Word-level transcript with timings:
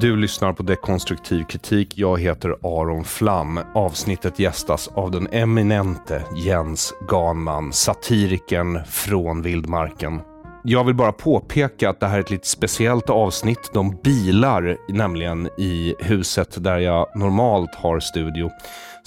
Du 0.00 0.16
lyssnar 0.16 0.52
på 0.52 0.62
Dekonstruktiv 0.62 1.44
kritik. 1.44 1.98
Jag 1.98 2.20
heter 2.20 2.50
Aron 2.62 3.04
Flam. 3.04 3.60
Avsnittet 3.74 4.38
gästas 4.38 4.88
av 4.88 5.10
den 5.10 5.28
eminente 5.32 6.24
Jens 6.36 6.94
Ganman, 7.08 7.72
satirikern 7.72 8.84
från 8.84 9.42
vildmarken. 9.42 10.20
Jag 10.64 10.84
vill 10.84 10.94
bara 10.94 11.12
påpeka 11.12 11.90
att 11.90 12.00
det 12.00 12.06
här 12.06 12.16
är 12.16 12.20
ett 12.20 12.30
lite 12.30 12.48
speciellt 12.48 13.10
avsnitt. 13.10 13.70
De 13.74 13.96
bilar 14.04 14.76
nämligen 14.88 15.46
i 15.58 15.94
huset 15.98 16.64
där 16.64 16.78
jag 16.78 17.16
normalt 17.16 17.74
har 17.74 18.00
studio. 18.00 18.50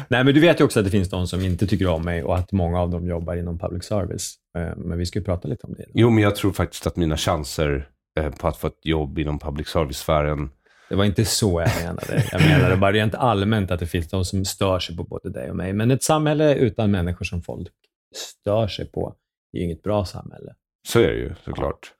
Nej, 0.07 0.24
men 0.24 0.34
du 0.34 0.40
vet 0.40 0.59
ju 0.59 0.63
också 0.63 0.80
att 0.80 0.85
det 0.85 0.91
finns 0.91 1.09
de 1.09 1.28
som 1.28 1.41
inte 1.41 1.68
tycker 1.68 1.88
om 1.88 2.02
mig 2.06 2.24
och 2.24 2.38
att 2.38 2.52
många 2.52 2.80
av 2.80 2.90
dem 2.90 3.07
jobbar 3.07 3.35
inom 3.35 3.59
public 3.59 3.84
service. 3.84 4.35
Eh, 4.57 4.78
Men 4.78 4.97
vi 4.97 5.06
ska 5.06 5.19
ju 5.19 5.25
prata 5.25 5.47
lite 5.47 5.68
om 5.68 5.74
det. 5.74 5.86
Jo, 5.94 6.09
men 6.09 6.24
jag 6.24 6.36
tror 6.36 6.51
faktiskt 6.51 6.88
att 6.88 6.96
mina 6.96 7.18
chanser 7.18 7.88
eh, 8.19 8.30
på 8.30 8.47
att 8.47 8.57
få 8.57 8.68
ett 8.68 8.86
jobb 8.86 9.19
inom 9.19 9.40
public 9.40 9.68
service-sfären... 9.68 10.50
Det 10.90 10.96
var 10.96 11.06
inte 11.06 11.25
så 11.25 11.62
jag 11.62 11.84
menade. 11.84 12.24
Jag 12.31 12.41
menade 12.41 12.75
bara 12.78 12.91
rent 12.91 13.16
allmänt 13.16 13.72
att 13.72 13.80
det 13.80 13.88
finns 13.88 14.09
de 14.09 14.25
som 14.25 14.46
stör 14.46 14.80
sig 14.80 14.97
på 14.97 15.03
både 15.03 15.30
dig 15.30 15.50
och 15.50 15.56
mig. 15.56 15.74
Men 15.74 15.91
ett 15.91 16.03
samhälle 16.03 16.56
utan 16.56 16.91
människor 16.91 17.25
som 17.25 17.41
folk 17.41 17.68
stör 18.16 18.68
sig 18.68 18.92
på 18.92 19.16
är 19.53 19.58
ju 19.59 19.66
inget 19.66 19.84
bra 19.84 20.06
samhälle. 20.06 20.53
Så 20.88 21.00
är 21.00 21.08
det 21.08 21.16
ju 21.18 21.36
såklart. 21.46 21.94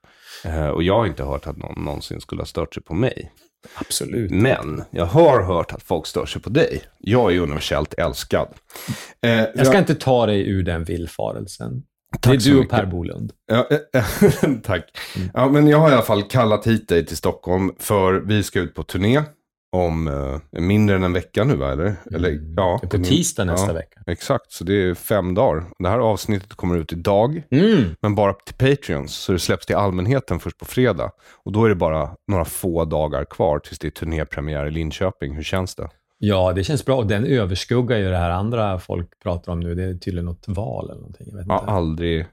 Eh, 0.44 0.68
och 0.68 0.82
jag 0.82 0.98
har 0.98 1.06
inte 1.06 1.24
hört 1.24 1.46
att 1.46 1.56
någon 1.56 1.84
någonsin 1.84 2.20
skulle 2.20 2.40
ha 2.40 2.46
stört 2.46 2.74
sig 2.74 2.82
på 2.82 2.94
mig. 2.94 3.32
Absolut. 3.74 4.30
Men 4.30 4.82
jag 4.90 5.06
har 5.06 5.42
hört 5.42 5.72
att 5.72 5.82
folk 5.82 6.06
stör 6.06 6.26
sig 6.26 6.42
på 6.42 6.50
dig. 6.50 6.82
Jag 6.98 7.34
är 7.34 7.40
universellt 7.40 7.94
älskad. 7.94 8.48
Eh, 9.22 9.30
Jag 9.54 9.66
ska 9.66 9.78
inte 9.78 9.94
ta 9.94 10.26
dig 10.26 10.48
ur 10.50 10.62
den 10.62 10.84
villfarelsen. 10.84 11.82
Tack 12.20 12.32
det 12.32 12.48
är 12.48 12.50
du 12.50 12.54
och 12.56 12.60
mycket. 12.62 12.70
Per 12.76 12.86
Bolund. 12.86 13.32
Ja, 13.46 13.68
eh, 13.94 14.04
tack. 14.62 14.84
Ja, 15.34 15.48
men 15.48 15.66
jag 15.68 15.78
har 15.78 15.90
i 15.90 15.92
alla 15.92 16.02
fall 16.02 16.22
kallat 16.22 16.66
hit 16.66 16.88
dig 16.88 17.06
till 17.06 17.16
Stockholm 17.16 17.72
för 17.78 18.12
vi 18.14 18.42
ska 18.42 18.60
ut 18.60 18.74
på 18.74 18.82
turné 18.82 19.22
om 19.72 20.08
eh, 20.08 20.60
mindre 20.60 20.96
än 20.96 21.02
en 21.02 21.12
vecka 21.12 21.44
nu, 21.44 21.56
va? 21.56 21.72
Eller? 21.72 21.94
Eller, 22.14 22.40
ja, 22.56 22.80
på 22.82 22.98
tisdag 22.98 23.44
nästa 23.44 23.66
ja, 23.66 23.72
vecka. 23.72 24.00
Exakt, 24.06 24.52
så 24.52 24.64
det 24.64 24.74
är 24.74 24.94
fem 24.94 25.34
dagar. 25.34 25.64
Det 25.78 25.88
här 25.88 25.98
avsnittet 25.98 26.54
kommer 26.54 26.76
ut 26.76 26.92
idag, 26.92 27.42
Mm. 27.50 27.84
men 28.00 28.14
bara 28.14 28.32
till 28.32 28.54
Patreons. 28.54 29.14
Så 29.14 29.32
det 29.32 29.38
släpps 29.38 29.66
till 29.66 29.76
allmänheten 29.76 30.40
först 30.40 30.58
på 30.58 30.64
fredag. 30.64 31.10
Och 31.44 31.52
då 31.52 31.64
är 31.64 31.68
det 31.68 31.74
bara 31.74 32.10
några 32.28 32.44
få 32.44 32.84
dagar 32.84 33.24
kvar 33.24 33.58
tills 33.58 33.78
det 33.78 33.88
är 33.88 33.90
turnépremiär 33.90 34.66
i 34.66 34.70
Linköping. 34.70 35.34
Hur 35.34 35.42
känns 35.42 35.74
det? 35.74 35.88
Ja, 36.22 36.52
det 36.52 36.64
känns 36.64 36.84
bra. 36.84 36.96
Och 36.96 37.06
den 37.06 37.24
överskuggar 37.26 37.98
ju 37.98 38.10
det 38.10 38.16
här 38.16 38.30
andra 38.30 38.78
folk 38.78 39.08
pratar 39.22 39.52
om 39.52 39.60
nu. 39.60 39.74
Det 39.74 39.82
är 39.84 39.94
tydligen 39.94 40.24
något 40.24 40.44
val 40.48 40.84
eller 40.90 41.00
någonting. 41.00 41.26
Jag 41.30 41.36
vet 41.36 41.46
Ja, 41.48 41.58
inte. 41.60 41.72
aldrig. 41.72 42.26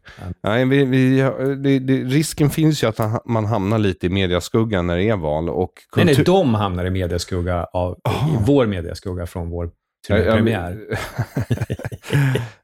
Nej, 0.43 0.65
vi, 0.65 0.85
vi, 0.85 1.19
det, 1.63 1.79
det, 1.79 1.93
risken 2.03 2.49
finns 2.49 2.83
ju 2.83 2.87
att 2.87 3.25
man 3.25 3.45
hamnar 3.45 3.77
lite 3.79 4.05
i 4.05 4.09
mediaskuggan 4.09 4.87
när 4.87 4.97
det 4.97 5.09
är 5.09 5.15
val. 5.17 5.49
Och 5.49 5.71
Nej, 5.95 6.05
nej, 6.05 6.15
kultur- 6.15 6.25
de 6.33 6.53
hamnar 6.53 6.85
i 6.85 6.89
mediaskugga 6.89 7.63
av, 7.63 7.93
i 8.09 8.37
vår 8.47 8.65
mediaskugga 8.65 9.25
från 9.25 9.49
vår 9.49 9.69
turnépremiär. 10.07 10.77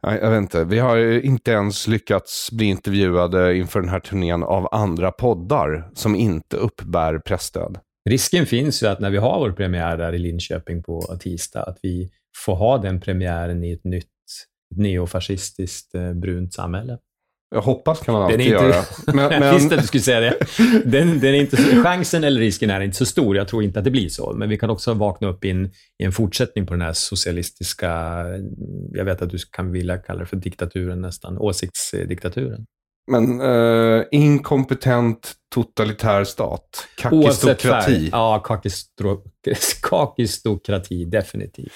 Nej, 0.03 0.19
jag 0.21 0.29
vet 0.29 0.37
inte. 0.37 0.63
Vi 0.63 0.79
har 0.79 0.97
inte 1.25 1.51
ens 1.51 1.87
lyckats 1.87 2.51
bli 2.51 2.65
intervjuade 2.65 3.57
inför 3.57 3.81
den 3.81 3.89
här 3.89 3.99
turnén 3.99 4.43
av 4.43 4.67
andra 4.71 5.11
poddar 5.11 5.89
som 5.93 6.15
inte 6.15 6.57
uppbär 6.57 7.19
pressstöd. 7.19 7.77
Risken 8.09 8.45
finns 8.45 8.83
ju 8.83 8.88
att 8.88 9.00
när 9.00 9.09
vi 9.09 9.17
har 9.17 9.39
vår 9.39 9.51
premiär 9.51 9.97
där 9.97 10.13
i 10.13 10.17
Linköping 10.17 10.83
på 10.83 11.17
tisdag, 11.19 11.63
att 11.63 11.77
vi 11.81 12.09
får 12.45 12.55
ha 12.55 12.77
den 12.77 13.00
premiären 13.00 13.63
i 13.63 13.71
ett 13.71 13.83
nytt 13.83 14.07
neofascistiskt 14.75 15.95
eh, 15.95 16.13
brunt 16.13 16.53
samhälle. 16.53 16.97
Jag 17.55 17.61
hoppas 17.61 18.00
kan 18.00 18.13
man 18.13 18.21
Den 18.21 18.39
alltid 18.39 18.53
är 18.53 18.55
inte... 18.55 18.65
göra. 18.65 18.83
Men, 19.29 19.39
men, 19.39 19.55
visste 19.55 19.75
att 19.75 19.81
du 19.81 19.88
skulle 19.88 20.03
säga 20.03 20.19
det. 20.19 20.38
Den, 20.85 21.19
den 21.19 21.35
är 21.35 21.39
inte, 21.39 21.57
chansen 21.57 22.23
eller 22.23 22.41
risken 22.41 22.69
är 22.69 22.81
inte 22.81 22.97
så 22.97 23.05
stor. 23.05 23.38
Jag 23.38 23.47
tror 23.47 23.63
inte 23.63 23.79
att 23.79 23.85
det 23.85 23.91
blir 23.91 24.09
så. 24.09 24.33
Men 24.33 24.50
vi 24.50 24.57
kan 24.57 24.69
också 24.69 24.94
vakna 24.94 25.27
upp 25.27 25.45
i 25.45 25.50
en, 25.50 25.65
i 26.00 26.03
en 26.03 26.11
fortsättning 26.11 26.65
på 26.65 26.73
den 26.73 26.81
här 26.81 26.94
socialistiska, 26.94 28.23
jag 28.91 29.05
vet 29.05 29.21
att 29.21 29.29
du 29.29 29.38
kan 29.51 29.71
vilja 29.71 29.97
kalla 29.97 30.19
det 30.19 30.25
för 30.25 30.38
diktaturen 30.38 31.01
nästan, 31.01 31.38
åsiktsdiktaturen. 31.38 32.65
Men 33.11 33.41
eh, 33.41 34.03
inkompetent 34.11 35.33
totalitär 35.53 36.23
stat. 36.23 36.88
Kakistokrati. 36.97 38.09
Ja, 38.11 38.39
kakistro, 38.45 39.23
kakistokrati, 39.81 41.05
definitivt. 41.05 41.73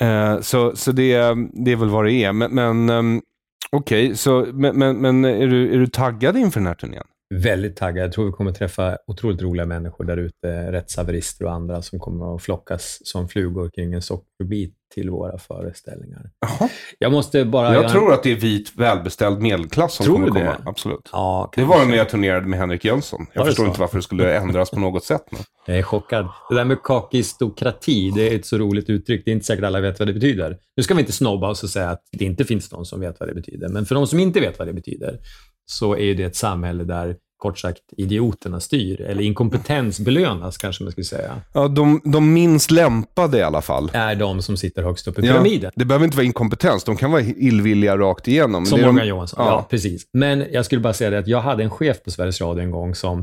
Eh, 0.00 0.40
så 0.40 0.76
så 0.76 0.92
det, 0.92 1.18
det 1.64 1.72
är 1.72 1.76
väl 1.76 1.88
vad 1.88 2.04
det 2.04 2.12
är. 2.12 2.32
Men, 2.32 2.54
men 2.54 2.90
ehm, 2.90 3.22
okej, 3.70 4.16
så 4.16 4.46
men, 4.52 4.78
men, 4.78 4.96
men 4.96 5.24
är, 5.24 5.46
du, 5.46 5.74
är 5.74 5.78
du 5.78 5.86
taggad 5.86 6.36
inför 6.36 6.60
den 6.60 6.66
här 6.66 6.74
turnén? 6.74 7.06
Väldigt 7.34 7.76
taggad. 7.76 8.04
Jag 8.04 8.12
tror 8.12 8.26
vi 8.26 8.32
kommer 8.32 8.52
träffa 8.52 8.98
otroligt 9.06 9.42
roliga 9.42 9.66
människor 9.66 10.04
där 10.04 10.16
ute, 10.16 10.72
rättshaverister 10.72 11.44
och 11.44 11.52
andra 11.52 11.82
som 11.82 11.98
kommer 11.98 12.36
att 12.36 12.42
flockas 12.42 12.98
som 13.04 13.28
flugor 13.28 13.70
kring 13.70 13.92
en 13.92 14.02
sockerbit 14.02 14.76
till 14.96 15.10
våra 15.10 15.38
föreställningar. 15.38 16.30
Jaha. 16.40 16.68
Jag 16.98 17.12
måste 17.12 17.44
bara... 17.44 17.74
Jag 17.74 17.90
tror 17.90 18.12
att 18.12 18.22
det 18.22 18.32
är 18.32 18.36
vit, 18.36 18.72
välbeställd 18.76 19.42
medelklass 19.42 19.94
som 19.94 20.04
Tror 20.06 20.14
kommer 20.14 20.26
du 20.30 20.32
det? 20.40 20.46
komma. 20.56 20.70
Absolut. 20.70 21.08
Ja, 21.12 21.50
Det 21.56 21.64
var 21.64 21.84
när 21.86 21.96
jag 21.96 22.08
turnerade 22.08 22.46
med 22.46 22.58
Henrik 22.58 22.84
Jönsson. 22.84 23.26
Jag 23.32 23.44
det 23.44 23.46
förstår 23.48 23.64
så? 23.64 23.68
inte 23.68 23.80
varför 23.80 23.96
det 23.96 24.02
skulle 24.02 24.36
ändras 24.36 24.70
på 24.70 24.80
något 24.80 25.04
sätt. 25.04 25.22
Nu. 25.30 25.38
Jag 25.66 25.78
är 25.78 25.82
chockad. 25.82 26.28
Det 26.48 26.54
där 26.54 26.64
med 26.64 26.82
kakistokrati, 26.82 28.10
det 28.14 28.28
är 28.32 28.36
ett 28.36 28.46
så 28.46 28.58
roligt 28.58 28.90
uttryck. 28.90 29.22
Det 29.24 29.30
är 29.30 29.32
inte 29.32 29.46
säkert 29.46 29.64
alla 29.64 29.80
vet 29.80 29.98
vad 29.98 30.08
det 30.08 30.14
betyder. 30.14 30.58
Nu 30.76 30.82
ska 30.82 30.94
vi 30.94 31.00
inte 31.00 31.12
snobba 31.12 31.50
oss 31.50 31.62
och 31.62 31.70
säga 31.70 31.90
att 31.90 32.02
det 32.12 32.24
inte 32.24 32.44
finns 32.44 32.72
någon 32.72 32.84
som 32.86 33.00
vet 33.00 33.20
vad 33.20 33.28
det 33.28 33.34
betyder. 33.34 33.68
Men 33.68 33.86
för 33.86 33.94
de 33.94 34.06
som 34.06 34.20
inte 34.20 34.40
vet 34.40 34.58
vad 34.58 34.68
det 34.68 34.74
betyder, 34.74 35.18
så 35.66 35.96
är 35.96 36.14
det 36.14 36.22
ett 36.22 36.36
samhälle 36.36 36.84
där, 36.84 37.16
kort 37.38 37.58
sagt, 37.58 37.82
idioterna 37.96 38.60
styr. 38.60 39.00
Eller 39.00 39.22
inkompetens 39.22 40.00
belönas, 40.00 40.58
kanske 40.58 40.84
man 40.84 40.92
skulle 40.92 41.04
säga. 41.04 41.40
Ja, 41.52 41.68
de, 41.68 42.00
de 42.04 42.32
minst 42.32 42.70
lämpade 42.70 43.38
i 43.38 43.42
alla 43.42 43.62
fall. 43.62 43.90
Är 43.92 44.14
de 44.14 44.42
som 44.42 44.56
sitter 44.56 44.82
högst 44.82 45.08
upp 45.08 45.18
i 45.18 45.22
pyramiden. 45.22 45.72
det 45.74 45.84
behöver 45.84 46.04
inte 46.04 46.16
vara 46.16 46.26
inkompetens. 46.26 46.84
De 46.84 46.96
kan 46.96 47.10
vara 47.12 47.22
illvilliga 47.22 47.96
rakt 47.96 48.28
igenom. 48.28 48.66
Som 48.66 48.80
Morgan 48.80 48.96
de, 48.96 49.06
Johansson. 49.06 49.44
Ja. 49.44 49.50
Ja. 49.50 49.66
precis. 49.70 50.08
Men 50.12 50.44
jag 50.52 50.64
skulle 50.64 50.80
bara 50.80 50.92
säga 50.92 51.10
det 51.10 51.18
att 51.18 51.28
jag 51.28 51.40
hade 51.40 51.62
en 51.62 51.70
chef 51.70 52.02
på 52.02 52.10
Sveriges 52.10 52.40
Radio 52.40 52.62
en 52.62 52.70
gång 52.70 52.94
som 52.94 53.18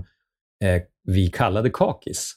eh, 0.64 0.82
vi 1.04 1.28
kallade 1.28 1.70
kakis. 1.70 2.34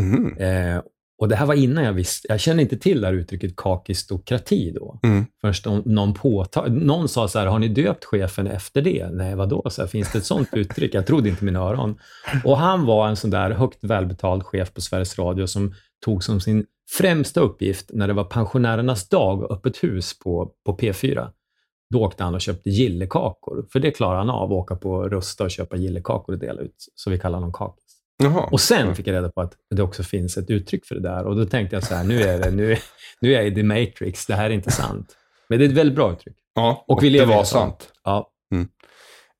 Mhm. 0.00 0.36
Eh, 0.38 0.80
och 1.20 1.28
det 1.28 1.36
här 1.36 1.46
var 1.46 1.54
innan 1.54 1.84
jag 1.84 1.92
visste, 1.92 2.26
jag 2.30 2.40
kände 2.40 2.62
inte 2.62 2.76
till 2.76 3.00
det 3.00 3.06
här 3.06 3.14
uttrycket 3.14 3.56
kakistokrati 3.56 4.72
då. 4.74 5.00
Mm. 5.02 5.26
Först 5.40 5.66
om 5.66 5.82
någon, 5.86 6.14
påta, 6.14 6.66
någon 6.68 7.08
sa 7.08 7.28
så 7.28 7.38
här, 7.38 7.46
har 7.46 7.58
ni 7.58 7.68
döpt 7.68 8.04
chefen 8.04 8.46
efter 8.46 8.82
det? 8.82 9.10
Nej, 9.12 9.34
vadå? 9.34 9.70
Så 9.70 9.82
här, 9.82 9.88
finns 9.88 10.12
det 10.12 10.18
ett 10.18 10.24
sånt 10.24 10.48
uttryck? 10.52 10.94
Jag 10.94 11.06
trodde 11.06 11.28
inte 11.28 11.44
mina 11.44 11.58
öron. 11.58 11.98
Och 12.44 12.56
han 12.56 12.86
var 12.86 13.08
en 13.08 13.16
sån 13.16 13.30
där 13.30 13.50
högt 13.50 13.84
välbetald 13.84 14.42
chef 14.42 14.74
på 14.74 14.80
Sveriges 14.80 15.18
Radio 15.18 15.46
som 15.46 15.74
tog 16.04 16.24
som 16.24 16.40
sin 16.40 16.66
främsta 16.98 17.40
uppgift 17.40 17.90
när 17.92 18.08
det 18.08 18.14
var 18.14 18.24
pensionärernas 18.24 19.08
dag 19.08 19.42
och 19.42 19.50
öppet 19.50 19.84
hus 19.84 20.18
på, 20.18 20.52
på 20.66 20.76
P4. 20.76 21.28
Då 21.90 22.04
åkte 22.04 22.24
han 22.24 22.34
och 22.34 22.40
köpte 22.40 22.70
gillekakor, 22.70 23.66
för 23.72 23.80
det 23.80 23.90
klarar 23.90 24.18
han 24.18 24.30
av, 24.30 24.52
att 24.52 24.58
åka 24.58 24.76
på 24.76 25.08
Rusta 25.08 25.44
och 25.44 25.50
köpa 25.50 25.76
gillekakor 25.76 26.34
och 26.34 26.40
dela 26.40 26.60
ut. 26.60 26.86
Så 26.94 27.10
vi 27.10 27.18
kallar 27.18 27.38
honom 27.38 27.52
kakis. 27.52 27.89
Jaha. 28.20 28.48
Och 28.52 28.60
sen 28.60 28.94
fick 28.94 29.06
jag 29.06 29.14
reda 29.14 29.28
på 29.30 29.40
att 29.40 29.52
det 29.74 29.82
också 29.82 30.02
finns 30.02 30.36
ett 30.36 30.50
uttryck 30.50 30.86
för 30.86 30.94
det 30.94 31.00
där. 31.00 31.24
Och 31.26 31.36
då 31.36 31.44
tänkte 31.44 31.76
jag 31.76 31.82
så 31.84 31.94
här, 31.94 32.04
nu 32.04 32.22
är, 32.22 32.38
det, 32.38 32.50
nu 32.50 32.72
är, 32.72 32.78
nu 33.20 33.30
är 33.32 33.36
jag 33.36 33.46
i 33.46 33.54
The 33.54 33.62
Matrix, 33.62 34.26
det 34.26 34.34
här 34.34 34.44
är 34.44 34.50
inte 34.54 34.70
sant. 34.70 35.16
Men 35.48 35.58
det 35.58 35.64
är 35.64 35.68
ett 35.68 35.74
väldigt 35.74 35.96
bra 35.96 36.12
uttryck. 36.12 36.36
Ja, 36.54 36.84
Och, 36.88 37.04
vi 37.04 37.10
det 37.10 37.24
var 37.24 37.44
sant. 37.44 37.92
Ja, 38.04 38.30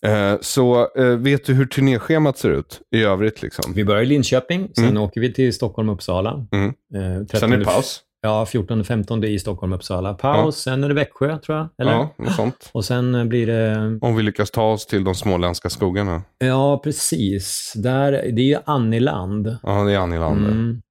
Eh, 0.06 0.36
så 0.40 0.88
eh, 0.96 1.04
vet 1.04 1.44
du 1.46 1.54
hur 1.54 1.66
turnéschemat 1.66 2.38
ser 2.38 2.50
ut 2.50 2.80
i 2.90 3.02
övrigt? 3.02 3.42
Liksom? 3.42 3.72
vi 3.74 3.84
börjar 3.84 4.02
i 4.02 4.06
Linköping, 4.06 4.68
sen 4.74 4.84
Mm. 4.84 5.02
åker 5.02 5.20
vi 5.20 5.32
till 5.32 5.54
Stockholm 5.54 5.88
och 5.88 5.94
Uppsala. 5.94 6.46
Mm. 6.52 6.66
Eh, 6.68 6.72
Sen 6.90 7.02
är 7.20 7.24
13 7.24 7.50
det 7.50 7.64
paus. 7.64 8.00
Ja, 8.22 8.44
14-15 8.44 9.24
i 9.24 9.38
Stockholm 9.38 9.72
Uppsala. 9.72 10.14
Paus, 10.14 10.56
sen 10.56 10.84
är 10.84 10.88
det 10.88 10.94
Växjö, 10.94 11.38
tror 11.38 11.58
jag. 11.58 11.68
Eller? 11.78 11.92
Ja, 11.92 12.14
något 12.18 12.34
sånt. 12.34 12.70
Och 12.72 12.84
sen 12.84 13.14
eh, 13.14 13.24
blir 13.24 13.46
det... 13.46 13.98
Om 14.00 14.16
vi 14.16 14.22
lyckas 14.22 14.50
ta 14.50 14.72
oss 14.72 14.86
till 14.86 15.04
de 15.04 15.14
småländska 15.14 15.70
skogarna. 15.70 16.22
Ja, 16.38 16.80
precis. 16.84 17.72
Där, 17.76 18.12
det 18.12 18.42
är 18.42 18.46
ju 18.46 18.58
Anniland. 18.64 19.56
Ja, 19.62 19.84
det 19.84 19.92
är 19.92 19.98
Annilander. 19.98 20.50
Mm. 20.50 20.82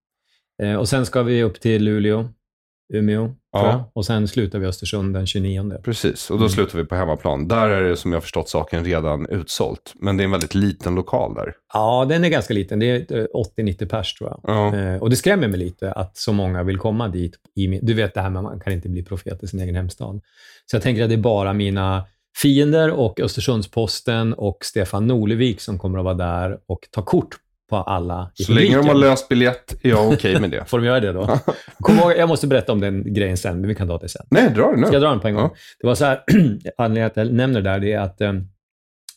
Eh, 0.63 0.75
och 0.75 0.89
sen 0.89 1.05
ska 1.05 1.23
vi 1.23 1.43
upp 1.43 1.61
till 1.61 1.83
Luleå, 1.83 2.29
Umeå, 2.93 3.35
Ja. 3.51 3.59
tror 3.59 3.71
jag. 3.71 3.83
Och 3.93 4.05
sen 4.05 4.27
slutar 4.27 4.59
vi 4.59 4.65
Östersund 4.67 5.13
den 5.13 5.27
29. 5.27 5.73
Precis, 5.83 6.29
och 6.29 6.37
då 6.37 6.43
Mm. 6.43 6.49
slutar 6.49 6.77
vi 6.77 6.85
på 6.85 6.95
hemmaplan. 6.95 7.47
Där 7.47 7.69
är 7.69 7.83
det, 7.89 7.97
som 7.97 8.13
jag 8.13 8.23
förstått 8.23 8.49
saken, 8.49 8.85
redan 8.85 9.25
utsålt. 9.29 9.93
Men 9.99 10.17
det 10.17 10.23
är 10.23 10.25
en 10.25 10.31
väldigt 10.31 10.55
liten 10.55 10.95
lokal 10.95 11.33
där. 11.33 11.53
Ja, 11.73 12.05
den 12.09 12.23
är 12.23 12.29
ganska 12.29 12.53
liten. 12.53 12.79
Det 12.79 13.11
är 13.11 13.17
eh, 13.19 13.25
80-90 13.33 13.85
pers 13.85 14.13
tror 14.13 14.29
jag. 14.29 14.39
Ja. 14.55 14.75
Eh, 14.75 15.01
och 15.01 15.09
det 15.09 15.15
skrämmer 15.15 15.47
mig 15.47 15.59
lite 15.59 15.91
att 15.91 16.17
så 16.17 16.33
många 16.33 16.63
vill 16.63 16.77
komma 16.77 17.07
dit. 17.07 17.35
Du 17.81 17.93
vet 17.93 18.13
det 18.13 18.21
här 18.21 18.29
med 18.29 18.39
att 18.39 18.43
man 18.43 18.59
kan 18.59 18.73
inte 18.73 18.89
bli 18.89 19.03
profet 19.03 19.43
i 19.43 19.47
sin 19.47 19.59
egen 19.59 19.75
hemstad. 19.75 20.21
Så 20.65 20.75
jag 20.75 20.83
tänker 20.83 21.03
att 21.03 21.09
det 21.09 21.15
är 21.15 21.17
bara 21.17 21.53
mina 21.53 22.03
fiender 22.41 22.91
och 22.91 23.19
Östersundsposten 23.19 24.33
och 24.33 24.57
Stefan 24.65 25.07
Norlevik 25.07 25.61
som 25.61 25.79
kommer 25.79 25.99
att 25.99 26.05
vara 26.05 26.13
där 26.13 26.57
och 26.67 26.79
ta 26.91 27.01
kort 27.01 27.35
på 27.69 27.75
alla 27.75 28.31
i 28.39 28.43
Så 28.43 28.51
länge 28.51 28.77
de 28.77 28.87
har 28.87 28.95
löst 28.95 29.29
biljett 29.29 29.85
är 29.85 29.89
jag 29.89 30.13
okej 30.13 30.39
med 30.39 30.51
det. 30.51 30.65
Får 30.67 30.79
de 30.79 30.85
göra 30.85 30.99
det 30.99 31.13
då? 31.13 31.39
Kom 31.79 31.97
ihåg, 31.97 32.11
jag 32.17 32.29
måste 32.29 32.47
berätta 32.47 32.71
om 32.71 32.79
den 32.79 33.13
grejen 33.13 33.37
sen, 33.37 33.59
men 33.59 33.67
vi 33.67 33.75
kan 33.75 33.87
ta 33.87 33.97
det 33.97 34.09
sen. 34.09 34.25
Nej, 34.31 34.51
dra 34.55 34.71
det 34.71 34.77
nu. 34.77 34.85
Ska 34.85 34.95
jag 34.95 35.01
dra 35.01 35.09
den 35.09 35.19
på 35.19 35.27
en 35.27 35.35
gång? 35.35 35.49
Ja. 35.53 35.55
Det 35.79 35.87
var 35.87 35.95
så 35.95 36.05
här, 36.05 36.23
anledningen 36.77 37.09
till 37.09 37.21
att 37.21 37.27
jag 37.27 37.35
nämner 37.35 37.61
det 37.61 37.69
där, 37.69 37.79
det 37.79 37.93
är 37.93 37.99
att 37.99 38.21
eh, 38.21 38.33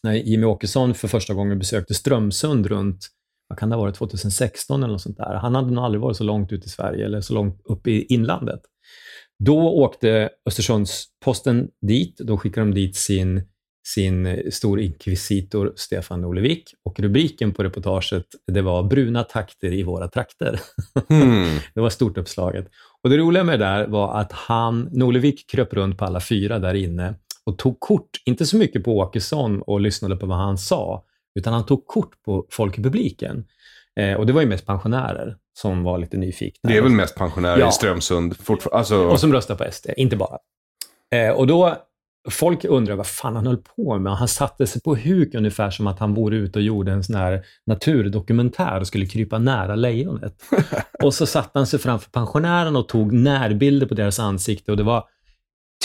när 0.02 0.12
Jimmy 0.12 0.44
Åkesson 0.44 0.94
för 0.94 1.08
första 1.08 1.34
gången 1.34 1.58
besökte 1.58 1.94
Strömsund 1.94 2.66
runt, 2.66 3.06
vad 3.49 3.58
kan 3.58 3.70
det 3.70 3.76
ha 3.76 3.82
varit, 3.82 3.94
2016 3.94 4.82
eller 4.82 4.93
något 4.93 5.02
sånt 5.02 5.16
där. 5.16 5.34
Han 5.34 5.54
hade 5.54 5.70
nog 5.70 5.84
aldrig 5.84 6.00
varit 6.00 6.16
så 6.16 6.25
långt 6.25 6.52
ut 6.52 6.66
i 6.66 6.69
Sverige 6.69 7.04
eller 7.04 7.20
så 7.20 7.34
långt 7.34 7.60
upp 7.64 7.87
i 7.87 8.04
inlandet. 8.04 8.60
Då 9.44 9.70
åkte 9.70 10.31
Östersundsposten 10.49 11.69
dit, 11.87 12.19
då 12.19 12.38
skickade 12.38 12.66
de 12.66 12.75
dit 12.75 12.96
sin, 12.96 13.43
sin 13.87 14.43
stor 14.52 14.81
inkvisitor 14.81 15.73
Stefan 15.76 16.20
Norlevik 16.20 16.75
och 16.84 17.00
rubriken 17.00 17.52
på 17.52 17.62
reportaget 17.62 18.25
det 18.46 18.62
var 18.62 18.82
“Bruna 18.82 19.23
takter 19.23 19.73
i 19.73 19.82
våra 19.82 20.08
trakter”. 20.08 20.61
Hmm. 21.08 21.58
Det 21.75 21.81
var 21.81 21.90
stort 21.90 22.19
uppslaget. 22.19 22.69
Och 23.02 23.11
det 23.11 23.17
roliga 23.17 23.44
med 23.44 23.61
det 23.61 23.64
där 23.67 23.87
var 23.87 24.20
att 24.20 24.32
han, 24.32 24.88
Norlevik 24.93 25.50
kröp 25.50 25.75
runt 25.75 25.99
på 25.99 26.05
alla 26.05 26.20
fyra 26.20 26.58
där 26.58 26.75
inne 26.75 27.14
och 27.44 27.58
tog 27.58 27.81
kort, 27.81 28.11
inte 28.25 28.46
så 28.46 28.56
mycket 28.56 28.84
på 28.84 28.99
Åkesson 28.99 29.62
och 29.62 29.81
lyssnade 29.81 30.17
på 30.17 30.26
vad 30.26 30.38
han 30.38 30.58
sa, 30.58 31.05
utan 31.35 31.52
han 31.52 31.67
tog 31.67 31.87
kort 31.87 32.23
på 32.25 32.46
folk 32.50 32.78
i 32.78 32.82
publiken. 32.82 33.44
Eh, 34.00 34.14
och 34.14 34.26
det 34.26 34.32
var 34.32 34.40
ju 34.40 34.46
mest 34.46 34.67
pensionärer 34.67 35.37
som 35.58 35.82
var 35.82 35.99
lite 35.99 36.17
nyfikna. 36.17 36.70
Det 36.70 36.76
är 36.76 36.82
väl 36.82 36.93
mest 36.93 37.14
pensionärer 37.17 37.58
Ja. 37.58 37.69
i 37.69 37.73
Strömsund. 37.73 38.35
Alltså, 38.73 39.06
Och 39.06 39.20
som 39.20 39.32
röstar 39.32 39.55
på 39.55 39.64
SD, 39.73 39.87
inte 39.96 40.17
bara. 40.17 40.38
Eh, 41.14 41.31
och 41.31 41.46
då, 41.46 41.76
folk 42.30 42.64
undrar 42.64 42.94
vad 42.94 43.06
fan 43.06 43.36
han 43.36 43.46
höll 43.46 43.56
på 43.56 43.98
med. 43.98 44.16
Han 44.16 44.28
satte 44.28 44.66
sig 44.66 44.82
på 44.82 44.97
huk 44.97 45.35
ungefär 45.35 45.70
som 45.70 45.87
att 45.87 45.99
han 45.99 46.14
vore 46.14 46.37
ute 46.37 46.58
och 46.58 46.62
gjorde 46.62 46.92
en 46.92 47.04
sån 47.04 47.16
här 47.16 47.44
naturdokumentär 47.66 48.80
och 48.80 48.87
skulle 48.87 49.06
krypa 49.06 49.38
nära 49.38 49.75
lejonet. 49.75 50.42
och 51.02 51.14
så 51.14 51.26
satte 51.26 51.58
han 51.58 51.66
sig 51.66 51.78
framför 51.78 52.11
pensionären 52.11 52.76
och 52.76 52.88
tog 52.88 53.12
närbilder 53.12 53.87
på 53.87 53.94
deras 53.94 54.18
ansikte 54.18 54.70
och 54.70 54.76
det 54.76 54.82
var 54.82 55.04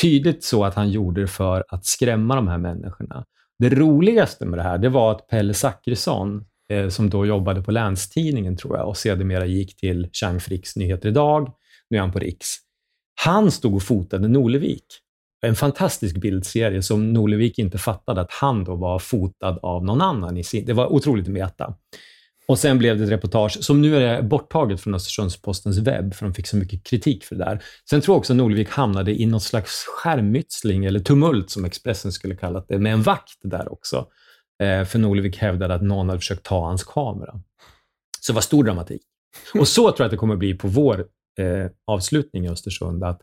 tydligt 0.02 0.44
så 0.44 0.66
att 0.66 0.76
han 0.76 0.90
gjorde 0.90 1.22
det 1.22 1.28
för 1.28 1.64
att 1.70 1.86
skrämma 1.86 2.36
de 2.36 2.48
här 2.48 2.58
människorna. 2.58 3.26
Det 3.60 3.70
roligaste 3.70 4.46
med 4.46 4.60
det 4.60 4.64
här, 4.64 4.78
det 4.78 4.90
var 4.90 5.12
att 5.12 5.28
Pelle 5.28 5.54
Zackrisson, 5.54 6.46
eh, 6.70 6.90
som 6.90 7.10
då 7.10 7.26
jobbade 7.26 7.62
på 7.62 7.72
Länstidningen 7.72 8.58
tror 8.58 8.78
jag 8.78 8.88
och 8.88 8.98
sedermera 8.98 9.46
gick 9.46 9.76
till 9.76 10.10
Chang 10.14 10.40
Fricks 10.40 10.76
Nyheter 10.76 11.10
Idag, 11.10 11.54
nu 11.90 11.98
är 11.98 12.02
han 12.02 12.12
på 12.12 12.20
Riks. 12.20 12.56
Han 13.26 13.52
stod 13.52 13.76
och 13.76 13.84
fotade 13.84 14.28
Norlevik. 14.28 14.86
En 15.42 15.56
fantastisk 15.56 16.16
bildserie 16.16 16.82
som 16.82 17.14
Norlevik 17.14 17.60
inte 17.60 17.78
fattade 17.78 18.22
att 18.22 18.32
han 18.32 18.64
då 18.64 18.76
var 18.76 19.00
fotad 19.00 19.60
av 19.62 19.86
någon 19.86 20.02
annan. 20.02 20.38
I 20.38 20.44
sin, 20.44 20.66
det 20.66 20.74
var 20.74 20.94
otroligt 20.94 21.28
meta. 21.28 21.76
Och 22.48 22.60
sen 22.60 22.78
blev 22.78 22.98
det 22.98 23.04
ett 23.04 23.10
reportage 23.10 23.64
som 23.64 23.82
nu 23.82 23.98
är 23.98 24.22
borttaget 24.22 24.82
från 24.82 24.96
Östersundspostens 24.96 25.78
webb, 25.78 26.14
för 26.14 26.26
de 26.26 26.34
fick 26.34 26.48
så 26.48 26.58
mycket 26.58 26.84
kritik 26.84 27.24
för 27.24 27.36
det 27.36 27.46
där. 27.46 27.64
Sen 27.90 28.02
tror 28.02 28.14
jag 28.14 28.20
också 28.20 28.34
att 28.34 28.38
Norlevik 28.38 28.70
hamnade 28.70 29.22
i 29.22 29.26
något 29.26 29.44
slags 29.44 29.86
skärmytsling, 29.86 30.86
eller 30.86 31.00
tumult 31.00 31.50
som 31.50 31.66
Expressen 31.66 32.12
skulle 32.12 32.36
kallat 32.36 32.66
det, 32.68 32.80
med 32.80 32.94
en 32.94 33.02
vakt 33.02 33.40
där 33.44 33.72
också. 33.72 34.08
Eh, 34.64 34.86
för 34.86 35.00
Norlevik 35.00 35.38
hävdade 35.38 35.74
att 35.74 35.82
någon 35.82 36.10
hade 36.10 36.20
försökt 36.20 36.44
ta 36.44 36.66
hans 36.66 36.84
kamera. 36.84 37.42
Så 38.20 38.32
det 38.32 38.36
var 38.36 38.42
stor 38.42 38.64
dramatik. 38.64 39.02
Och 39.54 39.68
så 39.68 39.82
tror 39.82 40.00
jag 40.00 40.06
att 40.06 40.12
det 40.12 40.18
kommer 40.18 40.36
bli 40.36 40.54
på 40.54 40.68
vår 40.68 41.00
eh, 41.40 41.72
avslutning 41.88 42.46
i 42.46 42.50
Östersund, 42.50 43.04
att 43.04 43.22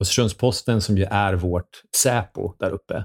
Östersundsposten, 0.00 0.80
som 0.80 0.98
ju 0.98 1.04
är 1.04 1.34
vårt 1.34 1.82
Säpo 1.96 2.54
där 2.58 2.70
uppe, 2.70 3.04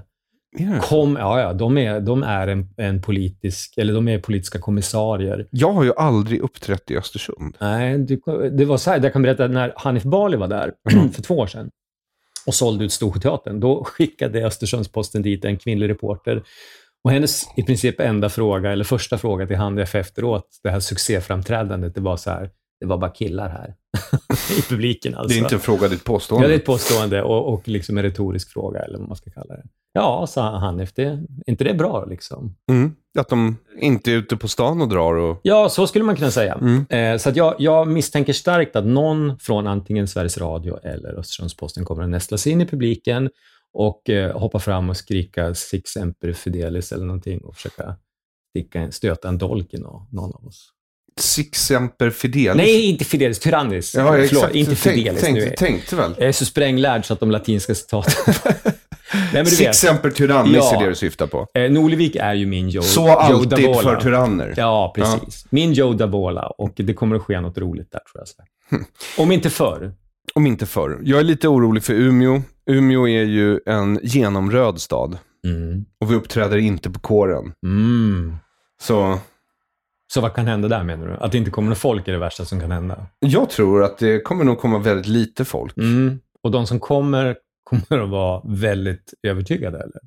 Ja. 0.58 0.80
kom, 0.80 1.16
ja, 1.16 1.40
ja, 1.40 1.52
de 1.52 1.78
är, 1.78 2.00
de 2.00 2.22
är 2.22 2.46
en, 2.46 2.68
en 2.76 3.02
politisk, 3.02 3.78
eller 3.78 3.94
de 3.94 4.08
är 4.08 4.18
politiska 4.18 4.58
kommissarier. 4.58 5.48
Jag 5.50 5.72
har 5.72 5.84
ju 5.84 5.92
aldrig 5.96 6.40
uppträtt 6.40 6.90
i 6.90 6.96
Östersund. 6.96 7.56
Nej, 7.60 7.98
du, 7.98 8.20
det 8.52 8.64
var 8.64 8.76
så 8.76 8.90
här, 8.90 9.00
jag 9.02 9.12
kan 9.12 9.22
berätta 9.22 9.48
när 9.48 9.72
Hanif 9.76 10.02
Bali 10.02 10.36
var 10.36 10.48
där 10.48 10.72
för 11.12 11.22
två 11.22 11.38
år 11.38 11.46
sedan 11.46 11.70
och 12.46 12.54
sålde 12.54 12.84
ut 12.84 12.92
Storsjöteatern. 12.92 13.60
Då 13.60 13.84
skickade 13.84 14.46
Östersundsposten 14.46 15.22
dit 15.22 15.44
en 15.44 15.56
kvinnlig 15.56 15.88
reporter 15.88 16.42
Och 17.04 17.10
hennes 17.10 17.42
i 17.56 17.62
princip 17.62 18.00
enda 18.00 18.28
fråga, 18.28 18.72
eller 18.72 18.84
första 18.84 19.18
fråga 19.18 19.46
till 19.46 19.56
Handef 19.56 19.94
efteråt, 19.94 20.60
det 20.62 20.70
här 20.70 20.80
succéframträdandet, 20.80 21.94
det 21.94 22.00
var 22.00 22.16
så 22.16 22.30
här, 22.30 22.50
det 22.80 22.86
var 22.86 22.98
bara 22.98 23.10
killar 23.10 23.48
här 23.48 23.74
i 24.58 24.62
publiken. 24.62 25.14
Alltså. 25.14 25.28
Det 25.28 25.40
är 25.40 25.42
inte 25.42 25.54
en 25.54 25.60
fråga, 25.60 25.88
det 25.88 25.94
är 25.94 25.96
ett 25.96 26.04
påstående. 26.04 26.44
Ja, 26.44 26.48
det 26.48 26.54
är 26.54 26.58
ett 26.58 26.64
påstående 26.66 27.22
och, 27.22 27.52
och 27.54 27.68
liksom 27.68 27.98
en 27.98 28.02
retorisk 28.02 28.52
fråga, 28.52 28.80
eller 28.80 28.98
vad 28.98 29.08
man 29.08 29.16
ska 29.16 29.30
kalla 29.30 29.54
det. 29.54 29.62
Ja, 29.92 30.26
sa 30.26 30.58
Hanif, 30.58 30.92
det, 30.94 31.02
är 31.02 31.26
inte 31.46 31.64
det 31.64 31.74
bra 31.74 32.04
liksom? 32.04 32.56
Mm. 32.70 32.92
Att 33.18 33.28
de 33.28 33.56
inte 33.80 34.12
är 34.12 34.16
ute 34.16 34.36
på 34.36 34.48
stan 34.48 34.82
och 34.82 34.88
drar 34.88 35.14
och... 35.14 35.40
Ja, 35.42 35.68
så 35.68 35.86
skulle 35.86 36.04
man 36.04 36.16
kunna 36.16 36.30
säga. 36.30 36.54
Mm. 36.54 36.86
Eh, 36.88 37.18
så 37.18 37.28
att 37.28 37.36
jag, 37.36 37.54
jag 37.58 37.88
misstänker 37.88 38.32
starkt 38.32 38.76
att 38.76 38.86
någon 38.86 39.38
från 39.38 39.66
antingen 39.66 40.08
Sveriges 40.08 40.38
Radio 40.38 40.78
eller 40.82 41.18
Östersunds-Posten 41.18 41.84
kommer 41.84 42.02
att 42.02 42.08
nästla 42.08 42.38
sig 42.38 42.52
in 42.52 42.60
i 42.60 42.66
publiken 42.66 43.30
och 43.72 44.10
eh, 44.10 44.38
hoppa 44.38 44.58
fram 44.58 44.90
och 44.90 44.96
skrika 44.96 45.54
Six 45.54 45.96
Emperor 45.96 46.32
Fidelis 46.32 46.92
eller 46.92 47.06
någonting 47.06 47.40
och 47.40 47.54
försöka 47.54 47.96
sticka 48.50 48.80
en, 48.80 48.92
stöta 48.92 49.28
en 49.28 49.38
dolk 49.38 49.74
i 49.74 49.78
nå- 49.78 50.06
någon 50.10 50.34
av 50.34 50.46
oss. 50.46 50.72
Six 51.20 51.66
Semper 51.66 52.10
Fidelis. 52.10 52.56
Nej, 52.56 52.84
inte 52.84 53.04
Fidelis, 53.04 53.38
Tyrannis. 53.38 53.94
Ja, 53.94 54.06
Förlåt, 54.06 54.24
exakt. 54.32 54.54
inte 54.54 54.76
Tänk- 54.76 54.94
Fidelis. 54.96 55.20
tänkte, 55.20 55.44
nu 55.44 55.50
är- 55.52 55.56
tänkte 55.56 55.96
väl. 55.96 56.14
Jag 56.18 56.28
är 56.28 56.32
så 56.32 56.44
spränglärd 56.44 57.06
så 57.06 57.12
att 57.12 57.20
de 57.20 57.30
latinska 57.30 57.74
citaten... 57.74 58.12
Nej, 59.12 59.22
men 59.32 59.44
du 59.44 59.50
Six 59.50 59.60
vet. 59.68 59.76
Semper 59.76 60.10
Tyrannis 60.10 60.56
Ja. 60.56 60.76
är 60.76 60.82
det 60.84 60.88
du 60.88 60.94
syftar 60.94 61.26
på. 61.26 61.46
Eh, 61.54 61.70
Norlevik 61.70 62.16
är 62.16 62.34
ju 62.34 62.46
min 62.46 62.68
Joe, 62.68 62.82
Så 62.82 63.00
Joe 63.00 63.10
alltid 63.10 63.48
Davola. 63.66 63.82
för 63.82 64.00
tyranner. 64.00 64.54
Ja, 64.56 64.92
precis. 64.96 65.46
Min 65.50 65.72
Joe 65.72 65.92
Davola 65.92 66.46
och 66.46 66.72
det 66.76 66.94
kommer 66.94 67.16
att 67.16 67.22
ske 67.22 67.40
något 67.40 67.58
roligt 67.58 67.92
där 67.92 68.00
tror 68.12 68.24
jag. 68.70 68.78
Hm. 68.78 68.84
Om 69.18 69.32
inte 69.32 69.50
förr. 69.50 69.92
Om 70.34 70.46
inte 70.46 70.66
förr. 70.66 70.98
Jag 71.02 71.18
är 71.20 71.24
lite 71.24 71.48
orolig 71.48 71.82
för 71.84 71.94
Umeå. 71.94 72.42
Umeå 72.70 73.08
är 73.08 73.22
ju 73.24 73.60
en 73.66 74.00
genomröd 74.02 74.80
stad. 74.80 75.18
Mm. 75.46 75.84
Och 76.00 76.10
vi 76.10 76.14
uppträder 76.14 76.56
inte 76.56 76.90
på 76.90 77.00
kåren. 77.00 77.52
Mm. 77.66 78.34
Så 78.82 79.18
Så 80.12 80.20
vad 80.20 80.34
kan 80.34 80.46
hända 80.46 80.68
där 80.68 80.84
menar 80.84 81.06
du? 81.06 81.12
Att 81.14 81.32
det 81.32 81.38
inte 81.38 81.50
kommer 81.50 81.68
någon 81.68 81.76
folk 81.76 82.08
är 82.08 82.12
det 82.12 82.18
värsta 82.18 82.44
som 82.44 82.60
kan 82.60 82.70
hända? 82.70 83.06
jag 83.20 83.50
tror 83.50 83.84
att 83.84 83.98
det 83.98 84.20
kommer 84.20 84.44
nog 84.44 84.58
komma 84.58 84.78
väldigt 84.78 85.06
lite 85.06 85.44
folk. 85.44 85.76
Mm. 85.76 86.18
Och 86.42 86.50
de 86.50 86.66
som 86.66 86.80
kommer, 86.80 87.36
kommer 87.64 88.02
att 88.02 88.10
vara 88.10 88.42
väldigt 88.44 89.14
övertygade 89.22 89.78
eller? 89.78 90.00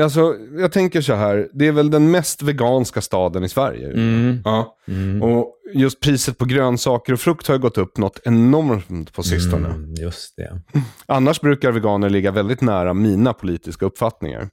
Alltså, 0.00 0.36
jag 0.58 0.72
tänker 0.72 1.00
så 1.00 1.14
här. 1.14 1.48
Det 1.52 1.66
är 1.66 1.72
väl 1.72 1.90
den 1.90 2.10
mest 2.10 2.42
veganska 2.42 3.00
staden 3.00 3.44
i 3.44 3.48
Sverige. 3.48 3.86
Mm. 3.86 4.42
Ja. 4.44 4.76
Mm. 4.88 5.22
Och 5.22 5.54
just 5.74 6.00
priset 6.00 6.38
på 6.38 6.44
grönsaker 6.44 7.12
och 7.12 7.20
frukt 7.20 7.46
har 7.46 7.54
ju 7.54 7.60
gått 7.60 7.78
upp 7.78 7.98
något 7.98 8.20
enormt 8.24 9.12
på 9.12 9.22
sistone. 9.22 9.68
Mm, 9.68 9.94
just 9.94 10.36
det. 10.36 10.62
Annars 11.06 11.40
brukar 11.40 11.72
veganer 11.72 12.10
ligga 12.10 12.30
väldigt 12.30 12.60
nära 12.60 12.94
mina 12.94 13.32
politiska 13.32 13.86
uppfattningar. 13.86 14.48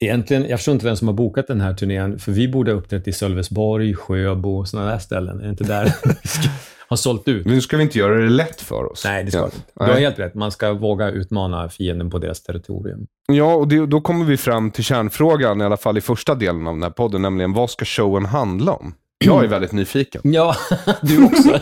Egentligen, 0.00 0.48
jag 0.48 0.58
förstår 0.58 0.72
inte 0.72 0.86
vem 0.86 0.96
som 0.96 1.08
har 1.08 1.14
bokat 1.14 1.46
den 1.46 1.60
här 1.60 1.74
turnén, 1.74 2.18
för 2.18 2.32
vi 2.32 2.48
borde 2.48 2.72
ha 2.72 2.78
uppträtt 2.78 3.08
i 3.08 3.12
Sölvesborg, 3.12 3.94
Sjöbo 3.94 4.58
och 4.58 4.68
sådana 4.68 4.90
där 4.90 4.98
ställen. 4.98 5.40
Är 5.40 5.44
det 5.44 5.48
inte 5.50 5.64
där 5.64 5.84
vi 6.22 6.28
ska 6.28 6.48
ha 6.88 6.96
sålt 6.96 7.28
ut? 7.28 7.44
Men 7.46 7.54
nu 7.54 7.60
ska 7.60 7.76
vi 7.76 7.82
inte 7.82 7.98
göra 7.98 8.14
det 8.14 8.28
lätt 8.28 8.60
för 8.60 8.92
oss. 8.92 9.04
Nej, 9.04 9.24
det 9.24 9.30
ska 9.30 9.40
vi 9.40 9.44
inte. 9.44 9.56
Du 9.74 9.84
har 9.84 10.00
helt 10.00 10.18
rätt. 10.18 10.34
Man 10.34 10.52
ska 10.52 10.72
våga 10.72 11.10
utmana 11.10 11.68
fienden 11.68 12.10
på 12.10 12.18
deras 12.18 12.42
territorium. 12.42 13.06
Ja, 13.26 13.54
och 13.54 13.68
det, 13.68 13.86
då 13.86 14.00
kommer 14.00 14.24
vi 14.24 14.36
fram 14.36 14.70
till 14.70 14.84
kärnfrågan, 14.84 15.60
i 15.60 15.64
alla 15.64 15.76
fall 15.76 15.98
i 15.98 16.00
första 16.00 16.34
delen 16.34 16.66
av 16.66 16.74
den 16.74 16.82
här 16.82 16.90
podden, 16.90 17.22
nämligen 17.22 17.52
vad 17.52 17.70
ska 17.70 17.84
showen 17.84 18.26
handla 18.26 18.72
om? 18.72 18.94
Jag 19.24 19.44
är 19.44 19.48
väldigt 19.48 19.72
nyfiken. 19.72 20.20
Ja, 20.24 20.56
du 21.02 21.24
också. 21.24 21.60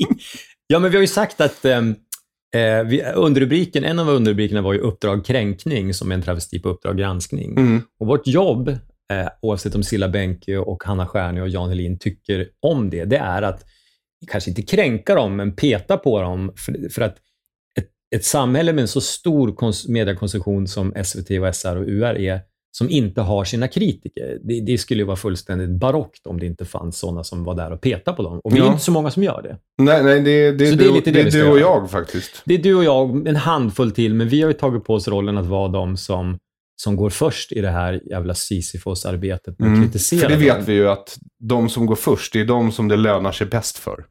ja, 0.66 0.78
men 0.78 0.90
vi 0.90 0.96
har 0.96 1.02
ju 1.02 1.08
sagt 1.08 1.40
att 1.40 1.64
ehm, 1.64 1.94
eh, 2.56 2.84
vi, 2.84 3.02
underrubriken, 3.02 3.84
en 3.84 3.98
av 3.98 4.08
underrubrikerna 4.08 4.62
var 4.62 4.72
ju 4.72 4.78
Uppdrag 4.78 5.24
kränkning, 5.24 5.94
som 5.94 6.10
är 6.10 6.14
en 6.14 6.22
travesti 6.22 6.58
på 6.58 6.68
Uppdrag 6.68 6.98
granskning. 6.98 7.56
Mm. 7.56 7.82
Och 8.00 8.06
vårt 8.06 8.26
jobb, 8.26 8.68
eh, 9.12 9.28
oavsett 9.42 9.74
om 9.74 9.82
Silla 9.82 10.08
Bänke 10.08 10.58
och 10.58 10.84
Hanna 10.84 11.06
Stjärne 11.06 11.42
och 11.42 11.48
Jan 11.48 11.68
Helin 11.68 11.98
tycker 11.98 12.48
om 12.60 12.90
det, 12.90 13.04
det 13.04 13.16
är 13.16 13.42
att 13.42 13.64
kanske 14.26 14.50
inte 14.50 14.62
kränka 14.62 15.14
dem, 15.14 15.36
men 15.36 15.56
peta 15.56 15.96
på 15.96 16.20
dem. 16.20 16.52
För, 16.56 16.88
för 16.88 17.02
att 17.02 17.16
ett, 17.78 17.88
ett 18.16 18.24
samhälle 18.24 18.72
med 18.72 18.82
en 18.82 18.88
så 18.88 19.00
stor 19.00 19.48
kons- 19.48 19.90
mediekonsumtion 19.90 20.68
som 20.68 20.94
SVT, 21.04 21.30
och 21.30 21.54
SR 21.54 21.76
och 21.76 21.86
UR 21.86 22.18
är, 22.18 22.40
som 22.78 22.90
inte 22.90 23.20
har 23.20 23.44
sina 23.44 23.68
kritiker, 23.68 24.38
det, 24.44 24.60
det 24.60 24.78
skulle 24.78 25.00
ju 25.00 25.06
vara 25.06 25.16
fullständigt 25.16 25.70
barockt 25.70 26.26
om 26.26 26.40
det 26.40 26.46
inte 26.46 26.64
fanns 26.64 26.98
sådana 26.98 27.24
som 27.24 27.44
var 27.44 27.54
där 27.54 27.72
och 27.72 27.80
petade 27.80 28.16
på 28.16 28.22
dem. 28.22 28.40
Och 28.44 28.54
vi 28.54 28.58
är 28.58 28.64
Ja. 28.64 28.70
inte 28.72 28.84
så 28.84 28.92
många 28.92 29.10
som 29.10 29.22
gör 29.22 29.42
det. 29.42 29.58
Nej, 29.84 30.02
nej, 30.02 30.20
det, 30.20 30.52
det, 30.52 30.70
Så 30.70 30.76
det, 30.76 30.84
är 30.84 30.92
lite 30.92 31.10
det 31.10 31.22
det 31.22 31.28
är 31.28 31.44
du 31.44 31.50
och 31.50 31.58
jag 31.58 31.90
faktiskt. 31.90 32.42
Det 32.44 32.54
är 32.54 32.58
du 32.58 32.74
och 32.74 32.84
jag, 32.84 33.28
en 33.28 33.36
handfull 33.36 33.90
till, 33.92 34.14
men 34.14 34.28
vi 34.28 34.42
har 34.42 34.48
ju 34.48 34.54
tagit 34.54 34.84
på 34.84 34.94
oss 34.94 35.08
rollen 35.08 35.38
att 35.38 35.46
vara 35.46 35.68
de 35.68 35.96
som, 35.96 36.38
som 36.76 36.96
går 36.96 37.10
först 37.10 37.52
i 37.52 37.60
det 37.60 37.70
här 37.70 38.00
jävla 38.10 38.34
Sisyfos-arbetet 38.34 39.58
med 39.58 39.72
att 39.72 39.82
kritisera. 39.84 40.26
Mm. 40.26 40.38
För 40.38 40.44
det 40.44 40.50
dem. 40.50 40.58
vet 40.58 40.68
vi 40.68 40.72
ju 40.72 40.88
att 40.88 41.16
de 41.40 41.68
som 41.68 41.86
går 41.86 41.96
först, 41.96 42.32
det 42.32 42.40
är 42.40 42.44
de 42.44 42.72
som 42.72 42.88
det 42.88 42.96
lönar 42.96 43.32
sig 43.32 43.46
bäst 43.46 43.78
för. 43.78 44.04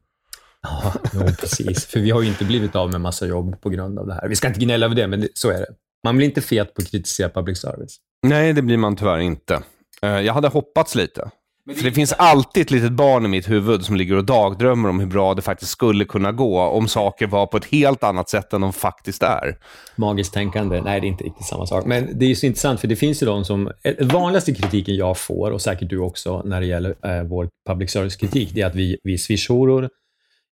Ja, 0.62 0.92
jo, 1.14 1.20
precis. 1.40 1.86
För 1.86 2.00
vi 2.00 2.10
har 2.10 2.22
ju 2.22 2.28
inte 2.28 2.44
blivit 2.44 2.76
av 2.76 2.90
med 2.90 3.00
massa 3.00 3.26
jobb 3.26 3.60
på 3.60 3.68
grund 3.70 3.98
av 3.98 4.06
det 4.06 4.14
här. 4.14 4.28
Vi 4.28 4.36
ska 4.36 4.48
inte 4.48 4.60
gnälla 4.60 4.86
över 4.86 4.96
det, 4.96 5.06
men 5.06 5.28
så 5.34 5.50
är 5.50 5.58
det. 5.58 5.66
Man 6.06 6.16
blir 6.16 6.26
inte 6.26 6.40
fet 6.40 6.74
på 6.74 6.82
att 6.82 6.90
kritisera 6.90 7.28
public 7.28 7.58
service. 7.58 7.96
Nej, 8.22 8.52
det 8.52 8.62
blir 8.62 8.76
man 8.76 8.96
tyvärr 8.96 9.18
inte. 9.18 9.62
Eh, 10.02 10.20
Jag 10.20 10.34
hade 10.34 10.48
hoppats 10.48 10.94
lite. 10.94 11.30
För 11.76 11.84
det 11.84 11.92
finns 11.92 12.12
alltid 12.12 12.62
ett 12.62 12.70
litet 12.70 12.92
barn 12.92 13.24
i 13.24 13.28
mitt 13.28 13.50
huvud 13.50 13.84
som 13.84 13.96
ligger 13.96 14.16
och 14.16 14.24
dagdrömmer 14.24 14.88
om 14.88 15.00
hur 15.00 15.06
bra 15.06 15.34
det 15.34 15.42
faktiskt 15.42 15.70
skulle 15.70 16.04
kunna 16.04 16.32
gå 16.32 16.60
om 16.60 16.88
saker 16.88 17.26
var 17.26 17.46
på 17.46 17.56
ett 17.56 17.64
helt 17.64 18.04
annat 18.04 18.28
sätt 18.28 18.52
än 18.52 18.60
de 18.60 18.72
faktiskt 18.72 19.22
är. 19.22 19.56
Magiskt 19.96 20.34
tänkande, 20.34 20.80
nej 20.80 21.00
det 21.00 21.06
är 21.06 21.08
inte 21.08 21.24
riktigt 21.24 21.46
samma 21.46 21.66
sak. 21.66 21.86
Men 21.86 22.18
det 22.18 22.24
är 22.24 22.28
ju 22.28 22.34
så 22.34 22.46
intressant, 22.46 22.80
för 22.80 22.88
det 22.88 22.96
finns 22.96 23.22
ju 23.22 23.26
de 23.26 23.44
som... 23.44 23.70
Den 23.82 24.08
vanligaste 24.08 24.54
kritiken 24.54 24.96
jag 24.96 25.18
får, 25.18 25.50
och 25.50 25.62
säkert 25.62 25.90
du 25.90 25.98
också, 25.98 26.42
när 26.44 26.60
det 26.60 26.66
gäller 26.66 26.90
eh, 26.90 27.22
vår 27.22 27.48
public 27.68 27.90
service-kritik, 27.90 28.50
det 28.54 28.60
är 28.60 28.66
att 28.66 28.74
vi, 28.74 28.98
vi 29.02 29.12
är 29.14 29.18
swishoror, 29.18 29.88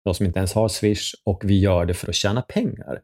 de 0.04 0.14
som 0.14 0.26
inte 0.26 0.38
ens 0.38 0.54
har 0.54 0.68
swish, 0.68 1.12
och 1.24 1.40
vi 1.44 1.60
gör 1.60 1.84
det 1.84 1.94
för 1.94 2.08
att 2.08 2.14
tjäna 2.14 2.42
pengar. 2.42 2.98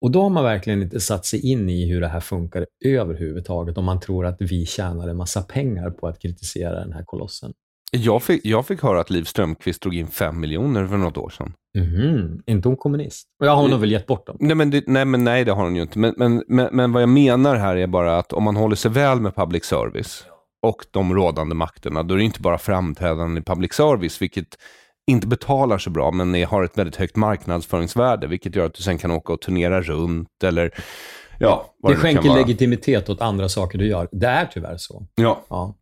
Och 0.00 0.10
då 0.10 0.22
har 0.22 0.30
man 0.30 0.44
verkligen 0.44 0.82
inte 0.82 1.00
satt 1.00 1.26
sig 1.26 1.50
in 1.50 1.68
i 1.68 1.86
hur 1.92 2.00
det 2.00 2.08
här 2.08 2.20
funkar 2.20 2.66
överhuvudtaget, 2.84 3.78
om 3.78 3.84
man 3.84 4.00
tror 4.00 4.26
att 4.26 4.36
vi 4.38 4.66
tjänar 4.66 5.08
en 5.08 5.16
massa 5.16 5.42
pengar 5.42 5.90
på 5.90 6.06
att 6.06 6.18
kritisera 6.18 6.80
den 6.80 6.92
här 6.92 7.04
kolossen. 7.04 7.52
Jag 7.96 8.22
fick, 8.22 8.46
jag 8.46 8.66
fick 8.66 8.82
höra 8.82 9.00
att 9.00 9.10
Liv 9.10 9.24
Strömquist 9.24 9.82
drog 9.82 9.94
in 9.94 10.06
fem 10.06 10.40
miljoner 10.40 10.86
för 10.86 10.96
något 10.96 11.16
år 11.16 11.30
sedan. 11.30 11.52
Mhm, 11.78 12.42
inte 12.46 12.68
hon 12.68 12.76
kommunist? 12.76 13.28
Och 13.40 13.46
jag 13.46 13.56
har 13.56 13.68
nog 13.68 13.80
väl 13.80 13.92
gett 13.92 14.06
bort 14.06 14.26
dem. 14.26 14.36
Nej, 14.40 14.56
men 14.56 14.70
det, 14.70 14.84
nej, 14.86 15.04
men 15.04 15.24
nej, 15.24 15.44
det 15.44 15.52
har 15.52 15.62
hon 15.62 15.76
ju 15.76 15.82
inte. 15.82 15.98
Men, 15.98 16.14
men, 16.16 16.44
men, 16.48 16.68
men 16.72 16.92
vad 16.92 17.02
jag 17.02 17.08
menar 17.08 17.56
här 17.56 17.76
är 17.76 17.86
bara 17.86 18.18
att 18.18 18.32
om 18.32 18.42
man 18.42 18.56
håller 18.56 18.76
sig 18.76 18.90
väl 18.90 19.20
med 19.20 19.34
public 19.34 19.64
service 19.64 20.24
och 20.62 20.86
de 20.90 21.14
rådande 21.14 21.54
makterna, 21.54 22.02
då 22.02 22.14
är 22.14 22.18
det 22.18 22.24
inte 22.24 22.40
bara 22.40 22.58
framträdanden 22.58 23.38
i 23.38 23.42
public 23.42 23.72
service, 23.72 24.22
vilket 24.22 24.58
inte 25.06 25.26
betalar 25.26 25.78
så 25.78 25.90
bra, 25.90 26.10
men 26.10 26.44
har 26.44 26.64
ett 26.64 26.78
väldigt 26.78 26.96
högt 26.96 27.16
marknadsföringsvärde, 27.16 28.26
vilket 28.26 28.56
gör 28.56 28.66
att 28.66 28.74
du 28.74 28.82
sen 28.82 28.98
kan 28.98 29.10
åka 29.10 29.32
och 29.32 29.40
turnera 29.40 29.82
runt 29.82 30.44
eller 30.44 30.70
ja, 31.38 31.74
vad 31.78 31.92
Det 31.92 31.96
det, 31.96 32.00
skänker 32.00 32.34
legitimitet 32.34 33.08
åt 33.08 33.20
andra 33.20 33.48
saker 33.48 33.78
du 33.78 33.86
gör. 33.86 34.08
Det 34.12 34.26
är 34.26 34.46
tyvärr 34.46 34.76
så. 34.76 35.06
Ja, 35.14 35.44
Ja. 35.48 35.74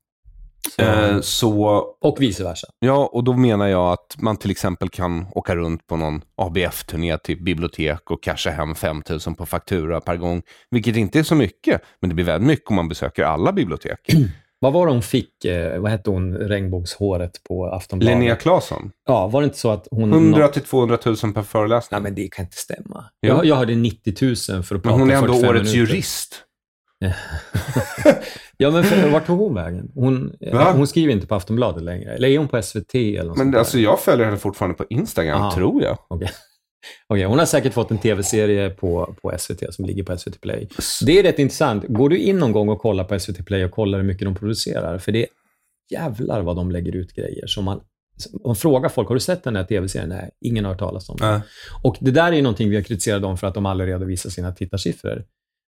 Så, 0.76 0.82
eh, 0.82 1.20
så 1.20 1.62
och 2.00 2.16
vice 2.20 2.44
versa. 2.44 2.66
Ja, 2.78 3.10
och 3.12 3.24
då 3.24 3.32
menar 3.32 3.66
jag 3.66 3.92
att 3.92 4.16
man 4.18 4.36
till 4.36 4.50
exempel 4.50 4.88
kan 4.88 5.26
åka 5.34 5.56
runt 5.56 5.86
på 5.86 5.96
någon 5.96 6.22
ABF-turné 6.36 7.18
till 7.18 7.42
bibliotek 7.42 8.10
och 8.10 8.22
casha 8.22 8.50
hem 8.50 8.74
5 8.74 9.02
000 9.26 9.36
på 9.36 9.46
faktura 9.46 10.00
per 10.00 10.16
gång. 10.16 10.42
Vilket 10.70 10.96
inte 10.96 11.18
är 11.18 11.22
så 11.22 11.34
mycket, 11.34 11.82
men 12.00 12.08
det 12.08 12.14
blir 12.14 12.24
väldigt 12.24 12.46
mycket 12.46 12.70
om 12.70 12.76
man 12.76 12.88
besöker 12.88 13.24
alla 13.24 13.52
bibliotek. 13.52 13.98
Vad 14.62 14.72
var 14.72 14.86
det 14.86 14.92
hon 14.92 15.02
fick, 15.02 15.44
eh, 15.44 15.80
vad 15.80 15.90
hette 15.90 16.10
hon, 16.10 16.34
regnbågshåret 16.34 17.42
på 17.48 17.66
Aftonbladet? 17.66 18.18
Linnea 18.18 18.36
Claesson, 18.36 18.90
Ja, 19.08 19.26
var 19.26 19.40
det 19.40 19.44
inte 19.44 19.58
så 19.58 19.70
att 19.70 19.88
hon... 19.90 20.12
100 20.12 20.48
till 20.48 20.62
200 20.62 20.98
000 21.06 21.16
per 21.16 21.42
föreläsning. 21.42 21.96
Nej, 21.96 22.02
men 22.02 22.14
det 22.14 22.28
kan 22.32 22.44
inte 22.44 22.56
stämma. 22.56 23.04
Jag, 23.20 23.44
jag 23.44 23.56
hörde 23.56 23.74
90 23.74 24.14
000 24.22 24.36
för 24.36 24.56
att 24.58 24.70
men 24.70 24.80
prata 24.80 24.96
hon 24.98 25.10
är 25.10 25.14
ändå 25.14 25.26
45 25.32 25.50
årets 25.50 25.72
minuter. 25.74 25.92
jurist. 25.92 26.34
Ja, 28.56 28.70
men 28.70 28.84
för, 28.84 29.10
vart 29.10 29.26
tog 29.26 29.38
hon 29.38 29.54
vägen? 29.54 29.90
Hon, 29.94 30.32
Va? 30.52 30.72
hon 30.76 30.86
skriver 30.86 31.12
inte 31.12 31.26
på 31.26 31.34
Aftonbladet 31.34 31.82
längre. 31.82 32.14
Eller 32.14 32.28
är 32.28 32.38
hon 32.38 32.48
på 32.48 32.62
SVT 32.62 32.94
eller 32.94 33.18
något 33.18 33.26
sånt 33.26 33.38
Men 33.38 33.50
där? 33.50 33.58
alltså 33.58 33.78
jag 33.78 34.00
följer 34.00 34.26
henne 34.26 34.38
fortfarande 34.38 34.76
på 34.76 34.84
Instagram, 34.90 35.40
Aha. 35.42 35.52
tror 35.54 35.82
jag. 35.82 35.98
Okej. 36.08 36.30
Okej, 37.06 37.24
hon 37.24 37.38
har 37.38 37.46
säkert 37.46 37.74
fått 37.74 37.90
en 37.90 37.98
tv-serie 37.98 38.70
på, 38.70 39.14
på 39.22 39.32
SVT 39.38 39.74
som 39.74 39.84
ligger 39.84 40.02
på 40.02 40.18
SVT 40.18 40.40
Play. 40.40 40.68
Det 41.06 41.18
är 41.18 41.22
rätt 41.22 41.38
intressant. 41.38 41.84
Går 41.88 42.08
du 42.08 42.18
in 42.18 42.38
någon 42.38 42.52
gång 42.52 42.68
och 42.68 42.78
kollar 42.78 43.04
på 43.04 43.18
SVT 43.18 43.46
Play 43.46 43.64
och 43.64 43.70
kollar 43.70 43.98
hur 43.98 44.06
mycket 44.06 44.24
de 44.24 44.34
producerar? 44.34 44.98
För 44.98 45.12
det 45.12 45.22
är 45.22 45.28
jävlar 45.90 46.42
vad 46.42 46.56
de 46.56 46.70
lägger 46.70 46.96
ut 46.96 47.14
grejer. 47.14 47.46
Så 47.46 47.62
man, 47.62 47.80
man 48.44 48.56
frågar 48.56 48.88
folk, 48.88 49.08
har 49.08 49.14
du 49.14 49.20
sett 49.20 49.44
den 49.44 49.56
här 49.56 49.64
tv-serien? 49.64 50.08
Nej, 50.08 50.30
ingen 50.40 50.64
har 50.64 50.72
hört 50.72 50.78
talas 50.78 51.08
om 51.08 51.16
den. 51.16 51.32
Nej. 51.32 51.40
Och 51.82 51.96
det 52.00 52.10
där 52.10 52.32
är 52.32 52.42
någonting 52.42 52.70
vi 52.70 52.76
har 52.76 52.82
kritiserat 52.82 53.22
dem 53.22 53.38
för 53.38 53.46
att 53.46 53.54
de 53.54 53.66
aldrig 53.66 53.90
redovisar 53.90 54.30
sina 54.30 54.52
tittarsiffror. 54.52 55.24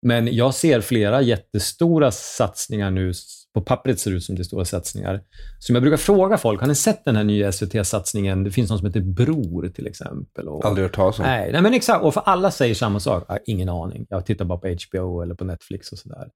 Men 0.06 0.34
jag 0.34 0.54
ser 0.54 0.80
flera 0.80 1.22
jättestora 1.22 2.10
satsningar 2.10 2.90
nu. 2.90 3.12
På 3.54 3.60
pappret 3.60 4.00
ser 4.00 4.10
ut 4.10 4.24
som 4.24 4.34
det 4.34 4.42
är 4.42 4.44
stora 4.44 4.64
satsningar. 4.64 5.22
Som 5.58 5.74
jag 5.74 5.82
brukar 5.82 5.96
fråga 5.96 6.38
folk, 6.38 6.60
har 6.60 6.68
ni 6.68 6.74
sett 6.74 7.04
den 7.04 7.16
här 7.16 7.24
nya 7.24 7.52
SVT-satsningen? 7.52 8.44
Det 8.44 8.50
finns 8.50 8.70
någon 8.70 8.78
som 8.78 8.86
heter 8.86 9.00
Bror 9.00 9.68
till 9.68 9.86
exempel. 9.86 10.48
Och, 10.48 10.64
Aldrig 10.64 10.84
hört 10.84 10.94
talas 10.94 11.18
om. 11.18 11.24
Nej, 11.24 11.52
nej, 11.52 11.62
men 11.62 11.74
exakt. 11.74 12.04
Och 12.04 12.14
för 12.14 12.20
alla 12.20 12.50
säger 12.50 12.74
samma 12.74 13.00
sak. 13.00 13.24
Jag 13.28 13.34
har 13.34 13.40
ingen 13.46 13.68
aning. 13.68 14.06
Jag 14.08 14.26
tittar 14.26 14.44
bara 14.44 14.58
på 14.58 14.68
HBO 14.68 15.22
eller 15.22 15.34
på 15.34 15.44
Netflix 15.44 15.92
och 15.92 15.98
sådär. 15.98 16.28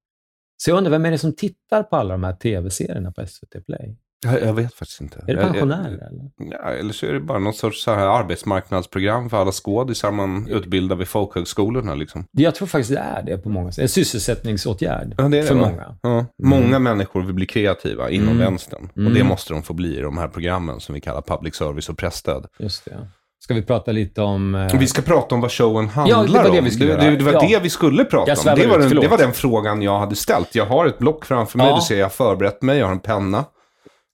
Så 0.56 0.70
jag 0.70 0.78
undrar, 0.78 0.90
vem 0.90 1.04
är 1.04 1.10
det 1.10 1.18
som 1.18 1.36
tittar 1.36 1.82
på 1.82 1.96
alla 1.96 2.14
de 2.14 2.24
här 2.24 2.36
tv-serierna 2.36 3.12
på 3.12 3.26
SVT 3.26 3.66
Play? 3.66 3.96
Jag, 4.24 4.42
jag 4.42 4.52
vet 4.54 4.74
faktiskt 4.74 5.00
inte. 5.00 5.24
Är 5.28 5.34
det 5.36 5.42
pensionärer 5.42 5.86
eller? 6.08 6.30
Ja, 6.50 6.70
eller 6.70 6.92
så 6.92 7.06
är 7.06 7.12
det 7.12 7.20
bara 7.20 7.38
något 7.38 7.56
sorts 7.56 7.82
så 7.84 7.94
här 7.94 8.06
arbetsmarknadsprogram 8.06 9.30
för 9.30 9.36
alla 9.40 9.52
skådisar 9.52 10.10
man 10.10 10.48
utbildar 10.48 10.96
vid 10.96 11.08
folkhögskolorna. 11.08 11.94
Liksom. 11.94 12.24
Jag 12.30 12.54
tror 12.54 12.68
faktiskt 12.68 12.90
det 12.90 12.98
är 12.98 13.22
det 13.22 13.38
på 13.38 13.48
många 13.48 13.72
sätt. 13.72 13.82
En 13.82 13.88
sysselsättningsåtgärd 13.88 15.14
Ja, 15.18 15.24
det 15.28 15.38
är 15.38 15.42
det, 15.42 15.48
för 15.48 15.54
va? 15.54 15.60
många. 15.70 15.96
Ja. 16.02 16.26
Många 16.42 16.78
människor 16.78 17.22
vill 17.22 17.34
bli 17.34 17.46
kreativa 17.46 18.10
inom 18.10 18.28
Mm. 18.28 18.38
vänstern. 18.38 18.88
Och 18.92 18.98
Mm. 18.98 19.14
det 19.14 19.24
måste 19.24 19.52
de 19.52 19.62
få 19.62 19.72
bli 19.74 19.98
i 19.98 20.00
de 20.00 20.18
här 20.18 20.28
programmen 20.28 20.80
som 20.80 20.94
vi 20.94 21.00
kallar 21.00 21.22
public 21.22 21.54
service 21.54 21.88
och 21.88 21.98
pressstöd. 21.98 22.46
Just 22.58 22.84
det. 22.84 23.08
Ska 23.44 23.54
vi 23.54 23.62
prata 23.62 23.92
lite 23.92 24.22
om... 24.22 24.54
eh, 24.54 24.78
Vi 24.78 24.86
ska 24.86 25.02
prata 25.02 25.34
om 25.34 25.40
vad 25.40 25.52
showen 25.52 25.88
handlar 25.88 26.16
Ja, 26.18 26.26
det 26.26 26.32
var 26.32 26.50
det 26.52 26.58
om. 26.58 26.64
vi 26.64 26.70
skulle 26.70 26.96
det, 26.96 27.16
det 27.16 27.24
var 27.24 27.32
Ja. 27.32 27.40
det 27.48 27.58
vi 27.62 27.70
skulle 27.70 28.04
prata 28.04 28.32
om. 28.32 28.56
Det 28.56 28.66
var, 28.66 28.78
den, 28.78 28.90
det 29.00 29.08
var 29.08 29.18
den 29.18 29.32
frågan 29.32 29.82
jag 29.82 29.98
hade 29.98 30.16
ställt. 30.16 30.54
Jag 30.54 30.66
har 30.66 30.86
ett 30.86 30.98
block 30.98 31.24
framför 31.24 31.58
mig, 31.58 31.66
Ja. 31.66 31.74
du 31.76 31.80
ser 31.80 31.98
jag 31.98 32.04
har 32.04 32.10
förberett 32.10 32.62
mig, 32.62 32.78
jag 32.78 32.86
har 32.86 32.92
en 32.92 33.00
penna. 33.00 33.44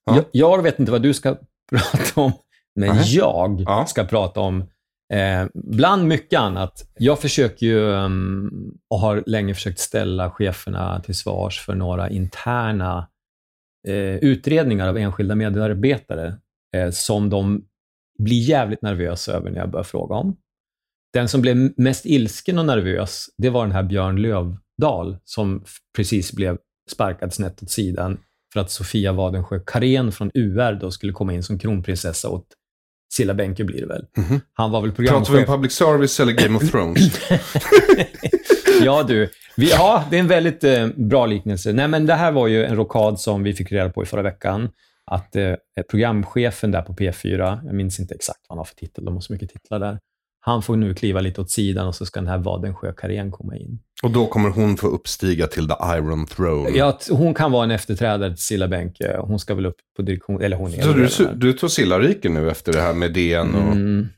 Ja. 0.09 0.17
jag, 0.17 0.25
jag 0.57 0.63
vet 0.63 0.79
inte 0.79 0.93
vad 0.93 1.03
du 1.03 1.15
ska 1.15 1.37
prata 1.71 2.21
om, 2.21 2.33
men 2.75 2.89
Nej. 2.97 3.15
jag 3.17 3.61
Ja. 3.67 3.87
ska 3.87 4.05
prata 4.05 4.41
om, 4.41 4.61
eh, 5.13 5.47
bland 5.55 6.05
mycket 6.09 6.41
annat, 6.41 6.89
jag 6.99 7.19
försöker 7.21 7.67
ju, 7.67 7.79
um, 7.81 8.79
och 8.91 8.99
har 9.01 9.23
länge 9.27 9.55
försökt 9.55 9.79
ställa 9.79 10.31
cheferna 10.31 11.01
till 11.01 11.15
svars 11.15 11.61
för 11.61 11.75
några 11.75 12.11
interna 12.11 13.09
eh, 13.89 13.95
utredningar 14.17 14.89
av 14.89 14.97
enskilda 14.99 15.35
medarbetare 15.35 16.37
eh, 16.77 16.91
som 16.91 17.31
de 17.31 17.65
blir 18.19 18.39
jävligt 18.41 18.83
nervösa 18.83 19.33
över 19.33 19.51
när 19.51 19.59
jag 19.59 19.71
börjar 19.71 19.85
fråga 19.85 20.15
om. 20.15 20.37
Den 21.13 21.29
som 21.29 21.41
blev 21.41 21.73
mest 21.77 22.07
ilsken 22.07 22.59
och 22.59 22.65
nervös, 22.67 23.27
det 23.39 23.51
var 23.51 23.67
den 23.67 23.75
här 23.75 23.83
Björn 23.83 24.17
Lövdahl 24.17 25.17
som 25.25 25.65
precis 25.97 26.33
blev 26.33 26.59
sparkad 26.91 27.33
snett 27.35 27.63
åt 27.63 27.71
sidan 27.71 28.19
för 28.53 28.61
att 28.61 28.71
Sofia 28.71 29.13
Wadensjö 29.13 29.61
Karén 29.67 30.13
från 30.13 30.31
UR 30.35 30.73
då 30.81 30.91
skulle 30.91 31.13
komma 31.13 31.33
in 31.35 31.43
som 31.43 31.59
kronprinsessa 31.59 32.29
åt 32.29 32.47
Silla 33.13 33.35
Bänke 33.35 33.65
blir 33.65 33.81
det 33.81 33.87
väl. 33.87 34.07
Mhm. 34.17 34.41
Han 34.53 34.71
var 34.71 34.81
väl 34.81 34.93
Pratar 34.93 35.13
vi 35.13 35.17
om 35.19 35.25
programchef. 35.25 35.47
public 35.55 35.73
service 35.73 36.21
eller 36.21 36.33
Game 36.33 36.57
of 36.57 36.71
Thrones? 36.71 37.21
ja 38.83 39.03
du, 39.03 39.31
vi, 39.57 39.71
ja 39.71 40.05
det 40.11 40.17
är 40.17 40.21
en 40.21 40.29
väldigt 40.29 40.65
eh, 40.65 40.87
bra 40.97 41.27
liknelse. 41.27 41.73
Nej 41.73 41.89
men 41.89 42.07
det 42.07 42.15
här 42.15 42.33
var 42.33 42.47
ju 42.47 42.65
en 42.65 42.77
rokad 42.77 43.21
som 43.21 43.43
vi 43.43 43.55
fick 43.55 43.73
reda 43.73 43.91
på 43.91 44.03
i 44.03 44.07
förra 44.07 44.23
veckan. 44.23 44.69
Att 45.11 45.37
eh, 45.37 45.55
programchefen 45.91 46.71
där 46.71 46.83
på 46.83 46.93
P4, 46.95 47.61
jag 47.65 47.75
minns 47.75 48.01
inte 48.01 48.15
exakt 48.15 48.41
vad 48.49 48.57
han 48.57 48.59
har 48.59 48.65
för 48.65 48.75
titel, 48.75 49.05
de 49.05 49.15
har 49.15 49.21
så 49.21 49.33
mycket 49.33 49.51
titlar 49.51 49.79
där. 49.79 49.99
Han 50.49 50.63
får 50.63 50.77
nu 50.77 50.95
kliva 50.95 51.21
lite 51.21 51.41
åt 51.41 51.51
sidan 51.51 51.87
och 51.87 51.95
så 51.95 52.07
ska 52.07 52.21
den 52.21 52.29
här 52.29 52.39
Wadensjö 52.39 52.93
Karén 52.93 53.31
komma 53.31 53.57
in. 53.57 53.79
och 54.03 54.11
då 54.11 54.27
kommer 54.27 54.51
hon 54.51 54.77
få 54.77 54.87
uppstiga 54.87 55.47
till 55.47 55.69
the 55.69 55.75
Iron 55.97 56.27
Throne. 56.27 56.71
Ja, 56.71 56.99
hon 57.11 57.35
kan 57.35 57.53
vara 57.53 57.65
en 57.65 57.71
efterträdare 57.71 58.31
till 58.31 58.45
Silla 58.45 58.69
Bänke. 58.69 59.17
Hon 59.21 59.39
ska 59.39 59.55
väl 59.55 59.67
upp 59.67 59.77
på 59.97 60.03
direktion, 60.03 60.43
eller 60.43 60.57
hon 60.57 60.75
är 60.75 60.83
Så 60.83 60.93
du, 60.93 61.07
där. 61.25 61.35
du 61.35 61.53
tog 61.53 61.71
Sillariken 61.71 62.35
nu 62.35 62.51
efter 62.51 62.73
det 62.73 62.81
här 62.81 62.95
med 62.95 63.13
DN 63.13 63.55
och... 63.55 63.73
Mm. 63.73 64.09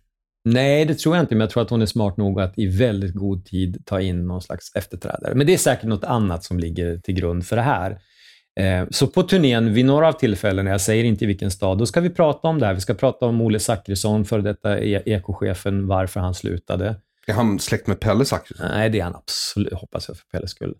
Nej, 0.45 0.85
det 0.85 0.95
tror 0.95 1.17
jag 1.17 1.23
inte, 1.23 1.35
men 1.35 1.41
jag 1.41 1.51
tror 1.51 1.63
att 1.63 1.71
hon 1.71 1.83
är 1.83 1.87
smart 1.87 2.17
nog 2.17 2.41
att 2.41 2.59
i 2.59 2.67
väldigt 2.67 3.15
god 3.15 3.45
tid 3.45 3.83
ta 3.87 4.01
in 4.01 4.27
någon 4.27 4.43
slags 4.43 4.75
efterträdare. 4.75 5.35
Men 5.35 5.47
det 5.47 5.53
är 5.53 5.59
säkert 5.59 5.85
något 5.85 6.05
annat 6.05 6.45
som 6.45 6.59
ligger 6.59 6.99
till 6.99 7.15
grund 7.15 7.47
för 7.47 7.57
det 7.57 7.63
här. 7.63 7.99
Eh, 8.61 8.87
Så 8.90 9.07
på 9.07 9.23
turnén, 9.23 9.73
vid 9.75 9.85
några 9.85 10.09
av 10.09 10.12
tillfällena, 10.12 10.71
jag 10.71 10.81
säger 10.81 11.05
inte 11.05 11.25
i 11.25 11.26
vilken 11.26 11.50
stad, 11.50 11.79
då 11.79 11.87
ska 11.87 12.00
vi 12.00 12.11
prata 12.11 12.49
om 12.49 12.59
det 12.59 12.67
här. 12.67 12.75
Vi 12.75 12.81
ska 12.81 12.95
prata 12.95 13.26
om 13.26 13.40
Olle 13.40 13.59
Zackrisson, 13.59 14.25
före 14.25 14.43
detta 14.43 14.79
e- 14.81 15.02
ekochefen, 15.07 15.87
varför 15.87 16.21
han 16.21 16.35
slutade. 16.35 16.97
Är 17.26 17.33
han 17.33 17.59
släkt 17.59 17.87
med 17.87 18.00
Pelle 18.00 18.25
Zackrisson? 18.25 18.67
Nej, 18.71 18.90
det 18.90 19.00
är 19.00 19.05
han 19.05 19.14
absolut, 19.17 19.73
hoppas 19.73 20.09
jag 20.09 20.17
för 20.17 20.26
Pelles 20.26 20.50
skull. 20.50 20.75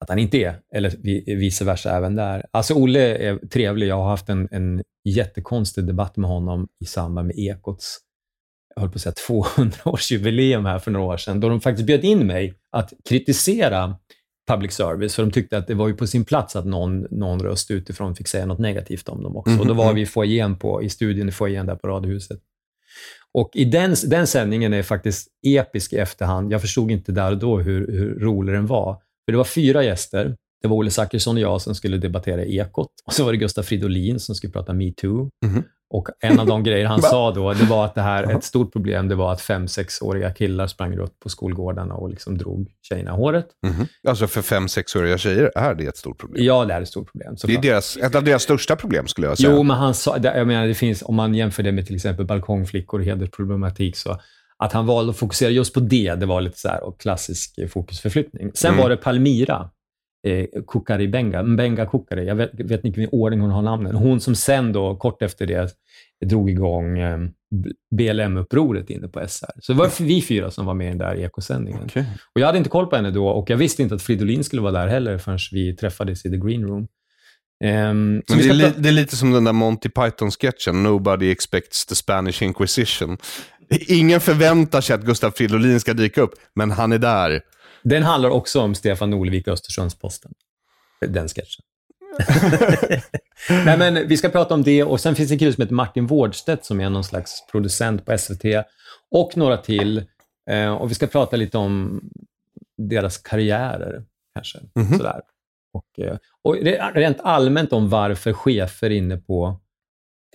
Att 0.00 0.08
han 0.08 0.18
inte 0.18 0.38
är, 0.38 0.56
eller 0.74 0.92
vi- 1.02 1.34
vice 1.34 1.64
versa 1.64 1.96
även 1.96 2.14
där. 2.16 2.46
Alltså 2.50 2.74
Olle 2.74 3.16
är 3.16 3.36
trevlig. 3.36 3.86
Jag 3.88 3.96
har 3.96 4.08
haft 4.08 4.28
en, 4.28 4.48
en 4.50 4.82
jättekonstig 5.04 5.86
debatt 5.86 6.16
med 6.16 6.30
honom 6.30 6.68
i 6.84 6.86
samband 6.86 7.26
med 7.26 7.38
Ekots, 7.38 7.98
jag 8.74 8.80
höll 8.82 8.90
på 8.90 8.96
att 8.96 9.00
säga 9.02 9.12
200-årsjubileum 9.28 10.66
här 10.66 10.78
för 10.78 10.90
några 10.90 11.06
år 11.06 11.16
sedan, 11.16 11.40
då 11.40 11.48
de 11.48 11.60
faktiskt 11.60 11.86
bjöd 11.86 12.04
in 12.04 12.26
mig 12.26 12.54
att 12.72 12.92
kritisera 13.08 13.96
public 14.46 14.72
service, 14.72 15.14
för 15.14 15.22
de 15.22 15.30
tyckte 15.30 15.58
att 15.58 15.66
det 15.66 15.74
var 15.74 15.88
ju 15.88 15.94
på 15.94 16.06
sin 16.06 16.24
plats 16.24 16.56
att 16.56 16.66
någon, 16.66 17.06
någon 17.10 17.40
röst 17.40 17.70
utifrån 17.70 18.14
fick 18.16 18.28
säga 18.28 18.46
något 18.46 18.58
negativt 18.58 19.08
om 19.08 19.22
dem 19.22 19.36
också. 19.36 19.58
Och 19.58 19.66
då 19.66 19.74
var 19.74 19.92
vi 19.92 20.00
i 20.00 20.06
foajén 20.06 20.56
på, 20.58 20.82
i 20.82 20.88
studion 20.88 21.28
i 21.28 21.32
foajén 21.32 21.66
där 21.66 21.76
på 21.76 21.88
Radiohuset. 21.88 22.40
Och 23.32 23.50
i 23.54 23.64
den, 23.64 23.94
den 24.06 24.26
sändningen 24.26 24.74
är 24.74 24.82
faktiskt 24.82 25.28
episk 25.46 25.92
i 25.92 25.96
efterhand. 25.96 26.52
Jag 26.52 26.60
förstod 26.60 26.90
inte 26.90 27.12
där 27.12 27.32
och 27.32 27.38
då 27.38 27.58
hur, 27.58 27.92
hur 27.92 28.18
rolig 28.20 28.54
den 28.54 28.66
var. 28.66 28.94
För 29.24 29.32
det 29.32 29.36
var 29.38 29.44
fyra 29.44 29.84
gäster. 29.84 30.36
Det 30.62 30.68
var 30.68 30.76
Olle 30.76 30.90
Zackrisson 30.90 31.36
och 31.36 31.42
jag 31.42 31.62
som 31.62 31.74
skulle 31.74 31.96
debattera 31.96 32.44
Ekot. 32.44 32.90
Och 33.04 33.12
så 33.12 33.24
var 33.24 33.32
det 33.32 33.38
Gustaf 33.38 33.66
Fridolin 33.66 34.20
som 34.20 34.34
skulle 34.34 34.52
prata 34.52 34.72
metoo. 34.72 35.30
Mhm. 35.44 35.62
Och 35.94 36.08
en 36.20 36.40
av 36.40 36.46
de 36.46 36.62
grejer 36.62 36.86
han 36.86 37.02
sa 37.12 37.30
då, 37.30 37.52
det 37.52 37.64
var 37.64 37.84
att 37.84 37.94
det 37.94 38.00
här, 38.00 38.36
ett 38.36 38.44
stort 38.44 38.72
problem, 38.72 39.08
det 39.08 39.14
var 39.14 39.32
att 39.32 39.40
fem, 39.40 39.68
sexåriga 39.68 40.30
killar 40.30 40.66
sprang 40.66 40.96
runt 40.96 41.18
på 41.20 41.28
skolgårdarna 41.28 41.94
och 41.94 42.10
liksom 42.10 42.38
drog 42.38 42.68
tjejerna 42.88 43.10
i 43.10 43.14
håret. 43.14 43.46
Mhm. 43.66 43.86
Alltså 44.08 44.26
för 44.26 44.42
fem, 44.42 44.68
sexåriga 44.68 45.18
tjejer 45.18 45.52
är 45.56 45.74
det 45.74 45.86
ett 45.86 45.96
stort 45.96 46.18
problem. 46.18 46.44
Ja, 46.44 46.64
det 46.64 46.74
är 46.74 46.82
ett 46.82 46.88
stort 46.88 47.12
problem. 47.12 47.28
Det 47.34 47.36
är 47.36 47.38
såklart. 47.38 47.62
deras, 47.62 47.96
ett 47.96 48.14
av 48.14 48.24
deras 48.24 48.42
största 48.42 48.76
problem 48.76 49.06
skulle 49.06 49.26
jag 49.26 49.38
säga. 49.38 49.50
Jo, 49.52 49.62
men 49.62 49.76
han 49.76 49.94
sa, 49.94 50.16
jag 50.22 50.46
menar, 50.46 50.66
det 50.66 50.74
finns, 50.74 51.02
om 51.02 51.14
man 51.14 51.34
jämför 51.34 51.62
det 51.62 51.72
med 51.72 51.86
till 51.86 51.94
exempel 51.96 52.26
balkongflickor 52.26 53.00
och 53.00 53.06
hedersproblematik, 53.06 53.96
så 53.96 54.18
att 54.58 54.72
han 54.72 54.86
valde 54.86 55.10
att 55.10 55.16
fokusera 55.16 55.50
just 55.50 55.74
på 55.74 55.80
det, 55.80 56.14
det 56.14 56.26
var 56.26 56.40
lite 56.40 56.58
så 56.58 56.68
här, 56.68 56.84
och 56.84 57.00
klassisk 57.00 57.70
fokusförflyttning. 57.72 58.50
Sen 58.54 58.70
Mm. 58.72 58.82
var 58.82 58.90
det 58.90 58.96
Palmira, 58.96 59.70
eh, 60.24 60.46
Kukari 60.66 61.08
Benga, 61.08 61.42
Benga 61.42 61.86
Kukari, 61.86 62.26
jag 62.26 62.34
vet, 62.34 62.50
vet 62.54 62.84
inte 62.84 63.00
vilken 63.00 63.18
ordning 63.20 63.40
hon 63.40 63.50
har 63.50 63.62
namnen. 63.62 63.94
Hon 63.94 64.20
som 64.20 64.34
sen 64.34 64.72
då, 64.72 64.96
kort 64.96 65.22
efter 65.22 65.46
det, 65.46 65.70
drog 66.24 66.50
igång 66.50 66.98
eh, 66.98 67.18
BLM-upproret 67.90 68.90
inne 68.90 69.08
på 69.08 69.28
SR. 69.28 69.50
Så 69.60 69.72
det 69.72 69.78
var 69.78 70.04
vi 70.04 70.22
fyra 70.22 70.50
som 70.50 70.66
var 70.66 70.74
med 70.74 70.86
i 70.86 70.88
den 70.88 70.98
där 70.98 71.14
ekosändningen. 71.14 71.80
Okej. 71.84 72.06
Och 72.34 72.40
jag 72.40 72.46
hade 72.46 72.58
inte 72.58 72.70
koll 72.70 72.86
på 72.86 72.96
henne 72.96 73.10
då 73.10 73.28
och 73.28 73.50
jag 73.50 73.56
visste 73.56 73.82
inte 73.82 73.94
att 73.94 74.02
Fridolin 74.02 74.44
skulle 74.44 74.62
vara 74.62 74.72
där 74.72 74.88
heller 74.88 75.18
förrän 75.18 75.38
vi 75.52 75.76
träffades 75.76 76.26
i 76.26 76.30
the 76.30 76.36
green 76.36 76.62
room. 76.62 76.88
Vi 77.60 77.68
det, 77.68 78.48
är 78.48 78.52
li, 78.52 78.72
det 78.76 78.88
är 78.88 78.92
lite 78.92 79.16
som 79.16 79.32
den 79.32 79.44
där 79.44 79.52
Monty 79.52 79.88
Python-sketchen, 79.88 80.82
Nobody 80.82 81.30
expects 81.30 81.86
the 81.86 81.94
Spanish 81.94 82.42
Inquisition. 82.42 83.18
Ingen 83.88 84.20
förväntar 84.20 84.80
sig 84.80 84.94
att 84.94 85.04
Gustaf 85.04 85.36
Fridolin 85.36 85.80
ska 85.80 85.94
dyka 85.94 86.20
upp, 86.20 86.34
men 86.54 86.70
han 86.70 86.92
är 86.92 86.98
där. 86.98 87.40
Den 87.84 88.02
handlar 88.02 88.30
också 88.30 88.60
om 88.60 88.74
Stefan 88.74 89.10
Norlevik 89.10 89.46
och 89.46 89.52
Östersunds-Posten. 89.54 90.32
Den 91.00 91.28
sketchen. 91.28 91.64
Nej, 93.64 93.78
men 93.78 94.08
vi 94.08 94.16
ska 94.16 94.28
prata 94.28 94.54
om 94.54 94.62
det 94.62 94.84
och 94.84 95.00
sen 95.00 95.14
finns 95.14 95.28
det 95.28 95.34
en 95.34 95.38
kille 95.38 95.52
som 95.52 95.62
heter 95.62 95.74
Martin 95.74 96.06
Wårdstedt 96.06 96.64
som 96.64 96.80
är 96.80 96.90
någon 96.90 97.04
slags 97.04 97.46
producent 97.52 98.06
på 98.06 98.18
SVT 98.18 98.44
och 99.10 99.36
några 99.36 99.56
till. 99.56 100.04
Eh, 100.50 100.74
och 100.74 100.90
vi 100.90 100.94
ska 100.94 101.06
prata 101.06 101.36
lite 101.36 101.58
om 101.58 102.00
deras 102.78 103.18
karriärer 103.18 104.04
kanske. 104.34 104.58
Mhm. 104.74 104.96
Sådär. 104.98 105.20
Och, 105.72 106.04
eh, 106.04 106.16
och 106.42 106.56
re- 106.56 106.92
rent 106.94 107.18
allmänt 107.20 107.72
om 107.72 107.88
varför 107.88 108.32
chefer 108.32 108.90
inne 108.90 109.16
på 109.16 109.60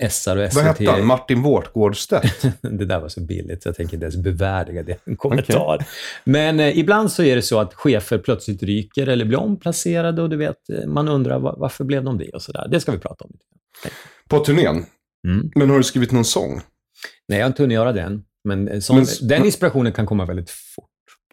SR 0.10 0.38
och 0.38 0.52
SVT... 0.52 0.56
Vad 0.56 0.66
hette 0.66 0.92
han? 0.92 1.06
Martin 1.06 1.42
Vårtgårdstedt? 1.42 2.42
det 2.62 2.86
där 2.86 3.00
var 3.00 3.08
så 3.10 3.22
billigt 3.22 3.64
så 3.64 3.70
jag 3.70 3.76
tänker 3.76 3.94
inte 3.94 4.06
ens 4.06 4.18
bevärdiga 4.18 4.84
det 4.84 4.98
en 5.08 5.16
kommentar. 5.18 5.86
Men 6.24 6.60
eh, 6.60 6.78
ibland 6.80 7.12
så 7.12 7.24
är 7.24 7.36
det 7.36 7.42
så 7.42 7.60
att 7.60 7.74
chefer 7.74 8.18
plötsligt 8.18 8.64
ryker 8.64 9.08
eller 9.08 9.26
blir 9.26 9.40
omplacerade 9.40 10.22
och 10.22 10.30
du 10.30 10.38
vet, 10.38 10.70
eh, 10.70 10.86
man 10.88 11.08
undrar 11.08 11.40
va- 11.40 11.56
varför 11.58 11.84
blev 11.84 12.04
de 12.04 12.18
det 12.18 12.30
och 12.30 12.42
sådär. 12.42 12.68
Det 12.72 12.80
ska 12.80 12.92
vi 12.92 12.98
prata 13.00 13.26
om. 13.26 13.32
På 14.30 14.40
turnén. 14.40 14.86
Mm. 15.28 15.52
Men 15.56 15.70
har 15.70 15.78
du 15.78 15.84
skrivit 15.84 16.12
någon 16.12 16.26
sång? 16.26 16.62
Nej, 17.28 17.40
jag 17.40 17.46
har 17.46 17.48
inte 17.50 17.64
hunnit 17.64 17.76
göra 17.76 17.92
den. 17.92 18.24
Men, 18.44 18.68
eh, 18.68 18.80
sån, 18.80 18.96
Men 18.96 19.06
den 19.22 19.46
inspirationen 19.46 19.94
kan 19.94 20.06
komma 20.06 20.26
väldigt 20.26 20.50
fort. 20.50 20.86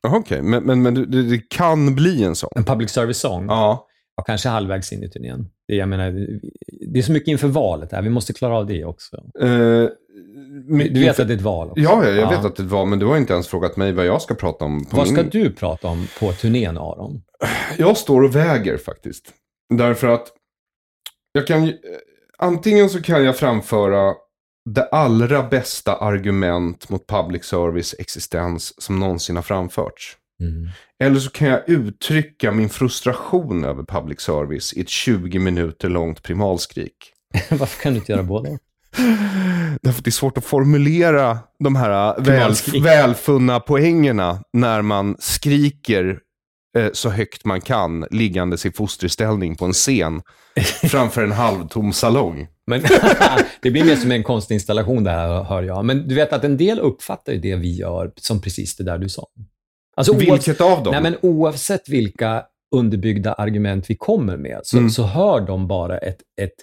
Okej, 0.09 0.43
men, 0.43 0.65
men, 0.65 0.83
men 0.83 0.95
det, 0.95 1.23
det 1.23 1.49
kan 1.51 1.95
bli 1.95 2.25
en 2.25 2.37
sång? 2.37 2.51
En 2.57 2.65
public 2.65 2.91
service-sång, 2.91 3.47
Ja. 3.49 3.87
ja, 4.17 4.23
kanske 4.23 4.49
halvvägs 4.49 4.93
in 4.93 5.03
i 5.03 5.11
turnén. 5.11 5.49
Det, 5.69 5.75
jag 5.75 5.89
menar, 5.89 6.11
det 6.93 6.99
är 6.99 7.03
så 7.03 7.13
mycket 7.13 7.29
inför 7.29 7.49
valet 7.49 7.93
här. 7.93 8.03
Vi 8.03 8.11
måste 8.11 8.33
klara 8.33 8.57
av 8.59 8.67
det 8.67 8.85
också. 8.85 9.17
Eh, 9.41 9.85
Du 10.69 11.01
vet 11.01 11.21
att 11.21 11.29
det 11.29 11.35
är 11.35 11.37
ett 11.37 11.43
val 11.43 11.71
också? 11.71 11.83
Ja, 11.83 12.05
ja, 12.05 12.11
jag 12.11 12.31
vet 12.31 12.45
att 12.45 12.57
det 12.57 12.63
var, 12.63 12.87
men 12.87 12.99
du 12.99 13.07
har 13.07 13.17
inte 13.17 13.33
ens 13.33 13.49
frågat 13.49 13.77
mig 13.77 13.93
vad 13.93 14.07
jag 14.07 14.23
ska 14.23 14.35
prata 14.35 14.65
om. 14.65 14.85
På 14.85 14.97
Vad 14.97 15.09
ska 15.09 15.17
min... 15.17 15.31
du 15.31 15.53
prata 15.53 15.89
om 15.89 16.07
på 16.21 16.33
turnén, 16.33 16.79
Aron? 16.79 17.23
Jag 17.79 17.97
står 17.97 18.23
och 18.23 18.37
väger 18.37 18.77
faktiskt. 18.77 19.33
Därför 19.75 20.07
att 20.09 20.27
jag 21.33 21.47
kan 21.47 21.73
antingen 22.39 22.89
så 22.91 23.03
kan 23.03 23.25
jag 23.25 23.37
framföra 23.37 24.15
det 24.71 24.83
allra 24.83 25.43
bästa 25.43 25.97
argument 25.97 26.89
mot 26.89 27.07
public 27.07 27.45
service 27.45 27.95
existens 27.99 28.83
som 28.83 29.01
någonsin 29.01 29.37
har 29.37 29.43
framförts. 29.43 30.17
Mm. 30.41 30.69
Eller 31.05 31.21
så 31.21 31.31
kan 31.31 31.49
jag 31.49 31.69
uttrycka 31.69 32.53
min 32.53 32.69
frustration 32.69 33.65
över 33.65 33.83
public 33.83 34.21
service 34.21 34.73
i 34.73 34.81
ett 34.81 34.89
20 34.89 35.39
minuter 35.39 35.89
långt 35.89 36.23
primalskrik. 36.23 37.13
Varför 37.51 37.83
kan 37.83 37.93
du 37.93 37.99
inte 37.99 38.13
göra 38.13 38.23
båda? 38.33 38.59
Därför 39.83 39.99
att 39.99 40.05
det 40.05 40.09
är 40.09 40.13
svårt 40.13 40.39
att 40.39 40.45
formulera 40.45 41.39
de 41.59 41.77
här 41.77 42.15
väl, 42.15 42.25
Primalskrik. 42.25 42.85
välfunna 42.85 43.61
poängerna 43.61 44.43
när 44.53 44.83
man 44.83 45.17
skriker 45.19 46.19
eh, 46.79 46.89
så 46.93 47.11
högt 47.11 47.45
man 47.45 47.61
kan, 47.61 48.07
liggandes 48.11 48.67
i 48.67 48.73
fosterställning 48.73 49.57
på 49.57 49.65
en 49.65 49.73
scen 49.73 50.23
framför 50.83 51.25
en 51.25 51.33
halvtom 51.33 51.93
salong. 51.93 52.47
Men 52.67 52.83
det 53.63 53.71
blir 53.71 53.85
mer 53.85 53.97
som 53.97 54.13
en 54.13 54.23
konstinstallation 54.23 55.05
det 55.05 55.11
här, 55.11 55.45
hör 55.45 55.63
jag. 55.63 55.85
Men 55.85 56.09
du 56.09 56.15
vet 56.15 56.33
att 56.33 56.45
en 56.45 56.57
del 56.57 56.79
uppfattar 56.79 57.33
ju 57.33 57.39
det 57.39 57.57
vi 57.57 57.75
gör 57.75 58.13
som 58.17 58.41
precis 58.41 58.77
det 58.77 58.85
där 58.85 58.99
du 58.99 59.09
sa. 59.09 59.27
Alltså, 59.97 60.15
Vilket 60.17 60.61
av 60.61 60.83
dem? 60.83 60.93
Nej, 60.93 61.03
men 61.03 61.17
oavsett 61.23 61.89
vilka 61.89 62.45
underbyggda 62.77 63.33
argument 63.33 63.91
vi 63.91 63.97
kommer 63.97 64.37
med, 64.37 64.61
så, 64.65 64.77
Mm. 64.79 64.91
så 64.91 65.03
hör 65.03 65.41
de 65.41 65.67
bara 65.69 65.99
ett, 65.99 66.19
ett 66.41 66.55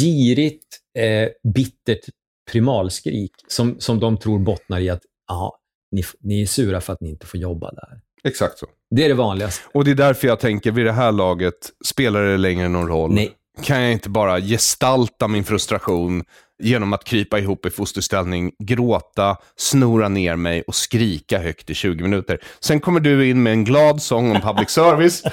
girigt, 0.00 0.66
eh, 0.98 1.28
bittert 1.54 2.04
primalskrik 2.52 3.32
som, 3.48 3.76
som 3.80 4.00
de 4.00 4.16
tror 4.16 4.38
bottnar 4.38 4.80
i 4.80 4.90
att 4.90 5.02
aha, 5.30 5.58
ni, 5.92 6.02
ni 6.20 6.42
är 6.42 6.46
sura 6.46 6.80
för 6.80 6.92
att 6.92 7.00
ni 7.00 7.08
inte 7.10 7.26
får 7.26 7.40
jobba 7.40 7.70
där. 7.70 8.00
Exakt 8.24 8.58
så. 8.58 8.66
Det 8.90 9.04
är 9.04 9.08
det 9.08 9.14
vanligaste. 9.14 9.64
Och 9.74 9.84
det 9.84 9.90
är 9.90 9.94
därför 9.94 10.28
jag 10.28 10.40
tänker, 10.40 10.72
vid 10.72 10.84
det 10.86 10.92
här 10.92 11.12
laget, 11.12 11.54
spelar 11.86 12.22
det 12.22 12.36
längre 12.36 12.68
någon 12.68 12.88
roll? 12.88 13.12
Nej. 13.12 13.32
Kan 13.62 13.82
jag 13.82 13.92
inte 13.92 14.08
bara 14.10 14.40
gestalta 14.40 15.28
min 15.28 15.44
frustration 15.44 16.24
genom 16.62 16.92
att 16.92 17.04
krypa 17.04 17.38
ihop 17.38 17.66
i 17.66 17.70
fosterställning, 17.70 18.52
gråta, 18.58 19.36
snora 19.56 20.08
ner 20.08 20.36
mig 20.36 20.62
och 20.62 20.74
skrika 20.74 21.38
högt 21.38 21.70
i 21.70 21.74
20 21.74 22.02
minuter. 22.02 22.38
Sen 22.60 22.80
kommer 22.80 23.00
du 23.00 23.30
in 23.30 23.42
med 23.42 23.52
en 23.52 23.64
glad 23.64 24.02
sång 24.02 24.30
om 24.30 24.40
public 24.40 24.70
service. 24.70 25.22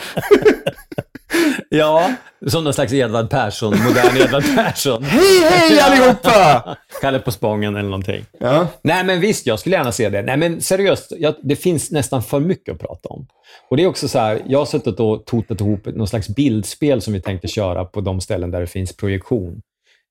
Ja, 1.69 2.13
som 2.47 2.63
någon 2.63 2.73
slags 2.73 2.93
Edvard 2.93 3.29
Persson, 3.29 3.69
modern 3.69 4.17
Edvard 4.17 4.43
Persson. 4.55 5.03
hej, 5.43 5.43
hej 5.49 5.79
allihopa! 5.79 6.77
Kalle 7.01 7.19
på 7.19 7.31
Spången 7.31 7.75
eller 7.75 7.89
någonting. 7.89 8.25
Ja. 8.39 8.67
Nej, 8.81 9.03
men 9.03 9.19
visst, 9.19 9.45
jag 9.45 9.59
skulle 9.59 9.75
gärna 9.75 9.91
se 9.91 10.09
det. 10.09 10.21
Nej, 10.21 10.37
men 10.37 10.61
seriöst, 10.61 11.13
jag, 11.17 11.35
det 11.41 11.55
finns 11.55 11.91
nästan 11.91 12.23
för 12.23 12.39
mycket 12.39 12.73
att 12.73 12.81
prata 12.81 13.09
om. 13.09 13.27
Och 13.69 13.77
det 13.77 13.83
är 13.83 13.87
också 13.87 14.07
så 14.07 14.19
här, 14.19 14.41
jag 14.47 14.59
har 14.59 14.65
suttit 14.65 14.99
och 14.99 15.25
totat 15.25 15.61
ihop 15.61 15.85
någon 15.85 16.07
slags 16.07 16.29
bildspel 16.29 17.01
som 17.01 17.13
vi 17.13 17.21
tänkte 17.21 17.47
köra 17.47 17.85
på 17.85 18.01
de 18.01 18.21
ställen 18.21 18.51
där 18.51 18.61
det 18.61 18.67
finns 18.67 18.97
projektion. 18.97 19.61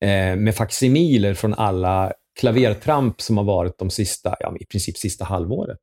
Eh, 0.03 0.37
med 0.37 0.55
facsimiler 0.55 1.35
från 1.35 1.55
alla 1.55 2.13
klavertramp 2.41 3.21
som 3.21 3.37
har 3.37 3.45
varit 3.45 3.79
de 3.79 3.91
sista, 3.91 4.37
ja, 4.41 4.57
i 4.61 4.67
princip 4.67 4.99
sista 4.99 5.25
halvåret. 5.25 5.79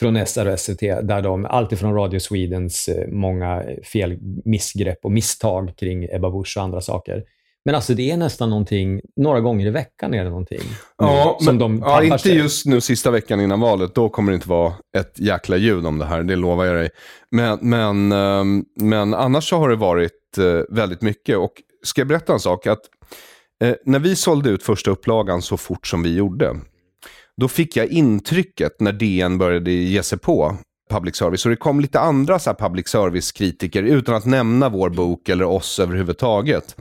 Från 0.00 0.26
SR 0.26 0.52
och 0.52 0.60
SVT, 0.60 0.80
där 0.80 1.22
de, 1.22 1.44
alltifrån 1.44 1.94
Radio 1.94 2.20
Swedens 2.20 2.88
eh, 2.88 3.08
många 3.08 3.62
fel, 3.92 4.18
missgrepp 4.44 4.98
och 5.02 5.12
misstag 5.12 5.72
kring 5.76 6.04
Ebba 6.04 6.30
Busch 6.30 6.56
och 6.56 6.62
andra 6.62 6.80
saker. 6.80 7.24
Men 7.64 7.74
alltså 7.74 7.94
det 7.94 8.10
är 8.10 8.16
nästan 8.16 8.50
någonting, 8.50 9.00
några 9.16 9.40
gånger 9.40 9.66
i 9.66 9.70
veckan 9.70 10.14
är 10.14 10.24
det 10.24 10.30
någonting. 10.30 10.60
Ja, 10.98 11.36
nu, 11.40 11.44
som 11.44 11.56
men, 11.56 11.58
de 11.58 11.82
ja, 11.86 12.02
inte 12.02 12.18
sig. 12.18 12.36
just 12.36 12.66
nu 12.66 12.80
sista 12.80 13.10
veckan 13.10 13.40
innan 13.40 13.60
valet. 13.60 13.94
Då 13.94 14.08
kommer 14.08 14.32
det 14.32 14.34
inte 14.34 14.48
vara 14.48 14.72
ett 14.96 15.20
jäkla 15.20 15.56
ljud 15.56 15.86
om 15.86 15.98
det 15.98 16.04
här, 16.04 16.22
det 16.22 16.36
lovar 16.36 16.64
jag 16.64 16.76
dig. 16.76 16.90
Men, 17.30 17.58
men, 17.62 18.12
ehm, 18.12 18.64
men 18.80 19.14
annars 19.14 19.48
så 19.48 19.56
har 19.56 19.68
det 19.68 19.76
varit 19.76 20.38
eh, 20.38 20.76
väldigt 20.76 21.02
mycket. 21.02 21.38
Och 21.38 21.52
ska 21.82 22.00
jag 22.00 22.08
berätta 22.08 22.32
en 22.32 22.40
sak? 22.40 22.66
Att 22.66 22.80
eh, 23.64 23.74
när 23.84 23.98
vi 23.98 24.16
sålde 24.16 24.50
ut 24.50 24.62
första 24.62 24.90
upplagan 24.90 25.42
så 25.42 25.56
fort 25.56 25.86
som 25.86 26.02
vi 26.02 26.14
gjorde, 26.14 26.56
då 27.36 27.48
fick 27.48 27.76
jag 27.76 27.86
intrycket 27.86 28.80
när 28.80 28.92
DN 28.92 29.38
började 29.38 29.70
ge 29.70 30.02
sig 30.02 30.18
på 30.18 30.56
public 30.90 31.16
service. 31.16 31.44
Och 31.44 31.50
det 31.50 31.56
kom 31.56 31.80
lite 31.80 32.00
andra 32.00 32.38
så 32.38 32.50
här, 32.50 32.56
public 32.56 32.88
service-kritiker, 32.88 33.82
utan 33.82 34.14
att 34.14 34.26
nämna 34.26 34.68
vår 34.68 34.90
bok 34.90 35.28
eller 35.28 35.44
oss 35.44 35.78
överhuvudtaget. 35.78 36.76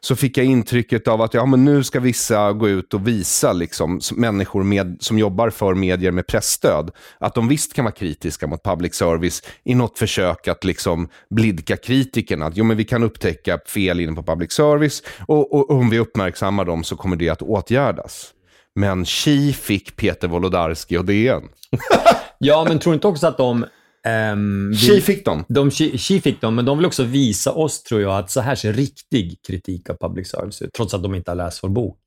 Så 0.00 0.16
fick 0.16 0.38
jag 0.38 0.46
intrycket 0.46 1.08
av 1.08 1.22
att 1.22 1.34
ja, 1.34 1.46
men 1.46 1.64
nu 1.64 1.84
ska 1.84 2.00
vissa 2.00 2.52
gå 2.52 2.68
ut 2.68 2.94
och 2.94 3.08
visa 3.08 3.52
liksom, 3.52 4.00
människor 4.14 4.62
med, 4.62 4.96
som 5.00 5.18
jobbar 5.18 5.50
för 5.50 5.74
medier 5.74 6.10
med 6.10 6.26
pressstöd, 6.26 6.90
att 7.18 7.34
de 7.34 7.48
visst 7.48 7.74
kan 7.74 7.84
vara 7.84 7.94
kritiska 7.94 8.46
mot 8.46 8.62
public 8.62 8.94
service 8.94 9.42
i 9.64 9.74
något 9.74 9.98
försök 9.98 10.48
att 10.48 10.64
liksom 10.64 11.08
blidka 11.30 11.76
kritikerna. 11.76 12.46
Att 12.46 12.56
jo, 12.56 12.64
men 12.64 12.76
vi 12.76 12.84
kan 12.84 13.02
upptäcka 13.02 13.58
fel 13.66 14.00
inne 14.00 14.12
på 14.12 14.22
public 14.22 14.52
service 14.52 15.02
och, 15.26 15.54
och 15.54 15.70
om 15.70 15.90
vi 15.90 15.98
uppmärksammar 15.98 16.64
dem 16.64 16.84
så 16.84 16.96
kommer 16.96 17.16
det 17.16 17.28
att 17.28 17.42
åtgärdas. 17.42 18.32
Men 18.74 19.04
Chi 19.04 19.52
fick 19.52 19.96
Peter 19.96 20.28
Wolodarski 20.28 20.96
och 20.96 21.04
DN. 21.04 21.42
Ja, 22.38 22.64
men 22.68 22.78
tror 22.78 22.92
du 22.92 22.94
inte 22.94 23.06
också 23.06 23.26
att 23.26 23.38
de 23.38 23.66
ehm, 24.06 24.70
vill- 24.70 24.78
Chi 24.78 25.00
fick 25.00 25.24
dem. 25.24 25.44
de 25.48 25.70
Xi 25.70 25.98
Xi 25.98 26.20
fick 26.20 26.40
dem, 26.40 26.54
men 26.54 26.64
de 26.64 26.78
vill 26.78 26.86
också 26.86 27.04
visa 27.04 27.52
oss, 27.52 27.82
tror 27.82 28.00
jag, 28.00 28.18
att 28.18 28.30
så 28.30 28.40
här 28.40 28.54
ser 28.54 28.72
riktig 28.72 29.38
kritik 29.46 29.90
av 29.90 29.96
public 30.00 30.28
service 30.28 30.62
ut, 30.62 30.72
trots 30.72 30.94
att 30.94 31.02
de 31.02 31.14
inte 31.14 31.30
har 31.30 31.36
läst 31.36 31.62
vår 31.62 31.68
bok. 31.68 31.98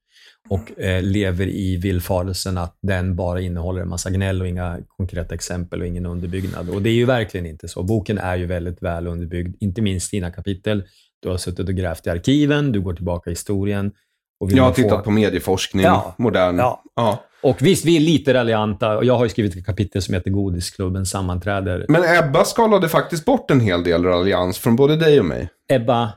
Och 0.50 0.80
eh, 0.80 1.04
lever 1.04 1.48
i 1.48 1.78
villfarelsen 1.78 2.58
att 2.58 2.78
den 2.82 3.16
bara 3.16 3.42
innehåller 3.42 3.82
en 3.82 3.90
massa 3.90 4.10
gnäll 4.10 4.42
och 4.42 4.48
inga 4.48 4.80
konkreta 4.98 5.36
exempel 5.36 5.82
och 5.82 5.88
ingen 5.88 6.06
underbyggnad. 6.06 6.70
Och 6.70 6.82
det 6.82 6.90
är 6.90 6.94
ju 6.94 7.06
verkligen 7.06 7.46
inte 7.46 7.68
så. 7.68 7.84
Boken 7.84 8.18
är 8.18 8.36
ju 8.38 8.46
väldigt 8.46 8.84
väl 8.84 9.08
underbyggd, 9.08 9.56
inte 9.60 9.82
minst 9.82 10.12
dina 10.12 10.32
kapitel. 10.32 10.84
Du 11.22 11.30
har 11.30 11.38
suttit 11.38 11.68
och 11.70 11.76
grävt 11.76 12.08
i 12.08 12.10
arkiven, 12.10 12.72
du 12.72 12.82
går 12.82 12.94
tillbaka 12.94 13.30
i 13.30 13.34
historien. 13.34 13.92
Jag 14.40 14.48
har 14.58 14.62
man 14.62 14.76
få- 14.76 14.82
tittat 14.82 15.04
på 15.04 15.12
medieforskning, 15.12 15.84
Ja. 15.86 16.16
modern. 16.18 16.58
Ja. 16.58 16.84
Ja. 16.96 17.24
Och 17.44 17.62
visst, 17.62 17.86
vi 17.86 17.96
är 17.96 18.00
lite 18.00 18.34
raljanta. 18.34 18.98
Och 18.98 19.06
jag 19.06 19.18
har 19.18 19.26
ju 19.26 19.30
skrivit 19.30 19.56
ett 19.56 19.66
kapitel 19.66 20.02
som 20.02 20.14
heter 20.14 20.32
Godisklubben 20.32 21.06
sammanträder. 21.06 21.86
Men 21.90 22.04
Ebba 22.18 22.46
skalade 22.46 22.90
faktiskt 22.90 23.26
bort 23.26 23.52
en 23.52 23.60
hel 23.60 23.84
del 23.84 24.06
allians 24.08 24.58
från 24.58 24.76
både 24.76 24.96
dig 24.96 25.20
och 25.20 25.26
mig. 25.26 25.50
Ebba, 25.72 26.12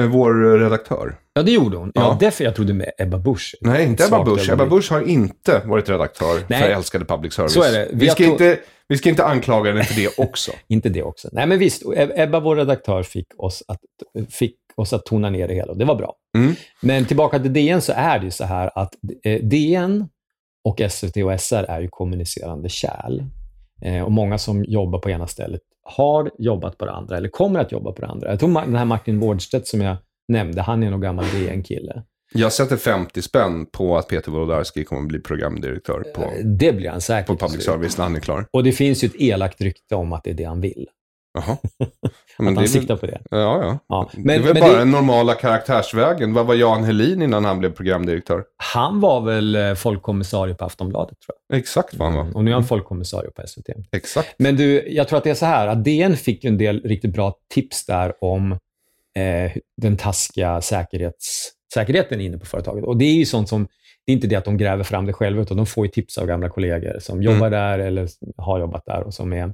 Eh, 0.00 0.06
Vår 0.06 0.58
redaktör. 0.58 1.14
ja 1.34 1.42
det 1.42 1.50
gjorde 1.52 1.76
hon. 1.76 1.92
Ja, 1.94 2.00
Ja. 2.02 2.16
därför 2.20 2.44
jag 2.44 2.54
trodde 2.54 2.74
med 2.74 2.90
Ebba 2.98 3.18
Busch. 3.18 3.54
Nej, 3.60 3.86
inte 3.86 4.04
Ebba 4.04 4.24
Busch. 4.24 4.50
Ebba. 4.50 4.66
Busch 4.66 4.90
har 4.90 5.00
inte 5.00 5.62
varit 5.64 5.88
redaktör 5.88 6.40
Nej. 6.48 6.62
för 6.62 6.68
Älskade 6.68 7.04
Public 7.04 7.32
Service. 7.34 7.52
Så 7.52 7.62
är 7.62 7.72
det. 7.72 7.88
Vi 7.92 7.98
Vi 7.98 8.08
ska, 8.08 8.24
to- 8.24 8.26
inte, 8.30 8.58
vi 8.88 8.98
ska 8.98 9.08
inte 9.08 9.24
anklaga 9.24 9.70
henne 9.70 9.84
för 9.84 9.94
det 10.00 10.08
också. 10.18 10.52
Inte 10.68 10.88
det 10.88 11.02
också. 11.02 11.28
Nej, 11.32 11.46
men 11.46 11.58
visst. 11.58 11.82
Eb- 11.84 12.12
Ebba, 12.14 12.40
vår 12.40 12.56
redaktör, 12.56 13.02
fick 13.02 13.26
oss 13.38 13.62
att, 13.68 13.80
fick 14.30 14.56
oss 14.78 14.92
att 14.92 15.04
tona 15.06 15.30
ner 15.30 15.48
det 15.48 15.54
hela. 15.54 15.72
och 15.72 15.78
Det 15.78 15.84
var 15.84 15.94
bra. 15.94 16.14
Mm. 16.36 16.54
Men 16.82 17.04
tillbaka 17.04 17.38
till 17.38 17.52
DN 17.52 17.82
så 17.82 17.92
är 17.96 18.18
det 18.18 18.24
ju 18.24 18.30
så 18.30 18.44
här 18.44 18.70
att 18.74 18.94
eh, 19.24 19.42
DN 19.42 20.08
och 20.64 20.80
SVT 20.90 21.16
och 21.16 21.40
SR 21.40 21.64
är 21.68 21.80
ju 21.80 21.88
kommunicerande 21.88 22.68
kärl. 22.68 23.22
Eh, 23.82 24.02
och 24.02 24.12
många 24.12 24.38
som 24.38 24.64
jobbar 24.64 24.98
på 24.98 25.10
ena 25.10 25.26
stället 25.26 25.60
har 25.82 26.30
jobbat 26.38 26.78
på 26.78 26.84
det 26.84 26.92
andra, 26.92 27.16
eller 27.16 27.28
kommer 27.28 27.60
att 27.60 27.72
jobba 27.72 27.92
på 27.92 28.00
det 28.00 28.06
andra. 28.08 28.30
Jag 28.30 28.40
tror 28.40 28.60
den 28.60 28.76
här 28.76 28.84
Martin 28.84 29.20
Wårdstedt 29.20 29.66
som 29.66 29.80
jag 29.80 29.96
nämnde, 30.28 30.62
han 30.62 30.82
är 30.82 30.90
nog 30.90 31.02
gammal 31.02 31.24
DN-kille. 31.24 32.02
Jag 32.34 32.52
sätter 32.52 32.76
50 32.76 33.22
spänn 33.22 33.66
på 33.66 33.96
att 33.98 34.08
Peter 34.08 34.30
Wolodarski 34.30 34.84
kommer 34.84 35.02
att 35.02 35.08
bli 35.08 35.18
programdirektör 35.20 36.04
på, 36.14 36.32
Det 36.44 36.72
blir 36.72 36.90
han 36.90 37.00
säkert. 37.00 37.26
på 37.26 37.36
public 37.46 37.64
service 37.64 37.98
när 37.98 38.04
han 38.04 38.16
är 38.16 38.20
klar. 38.20 38.46
Och 38.50 38.64
det 38.64 38.72
finns 38.72 39.04
ju 39.04 39.06
ett 39.06 39.20
elakt 39.20 39.60
rykte 39.60 39.94
om 39.94 40.12
att 40.12 40.24
det 40.24 40.30
är 40.30 40.34
det 40.34 40.44
han 40.44 40.60
vill. 40.60 40.86
Jaha. 41.34 41.52
Att 42.38 42.44
Men 42.44 42.54
han 42.56 42.64
det 42.64 42.68
siktar 42.68 42.96
på 42.96 43.06
det. 43.06 43.20
Ja, 43.30 43.38
ja. 43.38 43.78
Ja, 43.88 44.10
det 44.12 44.20
är 44.20 44.24
men- 44.24 44.42
men 44.42 44.60
bara 44.60 44.72
det- 44.72 44.78
den 44.78 44.90
normala 44.90 45.34
karaktärsvägen. 45.34 46.34
Vad 46.34 46.46
var 46.46 46.54
Jan 46.54 46.84
Helin 46.84 47.22
innan 47.22 47.44
han 47.44 47.58
blev 47.58 47.72
programdirektör? 47.72 48.44
Han 48.56 49.00
var 49.00 49.20
väl 49.20 49.54
eh, 49.56 49.74
folkkommissarie 49.74 50.54
på 50.54 50.64
Aftonbladet, 50.64 51.20
tror 51.20 51.36
jag. 51.48 51.58
Exakt 51.58 51.94
vad 51.94 52.08
han 52.12 52.16
var. 52.26 52.36
Och 52.36 52.44
nu 52.44 52.50
är 52.50 52.54
han 52.54 52.64
folkkommissarie 52.64 53.30
på 53.30 53.42
SVT. 53.46 53.68
Exakt. 53.92 54.34
Men 54.38 54.56
du, 54.56 54.88
jag 54.88 55.08
tror 55.08 55.16
att 55.18 55.24
det 55.24 55.30
är 55.30 55.34
så 55.34 55.46
här 55.46 55.66
att 55.68 55.84
DN 55.84 56.16
fick 56.16 56.44
ju 56.44 56.48
en 56.48 56.58
del 56.58 56.82
riktigt 56.82 57.12
bra 57.12 57.34
tips 57.54 57.86
där 57.86 58.24
om 58.24 58.52
eh, 58.52 59.52
den 59.76 59.96
taskiga 59.96 60.60
säkerhets, 60.60 61.50
säkerheten 61.74 62.20
inne 62.20 62.38
på 62.38 62.46
företaget. 62.46 62.84
Och 62.84 62.96
det 62.96 63.04
är 63.04 63.14
ju 63.14 63.26
sånt 63.26 63.48
som, 63.48 63.68
det 64.06 64.12
är 64.12 64.14
inte 64.14 64.26
det 64.26 64.36
att 64.36 64.44
de 64.44 64.56
gräver 64.56 64.84
fram 64.84 65.06
det 65.06 65.12
själva, 65.12 65.42
utan 65.42 65.56
de 65.56 65.66
får 65.66 65.86
ju 65.86 65.90
tips 65.92 66.18
av 66.18 66.26
gamla 66.26 66.48
kollegor 66.48 66.98
som 67.00 67.22
jobbar 67.22 67.50
där 67.50 67.78
eller 67.78 68.08
har 68.36 68.60
jobbat 68.60 68.84
där 68.86 69.02
och 69.02 69.14
som 69.14 69.32
är 69.32 69.52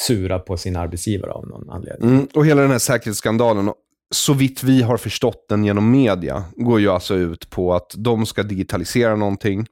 sura 0.00 0.38
på 0.38 0.56
sin 0.56 0.76
arbetsgivare 0.76 1.32
av 1.32 1.46
någon 1.46 1.70
anledning. 1.70 2.10
Mm, 2.10 2.28
och 2.34 2.46
hela 2.46 2.62
den 2.62 2.70
här 2.70 2.78
säkerhetsskandalen, 2.78 3.72
så 4.14 4.34
vitt 4.34 4.62
vi 4.62 4.82
har 4.82 4.96
förstått 4.96 5.46
den 5.48 5.64
genom 5.64 5.90
media, 5.90 6.44
går 6.56 6.80
ju 6.80 6.88
alltså 6.88 7.14
ut 7.14 7.50
på 7.50 7.74
att 7.74 7.94
de 7.96 8.26
ska 8.26 8.42
digitalisera 8.42 9.16
någonting 9.16 9.66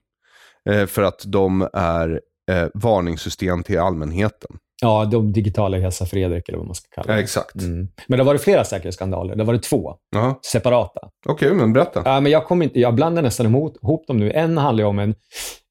eh, 0.71 0.87
för 0.87 1.03
att 1.03 1.23
de 1.27 1.69
är 1.73 2.21
eh, 2.51 2.69
varningssystem 2.75 3.63
till 3.63 3.79
allmänheten. 3.79 4.57
Ja, 4.85 5.05
de 5.05 5.33
digitala 5.33 5.79
Hesa 5.79 6.07
Fredrik 6.07 6.49
eller 6.49 6.59
vad 6.59 6.67
man 6.67 6.75
ska 6.75 6.89
kalla 6.95 7.13
Ja, 7.13 7.17
det. 7.17 7.23
exakt. 7.23 7.55
Mm. 7.55 7.89
Men 8.07 8.19
det 8.19 8.25
var 8.25 8.33
det 8.33 8.39
flera 8.39 8.65
säkerhetsskandaler. 8.65 9.37
Det 9.37 9.45
var 9.45 9.53
det 9.53 9.59
två 9.63 9.95
Jaha. 10.15 10.35
separata. 10.53 11.01
Okej, 11.27 11.55
men 11.55 11.73
berätta. 11.73 12.03
Ja, 12.05 12.21
men 12.21 12.33
jag, 12.33 12.63
inte, 12.63 12.81
jag 12.81 12.95
blandar 12.95 13.23
nästan 13.23 13.47
ihop, 13.47 13.77
ihop 13.83 14.07
dem 14.07 14.17
nu. 14.17 14.31
En 14.33 14.59
handlar 14.59 14.85
om 14.85 14.99
en, 14.99 15.15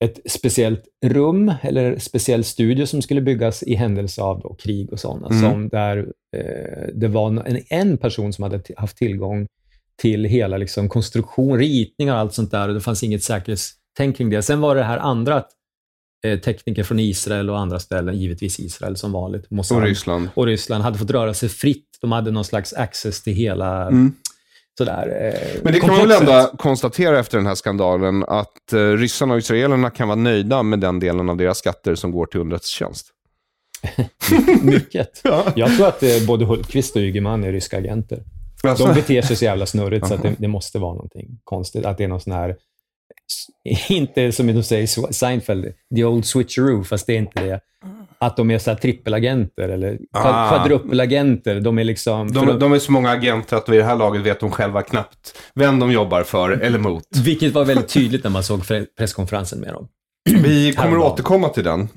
ett 0.03 0.31
speciellt 0.31 0.83
rum 1.05 1.53
eller 1.61 1.97
speciell 1.99 2.43
studio 2.43 2.85
som 2.85 3.01
skulle 3.01 3.21
byggas 3.21 3.63
i 3.63 3.75
händelse 3.75 4.21
av 4.21 4.39
då, 4.39 4.53
krig 4.53 4.93
och 4.93 4.99
sådana. 4.99 5.27
Mm. 5.27 5.41
Som 5.51 5.69
där 5.69 5.97
eh, 6.37 6.87
det 6.93 7.07
var 7.07 7.27
en, 7.27 7.59
en 7.69 7.97
person 7.97 8.33
som 8.33 8.43
hade 8.43 8.61
haft 8.77 8.97
tillgång 8.97 9.47
till 10.01 10.25
hela 10.25 10.57
liksom, 10.57 10.89
konstruktion, 10.89 11.57
ritningar 11.57 12.13
och 12.13 12.19
allt 12.19 12.33
sånt 12.33 12.51
där. 12.51 12.67
Och 12.67 12.73
det 12.73 12.81
fanns 12.81 13.03
inget 13.03 13.23
säkerhetstänk 13.23 14.17
kring 14.17 14.29
det. 14.29 14.41
Sen 14.41 14.61
var 14.61 14.75
det 14.75 14.83
här 14.83 14.97
andra 14.97 15.35
att, 15.35 15.49
tekniker 16.23 16.83
från 16.83 16.99
Israel 16.99 17.49
och 17.49 17.59
andra 17.59 17.79
ställen, 17.79 18.17
givetvis 18.19 18.59
Israel 18.59 18.97
som 18.97 19.11
vanligt. 19.11 19.51
Mossad 19.51 19.77
Och 19.77 19.83
Ryssland. 19.83 20.29
och 20.35 20.45
Ryssland 20.45 20.83
hade 20.83 20.97
fått 20.97 21.11
röra 21.11 21.33
sig 21.33 21.49
fritt. 21.49 21.87
De 22.01 22.11
hade 22.11 22.31
någon 22.31 22.45
slags 22.45 22.73
access 22.73 23.21
till 23.23 23.33
hela 23.33 23.87
Mm. 23.87 24.13
sådär. 24.77 25.31
Eh, 25.33 25.59
Men 25.63 25.73
det 25.73 25.79
kan 25.79 25.89
man 25.89 26.07
väl 26.07 26.11
ändå 26.21 26.51
konstatera 26.57 27.19
efter 27.19 27.37
den 27.37 27.47
här 27.47 27.55
skandalen, 27.55 28.23
att 28.27 28.73
eh, 28.73 28.77
ryssarna 28.79 29.33
och 29.33 29.39
israelerna 29.39 29.89
kan 29.89 30.07
vara 30.07 30.15
nöjda 30.19 30.63
med 30.63 30.79
den 30.79 30.99
delen 30.99 31.29
av 31.29 31.37
deras 31.37 31.57
skatter 31.57 31.95
som 31.95 32.11
går 32.11 32.25
till 32.25 32.39
underrättelsetjänst. 32.39 33.07
Mycket. 34.61 35.21
Jag 35.55 35.75
tror 35.77 35.87
att 35.87 36.03
eh, 36.03 36.09
både 36.27 36.45
Hultqvist 36.45 36.95
och 36.95 37.01
Ygeman 37.01 37.43
är 37.43 37.51
ryska 37.51 37.77
agenter. 37.77 38.23
Alltså, 38.63 38.85
De 38.87 38.93
beter 38.93 39.21
sig 39.21 39.35
så 39.35 39.45
jävla 39.45 39.65
snurrigt 39.65 40.07
så 40.07 40.13
att 40.13 40.21
det, 40.23 40.35
det 40.39 40.47
måste 40.47 40.79
vara 40.79 40.93
någonting 40.93 41.39
konstigt. 41.43 41.85
Att 41.85 41.97
det 41.97 42.03
är 42.03 42.07
någon 42.07 42.21
sån 42.21 42.33
här, 42.33 42.55
inte 43.89 44.31
som 44.31 44.47
de 44.47 44.63
säger 44.63 44.83
i 45.09 45.13
Seinfeld, 45.13 45.73
the 45.95 46.03
old 46.03 46.25
switcheroo, 46.25 46.83
fast 46.83 47.07
det 47.07 47.13
är 47.13 47.17
inte 47.17 47.43
det. 47.43 47.59
Att 48.19 48.37
de 48.37 48.51
är 48.51 48.59
så 48.59 48.75
trippelagenter 48.75 49.69
eller 49.69 49.99
Ah. 50.11 50.49
kvadruppelagenter. 50.49 51.59
De 51.59 51.79
är 51.79 51.83
liksom... 51.83 52.29
för 52.33 52.45
de, 52.45 52.59
de 52.59 52.73
är 52.73 52.79
så 52.79 52.91
många 52.91 53.09
agenter 53.09 53.57
att 53.57 53.69
vid 53.69 53.79
det 53.79 53.83
här 53.83 53.95
laget 53.95 54.21
vet 54.21 54.39
de 54.39 54.51
själva 54.51 54.81
knappt 54.81 55.37
vem 55.55 55.79
de 55.79 55.91
jobbar 55.91 56.23
för 56.23 56.49
eller 56.51 56.79
mot. 56.79 57.03
Vilket 57.25 57.53
var 57.53 57.65
väldigt 57.65 57.87
tydligt 57.89 58.23
när 58.23 58.31
man 58.31 58.43
såg 58.43 58.59
pre- 58.59 58.85
presskonferensen 58.97 59.59
med 59.59 59.73
dem. 59.73 59.87
Vi 60.43 60.73
kommer 60.73 60.97
att 60.97 61.11
återkomma 61.13 61.49
till 61.49 61.63
den. 61.63 61.87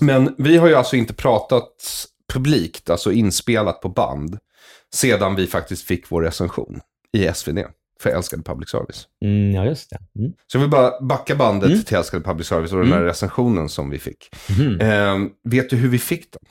Men 0.00 0.34
vi 0.38 0.56
har 0.56 0.68
ju 0.68 0.74
alltså 0.74 0.96
inte 0.96 1.14
pratat 1.14 1.72
publikt, 2.32 2.90
alltså 2.90 3.12
inspelat 3.12 3.80
på 3.80 3.88
band, 3.88 4.38
sedan 4.94 5.34
vi 5.34 5.46
faktiskt 5.46 5.86
fick 5.86 6.10
vår 6.10 6.22
recension 6.22 6.80
i 7.12 7.28
SvD 7.34 7.58
för 8.00 8.10
Älskade 8.10 8.42
Public 8.42 8.68
Service. 8.70 9.08
Mm, 9.24 9.54
ja, 9.54 9.64
just 9.64 9.90
det. 9.90 9.98
Mm. 10.20 10.32
Så 10.46 10.56
jag 10.56 10.60
vill 10.60 10.70
bara 10.70 11.00
backa 11.00 11.34
bandet 11.36 11.70
Mm. 11.70 11.82
till 11.82 11.96
Älskade 11.96 12.24
Public 12.24 12.46
Service 12.46 12.72
och 12.72 12.78
den 12.78 12.92
här 12.92 13.02
recensionen 13.02 13.68
som 13.68 13.90
vi 13.90 13.98
fick. 13.98 14.30
Ehm, 14.80 15.30
vet 15.44 15.70
du 15.70 15.76
hur 15.76 15.88
vi 15.88 15.98
fick 15.98 16.32
den? 16.32 16.42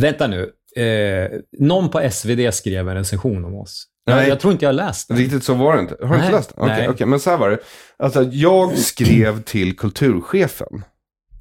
Vänta 0.00 0.26
nu. 0.26 0.52
Eh, 0.82 1.30
någon 1.58 1.90
på 1.90 2.00
SvD 2.10 2.52
skrev 2.54 2.88
en 2.88 2.94
recension 2.96 3.44
om 3.44 3.54
oss. 3.54 3.86
Nej. 4.06 4.28
Jag, 4.28 4.40
tror 4.40 4.52
inte 4.52 4.64
jag 4.64 4.68
har 4.68 4.74
läst 4.74 5.08
den. 5.08 5.16
Riktigt 5.16 5.44
så 5.44 5.54
var 5.54 5.74
det 5.74 5.80
inte. 5.80 5.96
Har 6.02 6.08
du 6.14 6.20
inte 6.20 6.32
läst 6.32 6.54
den? 6.56 6.64
Okej, 6.64 6.76
Nej. 6.78 6.88
okej, 6.88 7.06
men 7.06 7.20
så 7.20 7.30
här 7.30 7.36
var 7.38 7.50
det. 7.50 7.58
Alltså, 7.96 8.22
jag 8.22 8.78
skrev 8.78 9.42
till 9.42 9.76
kulturchefen 9.76 10.84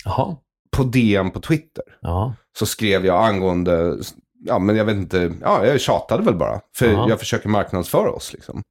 Jaha. 0.05 0.35
på 0.77 0.83
DM 0.83 1.31
på 1.31 1.39
Twitter. 1.41 1.83
Ja. 2.01 2.33
så 2.59 2.65
skrev 2.65 3.05
jag 3.05 3.25
angående, 3.25 3.97
ja 4.47 4.59
men 4.59 4.75
jag 4.75 4.85
vet 4.85 4.95
inte, 4.95 5.33
ja 5.41 5.65
jag 5.65 5.81
tjatade 5.81 6.23
väl 6.23 6.35
bara. 6.35 6.59
För 6.75 6.85
Ja. 6.91 7.09
jag 7.09 7.19
försöker 7.19 7.49
marknadsföra 7.49 8.11
oss 8.11 8.33
liksom. 8.33 8.61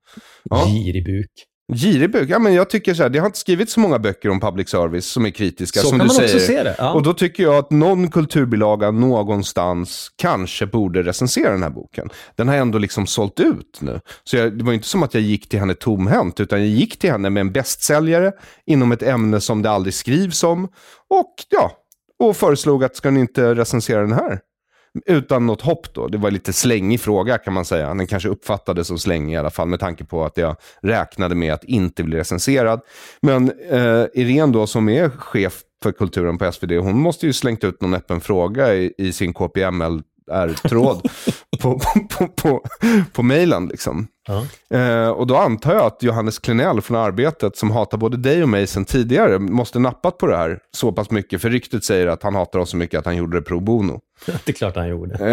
Ja. 0.44 0.64
Girig 0.66 1.04
buk. 1.04 1.30
Girig 1.74 2.12
buk, 2.12 2.30
ja 2.30 2.38
men 2.38 2.54
jag 2.54 2.70
tycker 2.70 2.94
så 2.94 3.02
här, 3.02 3.10
det 3.10 3.18
har 3.18 3.26
inte 3.26 3.38
skrivit 3.38 3.70
så 3.70 3.80
många 3.80 3.98
böcker 3.98 4.28
om 4.28 4.40
public 4.40 4.68
service 4.68 5.06
som 5.06 5.26
är 5.26 5.30
kritiska 5.30 5.80
Så 5.80 5.88
som 5.88 5.98
kan 5.98 6.06
du 6.08 6.14
man 6.14 6.16
säger. 6.16 6.34
också 6.34 6.46
se 6.46 6.62
det. 6.62 6.74
Ja. 6.78 6.92
Och 6.94 7.02
då 7.02 7.12
tycker 7.14 7.42
jag 7.42 7.54
att 7.54 7.70
någon 7.70 8.10
kulturbilaga 8.10 8.90
någonstans 8.90 10.08
kanske 10.16 10.66
borde 10.66 11.02
recensera 11.02 11.52
den 11.52 11.62
här 11.62 11.70
boken. 11.70 12.08
Den 12.36 12.48
har 12.48 12.54
ändå 12.54 12.78
liksom 12.78 13.06
sålt 13.06 13.40
ut 13.40 13.78
nu. 13.80 14.00
Så 14.24 14.36
jag, 14.36 14.58
det 14.58 14.64
var 14.64 14.72
inte 14.72 14.88
som 14.88 15.02
att 15.02 15.14
jag 15.14 15.22
gick 15.22 15.48
till 15.48 15.58
henne 15.58 15.74
tomhänt, 15.74 16.40
utan 16.40 16.58
jag 16.58 16.68
gick 16.68 16.98
till 16.98 17.10
henne 17.10 17.30
med 17.30 17.40
en 17.40 17.52
bästsäljare 17.52 18.32
inom 18.66 18.92
ett 18.92 19.02
ämne 19.02 19.40
som 19.40 19.62
det 19.62 19.70
aldrig 19.70 19.94
skrivs 19.94 20.44
om. 20.44 20.64
Och 21.10 21.34
ja, 21.48 21.72
och 22.18 22.36
föreslog 22.36 22.84
att 22.84 22.96
ska 22.96 23.10
ni 23.10 23.20
inte 23.20 23.54
recensera 23.54 24.00
den 24.00 24.12
här? 24.12 24.40
Utan 25.06 25.46
något 25.46 25.62
hopp 25.62 25.94
då. 25.94 26.08
Det 26.08 26.18
var 26.18 26.30
lite 26.30 26.52
slängig 26.52 27.00
fråga 27.00 27.38
kan 27.38 27.54
man 27.54 27.64
säga. 27.64 27.94
Den 27.94 28.06
kanske 28.06 28.28
uppfattades 28.28 28.86
som 28.86 28.98
slängig 28.98 29.34
i 29.34 29.36
alla 29.36 29.50
fall 29.50 29.68
med 29.68 29.80
tanke 29.80 30.04
på 30.04 30.24
att 30.24 30.36
jag 30.36 30.56
räknade 30.82 31.34
med 31.34 31.54
att 31.54 31.64
inte 31.64 32.02
bli 32.02 32.18
recenserad. 32.18 32.80
Men 33.20 33.50
eh, 33.70 34.04
Irene 34.14 34.52
då 34.52 34.66
som 34.66 34.88
är 34.88 35.10
chef 35.10 35.62
för 35.82 35.92
kulturen 35.92 36.38
på 36.38 36.52
SvD, 36.52 36.72
hon 36.72 36.98
måste 37.00 37.26
ju 37.26 37.32
slängt 37.32 37.64
ut 37.64 37.82
någon 37.82 37.94
öppen 37.94 38.20
fråga 38.20 38.74
i, 38.74 38.94
i 38.98 39.12
sin 39.12 39.34
KPML-tråd 39.34 41.08
på, 41.56 41.80
på, 42.10 42.28
på, 42.28 42.62
på 43.12 43.22
mejlen. 43.22 43.68
Liksom. 43.68 44.08
Eh, 44.70 45.08
och 45.08 45.26
då 45.26 45.36
antar 45.36 45.74
jag 45.74 45.86
att 45.86 46.02
Johannes 46.02 46.38
Klenell 46.38 46.80
från 46.80 46.96
Arbetet, 46.96 47.56
som 47.56 47.70
hatar 47.70 47.98
både 47.98 48.16
dig 48.16 48.42
och 48.42 48.48
mig 48.48 48.66
sedan 48.66 48.84
tidigare, 48.84 49.38
måste 49.38 49.78
nappat 49.78 50.18
på 50.18 50.26
det 50.26 50.36
här 50.36 50.58
så 50.76 50.92
pass 50.92 51.10
mycket. 51.10 51.42
För 51.42 51.50
ryktet 51.50 51.84
säger 51.84 52.06
att 52.06 52.22
han 52.22 52.34
hatar 52.34 52.58
oss 52.58 52.70
så 52.70 52.76
mycket 52.76 52.98
att 52.98 53.04
han 53.04 53.16
gjorde 53.16 53.38
det 53.38 53.42
pro 53.42 53.60
bono. 53.60 54.00
Det 54.26 54.48
är 54.48 54.52
klart 54.52 54.76
han 54.76 54.88
gjorde. 54.88 55.28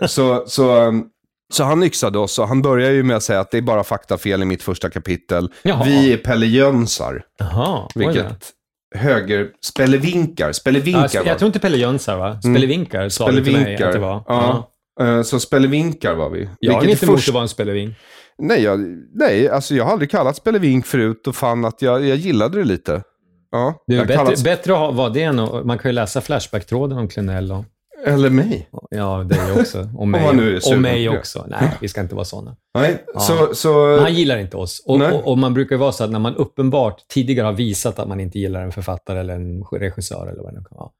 Eh, 0.00 0.06
så, 0.06 0.44
så, 0.46 0.80
um, 0.80 1.06
så 1.52 1.64
han 1.64 1.82
yxade 1.82 2.18
oss 2.18 2.38
och 2.38 2.48
han 2.48 2.62
börjar 2.62 2.90
ju 2.90 3.02
med 3.02 3.16
att 3.16 3.22
säga 3.22 3.40
att 3.40 3.50
det 3.50 3.58
är 3.58 3.62
bara 3.62 3.84
faktafel 3.84 4.42
i 4.42 4.44
mitt 4.44 4.62
första 4.62 4.90
kapitel. 4.90 5.52
Jaha. 5.62 5.84
Vi 5.84 6.12
är 6.12 6.16
Pelle 6.16 6.46
Jönsar. 6.46 7.22
Jaha. 7.38 7.88
Vilket 7.94 8.52
höger... 8.94 9.48
Spellevinkar. 9.64 10.52
Spellevinkar 10.52 11.10
Ja, 11.12 11.22
jag 11.24 11.38
tror 11.38 11.46
inte 11.46 11.58
Pelle 11.58 11.76
Jönsar, 11.76 12.16
va? 12.16 12.40
Spellevinkar 12.40 13.08
sa 13.08 13.30
du 13.30 13.44
till 13.44 13.52
mig 13.52 13.82
att 13.82 13.92
det 13.92 13.98
var. 13.98 14.24
Ja. 14.26 14.71
Eh, 15.00 15.22
Så 15.22 15.40
spellevinkar 15.40 16.14
var 16.14 16.30
vi. 16.30 16.48
Jag 16.60 16.72
har 16.72 16.84
inte 16.84 17.04
emot 17.06 17.16
först- 17.16 17.28
att 17.28 17.34
vara 17.34 17.42
en 17.42 17.48
spelevink. 17.48 17.94
Nej, 18.38 18.62
jag, 18.62 18.80
nej, 19.14 19.48
alltså 19.48 19.74
jag 19.74 19.84
har 19.84 19.92
aldrig 19.92 20.10
kallat 20.10 20.36
spelevink 20.36 20.86
förut 20.86 21.26
och 21.26 21.36
fann 21.36 21.64
att 21.64 21.82
jag, 21.82 22.04
jag 22.06 22.16
gillade 22.16 22.58
det 22.58 22.64
lite. 22.64 23.02
Ja, 23.50 23.82
Det 23.86 23.94
är 23.96 24.00
bättre, 24.06 24.14
kallats- 24.16 24.44
bättre 24.44 24.88
att 24.88 24.94
vara 24.94 25.08
det 25.08 25.22
än 25.22 25.38
att, 25.38 25.66
Man 25.66 25.78
kan 25.78 25.88
ju 25.88 25.92
läsa 25.92 26.20
Flashback-tråden 26.20 26.98
om 26.98 27.08
Klenell 27.08 27.52
och... 27.52 27.64
Eller 28.06 28.30
mig. 28.30 28.68
Ja, 28.90 29.24
dig 29.24 29.60
också. 29.60 29.88
Och 29.96 30.08
mig, 30.08 30.28
och 30.74 30.80
mig 30.80 31.08
också. 31.08 31.46
Nej, 31.48 31.70
vi 31.80 31.88
ska 31.88 32.00
inte 32.00 32.14
vara 32.14 32.24
sådana. 32.24 32.56
Nej, 32.74 33.04
Ja. 33.14 33.20
så... 33.20 33.54
så 33.54 33.86
Men 33.86 33.98
han 33.98 34.14
gillar 34.14 34.38
inte 34.38 34.56
oss. 34.56 34.82
Och, 34.86 35.00
och, 35.12 35.28
och 35.28 35.38
man 35.38 35.54
brukar 35.54 35.74
ju 35.76 35.80
vara 35.80 35.92
så 35.92 36.04
att 36.04 36.10
när 36.10 36.18
man 36.18 36.36
uppenbart 36.36 37.08
tidigare 37.08 37.44
har 37.46 37.52
visat 37.52 37.98
att 37.98 38.08
man 38.08 38.20
inte 38.20 38.38
gillar 38.38 38.62
en 38.62 38.72
författare 38.72 39.20
eller 39.20 39.34
en 39.34 39.62
regissör 39.72 40.26
eller 40.26 40.42
vad 40.42 40.52
det 40.54 40.58
nu 40.58 40.64
kan 40.64 40.78
vara, 40.78 40.90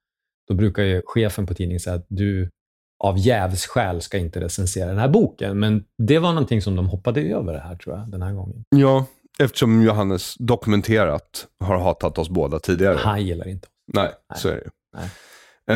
då 0.49 0.55
brukar 0.55 0.83
ju 0.83 1.03
chefen 1.07 1.47
på 1.47 1.55
tidningen 1.55 1.81
säga 1.81 1.97
att 1.97 2.07
du 2.09 2.51
av 3.05 3.19
jävsskäl 3.19 4.01
ska 4.01 4.19
inte 4.19 4.41
recensera 4.41 4.87
den 4.88 4.99
här 4.99 5.09
boken. 5.09 5.59
Men 5.59 5.85
det 5.99 6.19
var 6.19 6.29
någonting 6.33 6.62
som 6.62 6.77
de 6.77 6.88
hoppade 6.88 7.21
över 7.21 7.53
det 7.53 7.61
här, 7.61 7.77
tror 7.77 7.99
jag, 7.99 8.11
den 8.11 8.23
här 8.23 8.33
gången. 8.33 8.65
Ja, 8.77 9.07
eftersom 9.38 9.83
Johannes 9.83 10.35
dokumenterat 10.38 11.47
har 11.65 11.79
hatat 11.79 12.19
oss 12.19 12.29
båda 12.29 12.59
tidigare. 12.59 12.97
Han 12.99 13.27
gillar 13.27 13.49
inte 13.49 13.67
oss. 13.67 13.73
Nej, 13.95 14.11
Nej. 14.31 14.38
så 14.41 14.49
är 14.49 14.53
det 14.53 14.61
ju. 14.61 14.71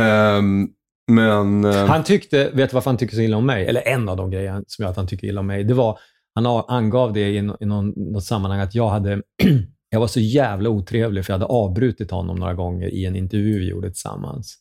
Ehm, 0.01 0.69
men... 1.13 1.65
ehm, 1.65 1.89
Han 1.89 2.05
tyckte, 2.05 2.51
vet 2.55 2.71
du 2.71 2.75
varför 2.75 2.91
han 2.91 2.99
tycker 2.99 3.15
så 3.17 3.21
illa 3.23 3.37
om 3.37 3.47
mig? 3.47 3.67
Eller 3.67 3.89
en 3.89 4.09
av 4.09 4.17
de 4.17 4.31
grejer 4.31 4.65
som 4.67 4.83
gör 4.83 4.91
att 4.91 4.97
han 4.97 5.07
tycker 5.07 5.27
illa 5.27 5.41
om 5.41 5.47
mig. 5.47 5.65
Det 5.65 5.75
var, 5.75 5.99
han 6.35 6.47
angav 6.47 7.13
det 7.13 7.29
i, 7.31 7.41
no- 7.41 7.57
i 7.61 7.67
någon, 7.67 7.89
något 7.97 8.25
sammanhang 8.25 8.61
att 8.61 8.75
jag 8.75 8.89
hade, 8.89 9.23
jag 9.91 10.01
var 10.01 10.07
så 10.07 10.21
jävla 10.21 10.69
otrevlig 10.71 11.25
för 11.25 11.33
jag 11.33 11.39
hade 11.39 11.53
avbrutit 11.53 12.11
honom 12.11 12.37
några 12.37 12.55
gånger 12.55 12.89
i 12.89 13.05
en 13.05 13.17
intervju 13.17 13.59
vi 13.59 13.69
gjorde 13.71 13.89
tillsammans. 13.91 14.59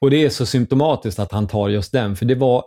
Och 0.00 0.10
det 0.10 0.24
är 0.24 0.30
så 0.30 0.46
symptomatiskt 0.46 1.18
att 1.18 1.32
han 1.32 1.48
tar 1.48 1.68
just 1.68 1.92
den, 1.92 2.16
för 2.16 2.26
det 2.26 2.34
var 2.34 2.64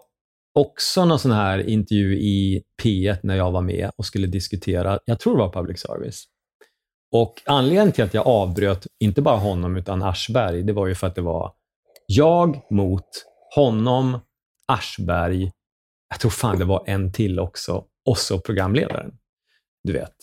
också 0.54 1.06
någon 1.06 1.20
sån 1.20 1.32
här 1.32 1.70
intervju 1.70 2.18
i 2.18 2.64
P1 2.84 3.20
när 3.24 3.36
jag 3.36 3.52
var 3.52 3.62
med 3.62 3.92
och 3.96 4.06
skulle 4.06 4.28
diskutera, 4.28 5.00
jag 5.06 5.20
tror 5.20 5.38
det 5.38 5.44
var 5.44 5.52
public 5.52 5.80
service. 5.80 6.24
Och 7.12 7.42
anledningen 7.46 7.92
till 7.92 8.04
att 8.04 8.14
jag 8.14 8.28
avbröt, 8.28 8.88
inte 9.00 9.22
bara 9.22 9.38
honom 9.38 9.78
utan 9.78 10.04
Aschberg, 10.04 10.64
det 10.64 10.74
var 10.74 10.88
ju 10.88 10.96
för 10.96 11.08
att 11.08 11.16
det 11.16 11.22
var 11.22 11.54
jag 12.08 12.62
mot 12.72 13.08
honom, 13.56 14.20
Aschberg, 14.68 15.52
jag 16.10 16.20
tror 16.20 16.32
fan 16.32 16.60
det 16.60 16.66
var 16.66 16.84
en 16.88 17.12
till 17.12 17.40
också, 17.40 17.84
och 18.06 18.18
så 18.18 18.40
programledaren. 18.40 19.12
Du 19.84 19.94
vet, 19.94 20.16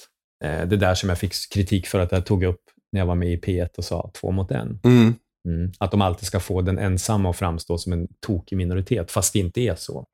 eh, 0.45 0.69
det 0.69 0.77
där 0.77 0.95
som 0.95 1.09
jag 1.09 1.19
fick 1.19 1.33
kritik 1.55 1.87
för 1.87 1.99
att 1.99 2.12
jag 2.12 2.27
tog 2.27 2.45
upp 2.45 2.61
när 2.93 3.01
jag 3.01 3.07
var 3.07 3.14
med 3.14 3.33
i 3.33 3.37
P1 3.40 3.69
och 3.79 3.85
sa 3.85 4.11
två 4.21 4.31
mot 4.31 4.51
en. 4.51 4.81
mm, 4.85 5.14
Mm. 5.48 5.72
Att 5.78 5.90
de 5.90 6.02
alltid 6.02 6.26
ska 6.26 6.40
få 6.40 6.61
den 6.62 6.78
ensamma 6.78 7.30
att 7.30 7.37
framstå 7.37 7.78
som 7.78 7.92
en 7.92 8.09
tokig 8.26 8.57
minoritet, 8.57 9.11
fast 9.11 9.33
det 9.33 9.38
inte 9.38 9.61
är 9.61 9.74
så. 9.74 10.07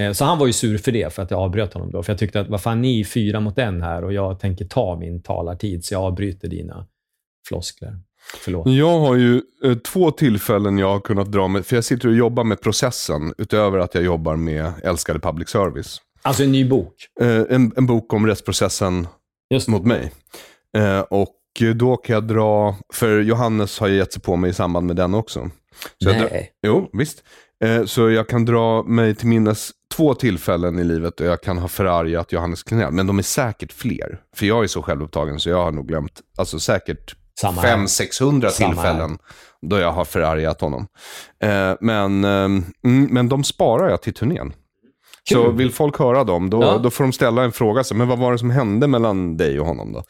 Eh, 0.00 0.12
Så 0.12 0.24
han 0.24 0.38
var 0.38 0.46
ju 0.46 0.52
sur 0.52 0.78
för 0.78 0.92
det, 0.92 1.12
för 1.14 1.22
att 1.22 1.30
jag 1.30 1.40
avbröt 1.40 1.74
honom 1.74 1.90
då. 1.90 2.02
För 2.02 2.12
jag 2.12 2.18
tyckte 2.18 2.40
att, 2.40 2.48
vad 2.48 2.62
fan, 2.62 2.82
ni 2.82 3.00
är 3.00 3.04
fyra 3.04 3.40
mot 3.40 3.58
en 3.58 3.82
här 3.82 4.04
och 4.04 4.12
jag 4.12 4.40
tänker 4.40 4.64
ta 4.64 4.96
min 4.96 5.22
talartid, 5.22 5.84
så 5.84 5.94
jag 5.94 6.02
avbryter 6.02 6.48
dina 6.48 6.86
floskler. 7.48 7.98
Förlåt. 8.36 8.66
Jag 8.66 8.98
har 9.00 9.14
ju 9.16 9.42
eh, 9.64 9.74
två 9.74 10.10
tillfällen 10.10 10.78
jag 10.78 10.88
har 10.88 11.00
kunnat 11.00 11.32
dra 11.32 11.48
med, 11.48 11.66
för 11.66 11.76
jag 11.76 11.84
sitter 11.84 12.08
och 12.08 12.14
jobbar 12.14 12.44
med 12.44 12.60
processen, 12.60 13.34
utöver 13.38 13.78
att 13.78 13.94
jag 13.94 14.04
jobbar 14.04 14.36
med 14.36 14.72
älskade 14.82 15.18
public 15.18 15.48
service. 15.48 16.00
Alltså 16.22 16.42
en 16.42 16.52
ny 16.52 16.68
bok. 16.68 16.94
Eh, 17.20 17.42
en, 17.50 17.72
en 17.76 17.86
bok 17.86 18.12
om 18.12 18.26
rättsprocessen 18.26 19.06
Just 19.50 19.68
mot 19.68 19.84
mig. 19.84 20.12
Eh, 20.76 21.00
och 21.00 21.28
då 21.60 21.96
kan 21.96 22.14
jag 22.14 22.24
dra, 22.24 22.76
för 22.94 23.20
Johannes 23.20 23.78
har 23.80 23.88
ju 23.88 23.96
gett 23.96 24.12
sig 24.12 24.22
på 24.22 24.36
mig 24.36 24.50
i 24.50 24.54
samband 24.54 24.86
med 24.86 24.96
den 24.96 25.14
också. 25.14 25.50
Så 26.02 26.08
jag 26.08 26.18
drar, 26.18 26.28
Nej. 26.30 26.50
jo, 26.66 26.90
visst. 26.92 27.22
Eh, 27.64 27.84
så 27.84 28.10
jag 28.10 28.28
kan 28.28 28.44
dra 28.44 28.82
mig 28.82 29.14
till 29.14 29.26
minnes 29.28 29.70
två 29.96 30.14
tillfällen 30.14 30.78
i 30.78 30.84
livet 30.84 31.20
och 31.20 31.26
jag 31.26 31.42
kan 31.42 31.58
ha 31.58 31.68
förargat 31.68 32.32
Johannes 32.32 32.62
Klenell. 32.62 32.92
Men 32.92 33.06
de 33.06 33.18
är 33.18 33.22
säkert 33.22 33.72
fler. 33.72 34.20
För 34.36 34.46
jag 34.46 34.64
är 34.64 34.68
så 34.68 34.82
självupptagen 34.82 35.40
så 35.40 35.48
jag 35.48 35.64
har 35.64 35.72
nog 35.72 35.88
glömt, 35.88 36.20
alltså 36.38 36.58
säkert 36.60 37.14
Samma 37.40 37.60
här. 37.60 37.76
500-600 37.76 38.48
Samma 38.48 38.50
tillfällen 38.50 39.18
då 39.62 39.78
jag 39.78 39.92
har 39.92 40.04
förargat 40.04 40.60
honom. 40.60 40.86
Eh, 41.42 41.72
men, 41.80 42.24
eh, 42.24 42.30
mm, 42.30 42.64
men 43.10 43.28
de 43.28 43.44
sparar 43.44 43.90
jag 43.90 44.02
till 44.02 44.14
turnén. 44.14 44.52
Så 45.28 45.44
Kul. 45.44 45.56
vill 45.56 45.72
folk 45.72 45.98
höra 45.98 46.24
dem, 46.24 46.50
då, 46.50 46.62
Ja. 46.62 46.78
då 46.78 46.90
får 46.90 47.04
de 47.04 47.12
ställa 47.12 47.44
en 47.44 47.52
fråga. 47.52 47.84
Så, 47.84 47.94
men 47.94 48.08
vad 48.08 48.18
var 48.18 48.32
det 48.32 48.38
som 48.38 48.50
hände 48.50 48.86
mellan 48.86 49.36
dig 49.36 49.60
och 49.60 49.66
honom 49.66 49.92
då? 49.92 50.02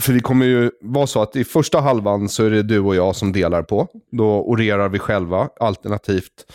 För 0.00 0.12
det 0.12 0.20
kommer 0.20 0.46
ju 0.46 0.70
vara 0.80 1.06
så 1.06 1.22
att 1.22 1.36
i 1.36 1.44
första 1.44 1.80
halvan 1.80 2.28
så 2.28 2.44
är 2.44 2.50
det 2.50 2.62
du 2.62 2.80
och 2.80 2.94
jag 2.94 3.16
som 3.16 3.32
delar 3.32 3.62
på. 3.62 3.88
Då 4.12 4.42
orerar 4.42 4.88
vi 4.88 4.98
själva, 4.98 5.48
alternativt 5.60 6.52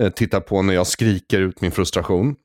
eh, 0.00 0.08
tittar 0.08 0.40
på 0.40 0.62
när 0.62 0.74
jag 0.74 0.86
skriker 0.86 1.40
ut 1.40 1.60
min 1.60 1.70
frustration. 1.70 2.36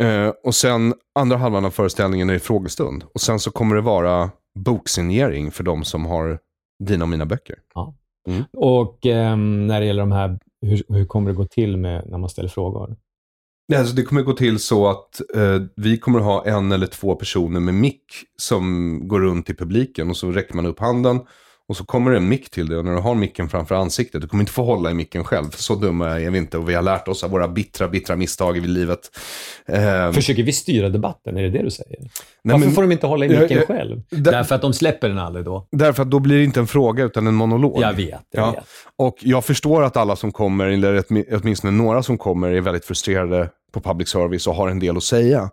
Eh, 0.00 0.32
och 0.44 0.54
sen 0.54 0.94
andra 1.14 1.36
halvan 1.36 1.64
av 1.64 1.70
föreställningen 1.70 2.30
är 2.30 2.38
frågestund. 2.38 3.04
Och 3.14 3.20
sen 3.20 3.38
så 3.38 3.50
kommer 3.50 3.76
det 3.76 3.82
vara 3.82 4.30
boksignering 4.58 5.50
för 5.50 5.64
de 5.64 5.84
som 5.84 6.06
har 6.06 6.38
dina 6.84 7.04
och 7.04 7.08
mina 7.08 7.26
böcker. 7.26 7.56
Mm. 8.28 8.44
Och 8.56 9.06
ehm, 9.06 9.66
när 9.66 9.80
det 9.80 9.86
gäller 9.86 10.02
de 10.02 10.12
här, 10.12 10.38
hur, 10.60 10.82
hur 10.88 11.06
kommer 11.06 11.30
det 11.30 11.36
gå 11.36 11.44
till 11.44 11.76
med 11.76 12.08
när 12.08 12.18
man 12.18 12.30
ställer 12.30 12.48
frågor? 12.48 12.96
Nej, 13.68 13.78
alltså 13.78 13.94
det 13.94 14.02
kommer 14.02 14.22
gå 14.22 14.32
till 14.32 14.58
så 14.58 14.88
att 14.88 15.20
eh, 15.34 15.62
vi 15.76 15.98
kommer 15.98 16.18
ha 16.18 16.46
en 16.46 16.72
eller 16.72 16.86
två 16.86 17.14
personer 17.14 17.60
med 17.60 17.74
mick 17.74 18.04
som 18.36 19.00
går 19.08 19.20
runt 19.20 19.50
i 19.50 19.54
publiken 19.54 20.10
och 20.10 20.16
så 20.16 20.32
räcker 20.32 20.54
man 20.54 20.66
upp 20.66 20.80
handen 20.80 21.20
och 21.68 21.76
så 21.76 21.84
kommer 21.84 22.10
det 22.10 22.16
en 22.16 22.28
mick 22.28 22.50
till 22.50 22.68
dig 22.68 22.78
och 22.78 22.84
när 22.84 22.92
du 22.92 22.98
har 23.00 23.14
micken 23.14 23.48
framför 23.48 23.74
ansiktet, 23.74 24.20
du 24.20 24.28
kommer 24.28 24.42
inte 24.42 24.52
få 24.52 24.64
hålla 24.64 24.90
i 24.90 24.94
micken 24.94 25.24
själv, 25.24 25.50
så 25.50 25.74
dumma 25.74 26.20
är 26.20 26.30
vi 26.30 26.38
inte 26.38 26.58
och 26.58 26.68
vi 26.68 26.74
har 26.74 26.82
lärt 26.82 27.08
oss 27.08 27.24
av 27.24 27.30
våra 27.30 27.48
bittra, 27.48 27.88
bittra 27.88 28.16
misstag 28.16 28.56
i 28.56 28.60
livet. 28.60 29.00
Eh, 29.66 30.12
Försöker 30.12 30.42
vi 30.42 30.52
styra 30.52 30.88
debatten? 30.88 31.36
Är 31.36 31.42
det 31.42 31.50
det 31.50 31.62
du 31.62 31.70
säger? 31.70 31.98
Varför 32.42 32.58
men- 32.66 32.74
får 32.74 32.82
de 32.82 32.92
inte 32.92 33.06
hålla 33.06 33.24
i 33.24 33.28
micken 33.28 33.58
ja, 33.58 33.74
själv? 33.74 34.02
där- 34.10 34.32
Därför 34.32 34.54
att 34.54 34.62
de 34.62 34.72
släpper 34.72 35.08
den 35.08 35.18
aldrig 35.18 35.44
då. 35.44 35.66
Därför 35.72 36.02
att 36.02 36.10
då 36.10 36.18
blir 36.18 36.36
det 36.38 36.44
inte 36.44 36.60
en 36.60 36.66
fråga 36.66 37.04
utan 37.04 37.26
en 37.26 37.34
monolog. 37.34 37.78
Jag 37.82 37.92
vet, 37.92 38.20
jag 38.30 38.46
Ja. 38.46 38.50
vet. 38.50 38.64
Och 38.96 39.16
jag 39.20 39.44
förstår 39.44 39.82
att 39.82 39.96
alla 39.96 40.16
som 40.16 40.32
kommer, 40.32 40.66
eller 40.66 41.00
åtmi- 41.00 41.38
åtminstone 41.42 41.70
några 41.70 42.02
som 42.02 42.18
kommer, 42.18 42.48
är 42.50 42.60
väldigt 42.60 42.84
frustrerade 42.84 43.50
på 43.72 43.80
public 43.80 44.08
service 44.08 44.46
och 44.46 44.54
har 44.54 44.68
en 44.68 44.78
del 44.78 44.96
att 44.96 45.02
säga. 45.04 45.50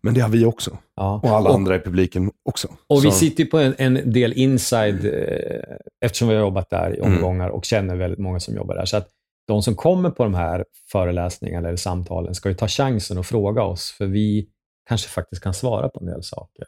Men 0.00 0.14
det 0.14 0.20
har 0.20 0.28
vi 0.28 0.44
också. 0.44 0.78
Ja. 0.96 1.20
Och 1.22 1.28
alla 1.30 1.50
andra 1.50 1.76
i 1.76 1.78
publiken 1.80 2.30
också. 2.48 2.68
Och 2.86 3.04
vi 3.04 3.10
Så- 3.10 3.16
sitter 3.18 3.44
ju 3.44 3.50
på 3.50 3.58
en, 3.58 3.74
en 3.78 4.12
del 4.12 4.32
inside, 4.32 5.04
eh, 5.04 5.76
eftersom 6.04 6.28
vi 6.28 6.34
har 6.34 6.40
jobbat 6.42 6.70
där 6.70 6.94
i 6.96 6.98
Mm. 6.98 7.12
omgångar 7.14 7.48
och 7.48 7.64
känner 7.64 7.96
väldigt 7.96 8.18
många 8.18 8.40
som 8.40 8.54
jobbar 8.54 8.74
där. 8.74 8.84
Så 8.84 8.96
att 8.96 9.08
de 9.46 9.62
som 9.62 9.74
kommer 9.74 10.10
på 10.10 10.22
de 10.24 10.34
här 10.34 10.64
föreläsningarna 10.92 11.68
eller 11.68 11.76
samtalen 11.76 12.34
ska 12.34 12.48
ju 12.48 12.54
ta 12.54 12.68
chansen 12.68 13.18
och 13.18 13.26
fråga 13.26 13.62
oss, 13.62 13.90
för 13.98 14.06
vi 14.06 14.48
kanske 14.88 15.08
faktiskt 15.08 15.42
kan 15.42 15.54
svara 15.54 15.88
på 15.88 16.00
en 16.00 16.06
del 16.06 16.22
saker. 16.22 16.66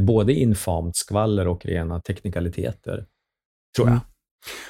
Både 0.00 0.32
infamt 0.34 0.96
skvaller 0.96 1.48
och 1.48 1.66
rena 1.66 2.00
teknikaliteter, 2.00 3.06
tror 3.76 3.88
jag. 3.88 3.98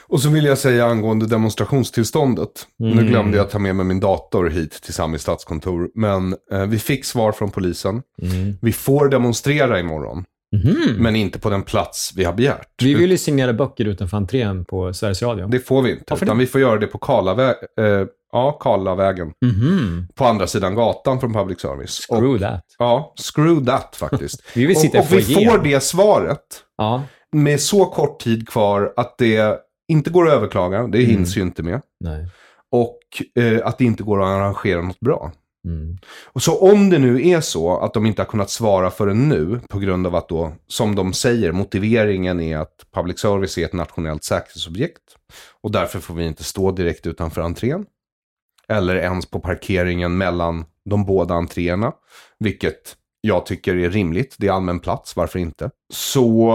Och 0.06 0.20
så 0.20 0.28
vill 0.28 0.44
jag 0.44 0.58
säga 0.58 0.86
angående 0.86 1.26
demonstrationstillståndet. 1.26 2.66
Nu 2.78 2.92
Mm. 2.92 3.06
glömde 3.06 3.36
jag 3.36 3.50
ta 3.50 3.58
med 3.58 3.76
mig 3.76 3.86
min 3.86 4.00
dator 4.00 4.48
hit 4.50 4.72
till 4.82 4.94
Sami 4.94 5.18
stadskontor. 5.18 5.88
Men 5.94 6.36
eh, 6.52 6.62
vi 6.66 6.78
fick 6.78 7.04
svar 7.04 7.32
från 7.32 7.50
polisen. 7.50 8.02
Mm. 8.22 8.56
Vi 8.62 8.72
får 8.72 9.08
demonstrera 9.08 9.80
imorgon. 9.80 10.24
Mhm. 10.56 10.96
Men 10.98 11.16
inte 11.16 11.38
på 11.38 11.50
den 11.50 11.62
plats 11.62 12.12
vi 12.16 12.24
har 12.24 12.32
begärt. 12.32 12.68
Vi 12.82 12.94
vill 12.94 13.10
ju 13.10 13.18
signera 13.18 13.52
böcker 13.52 13.84
utanför 13.84 14.16
entrén 14.16 14.64
på 14.64 14.94
Sveriges 14.94 15.22
Radio. 15.22 15.46
Det 15.48 15.60
får 15.60 15.82
vi 15.82 15.90
inte. 15.90 16.04
Varför 16.08 16.26
Utan 16.26 16.36
det? 16.38 16.44
vi 16.44 16.46
får 16.46 16.60
göra 16.60 16.78
det 16.78 16.86
på 16.86 16.98
Karlavä 16.98 17.48
eh, 17.80 18.06
ja, 18.32 18.52
Karlavägen. 18.52 19.32
Mhm. 19.44 20.06
På 20.14 20.24
andra 20.24 20.46
sidan 20.46 20.74
gatan 20.74 21.20
från 21.20 21.32
public 21.32 21.60
service. 21.60 22.06
Screw 22.10 22.34
och, 22.34 22.40
that. 22.40 22.64
Ja, 22.78 23.14
screw 23.32 23.66
that 23.66 23.96
faktiskt. 23.96 24.42
Vi 24.54 24.66
vill 24.66 24.76
sitta 24.76 24.98
och, 24.98 25.04
och 25.04 25.12
vi 25.18 25.22
får 25.22 25.58
det 25.64 25.80
svaret 25.82 26.38
Ja. 26.76 27.02
Med 27.32 27.60
så 27.60 27.84
kort 27.84 28.20
tid 28.20 28.48
kvar 28.48 28.92
att 28.96 29.18
det 29.18 29.58
inte 29.88 30.10
går 30.10 30.26
att 30.28 30.32
överklaga. 30.32 30.86
Det 30.86 30.98
Mm. 30.98 31.10
hinns 31.10 31.36
ju 31.36 31.40
inte 31.40 31.62
med. 31.62 31.80
Nej. 32.00 32.26
Och 32.70 32.98
eh, 33.42 33.66
att 33.66 33.78
det 33.78 33.84
inte 33.84 34.02
går 34.02 34.22
att 34.22 34.28
arrangera 34.28 34.82
något 34.82 35.00
bra. 35.00 35.32
Mm. 35.68 35.98
Och 36.24 36.42
så 36.42 36.58
om 36.72 36.90
det 36.90 36.98
nu 36.98 37.28
är 37.28 37.40
så 37.40 37.78
att 37.78 37.94
de 37.94 38.06
inte 38.06 38.22
har 38.22 38.26
kunnat 38.26 38.50
svara 38.50 38.90
förrän 38.90 39.28
nu 39.28 39.60
på 39.68 39.78
grund 39.78 40.06
av 40.06 40.14
att 40.16 40.28
då, 40.28 40.52
som 40.66 40.94
de 40.94 41.12
säger, 41.12 41.52
motiveringen 41.52 42.40
är 42.40 42.58
att 42.58 42.86
public 42.94 43.18
service 43.18 43.58
är 43.58 43.64
ett 43.64 43.72
nationellt 43.72 44.24
säkerhetsobjekt. 44.24 45.02
Och 45.62 45.70
därför 45.72 46.00
får 46.00 46.14
vi 46.14 46.26
inte 46.26 46.44
stå 46.44 46.70
direkt 46.70 47.06
utanför 47.06 47.40
entrén. 47.40 47.86
Eller 48.68 48.94
ens 48.96 49.26
på 49.30 49.40
parkeringen 49.40 50.18
mellan 50.18 50.64
de 50.90 51.04
båda 51.06 51.34
entréerna. 51.34 51.92
Vilket 52.38 52.96
jag 53.20 53.46
tycker 53.46 53.76
är 53.76 53.90
rimligt. 53.90 54.36
Det 54.38 54.48
är 54.48 54.52
allmän 54.52 54.80
plats, 54.80 55.16
varför 55.16 55.38
inte? 55.38 55.70
Så, 55.92 56.52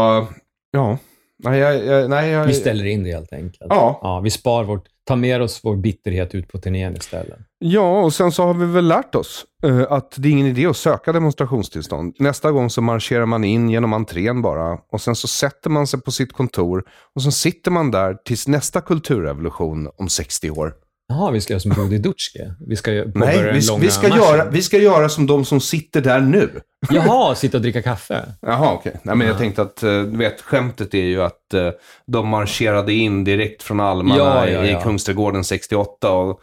ja. 0.72 0.98
Nej, 1.44 1.60
jag, 1.60 1.86
jag, 1.86 2.10
nej, 2.10 2.30
jag, 2.30 2.46
Vi 2.46 2.54
ställer 2.54 2.86
in 2.86 3.04
det 3.04 3.12
helt 3.12 3.34
enkelt. 3.34 3.68
Ja. 3.70 4.00
Ja, 4.02 4.20
vi 4.20 4.30
spar 4.30 4.64
vårt, 4.64 4.86
tar 5.06 5.16
med 5.16 5.42
oss 5.42 5.60
vår 5.64 5.76
bitterhet 5.76 6.36
ut 6.36 6.48
på 6.48 6.58
turnén 6.58 6.96
istället. 6.96 7.40
Ja, 7.60 8.02
och 8.02 8.14
sen 8.14 8.32
så 8.32 8.44
har 8.44 8.54
vi 8.54 8.66
väl 8.66 8.88
lärt 8.88 9.16
oss 9.16 9.46
eh, 9.64 9.86
att 9.90 10.14
det 10.18 10.28
är 10.28 10.32
ingen 10.32 10.48
idé 10.48 10.66
att 10.66 10.78
söka 10.78 11.14
demonstrationstillstånd. 11.14 12.16
Nästa 12.20 12.52
gång 12.52 12.70
så 12.70 12.82
marscherar 12.82 13.26
man 13.26 13.44
in 13.44 13.70
genom 13.70 13.94
entrén 13.94 14.42
bara 14.42 14.80
och 14.92 15.02
sen 15.02 15.16
så 15.16 15.28
sätter 15.28 15.70
man 15.70 15.88
sig 15.88 16.02
på 16.02 16.12
sitt 16.12 16.34
kontor 16.34 16.84
och 17.16 17.22
så 17.22 17.32
sitter 17.32 17.72
man 17.72 17.92
där 17.92 18.14
tills 18.26 18.48
nästa 18.48 18.82
kulturrevolution 18.82 19.90
om 19.98 20.10
60 20.10 20.52
år. 20.52 20.74
Jaha, 21.10 21.32
vi 21.32 21.42
ska 21.42 21.54
göra 21.54 21.60
som 21.60 21.72
Brody 21.72 21.98
Dutschke. 21.98 22.54
Vi 22.68 22.76
ska 22.76 22.92
Nej, 22.92 23.04
den 23.44 23.54
vi, 23.54 23.62
långa 23.62 23.80
vi, 23.82 23.92
ska 23.92 24.08
marschen. 24.08 24.24
göra, 24.24 24.46
vi 24.50 24.62
ska 24.62 24.78
göra 24.78 25.10
som 25.10 25.28
de 25.28 25.46
som 25.46 25.62
sitter 25.62 26.02
där 26.02 26.20
nu. 26.20 26.50
Jaha, 26.90 27.36
sitta 27.36 27.58
och 27.58 27.62
dricka 27.62 27.82
kaffe. 27.82 28.26
Jaha, 28.42 28.74
okej. 28.74 28.94
Nej, 29.04 29.16
men 29.16 29.28
jag 29.28 29.38
tänkte 29.38 29.62
att, 29.62 29.84
eh, 29.84 29.90
du 30.02 30.18
vet, 30.18 30.42
skämtet 30.42 30.94
är 30.94 31.04
ju 31.06 31.22
att 31.24 31.54
eh, 31.54 31.70
de 32.08 32.28
marscherade 32.28 32.94
in 32.94 33.24
direkt 33.24 33.64
från 33.64 33.80
almarna 33.80 34.18
Ja, 34.18 34.50
ja, 34.50 34.66
ja. 34.66 34.80
i 34.80 34.84
Kungsträdgården 34.84 35.44
68 35.44 36.12
och, 36.12 36.42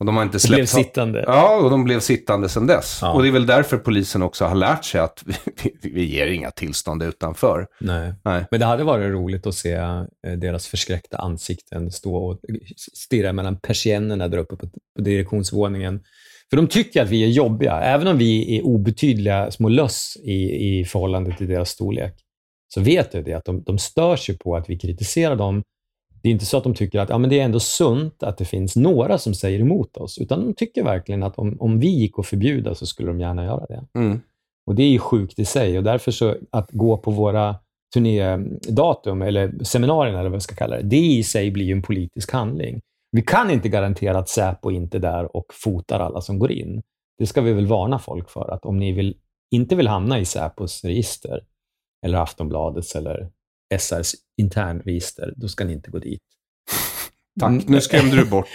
och 0.00 0.06
de 0.06 0.16
har 0.16 0.22
inte 0.22 0.40
släppt... 0.40 0.56
blev 0.56 0.66
sittande. 0.66 1.24
Ja, 1.26 1.56
och 1.56 1.70
de 1.70 1.84
blev 1.84 2.00
sittande 2.00 2.48
sedan 2.48 2.66
dess. 2.66 2.98
Ja. 3.02 3.12
Och 3.12 3.22
det 3.22 3.28
är 3.28 3.32
väl 3.32 3.46
därför 3.46 3.76
polisen 3.76 4.22
också 4.22 4.44
har 4.44 4.54
lärt 4.54 4.84
sig 4.84 5.00
att 5.00 5.22
vi, 5.26 5.34
vi, 5.82 5.90
vi 5.90 6.04
ger 6.04 6.26
inga 6.26 6.50
tillstånd 6.50 7.02
utanför. 7.02 7.66
Nej. 7.80 8.14
Nej. 8.24 8.44
Men 8.50 8.60
det 8.60 8.66
hade 8.66 8.84
varit 8.84 9.12
roligt 9.12 9.46
att 9.46 9.54
se 9.54 9.72
eh, 9.72 10.04
deras 10.36 10.66
förskräckta 10.66 11.16
ansikten 11.16 11.90
stå 11.90 12.16
och 12.16 12.40
stirra 12.94 13.32
mellan 13.32 13.60
persiennerna 13.60 14.28
där 14.28 14.38
uppe 14.38 14.56
på, 14.56 14.66
på 14.96 15.02
direktionsvåningen. 15.02 16.00
För 16.50 16.56
de 16.56 16.66
tycker 16.66 17.02
att 17.02 17.08
vi 17.08 17.24
är 17.24 17.28
jobbiga. 17.28 17.80
Även 17.80 18.06
om 18.06 18.18
vi 18.18 18.58
är 18.58 18.66
obetydliga 18.66 19.50
små 19.50 19.68
löss 19.68 20.16
i, 20.22 20.78
i 20.80 20.84
förhållande 20.84 21.36
till 21.36 21.48
deras 21.48 21.70
storlek, 21.70 22.14
så 22.74 22.80
vet 22.80 23.12
du 23.12 23.22
det 23.22 23.32
att 23.32 23.44
de, 23.44 23.62
de 23.62 23.78
stör 23.78 24.16
sig 24.16 24.38
på 24.38 24.56
att 24.56 24.70
vi 24.70 24.78
kritiserar 24.78 25.36
dem. 25.36 25.62
Det 26.22 26.28
är 26.28 26.32
inte 26.32 26.46
så 26.46 26.56
att 26.56 26.64
de 26.64 26.74
tycker 26.74 27.00
att 27.00 27.08
ja, 27.08 27.18
men 27.18 27.30
det 27.30 27.40
är 27.40 27.44
ändå 27.44 27.60
sunt 27.60 28.22
att 28.22 28.38
det 28.38 28.44
finns 28.44 28.76
några 28.76 29.18
som 29.18 29.34
säger 29.34 29.60
emot 29.60 29.96
oss, 29.96 30.18
utan 30.18 30.46
de 30.46 30.54
tycker 30.54 30.84
verkligen 30.84 31.22
att 31.22 31.38
om, 31.38 31.56
om 31.60 31.80
vi 31.80 31.88
gick 31.88 32.18
att 32.18 32.26
förbjuda 32.26 32.74
så 32.74 32.86
skulle 32.86 33.08
de 33.08 33.20
gärna 33.20 33.44
göra 33.44 33.66
det. 33.66 33.84
Mm. 33.94 34.20
Och 34.66 34.74
det 34.74 34.82
är 34.82 34.88
ju 34.88 34.98
sjukt 34.98 35.38
i 35.38 35.44
sig 35.44 35.78
och 35.78 35.84
därför 35.84 36.10
så 36.10 36.36
att 36.50 36.70
gå 36.70 36.96
på 36.96 37.10
våra 37.10 37.56
turnédatum 37.94 39.22
eller 39.22 39.64
seminarierna 39.64 40.20
eller 40.20 40.30
vad 40.30 40.36
jag 40.36 40.42
ska 40.42 40.54
kalla 40.54 40.76
det, 40.76 40.82
det 40.82 40.96
i 40.96 41.22
sig 41.22 41.50
blir 41.50 41.64
ju 41.64 41.72
en 41.72 41.82
politisk 41.82 42.32
handling. 42.32 42.80
Vi 43.12 43.22
kan 43.22 43.50
inte 43.50 43.68
garantera 43.68 44.18
att 44.18 44.28
Säpo 44.28 44.70
inte 44.70 44.96
är 44.96 45.00
där 45.00 45.36
och 45.36 45.46
fotar 45.52 46.00
alla 46.00 46.20
som 46.20 46.38
går 46.38 46.52
in. 46.52 46.82
Det 47.18 47.26
ska 47.26 47.40
vi 47.40 47.52
väl 47.52 47.66
varna 47.66 47.98
folk 47.98 48.30
för, 48.30 48.50
att 48.50 48.64
om 48.64 48.78
ni 48.78 48.92
vill, 48.92 49.16
inte 49.50 49.76
vill 49.76 49.88
hamna 49.88 50.18
i 50.18 50.24
Säpos 50.24 50.84
register, 50.84 51.44
eller 52.06 52.18
Aftonbladets 52.18 52.96
eller 52.96 53.30
SRs 53.78 54.12
internregister, 54.40 55.32
då 55.36 55.48
ska 55.48 55.64
ni 55.64 55.72
inte 55.72 55.90
gå 55.90 55.98
dit. 55.98 56.20
Tack, 57.40 57.68
nu 57.68 57.80
skrämde 57.80 58.16
du 58.16 58.24
bort 58.24 58.46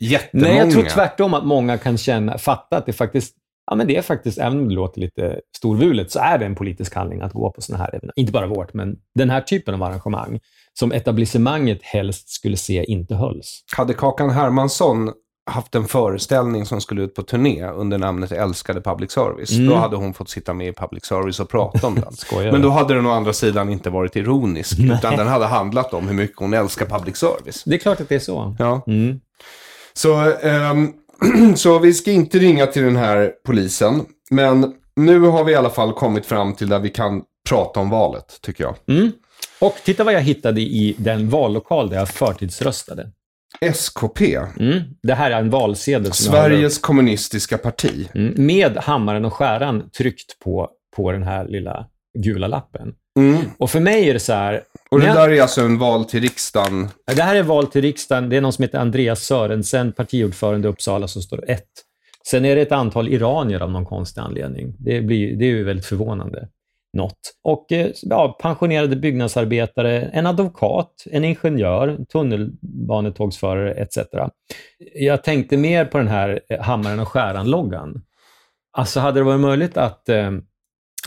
jättemånga. 0.00 0.48
Nej, 0.48 0.58
jag 0.58 0.70
tror 0.70 0.82
tvärtom 0.82 1.34
att 1.34 1.46
många 1.46 1.78
kan 1.78 1.98
känna, 1.98 2.38
fatta 2.38 2.76
att 2.76 2.86
det 2.86 2.92
faktiskt, 2.92 3.36
ja 3.66 3.76
men 3.76 3.86
det 3.86 3.96
är 3.96 4.02
faktiskt, 4.02 4.38
även 4.38 4.58
om 4.58 4.68
det 4.68 4.74
låter 4.74 5.00
lite 5.00 5.40
storvulet, 5.56 6.10
så 6.10 6.18
är 6.18 6.38
det 6.38 6.46
en 6.46 6.54
politisk 6.54 6.94
handling 6.94 7.20
att 7.20 7.32
gå 7.32 7.50
på 7.50 7.60
sådana 7.60 7.84
här 7.84 7.94
evenemang. 7.94 8.12
Inte 8.16 8.32
bara 8.32 8.46
vårt, 8.46 8.74
men 8.74 8.96
den 9.14 9.30
här 9.30 9.40
typen 9.40 9.74
av 9.74 9.82
arrangemang 9.82 10.40
som 10.78 10.92
etablissemanget 10.92 11.82
helst 11.82 12.28
skulle 12.28 12.56
se 12.56 12.84
inte 12.84 13.14
hölls. 13.14 13.64
Hade 13.76 13.94
Kakan 13.94 14.30
Hermansson 14.30 15.12
haft 15.50 15.74
en 15.74 15.84
föreställning 15.84 16.66
som 16.66 16.80
skulle 16.80 17.02
ut 17.02 17.14
på 17.14 17.22
turné 17.22 17.64
under 17.66 17.98
namnet 17.98 18.32
Älskade 18.32 18.80
Public 18.80 19.12
Service, 19.12 19.50
Mm. 19.52 19.66
då 19.66 19.74
hade 19.74 19.96
hon 19.96 20.14
fått 20.14 20.28
sitta 20.28 20.54
med 20.54 20.68
i 20.68 20.72
Public 20.72 21.04
Service 21.04 21.40
och 21.40 21.48
prata 21.48 21.86
om 21.86 21.94
den. 21.94 22.12
Men 22.52 22.62
då 22.62 22.70
hade 22.70 22.94
den 22.94 23.06
å 23.06 23.10
andra 23.10 23.32
sidan 23.32 23.68
inte 23.68 23.90
varit 23.90 24.16
ironisk, 24.16 24.78
utan 24.78 25.16
den 25.16 25.26
hade 25.26 25.46
handlat 25.46 25.94
om 25.94 26.08
hur 26.08 26.14
mycket 26.14 26.38
hon 26.38 26.54
älskar 26.54 26.86
public 26.86 27.16
service. 27.16 27.62
Det 27.66 27.74
är 27.74 27.78
klart 27.78 28.00
att 28.00 28.08
det 28.08 28.14
är 28.14 28.18
så. 28.18 28.56
Ja. 28.58 28.82
Mm. 28.86 29.20
Så, 29.92 30.32
ehm, 30.42 30.92
så 31.56 31.78
vi 31.78 31.94
ska 31.94 32.10
inte 32.10 32.38
ringa 32.38 32.66
till 32.66 32.82
den 32.82 32.96
här 32.96 33.32
polisen. 33.46 34.04
Men 34.30 34.74
nu 34.96 35.20
har 35.20 35.44
vi 35.44 35.52
i 35.52 35.54
alla 35.54 35.70
fall 35.70 35.92
kommit 35.92 36.26
fram 36.26 36.54
till 36.54 36.68
där 36.68 36.78
vi 36.78 36.90
kan 36.90 37.22
prata 37.48 37.80
om 37.80 37.90
valet, 37.90 38.38
tycker 38.42 38.64
jag. 38.64 38.74
Mm. 38.88 39.12
Och 39.60 39.74
titta 39.84 40.04
vad 40.04 40.14
jag 40.14 40.20
hittade 40.20 40.60
i 40.60 40.94
den 40.98 41.28
vallokal 41.30 41.88
där 41.90 41.96
jag 41.96 42.08
förtidsröstade. 42.08 43.10
SKP, 43.60 44.20
Mm. 44.60 44.80
Det 45.02 45.14
här 45.14 45.30
är 45.30 45.38
en 45.38 45.50
valsedel 45.50 46.12
Sveriges 46.12 46.78
kommunistiska 46.78 47.58
parti. 47.58 48.08
Mm, 48.14 48.46
med 48.46 48.76
hammaren 48.76 49.24
och 49.24 49.32
skäran 49.32 49.90
tryckt 49.90 50.38
på, 50.44 50.68
på 50.96 51.12
den 51.12 51.22
här 51.22 51.48
lilla 51.48 51.86
gula 52.18 52.46
lappen. 52.46 52.94
Mm. 53.18 53.36
Och 53.58 53.70
för 53.70 53.80
mig 53.80 54.08
är 54.08 54.14
det 54.14 54.20
så 54.20 54.32
här... 54.32 54.62
Och 54.90 55.00
det 55.00 55.06
jag- 55.06 55.16
där 55.16 55.30
är 55.30 55.42
alltså 55.42 55.60
en 55.60 55.78
val 55.78 56.04
till 56.04 56.20
riksdagen. 56.22 56.88
Det 57.16 57.22
här 57.22 57.34
är 57.36 57.42
val 57.42 57.66
till 57.66 57.82
riksdagen. 57.82 58.28
Det 58.28 58.36
är 58.36 58.40
någon 58.40 58.52
som 58.52 58.62
heter 58.62 58.78
Andreas 58.78 59.22
Sörensen, 59.24 59.92
partiordförande 59.92 60.68
i 60.68 60.70
Uppsala, 60.70 61.08
som 61.08 61.22
står 61.22 61.50
ett. 61.50 61.68
Sen 62.30 62.44
är 62.44 62.56
det 62.56 62.62
ett 62.62 62.72
antal 62.72 63.08
iranier 63.08 63.60
av 63.60 63.70
någon 63.70 63.86
konstig 63.86 64.20
anledning. 64.20 64.74
Det, 64.78 65.00
blir, 65.00 65.36
det 65.36 65.44
är 65.44 65.48
ju 65.48 65.64
väldigt 65.64 65.86
förvånande. 65.86 66.48
Något. 66.92 67.34
Och 67.42 67.72
eh, 67.72 67.90
ja, 68.02 68.38
pensionerade 68.42 68.96
byggnadsarbetare, 68.96 70.00
en 70.00 70.26
advokat, 70.26 71.04
en 71.10 71.24
ingenjör, 71.24 72.04
tunnelbanetågsförare 72.12 73.74
etc. 73.74 73.98
Jag 74.94 75.24
tänkte 75.24 75.56
mer 75.56 75.84
på 75.84 75.98
den 75.98 76.08
här 76.08 76.40
eh, 76.48 76.60
hammaren 76.60 77.00
och 77.00 77.08
skäran-loggan. 77.08 78.02
Alltså 78.72 79.00
hade 79.00 79.20
det 79.20 79.24
varit 79.24 79.40
möjligt 79.40 79.76
att 79.76 80.08
eh, 80.08 80.30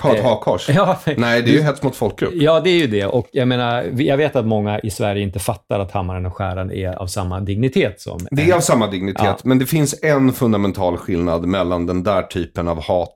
ha 0.01 0.13
ett 0.13 0.19
Eh, 0.19 0.25
hakkors? 0.25 0.69
Ja, 0.75 0.99
Nej, 1.17 1.41
det 1.41 1.49
är 1.49 1.53
ju 1.53 1.61
hets 1.61 1.83
mot 1.83 1.95
folkgrupp. 1.95 2.33
Ja, 2.33 2.59
det 2.59 2.69
är 2.69 2.77
ju 2.77 2.87
det. 2.87 3.05
Och 3.05 3.27
jag 3.31 3.47
menar, 3.47 3.83
jag 4.01 4.17
vet 4.17 4.35
att 4.35 4.45
många 4.45 4.79
i 4.79 4.89
Sverige 4.89 5.23
inte 5.23 5.39
fattar 5.39 5.79
att 5.79 5.91
hammaren 5.91 6.25
och 6.25 6.33
skäran 6.35 6.71
är 6.71 6.95
av 6.95 7.07
samma 7.07 7.39
dignitet 7.39 8.01
som... 8.01 8.19
Det 8.31 8.49
är 8.49 8.55
av 8.55 8.59
samma 8.59 8.87
dignitet, 8.87 9.21
Ja. 9.25 9.37
men 9.43 9.59
det 9.59 9.65
finns 9.65 9.95
en 10.03 10.33
fundamental 10.33 10.97
skillnad 10.97 11.45
mellan 11.45 11.85
den 11.85 12.03
där 12.03 12.21
typen 12.23 12.67
av 12.67 12.81
hat, 12.83 13.09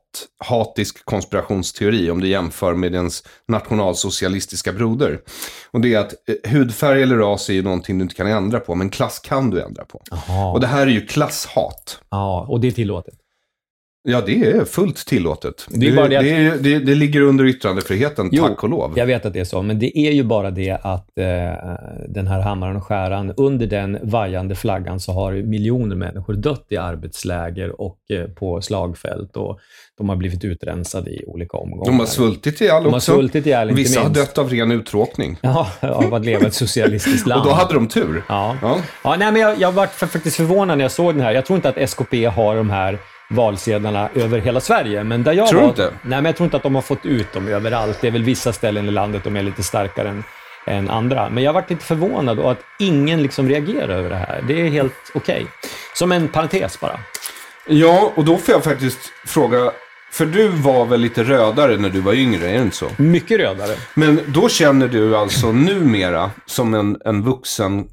hatisk 0.45 1.05
konspirationsteori, 1.05 2.11
om 2.11 2.21
du 2.21 2.27
jämför 2.27 2.73
med 2.73 2.91
dens 2.91 3.23
nationalsocialistiska 3.47 4.73
broder. 4.73 5.19
Och 5.71 5.81
det 5.81 5.93
är 5.93 5.99
att 5.99 6.13
eh, 6.43 6.51
hudfärg 6.51 7.03
eller 7.03 7.15
ras 7.17 7.49
är 7.49 7.53
ju 7.53 7.61
någonting 7.63 7.97
du 7.97 8.03
inte 8.03 8.15
kan 8.15 8.27
ändra 8.27 8.59
på, 8.59 8.75
men 8.75 8.89
klass 8.89 9.19
kan 9.19 9.49
du 9.49 9.61
ändra 9.61 9.85
på. 9.85 10.01
Jaha. 10.11 10.51
Och 10.51 10.59
det 10.59 10.67
här 10.67 10.81
är 10.81 10.91
ju 10.91 11.05
klasshat. 11.05 11.99
Ja, 12.09 12.45
och 12.49 12.59
det 12.59 12.67
är 12.67 12.71
tillåtet. 12.71 13.13
Ja, 14.11 14.21
det 14.25 14.43
är 14.51 14.65
fullt 14.65 14.97
tillåtet. 15.07 15.65
Det 15.69 15.87
är 15.87 15.95
bara 15.95 16.07
det 16.07 16.17
att- 16.17 16.23
det, 16.23 16.29
är, 16.35 16.57
det, 16.57 16.79
det 16.79 16.95
ligger 16.95 17.21
under 17.21 17.45
yttrandefriheten, 17.45 18.29
Jo, 18.31 18.43
tack 18.47 18.63
och 18.63 18.69
lov. 18.69 18.93
Jag 18.95 19.05
vet 19.05 19.25
att 19.25 19.33
det 19.33 19.39
är 19.39 19.43
så, 19.43 19.61
men 19.61 19.79
det 19.79 19.97
är 19.99 20.11
ju 20.11 20.23
bara 20.23 20.51
det 20.51 20.71
att 20.81 21.17
eh, 21.17 21.25
den 22.09 22.27
här 22.27 22.39
hammaren 22.41 22.75
och 22.75 22.83
skäran, 22.83 23.33
under 23.37 23.67
den 23.67 23.97
vajande 24.01 24.55
flaggan 24.55 24.99
så 24.99 25.11
har 25.11 25.31
miljoner 25.33 25.95
människor 25.95 26.33
dött 26.33 26.65
i 26.69 26.77
arbetsläger 26.77 27.81
och 27.81 27.97
eh, 28.13 28.25
på 28.25 28.61
slagfält 28.61 29.37
och 29.37 29.59
de 29.97 30.09
har 30.09 30.15
blivit 30.15 30.43
utrensade 30.43 31.09
i 31.11 31.23
olika 31.27 31.57
omgångar. 31.57 31.85
De 31.85 31.99
har 31.99 32.05
svultit 32.05 32.61
ihjäl 32.61 32.83
De 32.83 32.89
har 32.89 32.95
också. 32.97 33.13
svultit 33.13 33.45
ihjäl, 33.45 33.69
inte 33.69 33.81
Vissa 33.81 33.99
har 33.99 34.09
minst. 34.09 34.21
dött 34.21 34.37
av 34.37 34.49
ren 34.49 34.71
uttråkning. 34.71 35.37
Ja, 35.41 35.67
av 35.81 36.13
att 36.13 36.25
leva 36.25 36.43
i 36.43 36.47
ett 36.47 36.53
socialistiskt 36.53 37.27
land. 37.27 37.41
Och 37.45 37.47
då 37.47 37.53
hade 37.53 37.73
de 37.73 37.87
tur. 37.87 38.23
Ja. 38.29 38.57
Ja. 38.61 38.77
Ja, 39.03 39.15
nej, 39.19 39.31
men 39.31 39.41
jag, 39.41 39.59
jag 39.61 39.71
var 39.71 39.87
faktiskt 39.87 40.35
förvånad 40.37 40.77
när 40.77 40.85
jag 40.85 40.91
såg 40.91 41.13
den 41.13 41.21
här. 41.23 41.31
Jag 41.31 41.45
tror 41.45 41.55
inte 41.57 41.69
att 41.69 41.77
SKP 41.77 42.25
har 42.25 42.55
de 42.55 42.69
här 42.69 42.97
valsedlarna 43.29 44.09
över 44.15 44.39
hela 44.39 44.59
Sverige. 44.59 45.03
Men 45.03 45.23
där 45.23 45.33
jag 45.33 45.47
Tror 45.47 45.59
du 45.59 45.63
var, 45.65 45.69
inte? 45.69 45.91
Nej, 46.01 46.17
men 46.17 46.25
jag 46.25 46.35
tror 46.35 46.45
inte 46.45 46.57
att 46.57 46.63
de 46.63 46.75
har 46.75 46.81
fått 46.81 47.05
ut 47.05 47.33
dem 47.33 47.47
överallt. 47.47 47.97
Det 48.01 48.07
är 48.07 48.11
väl 48.11 48.23
vissa 48.23 48.53
ställen 48.53 48.87
i 48.87 48.91
landet 48.91 49.23
de 49.23 49.35
är 49.35 49.43
lite 49.43 49.63
starkare 49.63 50.09
än, 50.09 50.23
än 50.67 50.89
andra. 50.89 51.29
Men 51.29 51.43
jag 51.43 51.53
varit 51.53 51.69
lite 51.69 51.85
förvånad 51.85 52.39
och 52.39 52.51
att 52.51 52.59
ingen 52.79 53.21
liksom 53.23 53.49
reagerar 53.49 53.89
över 53.89 54.09
det 54.09 54.15
här. 54.15 54.43
Det 54.47 54.61
är 54.61 54.69
helt 54.69 55.11
okej. 55.13 55.47
Som 55.95 56.11
en 56.11 56.27
parentes 56.27 56.79
bara. 56.79 56.99
Ja, 57.67 58.11
och 58.15 58.25
då 58.25 58.37
får 58.37 58.53
jag 58.53 58.63
faktiskt 58.63 58.99
fråga, 59.25 59.71
för 60.11 60.25
du 60.25 60.47
var 60.47 60.85
väl 60.85 60.99
lite 60.99 61.23
rödare 61.23 61.77
när 61.77 61.89
du 61.89 62.01
var 62.01 62.13
yngre, 62.13 62.49
är 62.49 62.53
det 62.53 62.61
inte 62.63 62.75
så? 62.75 62.87
Mycket 62.97 63.39
rödare. 63.39 63.75
Men 63.93 64.19
då 64.27 64.49
känner 64.49 64.87
du 64.87 65.17
alltså 65.17 65.51
numera 65.51 66.31
som 66.45 66.73
en, 66.73 66.97
en 67.05 67.23
vuxen, 67.23 67.85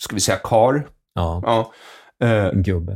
ska 0.00 0.14
vi 0.14 0.20
säga 0.20 0.38
kar? 0.44 0.86
Ja, 1.14 1.42
Ja. 1.44 1.72
Eh, 2.26 2.50
gubbe. 2.52 2.92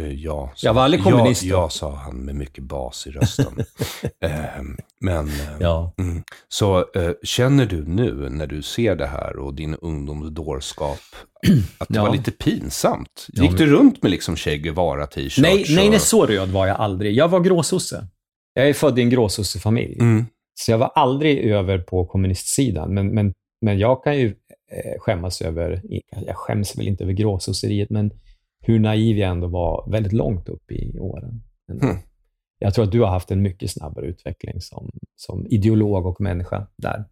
Eh, 0.00 0.12
ja, 0.12 0.52
sa- 0.56 0.66
Jag 0.66 0.74
var 0.74 0.82
aldrig 0.82 1.02
kommunist 1.02 1.42
Ja, 1.42 1.56
ja, 1.56 1.68
sa 1.68 1.94
han 1.94 2.16
med 2.16 2.34
mycket 2.34 2.64
bas 2.64 3.06
i 3.06 3.10
rösten. 3.10 3.64
eh, 4.20 4.30
men, 5.00 5.26
eh, 5.28 5.32
Ja. 5.60 5.94
mm. 5.98 6.22
så 6.48 6.78
eh, 6.78 7.10
känner 7.22 7.66
du 7.66 7.84
nu 7.86 8.28
när 8.30 8.46
du 8.46 8.62
ser 8.62 8.96
det 8.96 9.06
här 9.06 9.36
och 9.36 9.54
din 9.54 9.74
ungdomsdårskap 9.74 10.98
att 11.78 11.88
det 11.88 11.94
Ja. 11.96 12.02
var 12.04 12.12
lite 12.12 12.30
pinsamt? 12.30 13.26
Ja, 13.32 13.42
Gick 13.42 13.52
men- 13.52 13.60
du 13.60 13.66
runt 13.66 14.02
med 14.02 14.10
liksom 14.10 14.36
Che 14.36 14.58
Guevara-t-shirts? 14.58 15.38
Nej, 15.42 15.64
nej, 15.68 15.90
nej, 15.90 16.00
så 16.00 16.26
röd 16.26 16.48
var 16.48 16.66
jag 16.66 16.76
aldrig. 16.76 17.14
Jag 17.14 17.28
var 17.28 17.40
gråsosse. 17.40 18.06
Jag 18.54 18.68
är 18.68 18.72
född 18.72 18.98
i 18.98 19.02
en 19.02 19.10
gråsossefamilj. 19.10 19.96
Mm. 20.00 20.24
Så 20.60 20.70
jag 20.70 20.78
var 20.78 20.92
aldrig 20.94 21.38
över 21.38 21.78
på 21.78 22.04
kommunistsidan. 22.06 22.94
Men, 22.94 23.08
men, 23.14 23.32
men 23.62 23.78
jag 23.78 24.04
kan 24.04 24.18
ju 24.18 24.34
skämmas 24.98 25.42
över, 25.42 25.82
jag 26.26 26.36
skäms 26.36 26.78
väl 26.78 26.88
inte 26.88 27.04
över 27.04 27.12
gråsosseriet, 27.12 27.90
men 27.90 28.10
hur 28.64 28.78
naiv 28.80 29.18
jag 29.18 29.30
ändå 29.30 29.46
var 29.46 29.90
väldigt 29.90 30.12
långt 30.12 30.48
upp 30.48 30.70
i 30.72 30.98
åren. 30.98 31.42
Hmm. 31.82 31.96
Jag 32.58 32.74
tror 32.74 32.84
att 32.84 32.92
du 32.92 33.00
har 33.00 33.08
haft 33.08 33.30
en 33.30 33.42
mycket 33.42 33.70
snabbare 33.70 34.06
utveckling 34.06 34.60
som, 34.60 34.90
som 35.16 35.46
ideolog 35.46 36.06
och 36.06 36.20
människa 36.20 36.66
där. 36.76 37.04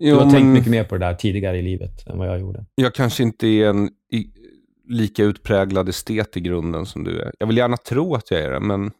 Du 0.00 0.08
Jo, 0.08 0.16
har 0.16 0.24
men- 0.24 0.34
tänkt 0.34 0.46
mycket 0.54 0.70
mer 0.70 0.84
på 0.84 0.98
det 0.98 1.06
där 1.06 1.14
tidigare 1.14 1.58
i 1.58 1.62
livet 1.62 2.06
än 2.06 2.18
vad 2.18 2.28
jag 2.28 2.40
gjorde. 2.40 2.64
jag 2.74 2.94
kanske 2.94 3.22
inte 3.22 3.46
är 3.46 3.68
en 3.68 3.88
i, 4.12 4.26
lika 4.88 5.24
utpräglad 5.24 5.88
estet 5.88 6.36
i 6.36 6.40
grunden 6.40 6.86
som 6.86 7.04
du 7.04 7.20
är. 7.20 7.32
Jag 7.38 7.46
vill 7.46 7.56
gärna 7.56 7.76
tro 7.76 8.14
att 8.14 8.30
jag 8.30 8.40
är 8.40 8.50
det, 8.50 8.60
men 8.60 8.90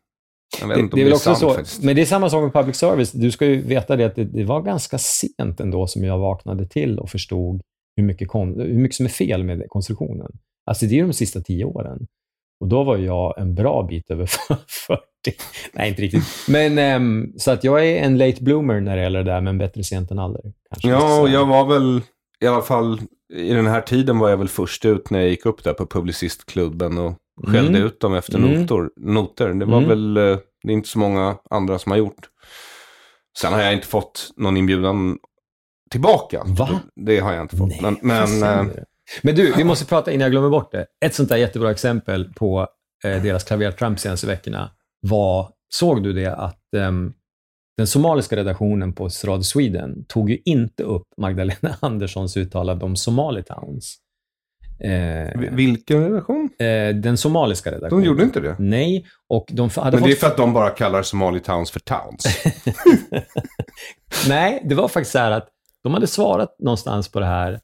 jag 0.60 0.68
vet 0.68 0.76
Det, 0.76 0.80
inte 0.80 0.92
om 0.94 0.96
det 0.98 1.02
är 1.02 1.04
väl 1.04 1.12
också 1.12 1.24
sant 1.24 1.38
så, 1.38 1.50
faktiskt. 1.54 1.82
men 1.84 1.96
det 1.96 2.02
är 2.02 2.06
samma 2.06 2.30
sak 2.30 2.42
med 2.42 2.52
public 2.52 2.76
service. 2.76 3.12
Du 3.12 3.30
ska 3.30 3.46
ju 3.46 3.60
veta 3.62 3.96
det 3.96 4.04
att 4.04 4.14
det, 4.16 4.24
det 4.24 4.44
var 4.44 4.62
ganska 4.62 4.98
sent 4.98 5.60
ändå 5.60 5.86
som 5.86 6.04
jag 6.04 6.18
vaknade 6.18 6.66
till 6.66 6.98
och 6.98 7.10
förstod 7.10 7.60
hur 7.96 8.04
mycket, 8.04 8.28
kon, 8.28 8.60
hur 8.60 8.78
mycket 8.78 8.96
som 8.96 9.06
är 9.06 9.10
fel 9.10 9.44
med 9.44 9.62
konstruktionen. 9.68 10.32
Alltså 10.70 10.86
det 10.86 10.98
är 10.98 11.02
de 11.02 11.12
sista 11.12 11.40
tio 11.40 11.64
åren. 11.64 11.98
Och 12.60 12.68
då 12.68 12.84
var 12.84 12.96
jag 12.96 13.38
en 13.38 13.54
bra 13.54 13.82
bit 13.82 14.10
över 14.10 14.26
40. 14.86 15.00
Nej, 15.72 15.88
inte 15.88 16.02
riktigt. 16.02 16.24
Men 16.48 16.78
ehm, 16.78 17.32
så 17.38 17.50
att 17.50 17.64
jag 17.64 17.86
är 17.86 18.02
en 18.02 18.18
late 18.18 18.42
bloomer 18.42 18.80
när 18.80 18.96
det 18.96 19.02
gäller 19.02 19.22
det 19.24 19.30
där, 19.30 19.40
men 19.40 19.58
bättre 19.58 19.84
sent 19.84 20.10
än 20.10 20.18
aldrig. 20.18 20.52
Kanske 20.70 20.88
Ja, 20.88 21.20
och 21.20 21.28
jag 21.28 21.46
var 21.46 21.66
väl, 21.66 22.02
i 22.40 22.46
alla 22.46 22.62
fall 22.62 23.00
i 23.34 23.52
den 23.52 23.66
här 23.66 23.80
tiden 23.80 24.18
var 24.18 24.30
jag 24.30 24.36
väl 24.36 24.48
först 24.48 24.84
ut 24.84 25.10
när 25.10 25.18
jag 25.20 25.28
gick 25.28 25.46
upp 25.46 25.64
där 25.64 25.72
på 25.72 25.86
Publicistklubben 25.86 26.98
och 26.98 27.14
skällde 27.46 27.78
Mm. 27.78 27.82
ut 27.86 28.00
dem 28.00 28.14
efter 28.14 28.38
Mm. 28.38 28.60
notor, 28.60 28.90
noter. 28.96 29.48
Det 29.54 29.64
var 29.64 29.82
Mm. 29.82 29.88
väl, 29.88 30.16
eh, 30.16 30.38
det 30.62 30.68
är 30.72 30.74
inte 30.74 30.88
så 30.88 30.98
många 30.98 31.36
andra 31.50 31.78
som 31.78 31.90
har 31.92 31.98
gjort. 31.98 32.28
Sen 33.38 33.52
har 33.52 33.60
jag 33.62 33.72
inte 33.72 33.86
fått 33.86 34.30
någon 34.36 34.56
inbjudan 34.56 35.18
tillbaka. 35.90 36.42
Va? 36.46 36.80
Det 36.96 37.18
har 37.20 37.32
jag 37.32 37.42
inte 37.44 37.56
fått. 37.56 37.80
Nej, 37.80 37.96
men, 38.02 38.38
men? 38.40 38.70
Men 39.22 39.34
du, 39.34 39.52
vi 39.56 39.64
måste 39.64 39.86
prata 39.86 40.12
innan 40.12 40.22
jag 40.22 40.30
glömmer 40.32 40.48
bort 40.50 40.72
det. 40.72 40.86
Ett 41.04 41.14
sånt 41.14 41.28
där 41.28 41.36
jättebra 41.36 41.70
exempel 41.70 42.32
på 42.34 42.66
eh, 43.04 43.22
deras 43.22 43.44
klavertramp 43.44 44.00
senaste 44.00 44.26
veckorna 44.26 44.70
var, 45.00 45.50
såg 45.74 46.02
du 46.02 46.12
det 46.12 46.34
att 46.34 46.74
ehm, 46.76 47.12
den 47.76 47.86
somaliska 47.86 48.36
redaktionen 48.36 48.92
på 48.92 49.08
Radio 49.24 49.42
Sweden 49.42 50.04
tog 50.08 50.30
ju 50.30 50.38
inte 50.44 50.82
upp 50.82 51.02
Magdalena 51.16 51.76
Anderssons 51.80 52.36
uttalande 52.36 52.84
om 52.84 52.96
Somalitowns. 52.96 53.96
Eh, 54.84 55.40
vi- 55.40 55.48
vilken 55.52 56.02
relation? 56.04 56.50
eh, 56.58 56.94
den 56.94 57.16
somaliska 57.16 57.70
redaktionen. 57.70 58.02
De 58.02 58.06
gjorde 58.08 58.22
inte 58.22 58.40
det. 58.40 58.56
Nej, 58.58 59.06
och 59.28 59.46
de 59.52 59.70
hade 59.76 59.96
Men 59.96 60.06
det 60.08 60.12
är 60.12 60.16
för 60.16 60.26
att 60.26 60.36
de 60.36 60.52
bara 60.52 60.70
kallar 60.70 61.02
Somali 61.02 61.40
Towns 61.40 61.70
för 61.70 61.80
towns. 61.80 62.26
Nej, 64.28 64.62
det 64.64 64.74
var 64.74 64.88
faktiskt 64.88 65.12
så 65.12 65.18
här 65.18 65.30
att 65.30 65.48
de 65.82 65.94
hade 65.94 66.06
svarat 66.06 66.56
någonstans 66.58 67.08
på 67.12 67.20
det 67.20 67.26
här 67.26 67.60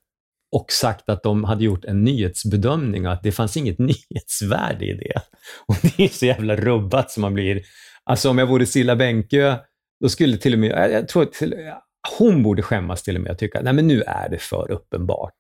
och 0.57 0.73
sagt 0.73 1.09
att 1.09 1.23
de 1.23 1.45
hade 1.45 1.65
gjort 1.65 1.85
en 1.85 2.05
nyhetsbedömning 2.05 3.07
och 3.07 3.13
att 3.13 3.23
det 3.23 3.33
fanns 3.33 3.57
inget 3.57 3.79
nyhetsvärde 3.91 4.85
i 4.85 4.95
det. 4.95 5.21
Och 5.67 5.77
det 5.83 6.05
är 6.05 6.09
så 6.09 6.27
jävla 6.27 6.57
rubbat 6.57 7.11
som 7.11 7.21
man 7.21 7.35
blir. 7.35 7.63
Alltså 8.05 8.31
om 8.31 8.39
jag 8.39 8.47
vore 8.47 8.67
Silla 8.67 8.97
Bänkö, 8.97 9.57
då 10.01 10.09
skulle 10.09 10.37
till 10.37 10.53
och 10.53 10.59
med, 10.59 10.91
jag- 10.93 11.09
tror 11.09 11.23
att 11.23 11.33
till, 11.33 11.55
hon 12.19 12.43
borde 12.43 12.63
skämmas 12.63 13.03
till 13.03 13.17
och 13.17 13.23
med 13.23 13.33
och 13.33 13.39
tycka, 13.39 13.61
nej 13.63 13.73
men 13.73 13.87
nu 13.87 14.03
är 14.03 14.29
det 14.29 14.39
för 14.39 14.71
uppenbart. 14.71 15.33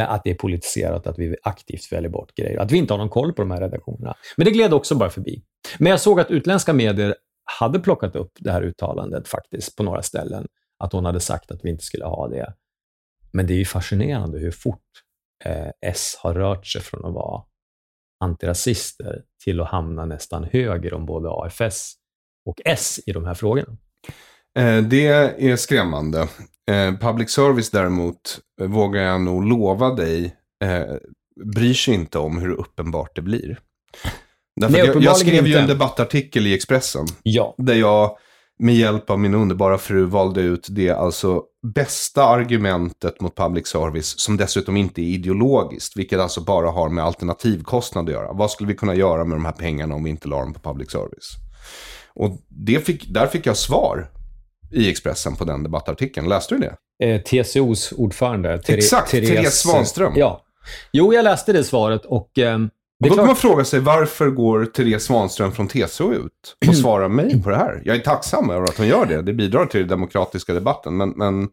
Att 0.00 0.24
det 0.24 0.30
är 0.30 0.34
politiserat, 0.34 1.06
att 1.06 1.18
vi 1.18 1.36
aktivt 1.42 1.92
väljer 1.92 2.10
bort 2.10 2.34
grejer. 2.34 2.58
Att 2.60 2.72
vi 2.72 2.78
inte 2.78 2.92
har 2.92 2.98
någon 2.98 3.08
koll 3.08 3.32
på 3.32 3.42
de 3.42 3.50
här 3.50 3.60
redaktionerna. 3.60 4.14
Men 4.36 4.44
det 4.44 4.50
gled 4.50 4.72
också 4.74 4.94
bara 4.94 5.10
förbi. 5.10 5.42
Men 5.78 5.90
jag 5.90 6.00
såg 6.00 6.20
att 6.20 6.30
utländska 6.30 6.72
medier 6.72 7.14
hade 7.60 7.78
plockat 7.80 8.16
upp 8.16 8.32
det 8.38 8.52
här 8.52 8.62
uttalandet 8.62 9.28
faktiskt 9.28 9.76
på 9.76 9.82
några 9.82 10.02
ställen. 10.02 10.46
Att 10.78 10.92
hon 10.92 11.04
hade 11.04 11.20
sagt 11.20 11.50
att 11.50 11.60
vi 11.62 11.70
inte 11.70 11.84
skulle 11.84 12.04
ha 12.04 12.28
det. 12.28 12.54
Men 13.32 13.46
det 13.46 13.52
är 13.54 13.58
ju 13.58 13.64
fascinerande 13.64 14.38
hur 14.38 14.50
fort 14.50 14.82
eh, 15.44 15.68
S 15.86 16.16
har 16.22 16.34
rört 16.34 16.66
sig 16.66 16.80
från 16.82 17.04
att 17.04 17.14
vara 17.14 17.42
antirasister 18.24 19.22
till 19.44 19.60
att 19.60 19.68
hamna 19.68 20.06
nästan 20.06 20.44
höger 20.44 20.94
om 20.94 21.06
både 21.06 21.28
AFS 21.30 21.94
och 22.46 22.60
S 22.64 23.00
i 23.06 23.12
de 23.12 23.24
här 23.24 23.34
frågorna. 23.34 23.76
Eh, 24.58 24.78
Det 24.82 25.06
är 25.06 25.56
skrämmande. 25.56 26.28
Eh, 26.70 26.94
Public 27.00 27.30
service 27.30 27.70
däremot, 27.70 28.38
vågar 28.62 29.02
jag 29.02 29.20
nog 29.20 29.44
lova 29.44 29.94
dig, 29.94 30.36
bryr 31.54 31.74
sig 31.74 31.94
inte 31.94 32.18
om 32.18 32.38
hur 32.38 32.50
uppenbart 32.52 33.16
det 33.16 33.22
blir. 33.22 33.58
Därför 34.60 34.72
Nej, 34.78 34.86
jag, 34.86 35.02
jag 35.02 35.16
skrev 35.16 35.46
ju 35.46 35.46
inte. 35.46 35.58
en 35.60 35.68
debattartikel 35.68 36.46
i 36.46 36.54
Expressen. 36.54 37.06
Ja. 37.22 37.54
Där 37.58 37.74
jag 37.74 38.18
med 38.62 38.74
hjälp 38.74 39.10
av 39.10 39.18
min 39.18 39.34
underbara 39.34 39.78
fru 39.78 40.04
valde 40.04 40.40
ut 40.40 40.66
det 40.70 40.90
alltså 40.90 41.42
bästa 41.74 42.24
argumentet 42.24 43.20
mot 43.20 43.36
public 43.36 43.66
service 43.66 44.14
som 44.20 44.36
dessutom 44.36 44.76
inte 44.76 45.00
är 45.02 45.04
ideologiskt. 45.04 45.96
Vilket 45.96 46.20
alltså 46.20 46.40
bara 46.40 46.70
har 46.70 46.88
med 46.88 47.04
alternativkostnad 47.04 48.04
att 48.08 48.12
göra. 48.12 48.32
Vad 48.32 48.50
skulle 48.50 48.68
vi 48.68 48.74
kunna 48.74 48.94
göra 48.94 49.24
med 49.24 49.36
de 49.36 49.44
här 49.44 49.52
pengarna 49.52 49.94
om 49.94 50.04
vi 50.04 50.10
inte 50.10 50.28
la 50.28 50.40
dem 50.40 50.52
på 50.54 50.60
public 50.60 50.90
service? 50.90 51.30
Och 52.14 52.38
det 52.48 52.86
fick, 52.86 53.06
där 53.14 53.26
fick 53.26 53.46
jag 53.46 53.56
svar 53.56 54.10
i 54.72 54.90
Expressen 54.90 55.36
på 55.36 55.44
den 55.44 55.62
debattartikeln. 55.62 56.28
Läste 56.28 56.54
du 56.54 56.60
det? 56.60 56.76
Eh, 57.06 57.20
TCOs 57.22 57.92
ordförande, 57.92 58.56
Ther- 58.56 58.74
Exakt, 58.74 59.10
Therese 59.10 59.54
Svanström. 59.54 60.12
Ja. 60.16 60.44
Jo, 60.92 61.14
jag 61.14 61.24
läste 61.24 61.52
det 61.52 61.64
svaret 61.64 62.04
och 62.04 62.38
eh, 62.38 62.58
då 63.08 63.16
kan 63.16 63.26
man 63.26 63.26
klart, 63.26 63.38
fråga 63.38 63.64
sig 63.64 63.80
varför 63.80 64.30
går 64.30 64.64
Therese 64.64 65.04
Svanström 65.04 65.52
från 65.52 65.68
TCO 65.68 66.12
ut 66.12 66.56
och 66.68 66.76
svarar 66.76 67.08
mig 67.08 67.42
på 67.42 67.50
det 67.50 67.56
här? 67.56 67.82
Jag 67.84 67.96
är 67.96 68.00
tacksam 68.00 68.50
över 68.50 68.64
att 68.64 68.78
hon 68.78 68.86
gör 68.86 69.06
det. 69.06 69.22
Det 69.22 69.32
bidrar 69.32 69.66
till 69.66 69.80
den 69.80 69.88
demokratiska 69.88 70.54
debatten. 70.54 70.96
Men, 70.96 71.10
men 71.10 71.48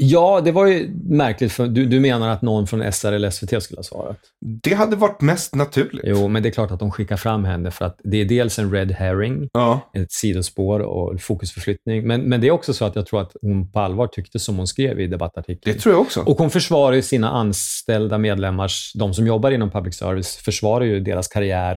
Ja, 0.00 0.40
det 0.44 0.52
var 0.52 0.66
ju 0.66 0.90
märkligt. 1.08 1.52
För 1.52 1.66
du, 1.66 1.86
du 1.86 2.00
menar 2.00 2.28
att 2.28 2.42
någon 2.42 2.66
från 2.66 2.92
SR 2.92 3.12
eller 3.12 3.30
SVT 3.30 3.62
skulle 3.62 3.78
ha 3.78 3.82
svarat? 3.82 4.18
Det 4.62 4.74
hade 4.74 4.96
varit 4.96 5.20
mest 5.20 5.54
naturligt. 5.54 6.04
Jo, 6.06 6.28
men 6.28 6.42
det 6.42 6.48
är 6.48 6.50
klart 6.50 6.70
att 6.70 6.78
de 6.80 6.90
skickar 6.90 7.16
fram 7.16 7.44
henne 7.44 7.70
för 7.70 7.84
att 7.84 8.00
det 8.04 8.16
är 8.20 8.24
dels 8.24 8.58
en 8.58 8.72
red 8.72 8.92
herring, 8.92 9.48
Ja. 9.52 9.80
ett 9.94 10.12
sidospår 10.12 10.80
och 10.80 11.20
fokusförflyttning. 11.20 12.06
Men, 12.06 12.20
men 12.20 12.40
det 12.40 12.46
är 12.46 12.50
också 12.50 12.72
så 12.72 12.84
att 12.84 12.96
jag 12.96 13.06
tror 13.06 13.20
att 13.20 13.32
hon 13.42 13.72
på 13.72 13.80
allvar 13.80 14.06
tyckte 14.06 14.38
som 14.38 14.56
hon 14.56 14.66
skrev 14.66 15.00
i 15.00 15.06
debattartikeln. 15.06 15.74
Det 15.76 15.80
tror 15.80 15.94
jag 15.94 16.02
också. 16.02 16.20
Och 16.20 16.38
hon 16.38 16.50
försvarar 16.50 16.96
ju 16.96 17.02
sina 17.02 17.30
anställda 17.30 18.18
medlemmars, 18.18 18.92
de 18.94 19.14
som 19.14 19.26
jobbar 19.26 19.50
inom 19.50 19.70
public 19.70 19.96
service, 19.96 20.36
försvarar 20.36 20.84
ju 20.84 21.00
deras 21.00 21.28
karriär 21.28 21.76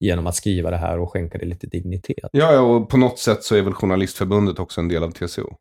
Genom 0.00 0.26
att 0.26 0.34
skriva 0.34 0.70
det 0.70 0.76
här 0.76 0.98
och 0.98 1.10
skänka 1.12 1.38
det 1.38 1.46
lite 1.46 1.66
dignitet. 1.66 2.28
Ja, 2.32 2.52
ja, 2.52 2.60
och 2.60 2.88
på 2.88 2.96
något 2.96 3.18
sätt 3.18 3.42
så 3.42 3.54
är 3.56 3.62
väl 3.62 3.72
Journalistförbundet 3.72 4.58
också 4.58 4.80
en 4.80 4.88
del 4.88 5.02
av 5.02 5.10
TCO. 5.10 5.56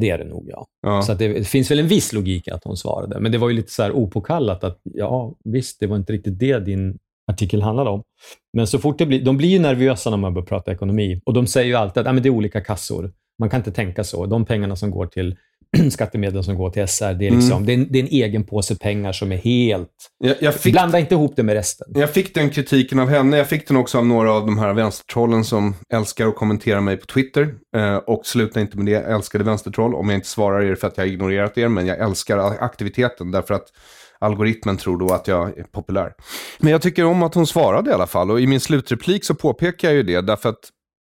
Det 0.00 0.10
är 0.10 0.18
det 0.18 0.24
nog, 0.24 0.48
ja. 0.50 0.66
Ja. 0.82 1.02
Så 1.02 1.14
det, 1.14 1.28
det 1.28 1.44
finns 1.44 1.70
väl 1.70 1.78
en 1.78 1.88
viss 1.88 2.12
logik 2.12 2.48
i 2.48 2.50
att 2.50 2.64
hon 2.64 2.76
svarade. 2.76 3.20
Men 3.20 3.32
det 3.32 3.38
var 3.38 3.48
ju 3.48 3.54
lite 3.54 3.72
så 3.72 3.82
här 3.82 3.92
opåkallat 3.92 4.64
att, 4.64 4.80
ja, 4.82 5.34
visst, 5.44 5.80
det 5.80 5.86
var 5.86 5.96
inte 5.96 6.12
riktigt 6.12 6.38
det 6.38 6.58
din 6.58 6.98
artikel 7.32 7.62
handlade 7.62 7.90
om. 7.90 8.02
Men 8.52 8.66
så 8.66 8.78
fort 8.78 8.98
det 8.98 9.06
blir, 9.06 9.24
de 9.24 9.36
blir 9.36 9.48
ju 9.48 9.58
nervösa 9.58 10.10
när 10.10 10.16
man 10.16 10.34
börjar 10.34 10.46
prata 10.46 10.72
ekonomi. 10.72 11.20
Och 11.24 11.32
de 11.32 11.46
säger 11.46 11.66
ju 11.66 11.74
alltid 11.74 12.00
att 12.00 12.06
ja, 12.06 12.12
men 12.12 12.22
det 12.22 12.28
är 12.28 12.30
olika 12.30 12.60
kassor. 12.60 13.12
Man 13.38 13.50
kan 13.50 13.60
inte 13.60 13.72
tänka 13.72 14.04
så. 14.04 14.26
De 14.26 14.44
pengarna 14.44 14.76
som 14.76 14.90
går 14.90 15.06
till 15.06 15.36
skattemedel 15.90 16.44
som 16.44 16.54
går 16.56 16.70
till 16.70 16.88
SR, 16.88 17.14
det 17.14 17.26
är, 17.26 17.30
liksom, 17.30 17.52
Mm. 17.52 17.66
det, 17.66 17.72
är 17.72 17.74
en, 17.74 17.86
det 17.90 17.98
är 17.98 18.02
en 18.02 18.08
egen 18.08 18.44
påse 18.44 18.76
pengar 18.76 19.12
som 19.12 19.32
är 19.32 19.36
helt... 19.36 19.88
Jag, 20.18 20.36
jag, 20.40 20.54
fick, 20.54 20.72
Blanda 20.72 20.98
inte 20.98 21.14
ihop 21.14 21.32
det 21.36 21.42
med 21.42 21.54
resten. 21.54 21.86
jag 21.94 22.10
fick 22.10 22.34
den 22.34 22.50
kritiken 22.50 22.98
av 22.98 23.08
henne. 23.08 23.36
Jag 23.36 23.48
fick 23.48 23.68
den 23.68 23.76
också 23.76 23.98
av 23.98 24.06
några 24.06 24.32
av 24.32 24.46
de 24.46 24.58
här 24.58 24.72
vänstertrollen 24.72 25.44
som 25.44 25.74
älskar 25.92 26.26
att 26.26 26.36
kommentera 26.36 26.80
mig 26.80 26.96
på 26.96 27.06
Twitter. 27.06 27.54
Eh, 27.76 27.96
och 27.96 28.26
sluta 28.26 28.60
inte 28.60 28.76
med 28.76 28.86
det. 28.86 28.92
Jag 28.92 29.12
älskade 29.12 29.44
vänstertroll. 29.44 29.94
Om 29.94 30.08
jag 30.08 30.16
inte 30.18 30.28
svarar 30.28 30.62
er 30.62 30.74
för 30.74 30.86
att 30.86 30.96
jag 30.96 31.04
har 31.04 31.08
ignorerat 31.08 31.58
er. 31.58 31.68
Men 31.68 31.86
jag 31.86 31.98
älskar 31.98 32.38
aktiviteten 32.38 33.30
därför 33.30 33.54
att 33.54 33.66
algoritmen 34.18 34.76
tror 34.76 34.98
då 34.98 35.14
att 35.14 35.28
jag 35.28 35.58
är 35.58 35.62
populär. 35.62 36.12
Men 36.58 36.72
jag 36.72 36.82
tycker 36.82 37.04
om 37.04 37.22
att 37.22 37.34
hon 37.34 37.46
svarade 37.46 37.90
i 37.90 37.92
alla 37.92 38.06
fall. 38.06 38.30
Och 38.30 38.40
i 38.40 38.46
min 38.46 38.60
slutreplik 38.60 39.24
så 39.24 39.34
påpekar 39.34 39.88
jag 39.88 39.94
ju 39.96 40.02
det. 40.02 40.20
Därför 40.20 40.48
att 40.48 40.58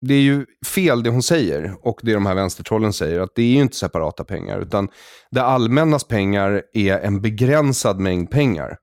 det 0.01 0.13
är 0.13 0.21
ju 0.21 0.45
fel 0.65 1.03
det 1.03 1.09
hon 1.09 1.23
säger 1.23 1.75
och 1.81 1.99
det 2.03 2.13
de 2.13 2.25
här 2.25 2.35
vänstertrollen 2.35 2.93
säger. 2.93 3.19
Att 3.19 3.35
det 3.35 3.41
är 3.41 3.47
ju 3.47 3.61
inte 3.61 3.75
separata 3.75 4.23
pengar. 4.23 4.59
Utan 4.59 4.89
det 5.31 5.43
allmännas 5.43 6.03
pengar 6.03 6.61
är 6.73 6.99
en 6.99 7.21
begränsad 7.21 7.99
mängd 7.99 8.31
pengar. 8.31 8.77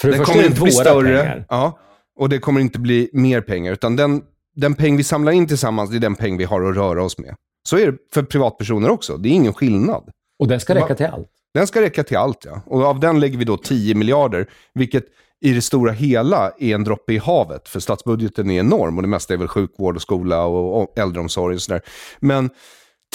För 0.00 0.08
det 0.08 0.16
Den 0.16 0.24
kommer 0.24 0.44
inte 0.46 0.60
bli 0.60 0.72
större. 0.72 1.18
pengar. 1.18 1.46
Ja, 1.48 1.78
och 2.18 2.28
det 2.28 2.38
kommer 2.38 2.60
inte 2.60 2.78
bli 2.78 3.10
mer 3.12 3.40
pengar. 3.40 3.72
Utan 3.72 3.96
den, 3.96 4.22
den 4.56 4.74
peng 4.74 4.96
vi 4.96 5.04
samlar 5.04 5.32
in 5.32 5.46
tillsammans, 5.46 5.90
det 5.90 5.96
är 5.96 6.00
den 6.00 6.14
peng 6.14 6.36
vi 6.36 6.44
har 6.44 6.70
att 6.70 6.76
röra 6.76 7.04
oss 7.04 7.18
med. 7.18 7.34
Så 7.68 7.78
är 7.78 7.92
det 7.92 7.98
för 8.14 8.22
privatpersoner 8.22 8.90
också. 8.90 9.16
Det 9.16 9.28
är 9.28 9.32
ingen 9.32 9.54
skillnad. 9.54 10.10
Och 10.38 10.48
den 10.48 10.60
ska 10.60 10.74
räcka 10.74 10.94
till 10.94 11.06
allt. 11.06 11.28
Den 11.54 11.66
ska 11.66 11.80
räcka 11.80 12.04
till 12.04 12.16
allt, 12.16 12.44
ja. 12.44 12.62
Och 12.66 12.82
av 12.82 13.00
den 13.00 13.20
lägger 13.20 13.38
vi 13.38 13.44
då 13.44 13.56
10 13.56 13.94
miljarder, 13.94 14.46
vilket 14.74 15.04
i 15.40 15.52
det 15.52 15.62
stora 15.62 15.92
hela 15.92 16.52
är 16.58 16.74
en 16.74 16.84
droppe 16.84 17.12
i 17.12 17.18
havet. 17.18 17.68
För 17.68 17.80
statsbudgeten 17.80 18.50
är 18.50 18.60
enorm 18.60 18.96
och 18.96 19.02
det 19.02 19.08
mesta 19.08 19.34
är 19.34 19.38
väl 19.38 19.48
sjukvård 19.48 19.96
och 19.96 20.02
skola 20.02 20.44
och, 20.44 20.98
äldreomsorg 20.98 21.54
och 21.54 21.62
sådär. 21.62 21.80
Men 22.20 22.50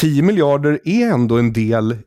10 0.01 0.23
miljarder 0.23 0.79
är 0.85 1.07
ändå 1.07 1.37
en 1.37 1.53
del 1.53 1.97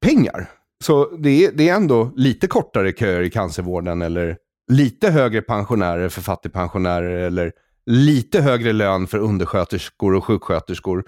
pengar. 0.00 0.50
Så 0.84 1.16
det 1.16 1.44
är, 1.44 1.52
det 1.52 1.68
är 1.68 1.74
ändå 1.74 2.12
lite 2.16 2.46
kortare 2.46 2.92
köer 2.92 3.22
i 3.22 3.30
cancervården 3.30 4.02
eller 4.02 4.36
lite 4.70 5.10
högre 5.10 5.42
pensionärer 5.42 6.08
för 6.08 6.22
fattigpensionärer 6.22 7.26
eller 7.26 7.52
lite 7.86 8.40
högre 8.40 8.72
lön 8.72 9.06
för 9.06 9.18
undersköterskor 9.18 10.14
och 10.14 10.24
sjuksköterskor. 10.24 11.04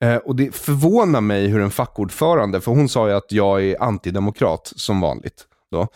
Eh, 0.00 0.16
och 0.16 0.36
det 0.36 0.54
förvånar 0.54 1.20
mig 1.20 1.46
hur 1.46 1.60
en 1.60 1.70
fackordförande, 1.70 2.60
för 2.60 2.70
hon 2.72 2.88
sa 2.88 3.08
ju 3.08 3.14
att 3.14 3.32
jag 3.32 3.64
är 3.64 3.82
antidemokrat 3.82 4.72
som 4.76 5.00
vanligt 5.00 5.46
då, 5.70 5.88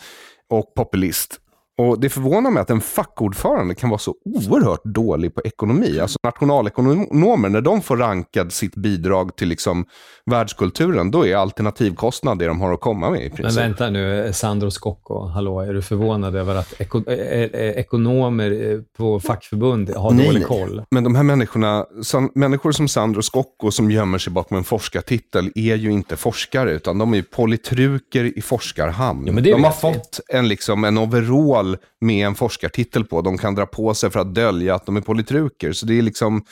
och 0.50 0.74
populist. 0.74 1.40
Och 1.78 2.00
det 2.00 2.08
förvånar 2.08 2.50
mig 2.50 2.60
att 2.60 2.70
en 2.70 2.80
fackordförande 2.80 3.74
kan 3.74 3.90
vara 3.90 3.98
så 3.98 4.14
oerhört 4.24 4.84
dålig 4.84 5.34
på 5.34 5.40
ekonomi. 5.44 6.00
Alltså 6.00 6.18
nationalekonomer, 6.22 7.48
när 7.48 7.60
de 7.60 7.82
får 7.82 7.96
rankad 7.96 8.52
sitt 8.52 8.74
bidrag 8.76 9.36
till 9.36 9.48
liksom 9.48 9.84
världskulturen, 10.26 11.10
då 11.10 11.26
är 11.26 11.36
alternativkostnad 11.36 12.38
det 12.38 12.46
de 12.46 12.60
har 12.60 12.72
att 12.72 12.80
komma 12.80 13.10
med 13.10 13.20
i 13.20 13.28
Men 13.28 13.36
princip. 13.36 13.62
vänta 13.62 13.90
nu, 13.90 14.32
Sandro 14.32 14.70
Scocco, 14.70 15.26
hallå, 15.26 15.60
är 15.60 15.72
du 15.72 15.82
förvånad 15.82 16.36
över 16.36 16.54
att 16.54 16.80
eko, 16.80 17.10
eh, 17.10 17.18
eh, 17.18 17.70
ekonomer 17.70 18.72
eh, 18.72 18.78
på 18.98 19.20
fackförbund 19.20 19.90
har 19.90 20.10
Nej, 20.12 20.26
dålig 20.26 20.46
koll? 20.46 20.82
Men 20.90 21.04
de 21.04 21.14
här 21.14 21.22
människorna, 21.22 21.86
människor 22.34 22.72
som 22.72 22.88
Sandro 22.88 23.22
Scocco 23.22 23.70
som 23.70 23.90
gömmer 23.90 24.18
sig 24.18 24.32
bakom 24.32 24.56
en 24.56 24.64
forskartitel 24.64 25.50
är 25.54 25.76
ju 25.76 25.90
inte 25.90 26.16
forskare, 26.16 26.72
utan 26.72 26.98
de 26.98 27.14
är 27.14 27.22
politruker 27.22 28.38
i 28.38 28.42
forskarhamn. 28.42 29.26
Ja, 29.26 29.32
men 29.32 29.44
de 29.44 29.64
har 29.64 29.72
fått 29.72 30.20
en, 30.28 30.48
liksom, 30.48 30.84
en 30.84 30.98
overall 30.98 31.67
med 32.00 32.26
en 32.26 32.34
forskartitel 32.34 33.04
på. 33.04 33.20
De 33.20 33.38
kan 33.38 33.54
dra 33.54 33.66
på 33.66 33.94
sig 33.94 34.10
för 34.10 34.20
att 34.20 34.34
dölja 34.34 34.74
att 34.74 34.86
de 34.86 34.96
är 34.96 35.00
politruker. 35.00 35.72
Så 35.72 35.86
det 35.86 35.98
är 35.98 36.02
liksom... 36.02 36.44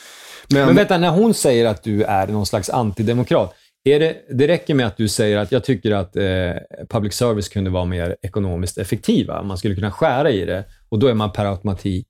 Men, 0.49 0.67
Men 0.67 0.77
vänta, 0.77 0.99
när 0.99 1.11
hon 1.11 1.35
säger 1.35 1.67
att 1.67 1.83
du 1.83 2.03
är 2.03 2.27
någon 2.27 2.47
slags 2.47 2.71
antidemokrat, 2.71 3.55
är 3.85 4.01
det, 4.01 4.17
det 4.31 4.49
räcker 4.49 4.75
med 4.75 4.87
att 4.87 4.97
du 4.97 5.09
säger 5.09 5.37
att 5.37 5.53
jag 5.53 5.65
tycker 5.65 5.93
att 5.93 6.17
eh, 6.17 6.25
public 6.89 7.15
service 7.15 7.49
kunde 7.49 7.71
vara 7.71 7.85
mer 7.85 8.17
ekonomiskt 8.23 8.79
effektiva. 8.79 9.43
Man 9.43 9.59
skulle 9.59 9.75
kunna 9.75 9.91
skära 9.91 10.31
i 10.31 10.45
det 10.45 10.65
och 10.89 10.99
då 10.99 11.07
är 11.07 11.15
man 11.15 11.33
per 11.33 11.45
automatik 11.45 12.07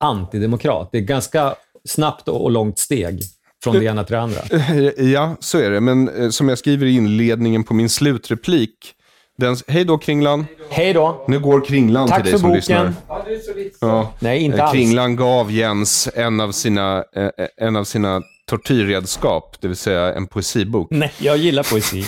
antidemokrat. 0.00 0.88
Det 0.92 0.98
är 0.98 1.02
ganska 1.02 1.54
snabbt 1.84 2.28
och 2.28 2.44
och 2.44 2.50
långt 2.50 2.78
steg 2.78 3.20
från 3.64 3.78
det 3.78 3.84
ena 3.84 4.04
till 4.04 4.14
det 4.14 4.20
andra. 4.20 4.40
Ja, 4.96 5.36
så 5.40 5.58
är 5.58 5.70
det. 5.70 5.80
Men 5.80 6.08
eh, 6.08 6.30
som 6.30 6.48
jag 6.48 6.58
skriver 6.58 6.86
i 6.86 6.94
inledningen 6.94 7.64
på 7.64 7.74
min 7.74 7.88
slutreplik. 7.88 8.94
Den, 9.38 9.56
hej 9.68 9.84
då 9.84 9.98
Kringlan. 9.98 10.46
Hej 10.70 10.92
då! 10.92 11.24
Nu 11.28 11.40
går 11.40 11.64
Kringlan 11.64 12.08
Tack 12.08 12.16
till 12.16 12.24
dig 12.24 12.32
för 12.32 12.38
som 12.38 12.48
boken. 12.48 12.56
lyssnar. 12.56 12.92
Ja. 13.80 14.12
Nej, 14.18 14.38
inte 14.42 14.58
Eh, 14.58 14.64
alls. 14.64 14.72
Kringlan 14.72 15.16
gav 15.16 15.52
Jens 15.52 16.08
en 16.14 16.40
av 16.40 16.52
sina, 16.52 17.04
eh, 17.16 17.28
en 17.56 17.76
av 17.76 17.84
sina 17.84 18.22
tortyrredskap, 18.50 19.56
det 19.60 19.68
vill 19.68 19.76
säga 19.76 20.14
en 20.14 20.26
poesibok. 20.26 20.88
Nej, 20.90 21.12
jag 21.18 21.36
gillar 21.36 21.62
poesi. 21.62 22.04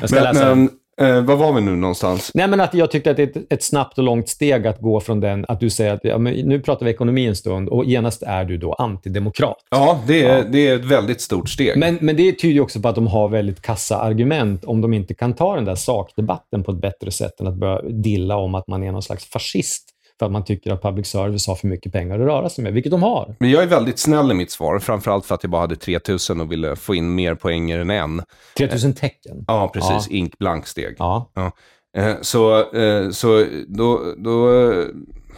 Jag 0.00 0.10
ska 0.10 0.20
Men, 0.20 0.34
läsa 0.34 0.48
den. 0.48 0.70
Eh, 1.00 1.22
var 1.22 1.36
var 1.36 1.52
vi 1.52 1.60
nu 1.60 1.70
någonstans? 1.70 2.30
Nej, 2.34 2.48
men 2.48 2.60
att 2.60 2.74
jag 2.74 2.90
tyckte 2.90 3.10
att 3.10 3.16
det 3.16 3.22
är 3.22 3.40
ett, 3.40 3.52
ett 3.52 3.62
snabbt 3.62 3.98
och 3.98 4.04
långt 4.04 4.28
steg 4.28 4.66
att 4.66 4.80
gå 4.80 5.00
från 5.00 5.20
den, 5.20 5.44
att 5.48 5.60
du 5.60 5.70
säger 5.70 5.94
att 5.94 6.00
ja, 6.02 6.18
men 6.18 6.34
nu 6.34 6.60
pratar 6.60 6.86
vi 6.86 6.92
ekonomi 6.92 7.26
en 7.26 7.36
stund 7.36 7.68
och 7.68 7.84
genast 7.84 8.22
är 8.22 8.44
du 8.44 8.56
då 8.56 8.72
antidemokrat. 8.72 9.56
Ja, 9.70 10.00
det 10.06 10.24
är, 10.24 10.44
det 10.44 10.68
är 10.68 10.76
ett 10.76 10.84
väldigt 10.84 11.20
stort 11.20 11.48
steg. 11.48 11.76
Men, 11.76 11.98
men 12.00 12.16
det 12.16 12.32
tyder 12.32 12.54
ju 12.54 12.60
också 12.60 12.80
på 12.80 12.88
att 12.88 12.94
de 12.94 13.06
har 13.06 13.28
väldigt 13.28 13.62
kassa 13.62 13.98
argument 13.98 14.64
om 14.64 14.80
de 14.80 14.92
inte 14.94 15.14
kan 15.14 15.34
ta 15.34 15.54
den 15.54 15.64
där 15.64 15.74
sakdebatten 15.74 16.64
på 16.64 16.72
ett 16.72 16.80
bättre 16.80 17.10
sätt 17.10 17.40
än 17.40 17.46
att 17.46 17.56
börja 17.56 17.82
dilla 17.82 18.36
om 18.36 18.54
att 18.54 18.66
man 18.66 18.82
är 18.82 18.92
någon 18.92 19.02
slags 19.02 19.24
fascist 19.24 19.91
för 20.22 20.26
att 20.26 20.32
man 20.32 20.44
tycker 20.44 20.72
att 20.72 20.82
public 20.82 21.06
service 21.06 21.46
har 21.46 21.54
för 21.54 21.66
mycket 21.66 21.92
pengar 21.92 22.20
att 22.20 22.26
röra 22.26 22.48
sig 22.48 22.64
med, 22.64 22.72
vilket 22.72 22.90
de 22.90 23.02
har. 23.02 23.36
Men 23.38 23.50
jag 23.50 23.62
är 23.62 23.66
väldigt 23.66 23.98
snäll 23.98 24.30
i 24.30 24.34
mitt 24.34 24.50
svar, 24.50 24.78
framförallt 24.78 25.26
för 25.26 25.34
att 25.34 25.42
jag 25.42 25.50
bara 25.50 25.60
hade 25.60 25.76
3000 25.76 26.40
och 26.40 26.52
ville 26.52 26.76
få 26.76 26.94
in 26.94 27.14
mer 27.14 27.34
poänger 27.34 27.78
än 27.78 27.90
en. 27.90 28.22
3000 28.58 28.94
tecken. 28.94 29.44
Ja, 29.46 29.70
precis. 29.74 29.90
Ja. 30.10 30.16
Ink 30.16 30.38
blanksteg. 30.38 30.96
Ja. 30.98 31.30
Ja. 31.34 31.52
Eh, 31.98 32.14
så, 32.20 32.72
eh, 32.76 33.10
så 33.10 33.46
då, 33.68 34.14
då, 34.16 34.48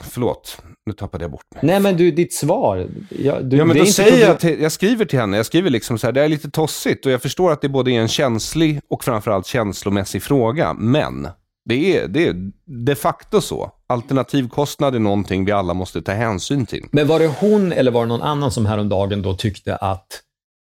förlåt, 0.01 0.59
nu 0.87 0.93
tappade 0.93 1.25
jag 1.25 1.31
bort 1.31 1.47
mig. 1.55 1.61
Nej, 1.63 1.81
men 1.81 1.97
du, 1.97 2.11
ditt 2.11 2.35
svar. 2.35 2.87
Ja, 3.11 3.41
du, 3.41 3.57
Ja, 3.57 3.65
men 3.65 3.77
då 3.77 3.87
säger 3.87 4.27
jag, 4.27 4.41
till, 4.41 4.61
jag 4.61 4.73
skriver 4.73 5.05
till 5.05 5.19
henne, 5.19 5.37
jag 5.37 5.47
skriver 5.47 5.71
liksom 5.71 5.99
så 5.99 6.07
här, 6.07 6.13
det 6.13 6.23
är 6.23 6.29
lite 6.29 6.51
tossigt 6.51 7.07
och 7.07 7.13
jag 7.13 7.23
förstår 7.23 7.53
att 7.53 7.61
det 7.61 7.69
både 7.69 7.91
är 7.91 8.01
en 8.01 8.09
känslig 8.09 8.81
och 8.91 9.05
framförallt 9.05 9.47
känslomässig 9.47 10.23
fråga, 10.23 10.75
men 10.75 11.29
det 11.65 11.97
är, 11.97 12.09
det 12.09 12.27
är 12.27 12.51
de 12.67 12.95
facto 12.95 13.41
så. 13.41 13.71
Alternativkostnad 13.87 14.95
är 14.95 14.99
någonting 14.99 15.45
vi 15.45 15.53
alla 15.53 15.75
måste 15.75 16.03
ta 16.03 16.13
hänsyn 16.13 16.67
till. 16.67 16.87
Men 16.93 17.07
var 17.07 17.19
det 17.19 17.27
hon 17.27 17.73
eller 17.73 17.91
var 17.91 18.01
det 18.01 18.09
någon 18.09 18.23
annan 18.23 18.51
som 18.51 18.67
häromdagen 18.67 19.23
då 19.23 19.35
tyckte 19.35 19.77
att 19.77 20.07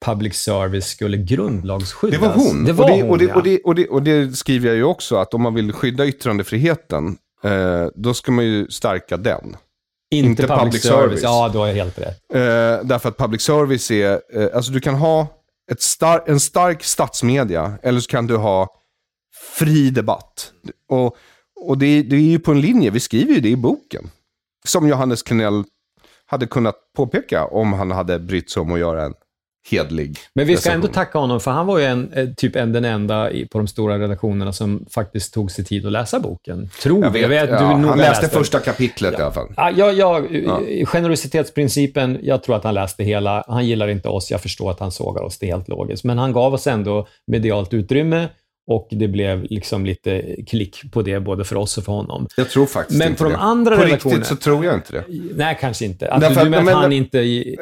public 0.07 0.35
service 0.35 0.87
skulle 0.87 1.17
grundlagsskyddas? 1.17 2.21
Det 2.21 2.27
var 2.27 2.35
hon. 2.35 2.65
Det 2.65 2.73
var 2.73 2.85
och, 2.85 2.91
det, 2.91 3.03
hon, 3.03 3.11
och, 3.11 3.19
det, 3.19 3.25
ja. 3.25 3.35
och, 3.35 3.45
det, 3.45 3.59
och, 3.59 3.75
det, 3.75 3.89
och 3.89 4.03
det 4.03 4.37
skriver 4.37 4.69
jag 4.69 4.77
ju 4.77 4.85
också, 4.85 5.17
att 5.17 5.35
om 5.35 5.43
man 5.43 5.55
vill 5.55 5.73
skydda 5.73 6.07
yttrandefriheten, 6.07 7.17
eh, 7.45 7.87
då 7.95 8.15
ska 8.15 8.33
man 8.33 8.45
ju 8.45 8.71
stärka 8.71 9.17
den. 9.17 9.57
inte, 10.11 10.29
inte 10.29 10.43
public, 10.43 10.59
public 10.65 10.83
service. 10.83 11.03
service. 11.03 11.23
Ja, 11.23 11.51
då 11.53 11.65
är 11.65 11.69
jag 11.69 11.75
helt 11.75 11.99
rätt. 11.99 12.19
Eh, 12.35 12.87
därför 12.87 13.09
att 13.09 13.17
public 13.17 13.43
service 13.43 13.91
är, 13.91 14.21
eh, 14.35 14.49
alltså 14.55 14.73
du 14.73 14.81
kan 14.81 14.95
ha 14.95 15.27
ett 15.71 15.83
star 15.83 16.25
en 16.27 16.41
stark 16.41 16.85
statsmedia, 16.85 17.79
eller 17.83 18.01
så 18.01 18.11
kan 18.11 18.27
du 18.27 18.37
ha 18.37 18.80
fri 19.59 19.91
debatt. 19.91 20.53
Och, 20.89 21.17
och 21.61 21.79
det, 21.79 22.03
det 22.03 22.17
är 22.17 22.21
ju 22.21 22.39
på 22.39 22.53
en 22.53 22.61
linje, 22.61 22.91
vi 22.91 23.01
skriver 23.01 23.35
ju 23.35 23.41
det 23.41 23.49
i 23.49 23.57
boken. 23.57 24.11
Som 24.65 24.89
Johannes 24.89 25.23
Klenell 25.23 25.65
hade 26.27 26.47
kunnat 26.47 26.77
påpeka 26.97 27.45
om 27.45 27.73
han 27.73 27.91
hade 27.91 28.19
brytt 28.19 28.51
sig 28.51 28.61
om 28.61 28.73
att 28.73 28.79
göra 28.79 29.05
en 29.05 29.15
hedlig 29.71 30.19
Men 30.35 30.47
vi 30.47 30.57
ska 30.57 30.71
ändå 30.71 30.89
tacka 30.89 31.19
honom, 31.19 31.41
för 31.41 31.51
han 31.51 31.67
var 31.67 31.79
ju 31.79 31.85
en, 31.85 32.13
eh, 32.13 32.29
typ 32.37 32.57
en, 32.57 32.73
den 32.73 32.85
enda 32.85 33.31
på 33.51 33.59
de 33.59 33.67
stora 33.67 33.99
redaktionerna 33.99 34.53
som 34.53 34.87
faktiskt 34.91 35.35
tog 35.35 35.51
sig 35.51 35.65
tid 35.65 35.87
att 35.87 35.93
läsa 35.93 36.21
boken. 36.21 36.69
Tror 36.83 37.05
Jag 37.05 37.11
vet, 37.11 37.23
Jag 37.23 37.29
vet, 37.29 37.51
ja, 37.51 37.59
du 37.59 37.65
han 37.65 37.99
läste 37.99 38.27
den. 38.27 38.31
första 38.31 38.59
kapitlet 38.59 39.13
i 39.13 39.23
alla 39.23 39.33
fall. 39.33 39.55
Ja, 39.57 39.71
jag, 39.71 39.95
jag, 39.95 40.29
Generositetsprincipen, 40.87 42.19
jag 42.23 42.43
tror 42.43 42.57
att 42.57 42.65
han 42.65 42.75
läste 42.75 43.05
hela. 43.05 43.45
Han 43.49 43.67
gillar 43.67 43.89
inte 43.89 44.09
oss, 44.09 44.31
jag 44.31 44.41
förstår 44.41 44.71
att 44.71 44.81
han 44.81 44.93
sågar 44.93 45.23
oss, 45.23 45.39
det 45.39 45.47
är 45.47 45.55
helt 45.55 45.69
logiskt. 45.69 46.05
Men 46.05 46.19
han 46.19 46.33
gav 46.33 46.55
oss 46.55 46.67
ändå 46.67 47.07
medialt 47.27 47.75
utrymme 47.75 48.29
och 48.67 48.89
det 48.91 49.09
blev 49.09 49.43
liksom 49.51 49.87
lite 49.87 50.37
klick 50.47 50.93
på 50.93 51.03
det, 51.03 51.21
både 51.21 51.45
för 51.45 51.57
oss 51.57 51.79
och 51.79 51.85
för 51.85 51.93
honom. 51.93 52.27
Jag 52.37 52.51
tror 52.51 52.67
faktiskt 52.67 52.99
Men 52.99 53.09
inte 53.09 53.19
på 53.19 53.25
de 53.25 53.31
det. 53.33 53.39
andra 53.39 53.77
På 53.77 53.83
riktigt 53.83 54.27
så 54.27 54.37
tror 54.37 54.65
jag 54.65 54.75
inte 54.75 54.93
det. 54.93 55.05
Nej, 55.37 55.59
kanske 55.61 55.85
inte. 55.85 56.11
Att 56.11 56.21
Därför 56.21 56.35
du 56.35 56.41
att- 56.41 56.51
menar 56.51 56.61
att 56.63 56.67
men- 56.67 56.75
han 56.77 56.93
inte... 56.93 57.19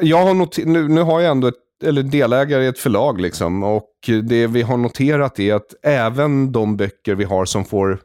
Jag 0.06 0.24
har 0.26 0.34
noter- 0.34 0.64
nu, 0.66 0.88
nu 0.88 1.00
har 1.02 1.20
jag 1.20 1.30
ändå 1.30 1.46
ett, 1.48 1.54
eller 1.84 2.02
delägare 2.02 2.64
i 2.64 2.66
ett 2.66 2.78
förlag 2.78 3.20
liksom. 3.20 3.62
Och 3.62 3.88
det 4.22 4.46
vi 4.46 4.62
har 4.62 4.76
noterat 4.76 5.38
är 5.38 5.54
att 5.54 5.74
även 5.82 6.52
de 6.52 6.76
böcker 6.76 7.14
vi 7.14 7.24
har 7.24 7.44
som 7.44 7.64
får, 7.64 8.00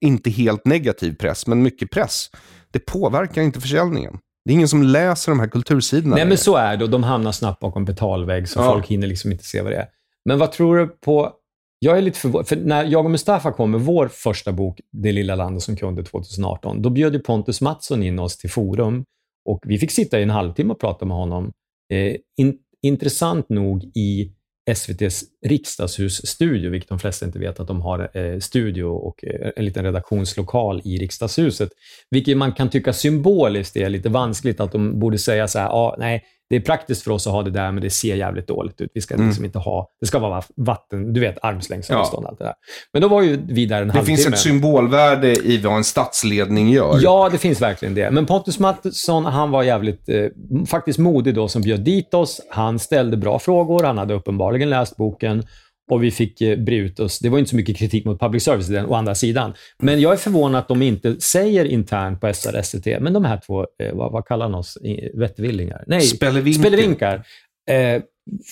inte 0.00 0.30
helt 0.30 0.64
negativ 0.64 1.12
press, 1.16 1.46
men 1.46 1.62
mycket 1.62 1.90
press. 1.90 2.26
Det 2.70 2.78
påverkar 2.78 3.42
inte 3.42 3.60
försäljningen. 3.60 4.18
Det 4.44 4.52
är 4.52 4.54
ingen 4.54 4.68
som 4.68 4.82
läser 4.82 5.32
de 5.32 5.40
här 5.40 5.46
kultursidorna. 5.48 6.16
Nej, 6.16 6.26
men 6.26 6.38
så 6.38 6.56
är 6.56 6.76
det 6.76 6.84
och 6.84 6.90
de 6.90 7.02
hamnar 7.02 7.32
snabbt 7.32 7.60
bakom 7.60 7.84
betalvägg, 7.84 8.48
så 8.48 8.60
Ja. 8.60 8.72
folk 8.72 8.86
hinner 8.86 9.06
liksom 9.06 9.32
inte 9.32 9.44
se 9.44 9.62
vad 9.62 9.72
det 9.72 9.76
är. 9.76 9.86
Men 10.24 10.38
vad 10.38 10.52
tror 10.52 10.76
du 10.76 10.86
på... 10.86 11.32
Jag 11.78 11.98
är 11.98 12.02
lite 12.02 12.18
förvånad, 12.18 12.48
för 12.48 12.56
när 12.56 12.84
jag 12.84 13.04
och 13.04 13.10
Mustafa 13.10 13.52
kom 13.52 13.70
med 13.70 13.80
vår 13.80 14.08
första 14.08 14.52
bok, 14.52 14.80
Det 14.92 15.12
lilla 15.12 15.34
landet 15.34 15.62
som 15.62 15.76
kunde 15.76 16.04
2018, 16.04 16.82
då 16.82 16.90
bjöd 16.90 17.12
ju 17.14 17.18
Pontus 17.18 17.60
Mattsson 17.60 18.02
in 18.02 18.18
oss 18.18 18.36
till 18.36 18.50
Forum 18.50 19.04
och 19.44 19.60
vi 19.66 19.78
fick 19.78 19.90
sitta 19.90 20.20
i 20.20 20.22
en 20.22 20.30
halvtimme 20.30 20.72
och 20.72 20.80
prata 20.80 21.04
med 21.04 21.16
honom. 21.16 21.52
Eh, 21.92 22.16
in, 22.36 22.58
intressant 22.82 23.48
nog 23.48 23.84
i 23.84 24.32
SVTs 24.70 25.24
riksdagshusstudio, 25.46 26.70
vilket 26.70 26.88
de 26.88 26.98
flesta 26.98 27.26
inte 27.26 27.38
vet 27.38 27.60
att 27.60 27.66
de 27.66 27.80
har 27.80 28.16
eh, 28.16 28.38
studio 28.38 28.84
och 28.84 29.24
eh, 29.24 29.50
en 29.56 29.64
liten 29.64 29.84
redaktionslokal 29.84 30.82
i 30.84 30.98
riksdagshuset. 30.98 31.70
Vilket 32.10 32.36
man 32.36 32.52
kan 32.52 32.70
tycka 32.70 32.92
symboliskt 32.92 33.76
är 33.76 33.88
lite 33.88 34.08
vanskligt 34.08 34.60
att 34.60 34.72
de 34.72 34.98
borde 34.98 35.18
säga 35.18 35.48
så 35.48 35.58
här, 35.58 35.68
ah, 35.68 35.96
nej, 35.98 36.24
det 36.50 36.56
är 36.56 36.60
praktiskt 36.60 37.02
för 37.02 37.10
oss 37.10 37.26
att 37.26 37.32
ha 37.32 37.42
det 37.42 37.50
där, 37.50 37.72
men 37.72 37.82
det 37.82 37.90
ser 37.90 38.16
jävligt 38.16 38.46
dåligt 38.48 38.80
ut. 38.80 38.90
Vi 38.94 39.00
ska 39.00 39.16
liksom 39.16 39.44
inte 39.44 39.58
ha, 39.58 39.88
det 40.00 40.06
ska 40.06 40.18
vara 40.18 40.42
vatten, 40.56 41.12
du 41.12 41.20
vet, 41.20 41.36
armslängds 41.42 41.90
Ja. 41.90 41.96
avstånd 41.96 42.24
och 42.24 42.30
allt 42.30 42.38
det 42.38 42.44
där. 42.44 42.54
Men 42.92 43.02
då 43.02 43.08
var 43.08 43.22
ju 43.22 43.40
vi 43.48 43.66
där 43.66 43.82
en 43.82 43.88
Det 43.88 43.94
halvtimme. 43.94 44.16
finns 44.16 44.28
ett 44.28 44.38
symbolvärde 44.38 45.32
i 45.32 45.58
vad 45.58 45.76
en 45.76 45.84
statsledning 45.84 46.70
gör. 46.70 46.98
Ja, 47.02 47.28
det 47.32 47.38
finns 47.38 47.62
verkligen 47.62 47.94
det. 47.94 48.10
Men 48.10 48.26
Pontus 48.26 48.58
Mattsson, 48.58 49.24
han 49.24 49.50
var 49.50 49.62
jävligt 49.62 50.08
eh, 50.08 50.24
faktiskt 50.66 50.98
modig 50.98 51.34
då 51.34 51.48
som 51.48 51.62
bjöd 51.62 51.80
dit 51.80 52.14
oss. 52.14 52.40
Han 52.50 52.78
ställde 52.78 53.16
bra 53.16 53.38
frågor, 53.38 53.82
han 53.84 53.98
hade 53.98 54.14
uppenbarligen 54.14 54.70
läst 54.70 54.96
boken 54.96 55.42
och 55.90 56.02
vi 56.02 56.10
fick 56.10 56.40
eh, 56.40 56.58
bre 56.58 56.76
ut 56.76 57.00
oss. 57.00 57.18
Det 57.18 57.28
var 57.28 57.38
inte 57.38 57.50
så 57.50 57.56
mycket 57.56 57.76
kritik 57.76 58.04
mot 58.04 58.20
public 58.20 58.44
service 58.44 58.70
i 58.70 58.72
den, 58.72 58.86
å 58.86 58.94
andra 58.94 59.14
sidan. 59.14 59.54
Men 59.78 60.00
jag 60.00 60.12
är 60.12 60.16
förvånad 60.16 60.58
att 60.58 60.68
de 60.68 60.82
inte 60.82 61.20
säger 61.20 61.64
internt 61.64 62.20
på 62.20 62.34
SR, 62.34 62.62
SVT, 62.62 62.86
men 63.00 63.12
de 63.12 63.24
här 63.24 63.40
två, 63.46 63.66
eh, 63.82 63.94
vad, 63.94 64.12
vad 64.12 64.26
kallar 64.26 64.48
de 64.48 64.54
oss? 64.54 64.78
Vettvillingar? 65.14 65.84
Nej, 65.86 66.00
Spelevinkar. 66.00 66.60
Spelevinkar. 66.60 67.26
Eh, 67.70 68.02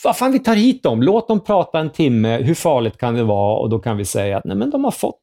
vad 0.04 0.16
fan, 0.16 0.32
vi 0.32 0.38
tar 0.38 0.54
hit 0.54 0.82
dem. 0.82 1.02
Låt 1.02 1.28
dem 1.28 1.44
prata 1.44 1.78
en 1.78 1.90
timme. 1.90 2.42
Hur 2.42 2.54
farligt 2.54 2.98
kan 2.98 3.14
det 3.14 3.24
vara? 3.24 3.58
Och 3.58 3.70
då 3.70 3.78
kan 3.78 3.96
vi 3.96 4.04
säga 4.04 4.38
att 4.38 4.44
nej, 4.44 4.56
men 4.56 4.70
de 4.70 4.84
har 4.84 4.90
fått 4.90 5.22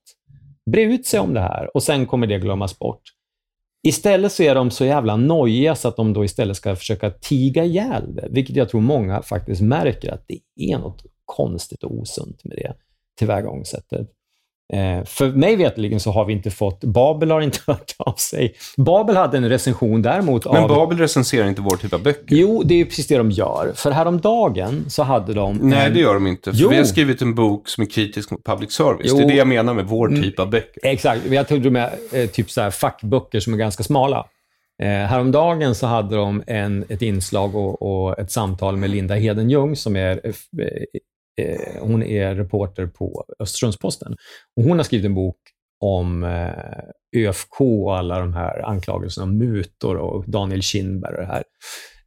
bre 0.72 0.82
ut 0.82 1.06
sig 1.06 1.20
om 1.20 1.34
det 1.34 1.40
här 1.40 1.76
och 1.76 1.84
sen 1.84 2.06
kommer 2.06 2.28
det 2.28 2.40
glömmas 2.40 2.80
bort. 2.80 3.02
Istället 3.88 4.32
så 4.32 4.44
är 4.44 4.56
de 4.56 4.72
så 4.72 4.86
jävla 4.86 5.16
nojiga 5.16 5.76
så 5.76 5.88
att 5.88 5.96
de 5.96 6.14
då 6.14 6.26
istället 6.26 6.58
ska 6.58 6.76
försöka 6.76 7.10
tiga 7.10 7.64
ihjäl 7.64 8.16
det, 8.16 8.28
vilket 8.32 8.56
jag 8.56 8.70
tror 8.70 8.82
många 8.82 9.22
faktiskt 9.22 9.62
märker 9.62 10.14
att 10.14 10.26
det 10.28 10.40
är 10.74 10.78
något 10.78 11.04
konstigt 11.26 11.84
och 11.84 11.92
osunt 12.00 12.44
med 12.44 12.58
det 12.58 12.74
tillvägagångssättet. 13.20 14.08
Eh, 14.74 15.04
för 15.06 15.28
mig 15.32 15.56
veterligen 15.56 16.00
så 16.00 16.12
har 16.12 16.26
vi 16.26 16.34
inte 16.34 16.52
fått, 16.52 16.84
Babel 16.84 17.32
har 17.32 17.42
inte 17.42 17.60
hört 17.68 17.96
av 17.98 18.14
sig. 18.14 18.56
Babel 18.78 19.16
hade 19.16 19.38
en 19.38 19.50
recension 19.50 20.02
däremot 20.02 20.46
Men 20.46 20.64
av... 20.64 20.70
Babel 20.70 20.98
recenserar 20.98 21.48
inte 21.48 21.62
vår 21.62 21.78
typ 21.78 21.94
av 21.94 22.04
böcker. 22.04 22.36
Jo, 22.36 22.64
det 22.66 22.82
är 22.82 22.86
precis 22.86 23.08
det 23.08 23.18
de 23.18 23.32
gör. 23.32 23.72
För 23.76 23.92
häromdagen 23.92 24.86
så 24.90 25.04
hade 25.04 25.34
de... 25.34 25.58
Nej, 25.62 25.88
en- 25.88 25.94
det 25.94 26.00
gör 26.00 26.14
de 26.14 26.28
inte. 26.28 26.54
För 26.54 26.60
Jo. 26.60 26.70
vi 26.70 26.78
har 26.78 26.84
skrivit 26.84 27.22
en 27.22 27.36
bok 27.36 27.68
som 27.70 27.82
är 27.82 27.86
kritisk 27.90 28.32
mot 28.32 28.44
public 28.44 28.72
service. 28.72 29.06
Jo. 29.10 29.18
Det 29.18 29.24
är 29.24 29.28
det 29.28 29.36
jag 29.36 29.48
menar 29.48 29.74
med 29.74 29.86
vår 29.86 30.10
typ 30.10 30.40
av 30.40 30.50
böcker. 30.50 30.80
Exakt. 30.84 31.26
Jag 31.26 31.48
tog 31.48 31.72
med 31.72 31.90
eh, 32.12 32.30
typ 32.30 32.52
så 32.52 32.62
här 32.62 32.72
fackböcker 32.72 33.40
som 33.40 33.54
är 33.54 33.58
ganska 33.58 33.84
smala. 33.84 34.26
Eh, 34.82 34.88
häromdagen 34.88 35.76
så 35.76 35.88
hade 35.88 36.16
de 36.16 36.44
en, 36.48 36.86
ett 36.90 37.02
inslag 37.02 37.56
och, 37.56 37.82
och 37.82 38.20
ett 38.20 38.32
samtal 38.32 38.78
med 38.78 38.90
Linda 38.90 39.16
Hedenjung 39.16 39.76
som 39.76 39.96
är, 39.96 40.22
eh, 41.42 41.46
eh, 41.46 41.82
hon 41.82 42.04
är 42.04 42.36
reporter 42.36 42.88
på 42.88 43.26
Östersunds-Posten. 43.40 44.16
Och 44.58 44.64
hon 44.64 44.78
har 44.78 44.84
skrivit 44.84 45.06
en 45.06 45.16
bok 45.16 45.38
om 45.80 46.24
eh, 46.24 46.50
ÖFK 47.16 47.62
och 47.62 47.98
alla 47.98 48.20
de 48.20 48.34
här 48.34 48.66
anklagelserna 48.66 49.24
om 49.24 49.38
mutor 49.38 49.96
och 49.98 50.24
Daniel 50.28 50.62
Kindberg 50.62 51.14
och 51.16 51.22
det 51.22 51.28
här. 51.28 51.44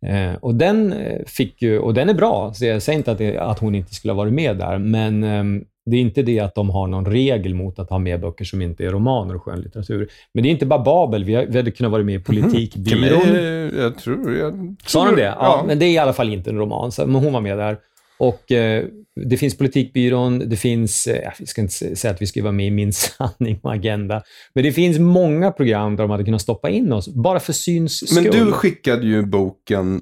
Eh, 0.06 0.34
och 0.34 0.54
den 0.54 0.92
eh, 0.92 1.24
fick 1.26 1.62
ju, 1.62 1.78
och 1.78 1.94
den 1.94 2.08
är 2.08 2.14
bra, 2.14 2.52
så 2.54 2.64
jag 2.64 2.82
säger 2.82 2.98
inte 2.98 3.12
att, 3.12 3.18
det, 3.18 3.38
att 3.38 3.58
hon 3.58 3.74
inte 3.74 3.94
skulle 3.94 4.12
ha 4.12 4.16
varit 4.16 4.32
med 4.32 4.58
där, 4.58 4.78
men 4.78 5.24
ehm, 5.24 5.64
det 5.90 5.96
är 5.96 6.00
inte 6.00 6.22
det 6.22 6.40
att 6.40 6.54
de 6.54 6.70
har 6.70 6.86
någon 6.86 7.06
regel 7.06 7.54
mot 7.54 7.78
att 7.78 7.90
ha 7.90 7.98
med 7.98 8.20
böcker 8.20 8.44
som 8.44 8.62
inte 8.62 8.84
är 8.84 8.90
romaner 8.90 9.34
och 9.36 9.42
skönlitteratur. 9.42 10.08
Men 10.34 10.42
det 10.42 10.48
är 10.48 10.50
inte 10.50 10.66
bara 10.66 10.82
Babel, 10.82 11.24
vi, 11.24 11.34
har, 11.34 11.46
vi 11.46 11.56
hade 11.56 11.70
kunnat 11.70 11.92
vara 11.92 12.02
med 12.02 12.14
i 12.14 12.18
Politikbyrån. 12.18 13.22
Till 13.22 13.32
mig, 13.32 13.80
jag 13.80 13.98
tror... 13.98 14.36
Jag 14.36 14.76
Sa 14.86 15.04
de 15.04 15.16
det? 15.16 15.22
Ja, 15.22 15.36
Ja. 15.40 15.64
men 15.66 15.78
det 15.78 15.86
är 15.86 15.90
i 15.90 15.98
alla 15.98 16.12
fall 16.12 16.32
inte 16.32 16.50
en 16.50 16.58
roman, 16.58 16.92
så, 16.92 17.06
men 17.06 17.14
hon 17.14 17.32
var 17.32 17.40
med 17.40 17.58
där. 17.58 17.78
Och 18.18 18.52
eh, 18.52 18.84
Det 19.30 19.36
finns 19.36 19.58
Politikbyrån, 19.58 20.38
det 20.38 20.56
finns, 20.56 21.06
eh, 21.06 21.30
jag 21.38 21.48
ska 21.48 21.60
inte 21.60 21.96
säga 21.96 22.14
att 22.14 22.22
vi 22.22 22.26
ska 22.26 22.42
vara 22.42 22.52
med 22.52 22.66
i 22.66 22.70
Min 22.70 22.92
sanning 22.92 23.60
och 23.62 23.72
Agenda, 23.72 24.22
men 24.54 24.64
det 24.64 24.72
finns 24.72 24.98
många 24.98 25.50
program 25.52 25.96
där 25.96 26.04
de 26.04 26.10
hade 26.10 26.24
kunnat 26.24 26.42
stoppa 26.42 26.70
in 26.70 26.92
oss, 26.92 27.08
bara 27.08 27.40
för 27.40 27.52
syns 27.52 28.14
Men 28.14 28.24
skull. 28.24 28.46
du 28.46 28.52
skickade 28.52 29.06
ju 29.06 29.22
boken 29.22 30.00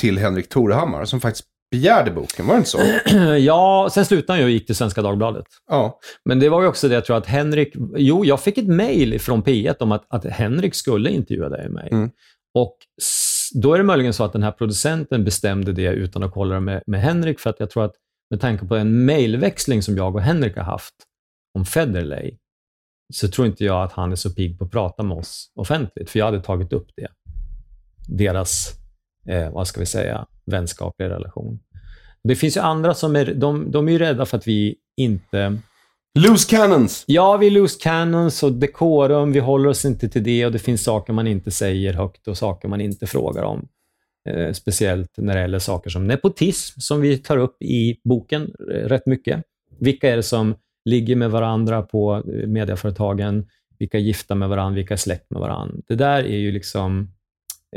till 0.00 0.18
Henrik 0.18 0.48
Torehammar 0.48 1.04
som 1.04 1.20
faktiskt 1.20 1.46
begärde 1.70 2.10
boken, 2.10 2.46
var 2.46 2.54
det 2.54 2.58
inte 2.58 2.70
så? 2.70 2.78
ja, 3.38 3.88
sen 3.92 4.04
slutade 4.04 4.38
jag 4.38 4.46
och 4.46 4.50
gick 4.50 4.66
till 4.66 4.76
Svenska 4.76 5.02
Dagbladet. 5.02 5.46
Ja. 5.70 5.98
Men 6.24 6.40
det 6.40 6.48
var 6.48 6.62
ju 6.62 6.68
också 6.68 6.88
det, 6.88 6.94
jag 6.94 7.04
tror 7.04 7.16
att 7.16 7.26
Henrik... 7.26 7.74
Jo, 7.96 8.24
jag 8.24 8.40
fick 8.40 8.58
ett 8.58 8.66
mejl 8.66 9.20
från 9.20 9.42
P1 9.42 9.74
om 9.78 9.92
att, 9.92 10.04
att 10.08 10.24
Henrik 10.24 10.74
skulle 10.74 11.10
intervjua 11.10 11.48
dig 11.48 11.66
och 11.66 11.72
mig. 11.72 11.88
Mm. 11.92 12.10
Och 12.54 12.76
då 13.54 13.74
är 13.74 13.78
det 13.78 13.84
möjligen 13.84 14.12
så 14.12 14.24
att 14.24 14.32
den 14.32 14.42
här 14.42 14.52
producenten 14.52 15.24
bestämde 15.24 15.72
det 15.72 15.88
utan 15.88 16.22
att 16.22 16.32
kolla 16.32 16.54
det 16.54 16.60
med, 16.60 16.82
med 16.86 17.00
Henrik, 17.00 17.40
för 17.40 17.50
att 17.50 17.60
jag 17.60 17.70
tror 17.70 17.84
att 17.84 17.94
med 18.30 18.40
tanke 18.40 18.66
på 18.66 18.76
en 18.76 19.04
mejlväxling 19.04 19.82
som 19.82 19.96
jag 19.96 20.14
och 20.14 20.22
Henrik 20.22 20.56
har 20.56 20.64
haft 20.64 20.94
om 21.58 21.64
Federley, 21.64 22.36
så 23.14 23.28
tror 23.28 23.46
inte 23.46 23.64
jag 23.64 23.82
att 23.82 23.92
han 23.92 24.12
är 24.12 24.16
så 24.16 24.30
pigg 24.30 24.58
på 24.58 24.64
att 24.64 24.70
prata 24.70 25.02
med 25.02 25.16
oss 25.16 25.52
offentligt, 25.54 26.10
för 26.10 26.18
jag 26.18 26.26
hade 26.26 26.40
tagit 26.40 26.72
upp 26.72 26.88
det. 26.96 27.08
Deras, 28.08 28.72
eh, 29.28 29.50
vad 29.50 29.68
ska 29.68 29.80
vi 29.80 29.86
säga, 29.86 30.26
vänskapliga 30.46 31.08
relation. 31.08 31.60
Det 32.24 32.36
finns 32.36 32.56
ju 32.56 32.60
andra 32.60 32.94
som 32.94 33.16
är, 33.16 33.34
de, 33.34 33.70
de 33.70 33.88
är 33.88 33.92
ju 33.92 33.98
rädda 33.98 34.26
för 34.26 34.36
att 34.36 34.46
vi 34.46 34.76
inte 34.96 35.58
Loose 36.18 36.56
cannons! 36.56 37.04
Ja, 37.06 37.36
vi 37.36 37.46
är 37.46 37.50
loose 37.50 37.78
cannons 37.82 38.42
och 38.42 38.52
dekorum. 38.52 39.32
Vi 39.32 39.40
håller 39.40 39.68
oss 39.68 39.84
inte 39.84 40.08
till 40.08 40.22
det 40.24 40.46
och 40.46 40.52
det 40.52 40.58
finns 40.58 40.82
saker 40.84 41.12
man 41.12 41.26
inte 41.26 41.50
säger 41.50 41.92
högt 41.92 42.28
och 42.28 42.38
saker 42.38 42.68
man 42.68 42.80
inte 42.80 43.06
frågar 43.06 43.42
om. 43.42 43.68
Eh, 44.28 44.52
speciellt 44.52 45.10
när 45.16 45.34
det 45.34 45.40
gäller 45.40 45.58
saker 45.58 45.90
som 45.90 46.06
nepotism, 46.06 46.80
som 46.80 47.00
vi 47.00 47.18
tar 47.18 47.36
upp 47.38 47.62
i 47.62 48.00
boken 48.04 48.42
eh, 48.72 48.74
rätt 48.74 49.06
mycket. 49.06 49.42
Vilka 49.80 50.10
är 50.12 50.16
det 50.16 50.22
som 50.22 50.54
ligger 50.84 51.16
med 51.16 51.30
varandra 51.30 51.82
på 51.82 52.14
eh, 52.16 52.48
medieföretagen, 52.48 53.46
vilka 53.78 53.98
är 53.98 54.02
gifta 54.02 54.34
med 54.34 54.48
varandra, 54.48 54.76
vilka 54.76 54.94
är 54.94 54.98
släkt 54.98 55.30
med 55.30 55.40
varandra. 55.40 55.74
Det 55.88 55.94
där 55.94 56.24
är 56.24 56.38
ju 56.38 56.52
liksom 56.52 57.10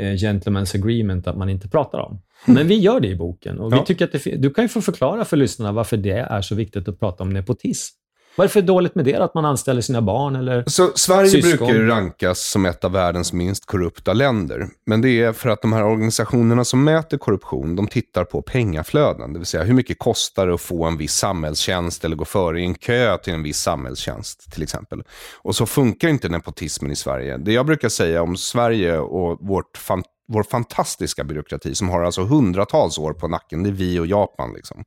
eh, 0.00 0.12
gentleman's 0.12 0.76
agreement 0.76 1.26
att 1.26 1.36
man 1.36 1.48
inte 1.48 1.68
pratar 1.68 1.98
om. 1.98 2.20
Men 2.46 2.68
vi 2.68 2.74
gör 2.78 3.00
det 3.00 3.08
i 3.08 3.16
boken. 3.16 3.58
Och 3.58 3.72
vi 3.72 3.76
Ja. 3.76 3.84
tycker 3.84 4.04
att 4.04 4.12
det, 4.12 4.36
du 4.36 4.50
kan 4.50 4.64
ju 4.64 4.68
få 4.68 4.80
förklara 4.80 5.24
för 5.24 5.36
lyssnarna 5.36 5.72
varför 5.72 5.96
det 5.96 6.10
är 6.18 6.42
så 6.42 6.54
viktigt 6.54 6.88
att 6.88 7.00
prata 7.00 7.22
om 7.22 7.30
nepotism. 7.30 7.96
Vad 8.36 8.44
är 8.44 8.48
det 8.48 8.52
för 8.52 8.62
dåligt 8.62 8.94
med 8.94 9.04
det, 9.04 9.14
att 9.14 9.34
man 9.34 9.44
anställer 9.44 9.80
sina 9.80 10.02
barn? 10.02 10.36
Eller? 10.36 10.64
Så 10.66 10.90
Sverige 10.94 11.30
Syskon. 11.30 11.66
brukar 11.66 11.84
rankas 11.84 12.40
som 12.40 12.66
ett 12.66 12.84
av 12.84 12.92
världens 12.92 13.32
minst 13.32 13.66
korrupta 13.66 14.12
länder. 14.12 14.68
Men 14.86 15.00
det 15.00 15.22
är 15.22 15.32
för 15.32 15.48
att 15.48 15.62
de 15.62 15.72
här 15.72 15.84
organisationerna 15.84 16.64
som 16.64 16.84
mäter 16.84 17.18
korruption, 17.18 17.76
de 17.76 17.86
tittar 17.86 18.24
på 18.24 18.42
pengaflöden. 18.42 19.32
Det 19.32 19.38
vill 19.38 19.46
säga 19.46 19.64
hur 19.64 19.74
mycket 19.74 19.98
kostar 19.98 20.46
det 20.46 20.54
att 20.54 20.60
få 20.60 20.84
en 20.84 20.96
viss 20.96 21.14
samhällstjänst 21.14 22.04
eller 22.04 22.16
gå 22.16 22.24
före 22.24 22.60
i 22.60 22.64
en 22.64 22.74
kö 22.74 23.18
till 23.18 23.34
en 23.34 23.42
viss 23.42 23.58
samhällstjänst 23.58 24.52
till 24.52 24.62
exempel. 24.62 25.02
Och 25.42 25.56
så 25.56 25.66
funkar 25.66 26.08
inte 26.08 26.28
nepotismen 26.28 26.90
i 26.90 26.96
Sverige. 26.96 27.36
Det 27.36 27.52
jag 27.52 27.66
brukar 27.66 27.88
säga 27.88 28.22
om 28.22 28.36
Sverige 28.36 28.98
och 28.98 29.38
vårt 29.40 29.76
fan, 29.76 30.02
vår 30.28 30.42
fantastiska 30.42 31.24
byråkrati 31.24 31.74
som 31.74 31.88
har 31.88 32.02
alltså 32.02 32.22
hundratals 32.24 32.98
år 32.98 33.12
på 33.12 33.28
nacken, 33.28 33.62
det 33.62 33.68
är 33.68 33.72
vi 33.72 33.98
och 34.00 34.06
Japan. 34.06 34.52
Liksom. 34.56 34.84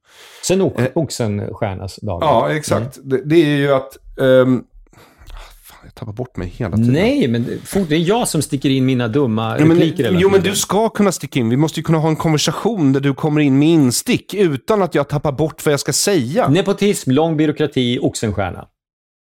Sen 0.48 0.62
o- 0.62 0.74
Oxenstiernas 0.96 1.96
dagar. 1.96 2.28
Ja, 2.28 2.50
exakt. 2.52 3.00
Det, 3.04 3.22
det 3.26 3.36
är 3.36 3.58
ju 3.58 3.74
att... 3.74 3.98
ehm, 4.22 4.64
fan, 5.64 5.80
jag 5.84 5.96
tappar 5.96 6.14
bort 6.14 6.38
mig 6.38 6.48
hela 6.48 6.76
tiden. 6.78 6.94
Nej, 6.94 7.28
men 7.28 7.46
det- 7.88 7.96
är 7.96 8.00
jag 8.00 8.28
som 8.28 8.42
sticker 8.42 8.70
in 8.70 8.86
mina 8.86 9.08
dumma 9.08 9.60
Ja, 9.60 9.66
men, 9.66 9.78
repliker 9.78 10.18
jo, 10.20 10.30
men 10.30 10.42
du 10.42 10.56
ska 10.56 10.90
kunna 10.90 11.12
sticka 11.12 11.40
in. 11.40 11.50
Vi 11.50 11.58
måste 11.58 11.80
ju 11.80 11.84
kunna 11.84 11.98
ha 11.98 12.10
en 12.10 12.16
konversation 12.16 12.94
där 12.94 13.00
du 13.00 13.14
kommer 13.14 13.42
in 13.42 13.60
med 13.60 13.68
instick 13.70 14.34
utan 14.34 14.82
att 14.82 14.96
jag 14.96 15.08
tappar 15.10 15.32
bort 15.32 15.66
vad 15.66 15.74
jag 15.74 15.80
ska 15.80 15.94
säga. 15.94 16.48
Nepotism, 16.50 17.12
lång 17.12 17.38
byråkrati, 17.38 18.00
Oxenstierna. 18.02 18.66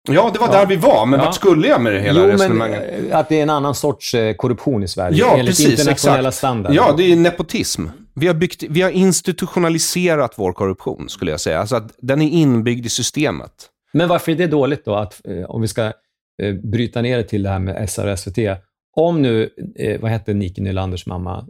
Ja, 0.08 0.30
det 0.34 0.40
var 0.40 0.48
där 0.52 0.66
vi 0.66 0.76
var, 0.76 1.06
men 1.06 1.20
Ja. 1.20 1.26
vart 1.26 1.36
skulle 1.36 1.68
jag 1.68 1.82
med 1.82 1.94
det 1.94 2.00
hela 2.00 2.20
Jo, 2.20 2.26
men 2.28 2.32
resonemanget? 2.32 2.84
eh, 3.12 3.18
att 3.20 3.30
det 3.30 3.40
är 3.40 3.44
en 3.44 3.50
annan 3.50 3.76
sorts 3.76 4.14
eh, 4.14 4.34
korruption 4.36 4.84
i 4.84 4.88
Sverige. 4.88 5.18
Ja, 5.18 5.32
enligt 5.34 5.46
precis. 5.48 5.70
internationella 5.80 6.20
Exakt. 6.20 6.38
standarder. 6.38 6.76
Ja, 6.76 6.94
det 6.98 7.12
är 7.12 7.16
nepotism. 7.16 7.86
Vi 8.16 8.28
har, 8.28 8.34
byggt, 8.34 8.64
vi 8.70 8.82
har 8.82 8.90
institutionaliserat 8.92 10.34
vår 10.36 10.54
korruption, 10.54 11.10
skulle 11.10 11.32
jag 11.32 11.40
säga. 11.40 11.60
Alltså 11.60 11.76
att 11.76 11.92
den 11.98 12.22
är 12.22 12.30
inbyggd 12.30 12.86
i 12.86 12.90
systemet. 12.90 13.52
Men 13.94 14.10
varför 14.10 14.32
är 14.32 14.36
det 14.36 14.48
dåligt 14.48 14.86
då, 14.86 14.96
att, 14.96 15.22
eh, 15.28 15.44
om 15.50 15.62
vi 15.62 15.68
ska 15.68 15.92
bryta 16.64 17.02
ner 17.02 17.18
det 17.18 17.24
till 17.24 17.44
det 17.44 17.50
här 17.50 17.60
med 17.60 17.90
SR 17.90 18.08
och 18.08 18.20
SVT. 18.20 18.38
Om 18.96 19.22
nu, 19.22 19.50
vad 20.02 20.12
hette 20.12 20.34
Nike 20.34 20.62
Nylanders 20.62 21.06
mamma, 21.06 21.46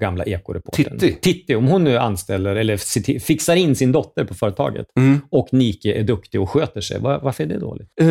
gamla 0.00 0.24
ekoreportern? 0.24 0.98
Titti. 0.98 1.18
Titti, 1.20 1.54
om 1.54 1.66
hon 1.66 1.84
nu 1.84 1.98
anställer, 1.98 2.56
eller 2.56 2.76
fixar 3.20 3.56
in 3.56 3.76
sin 3.76 3.92
dotter 3.92 4.24
på 4.24 4.34
företaget 4.34 4.86
Mm. 4.98 5.20
och 5.30 5.48
Nike 5.52 5.92
är 6.00 6.02
duktig 6.02 6.40
och 6.40 6.50
sköter 6.50 6.80
sig, 6.80 7.00
var, 7.00 7.20
varför 7.22 7.44
är 7.44 7.48
det 7.48 7.58
dåligt? 7.58 7.88
Eh, 8.00 8.06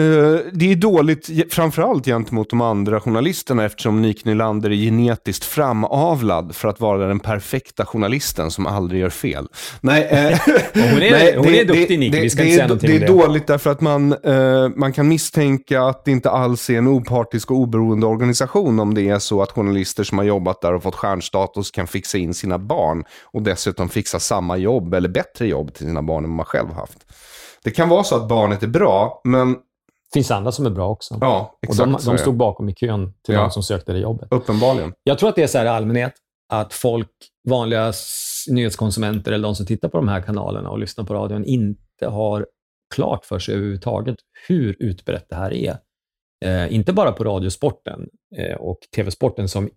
det 0.53 0.71
är 0.71 0.75
dåligt, 0.75 1.29
framförallt 1.53 2.05
gentemot 2.05 2.49
de 2.49 2.61
andra 2.61 2.99
journalisterna 3.01 3.65
eftersom 3.65 4.01
Nick 4.01 4.25
Nylander 4.25 4.69
är 4.69 4.75
genetiskt 4.75 5.45
framavlad 5.45 6.55
för 6.55 6.67
att 6.67 6.79
vara 6.79 7.07
den 7.07 7.19
perfekta 7.19 7.85
journalisten 7.85 8.51
som 8.51 8.65
aldrig 8.67 9.01
gör 9.01 9.09
fel. 9.09 9.47
Nej, 9.81 10.03
eh, 10.11 10.17
hon 10.73 11.01
är- 11.01 11.37
hon 11.37 11.47
är 11.47 11.65
duktig, 11.65 11.99
Nick. 11.99 12.13
Vi 12.13 12.29
ska 12.29 12.41
det, 12.43 12.47
inte 12.49 12.53
säga 12.55 12.63
är, 12.63 12.67
någonting 12.67 12.89
det 12.89 12.95
är 12.95 12.99
det. 12.99 13.07
dåligt 13.07 13.47
därför 13.47 13.69
att 13.69 13.81
man, 13.81 14.13
eh, 14.23 14.69
man 14.75 14.93
kan 14.93 15.07
misstänka 15.07 15.81
att 15.81 16.05
det 16.05 16.11
inte 16.11 16.29
alls 16.29 16.69
är 16.69 16.77
en 16.77 16.87
opartisk 16.87 17.51
och 17.51 17.57
oberoende 17.57 18.05
organisation 18.05 18.79
om 18.79 18.93
det 18.93 19.09
är 19.09 19.19
så 19.19 19.41
att 19.41 19.51
journalister 19.51 20.03
som 20.03 20.17
har 20.17 20.25
jobbat 20.25 20.61
där 20.61 20.73
och 20.73 20.83
fått 20.83 20.95
stjärnstatus 20.95 21.71
kan 21.79 21.87
fixa 21.87 22.17
in 22.17 22.33
sina 22.33 22.57
barn 22.59 23.03
och 23.25 23.41
dessutom 23.41 23.89
fixa 23.89 24.19
samma 24.19 24.57
jobb 24.57 24.93
eller 24.93 25.09
bättre 25.09 25.47
jobb 25.47 25.73
till 25.73 25.85
sina 25.85 26.01
barn 26.01 26.23
än 26.23 26.29
man 26.29 26.45
själv 26.45 26.69
haft. 26.73 27.05
Det 27.63 27.71
kan 27.71 27.89
vara 27.89 28.03
så 28.03 28.15
att 28.15 28.27
barnet 28.29 28.63
är 28.63 28.67
bra, 28.67 29.21
men 29.23 29.53
Det 29.53 30.13
finns 30.13 30.31
andra 30.31 30.51
som 30.51 30.65
är 30.65 30.69
bra 30.69 30.89
också. 30.89 31.17
Ja, 31.21 31.55
och 31.57 31.63
exakt 31.63 31.77
de, 31.77 31.95
är 31.95 31.99
de 32.05 32.11
det. 32.11 32.17
stod 32.17 32.37
bakom 32.37 32.69
i 32.69 32.73
kön 32.73 33.13
till 33.25 33.35
Ja. 33.35 33.41
de 33.41 33.51
som 33.51 33.63
sökte 33.63 33.93
det 33.93 33.99
jobbet. 33.99 34.27
Uppenbarligen. 34.31 34.93
Jag 35.03 35.19
tror 35.19 35.29
att 35.29 35.35
det 35.35 35.43
är 35.43 35.47
så 35.47 35.57
här 35.57 35.65
i 35.65 35.69
allmänhet, 35.69 36.13
att 36.53 36.73
folk, 36.73 37.09
vanliga 37.49 37.93
nyhetskonsumenter 38.49 39.31
eller 39.31 39.43
de 39.43 39.55
som 39.55 39.65
tittar 39.65 39.89
på 39.89 39.97
de 39.97 40.07
här 40.07 40.21
kanalerna 40.21 40.69
och 40.69 40.79
lyssnar 40.79 41.05
på 41.05 41.13
radion, 41.13 41.45
inte 41.45 42.07
har 42.07 42.45
klart 42.95 43.25
för 43.25 43.39
sig 43.39 43.53
överhuvudtaget 43.55 44.15
hur 44.47 44.75
utbrett 44.79 45.25
det 45.29 45.35
här 45.35 45.53
är. 45.53 45.77
Eh, 46.45 46.73
inte 46.73 46.93
bara 46.93 47.11
på 47.11 47.23
radiosporten 47.23 48.07
eh, 48.37 48.55
och 48.55 48.77
tv-sporten 48.95 49.49
som 49.49 49.69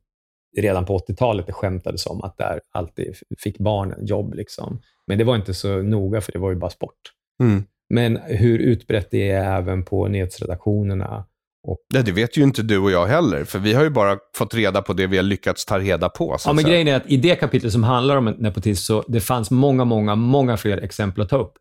redan 0.56 0.84
på 0.84 0.98
80-talet 0.98 1.46
det 1.46 1.52
skämtades 1.52 2.06
om 2.06 2.22
att 2.22 2.38
där 2.38 2.60
alltid 2.72 3.14
fick 3.38 3.58
barnen 3.58 4.06
jobb. 4.06 4.34
Liksom. 4.34 4.80
Men 5.06 5.18
det 5.18 5.24
var 5.24 5.36
inte 5.36 5.54
så 5.54 5.82
noga, 5.82 6.20
för 6.20 6.32
det 6.32 6.38
var 6.38 6.50
ju 6.50 6.56
bara 6.56 6.70
sport. 6.70 7.00
Mm. 7.40 7.64
Men 7.90 8.16
hur 8.16 8.58
utbrett 8.58 9.10
det 9.10 9.30
är 9.30 9.58
även 9.58 9.84
på 9.84 10.08
nyhetsredaktionerna. 10.08 11.24
Och, 11.68 11.78
Ja, 11.94 12.02
det 12.02 12.12
vet 12.12 12.36
ju 12.36 12.42
inte 12.42 12.62
du 12.62 12.78
och 12.78 12.90
jag 12.90 13.06
heller, 13.06 13.44
för 13.44 13.58
vi 13.58 13.74
har 13.74 13.84
ju 13.84 13.90
bara 13.90 14.18
fått 14.36 14.54
reda 14.54 14.82
på 14.82 14.92
det 14.92 15.06
vi 15.06 15.16
har 15.16 15.24
lyckats 15.24 15.64
ta 15.64 15.78
reda 15.78 16.08
på. 16.08 16.36
Så 16.38 16.48
ja, 16.48 16.52
men 16.52 16.64
grejen 16.64 16.88
är 16.88 16.96
att 16.96 17.06
i 17.06 17.16
det 17.16 17.36
kapitlet 17.36 17.72
som 17.72 17.84
handlar 17.84 18.16
om 18.16 18.24
nepotism, 18.24 18.82
så 18.82 19.04
det 19.08 19.20
fanns 19.20 19.50
många, 19.50 19.84
många, 19.84 20.14
många 20.14 20.56
fler 20.56 20.78
exempel 20.78 21.22
att 21.22 21.28
ta 21.28 21.36
upp. 21.36 21.52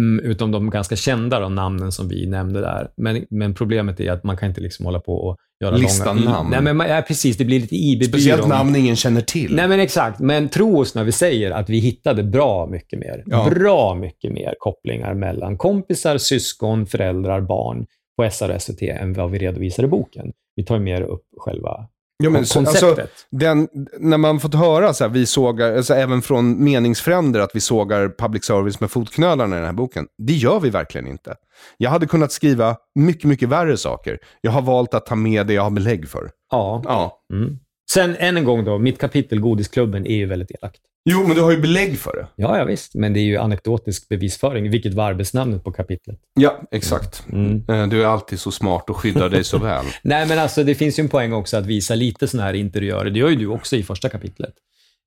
Mm, 0.00 0.24
utom 0.30 0.50
de 0.50 0.70
ganska 0.70 0.96
kända 0.96 1.40
då, 1.40 1.48
namnen 1.48 1.92
som 1.92 2.08
vi 2.08 2.26
nämnde 2.26 2.60
där. 2.60 2.90
Men, 2.96 3.26
men 3.30 3.54
problemet 3.54 4.00
är 4.00 4.12
att 4.12 4.24
man 4.24 4.36
kan 4.36 4.48
inte 4.48 4.60
liksom 4.60 4.84
hålla 4.86 5.00
på 5.00 5.14
och 5.14 5.36
göra 5.64 5.76
Lista 5.76 6.12
långa... 6.12 6.30
namn. 6.30 6.50
Nej, 6.50 6.62
men, 6.62 6.76
man- 6.76 6.88
ja, 6.88 7.02
precis. 7.08 7.36
Det 7.36 7.44
blir 7.44 7.60
lite 7.60 7.76
IB-byrå. 7.76 8.08
Speciellt 8.08 8.48
namn 8.48 8.76
ingen 8.76 8.96
känner 8.96 9.20
till. 9.20 9.54
Nej, 9.56 9.68
men 9.68 9.80
exakt. 9.80 10.20
Men 10.20 10.48
tro 10.48 10.80
oss 10.80 10.94
när 10.94 11.04
vi 11.04 11.12
säger 11.12 11.50
att 11.50 11.70
vi 11.70 11.78
hittade 11.78 12.22
bra 12.22 12.66
mycket 12.66 12.98
mer. 12.98 13.22
Ja. 13.26 13.50
Bra 13.50 13.94
mycket 13.94 14.32
mer 14.32 14.54
kopplingar 14.58 15.14
mellan 15.14 15.56
kompisar, 15.58 16.18
syskon, 16.18 16.86
föräldrar, 16.86 17.40
barn 17.40 17.86
på 18.16 18.30
SR 18.30 18.54
och 18.54 18.62
SVT 18.62 18.82
än 18.82 19.12
vad 19.12 19.30
vi 19.30 19.38
redovisar 19.38 19.84
i 19.84 19.86
boken. 19.86 20.32
Vi 20.56 20.64
tar 20.64 20.78
mer 20.78 21.02
upp 21.02 21.24
själva 21.38 21.86
Ja, 22.22 22.30
men, 22.30 22.46
så, 22.46 22.58
alltså, 22.58 22.96
den, 23.30 23.68
när 23.98 24.18
man 24.18 24.40
fått 24.40 24.54
höra, 24.54 24.94
så 24.94 25.04
här, 25.04 25.10
vi 25.10 25.26
sågar, 25.26 25.76
alltså, 25.76 25.94
även 25.94 26.22
från 26.22 26.64
meningsfränder, 26.64 27.40
att 27.40 27.50
vi 27.54 27.60
sågar 27.60 28.14
public 28.18 28.44
service 28.44 28.80
med 28.80 28.90
fotknölarna 28.90 29.56
i 29.56 29.58
den 29.58 29.66
här 29.66 29.72
boken. 29.72 30.06
Det 30.18 30.32
gör 30.32 30.60
vi 30.60 30.70
verkligen 30.70 31.06
inte. 31.06 31.34
Jag 31.76 31.90
hade 31.90 32.06
kunnat 32.06 32.32
skriva 32.32 32.76
mycket, 32.94 33.24
mycket 33.24 33.48
värre 33.48 33.76
saker. 33.76 34.18
Jag 34.40 34.50
har 34.50 34.62
valt 34.62 34.94
att 34.94 35.06
ta 35.06 35.14
med 35.14 35.46
det 35.46 35.54
jag 35.54 35.62
har 35.62 35.70
belägg 35.70 36.08
för. 36.08 36.30
Ja. 36.50 36.82
Ja. 36.84 37.22
Mm. 37.32 37.58
Sen 37.92 38.16
än 38.16 38.36
en 38.36 38.44
gång 38.44 38.64
då, 38.64 38.78
mitt 38.78 38.98
kapitel 38.98 39.40
Godisklubben 39.40 40.06
är 40.06 40.16
ju 40.16 40.26
väldigt 40.26 40.50
elakt. 40.50 40.80
Jo, 41.04 41.26
men 41.26 41.36
du 41.36 41.42
har 41.42 41.50
ju 41.50 41.60
belägg 41.60 41.98
för 41.98 42.12
det. 42.16 42.26
Ja, 42.36 42.58
ja 42.58 42.64
visst, 42.64 42.94
men 42.94 43.12
det 43.12 43.20
är 43.20 43.24
ju 43.24 43.36
anekdotisk 43.36 44.08
bevisföring, 44.08 44.70
vilket 44.70 44.94
var 44.94 45.04
arbetsnamnet 45.04 45.64
på 45.64 45.72
kapitlet. 45.72 46.18
Ja, 46.34 46.60
exakt. 46.70 47.24
Mm. 47.32 47.64
Eh, 47.68 47.88
Du 47.88 48.02
är 48.02 48.06
alltid 48.06 48.40
så 48.40 48.50
smart 48.50 48.90
och 48.90 48.96
skyddar 48.96 49.28
dig 49.28 49.44
så 49.44 49.58
väl. 49.58 49.84
Nej, 50.02 50.26
men 50.28 50.38
alltså 50.38 50.64
det 50.64 50.74
finns 50.74 50.98
ju 50.98 51.02
en 51.02 51.08
poäng 51.08 51.32
också 51.32 51.56
att 51.56 51.66
visa 51.66 51.94
lite 51.94 52.28
sådana 52.28 52.46
här 52.46 52.54
interiörer. 52.54 53.10
Det 53.10 53.18
gör 53.18 53.28
ju 53.28 53.36
du 53.36 53.46
också 53.46 53.76
i 53.76 53.82
första 53.82 54.08
kapitlet. 54.08 54.54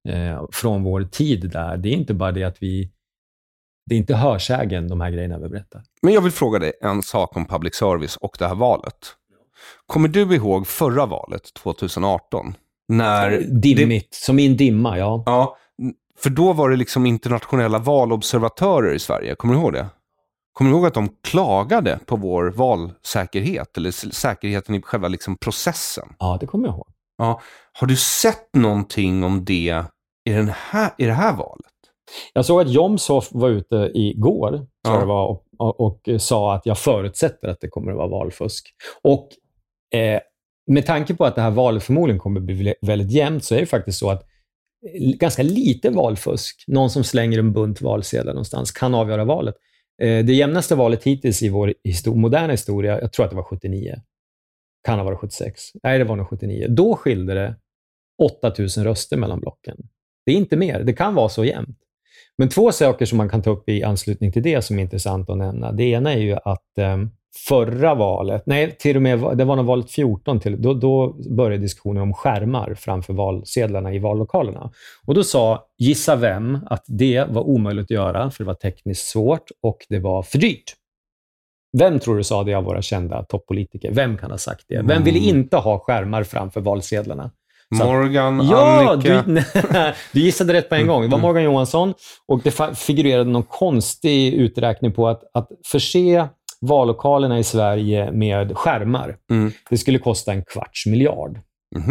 Eh, 0.10 0.46
från 0.52 0.84
vår 0.84 1.02
tid 1.04 1.50
där. 1.50 1.78
Det 1.78 1.90
är 1.90 1.94
inte 1.94 2.14
bara 2.14 2.32
det 2.32 2.44
att 2.44 2.58
vi... 2.60 2.90
Det 3.90 3.96
är 3.96 4.00
inte 4.00 4.16
hörsägen, 4.16 4.88
de 4.88 5.02
här 5.02 5.12
grejerna 5.12 5.40
vi 5.40 5.50
berättar. 5.50 5.82
Men 6.02 6.14
jag 6.14 6.22
vill 6.22 6.32
fråga 6.32 6.60
dig 6.60 6.74
en 6.82 7.04
sak 7.04 7.38
om 7.38 7.46
public 7.46 7.76
service 7.76 8.18
och 8.18 8.36
det 8.40 8.48
här 8.48 8.56
valet. 8.56 8.98
Kommer 9.88 10.08
du 10.08 10.36
ihåg 10.36 10.68
förra 10.68 11.06
valet, 11.06 11.54
2018? 11.54 12.56
När 12.88 13.42
Dimmigt, 13.42 14.14
som 14.14 14.40
i 14.40 14.46
en 14.46 14.58
dimma, 14.58 14.98
ja. 14.98 15.24
Ja, 15.26 15.58
för 16.20 16.30
då 16.30 16.54
var 16.54 16.70
det 16.70 16.76
liksom 16.76 17.06
internationella 17.06 17.80
valobservatörer 17.80 18.94
i 18.94 19.00
Sverige. 19.00 19.36
Kommer 19.36 19.54
du 19.54 19.60
ihåg 19.60 19.74
det? 19.74 19.88
Kommer 20.54 20.72
du 20.72 20.78
ihåg 20.78 20.86
att 20.86 20.94
de 20.94 21.10
klagade 21.24 22.00
på 22.06 22.16
vår 22.16 22.52
valsäkerhet, 22.52 23.78
eller 23.78 23.92
säkerheten 24.12 24.76
i 24.76 24.82
själva 24.82 25.08
liksom 25.08 25.38
processen? 25.38 26.08
Ja, 26.20 26.38
det 26.40 26.48
kommer 26.48 26.68
jag 26.68 26.76
ihåg. 26.76 26.88
Ja. 27.18 27.42
Har 27.74 27.88
du 27.88 27.96
sett 27.96 28.56
någonting 28.56 29.24
om 29.24 29.46
det 29.46 29.84
i, 30.26 30.32
den 30.32 30.52
här, 30.56 30.92
i 30.98 31.06
det 31.06 31.14
här 31.14 31.34
valet? 31.34 31.66
Jag 32.34 32.46
såg 32.46 32.62
att 32.62 32.70
Jomshof 32.70 33.30
var 33.32 33.50
ute 33.50 33.92
igår, 33.94 34.68
Ja. 34.88 34.98
det 35.00 35.06
var, 35.06 35.28
och, 35.28 35.44
och, 35.58 35.80
och 35.80 36.22
sa 36.22 36.56
att 36.56 36.66
jag 36.66 36.78
förutsätter 36.78 37.48
att 37.48 37.62
det 37.62 37.68
kommer 37.68 37.92
att 37.92 37.98
vara 37.98 38.08
valfusk. 38.08 38.74
Och 39.04 39.30
eh, 40.00 40.20
med 40.68 40.86
tanke 40.86 41.16
på 41.16 41.26
att 41.26 41.36
det 41.36 41.42
här 41.42 41.52
valet 41.52 41.84
förmodligen 41.84 42.20
kommer 42.20 42.40
att 42.40 42.46
bli 42.46 42.74
väldigt 42.82 43.12
jämnt, 43.12 43.44
så 43.44 43.56
är 43.56 43.60
det 43.60 43.66
faktiskt 43.66 44.00
så 44.00 44.10
att 44.10 44.24
ganska 45.20 45.44
lite 45.44 45.90
valfusk, 45.90 46.64
någon 46.68 46.90
som 46.90 47.04
slänger 47.04 47.40
en 47.40 47.54
bunt 47.54 47.82
valsedlar 47.82 48.34
någonstans, 48.34 48.72
kan 48.72 48.96
avgöra 48.96 49.26
valet. 49.26 49.56
Eh, 50.02 50.26
det 50.26 50.34
jämnaste 50.34 50.76
valet 50.76 51.04
hittills 51.04 51.44
i 51.44 51.50
vår 51.50 51.74
histor 51.84 52.16
moderna 52.16 52.52
historia, 52.52 53.02
jag 53.02 53.14
tror 53.14 53.26
att 53.26 53.32
det 53.32 53.38
var 53.38 53.44
79, 53.44 54.02
kan 54.84 55.00
ha 55.00 55.06
varit 55.06 55.20
76, 55.20 55.62
nej 55.84 55.98
det 55.98 56.04
var 56.04 56.16
nog 56.16 56.30
79. 56.30 56.68
Då 56.70 56.96
skilde 56.96 57.34
det 57.34 57.56
8000 58.22 58.84
röster 58.84 59.18
mellan 59.18 59.40
blocken. 59.40 59.78
Det 60.26 60.32
är 60.32 60.36
inte 60.36 60.58
mer, 60.58 60.84
det 60.84 60.94
kan 60.94 61.16
vara 61.16 61.30
så 61.30 61.46
jämnt. 61.46 61.78
Men 62.38 62.50
två 62.50 62.72
saker 62.72 63.06
som 63.06 63.18
man 63.18 63.30
kan 63.30 63.42
ta 63.42 63.50
upp 63.50 63.70
i 63.70 63.84
anslutning 63.84 64.32
till 64.32 64.44
det 64.44 64.62
som 64.62 64.80
är 64.80 64.84
intressant 64.84 65.30
att 65.30 65.38
nämna. 65.38 65.72
Det 65.72 65.84
ena 65.84 66.14
är 66.14 66.20
ju 66.20 66.34
att 66.34 66.78
eh, 66.78 66.98
förra 67.48 67.96
valet, 67.96 68.44
nej, 68.46 68.76
till 68.80 68.96
och 68.96 69.02
med 69.02 69.38
det 69.38 69.46
var 69.46 69.56
nog 69.56 69.66
valet 69.66 69.92
14, 69.92 70.40
till, 70.40 70.62
då, 70.62 70.74
då 70.74 71.16
började 71.30 71.58
diskussionen 71.64 72.04
om 72.04 72.14
skärmar 72.14 72.76
framför 72.80 73.14
valsedlarna 73.14 73.94
i 73.94 74.00
vallokalerna. 74.00 74.72
Och 75.08 75.14
då 75.14 75.24
sa, 75.24 75.66
gissa 75.78 76.16
vem, 76.16 76.60
att 76.66 76.84
det 76.88 77.26
var 77.30 77.42
omöjligt 77.42 77.84
att 77.84 77.90
göra, 77.92 78.32
för 78.32 78.44
det 78.44 78.48
var 78.48 78.54
tekniskt 78.54 79.08
svårt 79.08 79.48
och 79.64 79.78
det 79.90 80.00
var 80.00 80.24
för 80.24 80.38
dyrt. 80.38 80.74
Vem 81.78 82.00
tror 82.00 82.18
du 82.18 82.24
sa 82.24 82.44
det 82.44 82.54
av 82.54 82.64
våra 82.64 82.82
kända 82.82 83.24
toppolitiker? 83.24 83.92
Vem 83.92 84.18
kan 84.18 84.32
ha 84.32 84.38
sagt 84.38 84.66
det? 84.68 84.82
Vem 84.82 85.04
ville 85.04 85.20
inte 85.20 85.58
ha 85.58 85.80
skärmar 85.80 86.24
framför 86.24 86.62
valsedlarna? 86.62 87.32
Så- 87.78 87.86
Morgan, 87.86 88.48
Ja, 88.52 88.92
Annika. 88.94 89.24
du, 89.28 89.44
du 90.14 90.20
gissade 90.20 90.54
rätt 90.54 90.70
på 90.70 90.76
en 90.76 90.88
gång. 90.88 91.02
Det 91.02 91.08
var 91.08 91.18
Mm. 91.18 91.22
Morgan 91.28 91.44
Johansson 91.44 91.94
och 92.28 92.42
det 92.44 92.52
figurerade 92.78 93.30
någon 93.30 93.44
konstig 93.44 94.34
uträkning 94.34 94.92
på 94.92 95.08
att, 95.08 95.24
att 95.34 95.50
förse 95.66 96.28
vallokalerna 96.68 97.40
i 97.40 97.44
Sverige 97.44 98.12
med 98.12 98.58
skärmar. 98.58 99.16
Mm. 99.32 99.52
Det 99.70 99.78
skulle 99.78 100.00
kosta 100.00 100.32
en 100.32 100.44
kvarts 100.44 100.86
miljard. 100.86 101.38
Eh, 101.76 101.84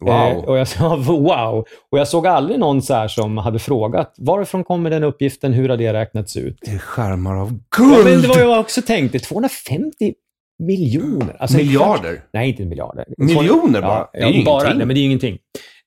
Wow. 0.00 0.44
och 0.44 0.58
jag 0.58 0.68
sa 0.68 0.96
wow. 1.08 1.64
Och 1.90 1.98
jag 1.98 2.08
såg 2.08 2.26
aldrig 2.26 2.58
någon 2.60 2.82
så 2.82 2.94
här 2.94 3.08
som 3.08 3.38
hade 3.38 3.58
frågat 3.58 4.14
varifrån 4.18 4.64
kommer 4.64 4.90
den 4.90 5.04
uppgiften, 5.04 5.52
hur 5.52 5.68
har 5.68 5.76
det 5.76 5.92
räknats 5.92 6.36
ut? 6.36 6.58
Det 6.62 6.70
är 6.70 6.78
skärmar 6.78 7.36
av 7.40 7.58
Ja, 7.78 7.84
guld! 7.84 8.04
men 8.04 8.22
det 8.22 8.28
var 8.28 8.38
jag 8.38 8.60
också 8.60 8.82
tänkte. 8.82 9.18
250 9.18 10.14
miljoner. 10.58 11.36
Alltså, 11.38 11.56
Miljarder? 11.56 12.12
kvart- 12.12 12.28
Nej, 12.32 12.48
inte 12.48 12.64
miljarder. 12.64 13.04
Miljoner 13.18 13.80
bara? 13.82 13.98
Ja, 13.98 14.08
Det 14.12 14.22
är 14.22 14.28
ju 14.28 14.38
ja, 14.38 14.44
bara. 14.44 14.58
ingenting. 14.60 14.78
Nej, 14.78 14.86
men 14.86 14.94
det 14.94 15.00
är 15.00 15.04
ingenting. 15.04 15.38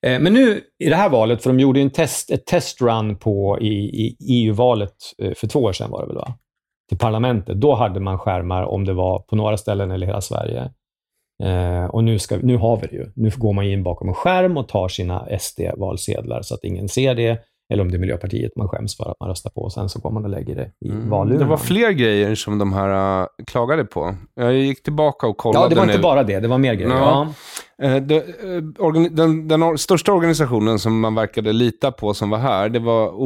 Eh, 0.06 0.20
Men 0.20 0.32
nu 0.32 0.60
i 0.84 0.88
det 0.88 0.96
här 0.96 1.08
valet, 1.08 1.42
för 1.42 1.50
de 1.50 1.60
gjorde 1.60 1.80
en 1.80 1.90
test, 1.90 2.30
ett 2.30 2.46
testrun 2.46 3.16
på 3.16 3.58
i, 3.60 3.66
i 4.06 4.16
EU-valet 4.28 4.94
eh, 5.22 5.32
för 5.34 5.46
två 5.46 5.58
år 5.60 5.72
sedan 5.72 5.90
var 5.90 6.00
det 6.00 6.06
väl 6.06 6.16
va? 6.16 6.34
Till 6.90 6.98
parlamentet. 6.98 7.56
Då 7.60 7.74
hade 7.74 8.00
man 8.00 8.18
skärmar 8.18 8.62
om 8.62 8.84
det 8.84 8.92
var 8.92 9.18
på 9.18 9.36
några 9.36 9.56
ställen 9.56 9.90
eller 9.90 10.06
hela 10.06 10.20
Sverige. 10.20 10.70
Eh, 11.42 11.84
och 11.84 12.04
nu, 12.04 12.18
ska, 12.18 12.36
nu 12.42 12.56
har 12.56 12.76
vi 12.76 12.86
det 12.86 12.96
ju. 12.96 13.06
Nu 13.16 13.30
går 13.36 13.52
man 13.52 13.64
in 13.64 13.82
bakom 13.82 14.08
en 14.08 14.14
skärm 14.14 14.56
och 14.56 14.68
tar 14.68 14.88
sina 14.88 15.26
SD-valsedlar 15.38 16.42
så 16.42 16.54
att 16.54 16.64
ingen 16.64 16.88
ser 16.88 17.14
det. 17.14 17.38
Eller 17.72 17.82
om 17.82 17.90
det 17.90 17.96
är 17.96 17.98
Miljöpartiet 17.98 18.56
man 18.56 18.68
skäms 18.68 18.96
för 18.96 19.10
att 19.10 19.16
man 19.20 19.28
röstar 19.28 19.50
på. 19.50 19.60
Och 19.60 19.72
sen 19.72 19.88
så 19.88 19.98
går 20.00 20.10
man 20.10 20.24
och 20.24 20.30
lägger 20.30 20.54
det 20.56 20.70
i 20.86 20.88
Mm. 20.90 21.10
valurnan. 21.10 21.38
Det 21.38 21.44
var 21.44 21.56
fler 21.56 21.90
grejer 21.90 22.34
som 22.34 22.58
de 22.58 22.72
här 22.72 23.20
äh, 23.22 23.26
klagade 23.46 23.84
på. 23.84 24.14
Jag 24.34 24.54
gick 24.54 24.82
tillbaka 24.82 25.26
och 25.26 25.36
kollade 25.36 25.64
Ja, 25.64 25.68
det 25.68 25.74
var 25.76 25.82
inte 25.82 25.96
nu. 25.96 26.02
bara 26.02 26.22
det. 26.22 26.40
Det 26.40 26.48
var 26.48 26.58
mer 26.58 26.74
grejer. 26.74 26.90
Ja. 26.90 27.26
Ja. 27.78 27.86
Eh, 27.86 27.96
det, 28.02 28.16
eh, 28.16 28.92
den, 29.10 29.48
den 29.48 29.62
or- 29.62 29.76
största 29.76 30.12
organisationen 30.12 30.78
som 30.78 31.00
man 31.00 31.14
verkade 31.14 31.52
lita 31.52 31.92
på 31.92 32.14
som 32.14 32.30
var 32.30 32.38
här, 32.38 32.68
det 32.68 32.78
var 32.78 33.22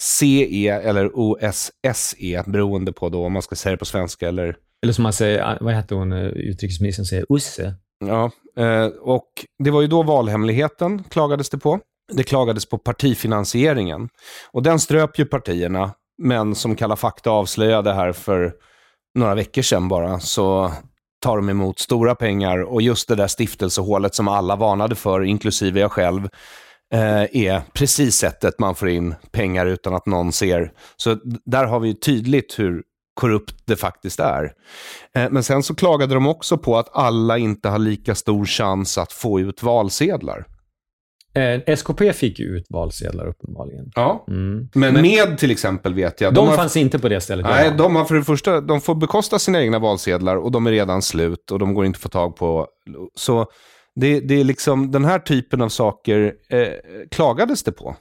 OSCE 0.00 0.68
eller 0.68 1.10
OSSE, 1.14 2.42
beroende 2.46 2.92
på 2.92 3.08
då 3.08 3.26
om 3.26 3.32
man 3.32 3.42
ska 3.42 3.56
säga 3.56 3.70
det 3.70 3.76
på 3.76 3.84
svenska 3.84 4.28
eller... 4.28 4.56
Eller 4.82 4.92
som 4.92 5.02
man 5.02 5.12
säger, 5.12 5.58
vad 5.60 5.74
hette 5.74 5.94
hon, 5.94 6.12
eh, 6.12 6.26
utrikesministern 6.26 7.06
säger, 7.06 7.26
Usse. 7.28 7.74
Ja, 8.06 8.30
eh, 8.56 8.86
och 8.86 9.28
det 9.64 9.70
var 9.70 9.80
ju 9.80 9.86
då 9.86 10.02
valhemligheten 10.02 11.04
klagades 11.04 11.50
det 11.50 11.58
på. 11.58 11.80
Det 12.12 12.22
klagades 12.22 12.66
på 12.66 12.78
partifinansieringen. 12.78 14.08
Och 14.52 14.62
den 14.62 14.80
ströp 14.80 15.18
ju 15.18 15.24
partierna, 15.24 15.90
men 16.22 16.54
som 16.54 16.76
Kalla 16.76 16.96
fakta 16.96 17.30
avslöjade 17.30 17.92
här 17.92 18.12
för 18.12 18.52
några 19.14 19.34
veckor 19.34 19.62
sedan 19.62 19.88
bara, 19.88 20.20
så 20.20 20.72
tar 21.22 21.36
de 21.36 21.48
emot 21.48 21.78
stora 21.78 22.14
pengar 22.14 22.62
och 22.62 22.82
just 22.82 23.08
det 23.08 23.14
där 23.14 23.26
stiftelsehålet 23.26 24.14
som 24.14 24.28
alla 24.28 24.56
varnade 24.56 24.94
för, 24.94 25.22
inklusive 25.22 25.80
jag 25.80 25.92
själv, 25.92 26.28
är 26.96 27.62
precis 27.72 28.16
sättet 28.16 28.58
man 28.58 28.74
får 28.74 28.88
in 28.88 29.14
pengar 29.32 29.66
utan 29.66 29.94
att 29.94 30.06
någon 30.06 30.32
ser. 30.32 30.72
Så 30.96 31.18
där 31.44 31.64
har 31.64 31.80
vi 31.80 31.88
ju 31.88 31.94
tydligt 31.94 32.58
hur 32.58 32.82
korrupt 33.14 33.54
det 33.64 33.76
faktiskt 33.76 34.20
är. 34.20 34.52
Eh, 35.16 35.30
Men 35.30 35.42
sen 35.42 35.62
så 35.62 35.74
klagade 35.74 36.14
de 36.14 36.26
också 36.26 36.58
på 36.58 36.78
att 36.78 36.88
alla 36.92 37.38
inte 37.38 37.68
har 37.68 37.78
lika 37.78 38.14
stor 38.14 38.44
chans 38.44 38.98
att 38.98 39.12
få 39.12 39.40
ut 39.40 39.62
valsedlar. 39.62 40.46
Eh, 41.36 41.60
SKP 41.76 42.12
fick 42.12 42.38
ju 42.38 42.46
ut 42.46 42.66
valsedlar 42.70 43.26
uppenbarligen. 43.28 43.90
Ja. 43.94 44.24
Mm. 44.28 44.68
Men, 44.74 45.02
med 45.02 45.38
till 45.38 45.50
exempel 45.50 45.94
vet 45.94 46.20
jag. 46.20 46.34
De, 46.34 46.48
har, 46.48 46.56
fanns 46.56 46.76
inte 46.76 46.98
på 46.98 47.08
det 47.08 47.20
stället. 47.20 47.46
Nej, 47.46 47.72
de 47.78 47.96
har 47.96 48.04
för 48.04 48.14
det 48.14 48.24
första, 48.24 48.60
de 48.60 48.80
får 48.80 48.94
bekosta 48.94 49.38
sina 49.38 49.62
egna 49.62 49.78
valsedlar 49.78 50.36
och 50.36 50.52
de 50.52 50.66
är 50.66 50.70
redan 50.70 51.02
slut 51.02 51.50
och 51.50 51.58
de 51.58 51.74
går 51.74 51.86
inte 51.86 51.96
att 51.96 52.02
få 52.02 52.08
tag 52.08 52.36
på. 52.36 52.66
Så 53.14 53.46
det, 53.94 54.20
det 54.20 54.40
är 54.40 54.44
liksom 54.44 54.90
den 54.90 55.04
här 55.04 55.18
typen 55.18 55.62
av 55.62 55.68
saker 55.68 56.34
eh, 56.48 56.68
klagades 57.10 57.62
det 57.62 57.72
på. 57.72 57.96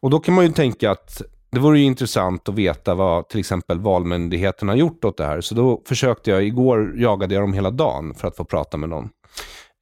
Och 0.00 0.10
då 0.10 0.20
kan 0.20 0.34
man 0.34 0.44
ju 0.46 0.52
tänka 0.52 0.90
att 0.90 1.22
det 1.50 1.58
vore 1.60 1.78
ju 1.78 1.84
intressant 1.84 2.48
att 2.48 2.54
veta 2.54 2.94
vad 2.94 3.28
till 3.28 3.40
exempel 3.40 3.78
Valmyndigheten 3.80 4.68
har 4.68 4.76
gjort 4.76 5.04
åt 5.04 5.16
det 5.16 5.24
här. 5.26 5.40
Så 5.40 5.54
då 5.54 5.82
försökte 5.86 6.30
jag, 6.30 6.44
igår 6.44 6.94
jagade 6.96 7.34
jag 7.34 7.42
dem 7.42 7.52
hela 7.52 7.70
dagen 7.70 8.14
för 8.14 8.28
att 8.28 8.36
få 8.36 8.44
prata 8.44 8.76
med 8.76 8.88
någon. 8.88 9.08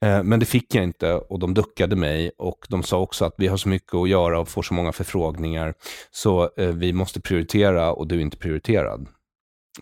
Eh, 0.04 0.22
Men 0.22 0.40
det 0.40 0.46
fick 0.46 0.74
jag 0.74 0.84
inte 0.84 1.14
och 1.14 1.38
de 1.38 1.54
duckade 1.54 1.96
mig 1.96 2.30
och 2.38 2.66
de 2.68 2.82
sa 2.82 3.00
också 3.00 3.24
att 3.24 3.34
vi 3.38 3.46
har 3.46 3.56
så 3.56 3.68
mycket 3.68 3.94
att 3.94 4.08
göra 4.08 4.40
och 4.40 4.48
får 4.48 4.62
så 4.62 4.74
många 4.74 4.92
förfrågningar 4.92 5.74
så 6.10 6.50
eh, 6.56 6.68
vi 6.68 6.92
måste 6.92 7.20
prioritera 7.20 7.92
och 7.92 8.06
du 8.08 8.16
är 8.16 8.20
inte 8.20 8.36
prioriterad. 8.36 9.08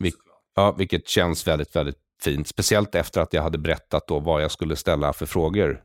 Vil- 0.01 0.13
ja, 0.57 0.73
vilket 0.79 1.09
känns 1.09 1.47
väldigt, 1.47 1.77
väldigt 1.77 1.99
fint. 2.23 2.49
Speciellt 2.49 2.95
efter 2.95 3.21
att 3.21 3.33
jag 3.33 3.43
hade 3.43 3.59
berättat 3.59 4.09
då 4.09 4.19
vad 4.19 4.43
jag 4.43 4.51
skulle 4.51 4.77
ställa 4.77 5.13
för 5.13 5.27
frågor. 5.27 5.81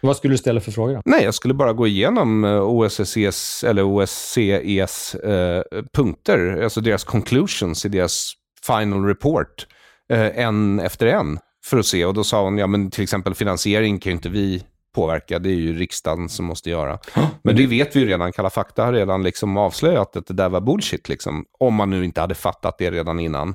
Vad 0.00 0.16
skulle 0.16 0.34
du 0.34 0.38
ställa 0.38 0.60
för 0.60 0.72
frågor 0.72 0.94
då? 0.94 1.02
Nej, 1.04 1.24
jag 1.24 1.34
skulle 1.34 1.54
bara 1.54 1.72
gå 1.72 1.86
igenom 1.86 2.44
eh, 2.44 2.60
OSSEs, 2.60 3.64
eller 3.64 3.82
OSCEs 3.82 5.14
eh, 5.14 5.62
punkter, 5.92 6.62
alltså 6.62 6.80
deras 6.80 7.04
conclusions 7.04 7.84
i 7.84 7.88
deras 7.88 8.32
final 8.66 9.04
report, 9.04 9.66
eh, 10.12 10.38
en 10.38 10.80
efter 10.80 11.06
en, 11.06 11.38
för 11.64 11.78
att 11.78 11.86
se. 11.86 12.04
Och 12.04 12.14
då 12.14 12.24
sa 12.24 12.42
hon, 12.42 12.58
ja 12.58 12.66
men 12.66 12.90
till 12.90 13.02
exempel 13.02 13.34
finansiering 13.34 13.98
kan 13.98 14.10
ju 14.10 14.16
inte 14.16 14.28
vi 14.28 14.62
påverka, 14.94 15.38
det 15.38 15.48
är 15.48 15.54
ju 15.54 15.78
riksdagen 15.78 16.28
som 16.28 16.46
måste 16.46 16.70
göra. 16.70 16.98
Men 17.42 17.56
det 17.56 17.66
vet 17.66 17.96
vi 17.96 18.00
ju 18.00 18.06
redan, 18.06 18.32
Kalla 18.32 18.50
fakta 18.50 18.84
har 18.84 18.92
redan 18.92 19.22
liksom 19.22 19.56
avslöjat 19.56 20.16
att 20.16 20.26
det 20.26 20.34
där 20.34 20.48
var 20.48 20.60
bullshit, 20.60 21.08
liksom, 21.08 21.44
om 21.58 21.74
man 21.74 21.90
nu 21.90 22.04
inte 22.04 22.20
hade 22.20 22.34
fattat 22.34 22.78
det 22.78 22.90
redan 22.90 23.20
innan. 23.20 23.54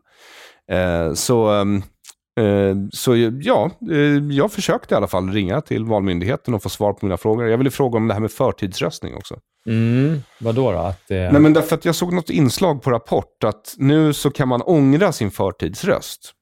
Eh, 0.72 1.14
så... 1.14 1.66
Eh, 2.40 2.76
Så 2.92 3.16
ja, 3.42 3.72
eh, 3.92 3.98
jag 4.32 4.52
försökte 4.52 4.94
i 4.94 4.98
alla 4.98 5.08
fall 5.08 5.32
ringa 5.32 5.62
till 5.62 5.86
Valmyndigheten 5.86 6.54
och 6.54 6.64
få 6.64 6.70
svar 6.70 6.94
på 6.94 7.06
mina 7.06 7.18
frågor. 7.18 7.48
Jag 7.48 7.58
ville 7.58 7.72
fråga 7.72 7.98
om 7.98 8.08
det 8.08 8.14
här 8.14 8.22
med 8.22 8.32
förtidsröstning 8.32 9.16
också. 9.16 9.40
Mm. 9.68 10.24
Vad 10.40 10.56
då? 10.56 10.72
då? 10.72 10.78
Att, 10.78 11.12
eh, 11.12 11.18
Nej, 11.18 11.40
men 11.40 11.54
därför 11.54 11.76
att 11.76 11.86
jag 11.86 11.96
såg 11.96 12.14
något 12.14 12.30
inslag 12.30 12.84
på 12.84 12.92
Rapport 12.92 13.44
att 13.44 13.76
nu 13.78 14.14
så 14.14 14.32
kan 14.32 14.48
man 14.48 14.62
ångra 14.62 15.12
sin 15.12 15.32
förtidsröst. 15.32 16.34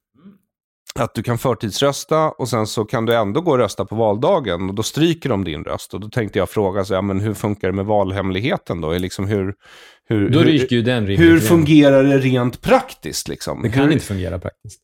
Att 0.94 1.14
du 1.14 1.22
kan 1.22 1.38
förtidsrösta 1.38 2.30
och 2.30 2.48
sen 2.48 2.66
så 2.66 2.84
kan 2.84 3.06
du 3.06 3.14
ändå 3.14 3.40
gå 3.40 3.50
och 3.50 3.58
rösta 3.58 3.84
på 3.84 3.94
valdagen 3.94 4.68
och 4.68 4.74
då 4.74 4.82
stryker 4.82 5.28
de 5.28 5.44
din 5.44 5.64
röst. 5.64 5.94
Och 5.94 6.00
då 6.00 6.08
tänkte 6.08 6.38
jag 6.38 6.50
fråga, 6.50 6.84
så, 6.84 6.94
ja, 6.94 7.02
men 7.02 7.20
hur 7.20 7.34
funkar 7.34 7.68
det 7.68 7.74
med 7.74 7.86
valhemligheten 7.86 8.80
då? 8.80 8.90
Är 8.90 8.98
Liksom 8.98 9.28
hur, 9.28 9.54
hur, 10.08 10.28
då 10.28 10.40
ryker 10.40 10.76
ju 10.76 10.82
den 10.82 11.06
hur 11.06 11.40
fungerar 11.40 12.04
det 12.04 12.18
rent 12.18 12.60
praktiskt? 12.60 13.28
Liksom? 13.28 13.62
Det 13.62 13.68
kan 13.68 13.84
hur, 13.84 13.92
inte 13.92 14.04
fungera 14.04 14.38
praktiskt. 14.38 14.80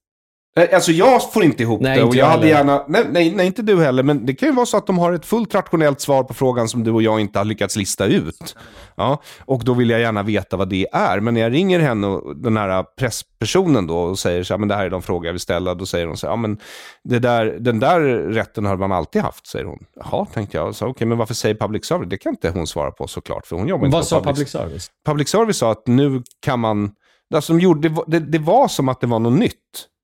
Eh, 0.58 0.68
Alltså 0.74 0.92
jag 0.92 1.32
får 1.32 1.44
inte 1.44 1.62
ihop 1.62 1.80
Nej, 1.80 1.96
det 1.96 2.02
och 2.02 2.06
inte 2.08 2.18
jag 2.18 2.26
hade 2.26 2.48
gärna, 2.48 2.84
nej, 2.88 3.04
nej, 3.10 3.34
nej 3.34 3.46
inte 3.46 3.62
du 3.62 3.82
heller, 3.82 4.02
men 4.02 4.26
det 4.26 4.34
kan 4.34 4.48
ju 4.48 4.54
vara 4.54 4.66
så 4.66 4.76
att 4.76 4.86
de 4.86 4.98
har 4.98 5.12
ett 5.12 5.26
fullt 5.26 5.54
rationellt 5.54 6.00
svar 6.00 6.22
på 6.24 6.34
frågan 6.34 6.68
som 6.68 6.84
du 6.84 6.90
och 6.90 7.02
jag 7.02 7.20
inte 7.20 7.38
har 7.38 7.44
lyckats 7.44 7.76
lista 7.76 8.06
ut. 8.06 8.56
Ja, 8.96 9.22
och 9.44 9.64
då 9.64 9.74
vill 9.74 9.90
jag 9.90 10.00
gärna 10.00 10.22
veta 10.22 10.56
vad 10.56 10.68
det 10.68 10.86
är. 10.92 11.20
Men 11.20 11.34
när 11.34 11.40
jag 11.40 11.52
ringer 11.52 11.80
henne 11.80 12.06
och 12.06 12.36
den 12.36 12.56
här 12.56 12.84
presspersonen 12.98 13.86
då 13.86 13.98
och 13.98 14.18
säger 14.18 14.42
så 14.42 14.54
här, 14.54 14.58
men 14.58 14.68
det 14.68 14.74
här 14.74 14.86
är 14.86 14.90
de 14.90 15.02
frågor 15.02 15.26
jag 15.26 15.32
vill 15.32 15.40
ställa, 15.40 15.74
då 15.74 15.86
säger 15.86 16.06
hon 16.06 16.16
så 16.16 16.26
här, 16.26 16.32
ja 16.32 16.36
men 16.36 16.58
det 17.04 17.18
där, 17.18 17.56
den 17.60 17.80
där 17.80 18.00
rätten 18.32 18.64
har 18.66 18.76
man 18.76 18.92
alltid 18.92 19.22
haft, 19.22 19.46
säger 19.46 19.64
hon. 19.64 19.78
Jaha, 20.04 20.26
tänkte 20.34 20.56
jag. 20.56 20.74
Så, 20.74 20.86
Okej, 20.86 21.06
men 21.06 21.18
varför 21.18 21.34
säger 21.34 21.54
public 21.54 21.84
service? 21.84 22.08
Det 22.10 22.16
kan 22.18 22.32
inte 22.32 22.50
hon 22.50 22.66
svara 22.66 22.90
på 22.90 23.06
såklart, 23.06 23.46
för 23.46 23.56
hon 23.56 23.68
jobbar 23.68 23.86
inte 23.86 23.94
Vad 23.94 24.02
på 24.02 24.06
sa 24.06 24.22
public 24.22 24.48
service? 24.50 24.90
public 25.06 25.28
service 25.28 25.56
sa 25.58 25.70
att 25.72 25.86
nu 25.86 26.22
kan 26.44 26.60
man... 26.60 26.90
Alltså 27.34 27.52
de 27.52 27.60
gjorde, 27.60 27.88
det, 27.88 27.94
var- 27.94 28.04
det, 28.06 28.18
det 28.20 28.38
var 28.38 28.68
som 28.68 28.88
att 28.88 29.00
det 29.00 29.06
var 29.06 29.18
något 29.18 29.38
nytt. 29.38 29.52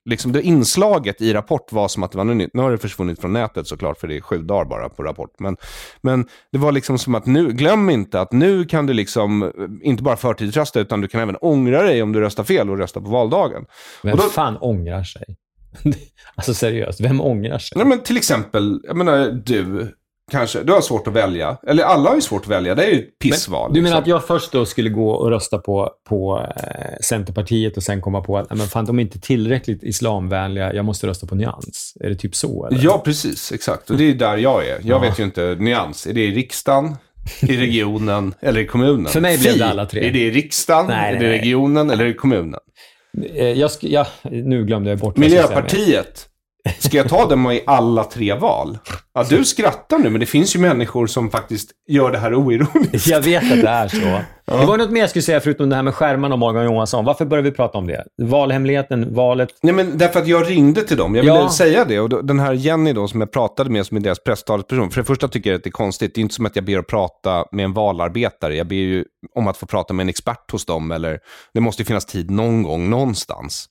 Liksom 0.04 0.32
det 0.32 0.42
inslaget 0.42 1.20
i 1.20 1.32
Rapport 1.32 1.72
var 1.72 1.88
som 1.88 2.02
att 2.02 2.12
det 2.12 2.18
var 2.18 2.24
nytt. 2.24 2.50
Nu 2.54 2.62
har 2.62 2.70
det 2.70 2.78
försvunnit 2.78 3.20
från 3.20 3.32
nätet 3.32 3.66
såklart, 3.66 3.98
för 3.98 4.08
det 4.08 4.16
är 4.16 4.20
sju 4.20 4.38
dagar 4.38 4.64
bara 4.64 4.88
på 4.88 5.02
Rapport. 5.02 5.30
Men, 5.38 5.56
men 6.00 6.26
det 6.52 6.58
var 6.58 6.72
liksom 6.72 6.98
som 6.98 7.14
att 7.14 7.26
nu, 7.26 7.52
glöm 7.52 7.90
inte 7.90 8.20
att 8.20 8.32
nu 8.32 8.64
kan 8.64 8.86
du 8.86 8.92
liksom 8.92 9.42
eh, 9.42 9.50
inte 9.82 10.02
bara 10.02 10.16
förtidsrösta, 10.16 10.80
utan 10.80 11.00
du 11.00 11.08
kan 11.08 11.20
även 11.20 11.36
ångra 11.40 11.82
dig 11.82 12.02
om 12.02 12.12
du 12.12 12.20
röstar 12.20 12.44
fel 12.44 12.70
och 12.70 12.78
rösta 12.78 13.00
på 13.00 13.10
valdagen. 13.10 13.64
Vem 14.02 14.12
Och 14.12 14.18
då- 14.18 14.24
fan 14.28 14.56
ångrar 14.60 15.02
sig? 15.04 15.36
alltså 16.34 16.54
seriöst, 16.54 17.00
vem 17.00 17.20
ångrar 17.20 17.58
sig? 17.58 17.78
Nej, 17.78 17.86
men 17.86 18.00
till 18.02 18.16
exempel, 18.16 18.80
jag 18.84 18.96
menar 18.96 19.26
du, 19.44 19.88
kanske, 20.30 20.62
du 20.62 20.72
har 20.72 20.80
svårt 20.80 21.06
att 21.06 21.12
välja. 21.14 21.56
Eller 21.66 21.82
alla 21.84 22.08
har 22.08 22.14
ju 22.14 22.20
svårt 22.22 22.42
att 22.42 22.48
välja, 22.48 22.74
det 22.74 22.84
är 22.84 22.90
ju 22.90 22.98
ett 22.98 23.18
pissval. 23.18 23.72
Du 23.74 23.82
menar 23.82 23.96
liksom. 23.96 24.02
att 24.02 24.06
jag 24.06 24.26
först 24.26 24.52
då 24.52 24.66
skulle 24.66 24.90
gå 24.90 25.10
och 25.10 25.30
rösta 25.30 25.58
på, 25.58 25.90
på 26.08 26.46
eh, 26.56 26.96
Centerpartiet 27.02 27.76
och 27.76 27.82
sen 27.82 28.00
komma 28.00 28.20
på 28.20 28.38
att 28.38 28.50
nej, 28.50 28.58
men 28.58 28.66
fan, 28.66 28.84
de 28.84 28.98
är 28.98 29.02
inte 29.02 29.20
tillräckligt 29.20 29.82
islamvänliga, 29.82 30.74
jag 30.74 30.84
måste 30.84 31.06
rösta 31.06 31.26
på 31.26 31.34
Nyans? 31.34 31.96
Är 32.00 32.08
det 32.08 32.14
typ 32.16 32.34
så? 32.34 32.66
Eller? 32.66 32.84
Ja, 32.84 33.02
precis. 33.04 33.52
Exakt. 33.52 33.90
Och 33.90 33.96
det 33.96 34.04
är 34.04 34.14
där 34.14 34.36
jag 34.36 34.66
är. 34.66 34.80
Jag 34.82 35.00
vet 35.00 35.18
ju 35.18 35.24
inte 35.24 35.56
nyans. 35.58 36.06
Är 36.06 36.12
det 36.12 36.24
i 36.24 36.30
riksdagen, 36.30 36.96
i 37.42 37.56
regionen 37.56 38.34
eller 38.40 38.60
i 38.60 38.66
kommunen? 38.66 39.12
För 39.12 39.20
mig 39.20 39.38
blev 39.38 39.58
det 39.58 39.66
alla 39.66 39.86
tre. 39.86 40.08
Är 40.08 40.12
det 40.12 40.18
i 40.18 40.30
riksdagen, 40.30 40.86
Nej, 40.86 40.96
är 41.10 41.12
det 41.12 41.18
nej, 41.18 41.26
i 41.26 41.30
nej. 41.30 41.38
regionen 41.38 41.90
eller 41.90 42.06
i 42.06 42.14
kommunen? 42.14 42.60
Eh, 43.34 43.46
Jag 43.48 43.70
ja, 43.80 44.06
nu 44.22 44.64
glömde 44.64 44.90
jag 44.90 44.98
bort. 44.98 45.16
Miljöpartiet, 45.16 46.26
Ska 46.78 46.96
jag 46.96 47.08
ta 47.08 47.26
dem 47.28 47.50
i 47.50 47.62
alla 47.66 48.04
tre 48.04 48.34
val? 48.34 48.78
Ja, 49.14 49.24
du 49.28 49.44
skrattar 49.44 49.98
nu, 49.98 50.10
men 50.10 50.20
det 50.20 50.26
finns 50.26 50.56
ju 50.56 50.60
människor 50.60 51.06
som 51.06 51.30
faktiskt 51.30 51.70
gör 51.88 52.10
det 52.12 52.18
här 52.18 52.34
oironiskt. 52.34 53.06
Jag 53.06 53.20
vet 53.20 53.42
att 53.52 53.60
det 53.60 53.68
är 53.68 53.88
så. 53.88 54.20
Det 54.58 54.66
var 54.66 54.76
något 54.78 54.90
mer 54.90 55.00
jag 55.00 55.10
skulle 55.10 55.22
säga 55.22 55.40
förutom 55.40 55.68
det 55.68 55.76
här 55.76 55.82
med 55.82 55.94
skärmarna 55.94 56.34
och 56.34 56.38
Morgan 56.38 56.64
Johansson. 56.64 57.04
Varför 57.04 57.24
började 57.24 57.50
vi 57.50 57.56
prata 57.56 57.78
om 57.78 57.86
det? 57.86 58.04
Valhemligheten, 58.22 59.14
valet. 59.14 59.48
Nej, 59.62 59.74
men 59.74 59.98
därför 59.98 60.20
att 60.20 60.26
jag 60.28 60.50
ringde 60.50 60.82
till 60.82 60.96
dem. 60.96 61.14
Jag 61.14 61.22
ville 61.22 61.34
Ja. 61.34 61.50
säga 61.50 61.84
det. 61.84 62.00
Och 62.00 62.08
då, 62.08 62.20
den 62.22 62.40
här 62.40 62.52
Jenny 62.52 62.92
då, 62.92 63.08
som 63.08 63.20
jag 63.20 63.32
pratade 63.32 63.70
med, 63.70 63.86
som 63.86 63.96
är 63.96 64.00
deras 64.00 64.24
presstalesperson. 64.24 64.90
För 64.90 65.00
det 65.00 65.04
första 65.04 65.28
tycker 65.28 65.50
jag 65.50 65.56
att 65.58 65.64
det 65.64 65.68
är 65.68 65.72
konstigt. 65.72 66.14
Det 66.14 66.18
är 66.18 66.22
inte 66.22 66.34
som 66.34 66.46
att 66.46 66.56
jag 66.56 66.64
ber 66.64 66.78
att 66.78 66.86
prata 66.86 67.44
med 67.52 67.64
en 67.64 67.72
valarbetare. 67.72 68.56
Jag 68.56 68.66
ber 68.66 68.76
ju 68.76 69.04
om 69.34 69.48
att 69.48 69.56
få 69.56 69.66
prata 69.66 69.94
med 69.94 70.04
en 70.04 70.08
expert 70.08 70.50
hos 70.52 70.64
dem. 70.66 70.92
Eller, 70.92 71.18
det 71.54 71.60
måste 71.60 71.82
ju 71.82 71.86
finnas 71.86 72.06
tid 72.06 72.30
någon 72.30 72.62
gång, 72.62 72.90
någonstans. 72.90 73.68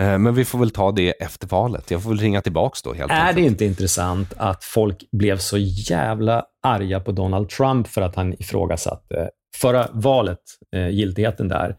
Eh, 0.00 0.18
Men 0.18 0.34
vi 0.34 0.44
får 0.44 0.58
väl 0.58 0.70
ta 0.70 0.92
det 0.92 1.10
efter 1.10 1.46
valet. 1.48 1.90
Jag 1.90 2.02
får 2.02 2.10
väl 2.10 2.18
ringa 2.18 2.40
tillbaka 2.40 2.76
då 2.84 2.92
helt 2.92 3.12
Är 3.12 3.16
enkelt. 3.20 3.36
det 3.36 3.42
inte 3.42 3.64
intressant 3.64 4.32
att 4.36 4.64
folk 4.64 4.96
blev 5.12 5.38
så 5.38 5.58
jävla 5.58 6.44
arga 6.62 7.00
på 7.00 7.12
Donald 7.12 7.48
Trump 7.48 7.88
för 7.88 8.02
att 8.02 8.14
han 8.16 8.32
ifrågasatte 8.32 9.30
förra 9.56 9.88
valet, 9.92 10.38
eh, 10.76 10.88
giltigheten 10.88 11.48
där, 11.48 11.76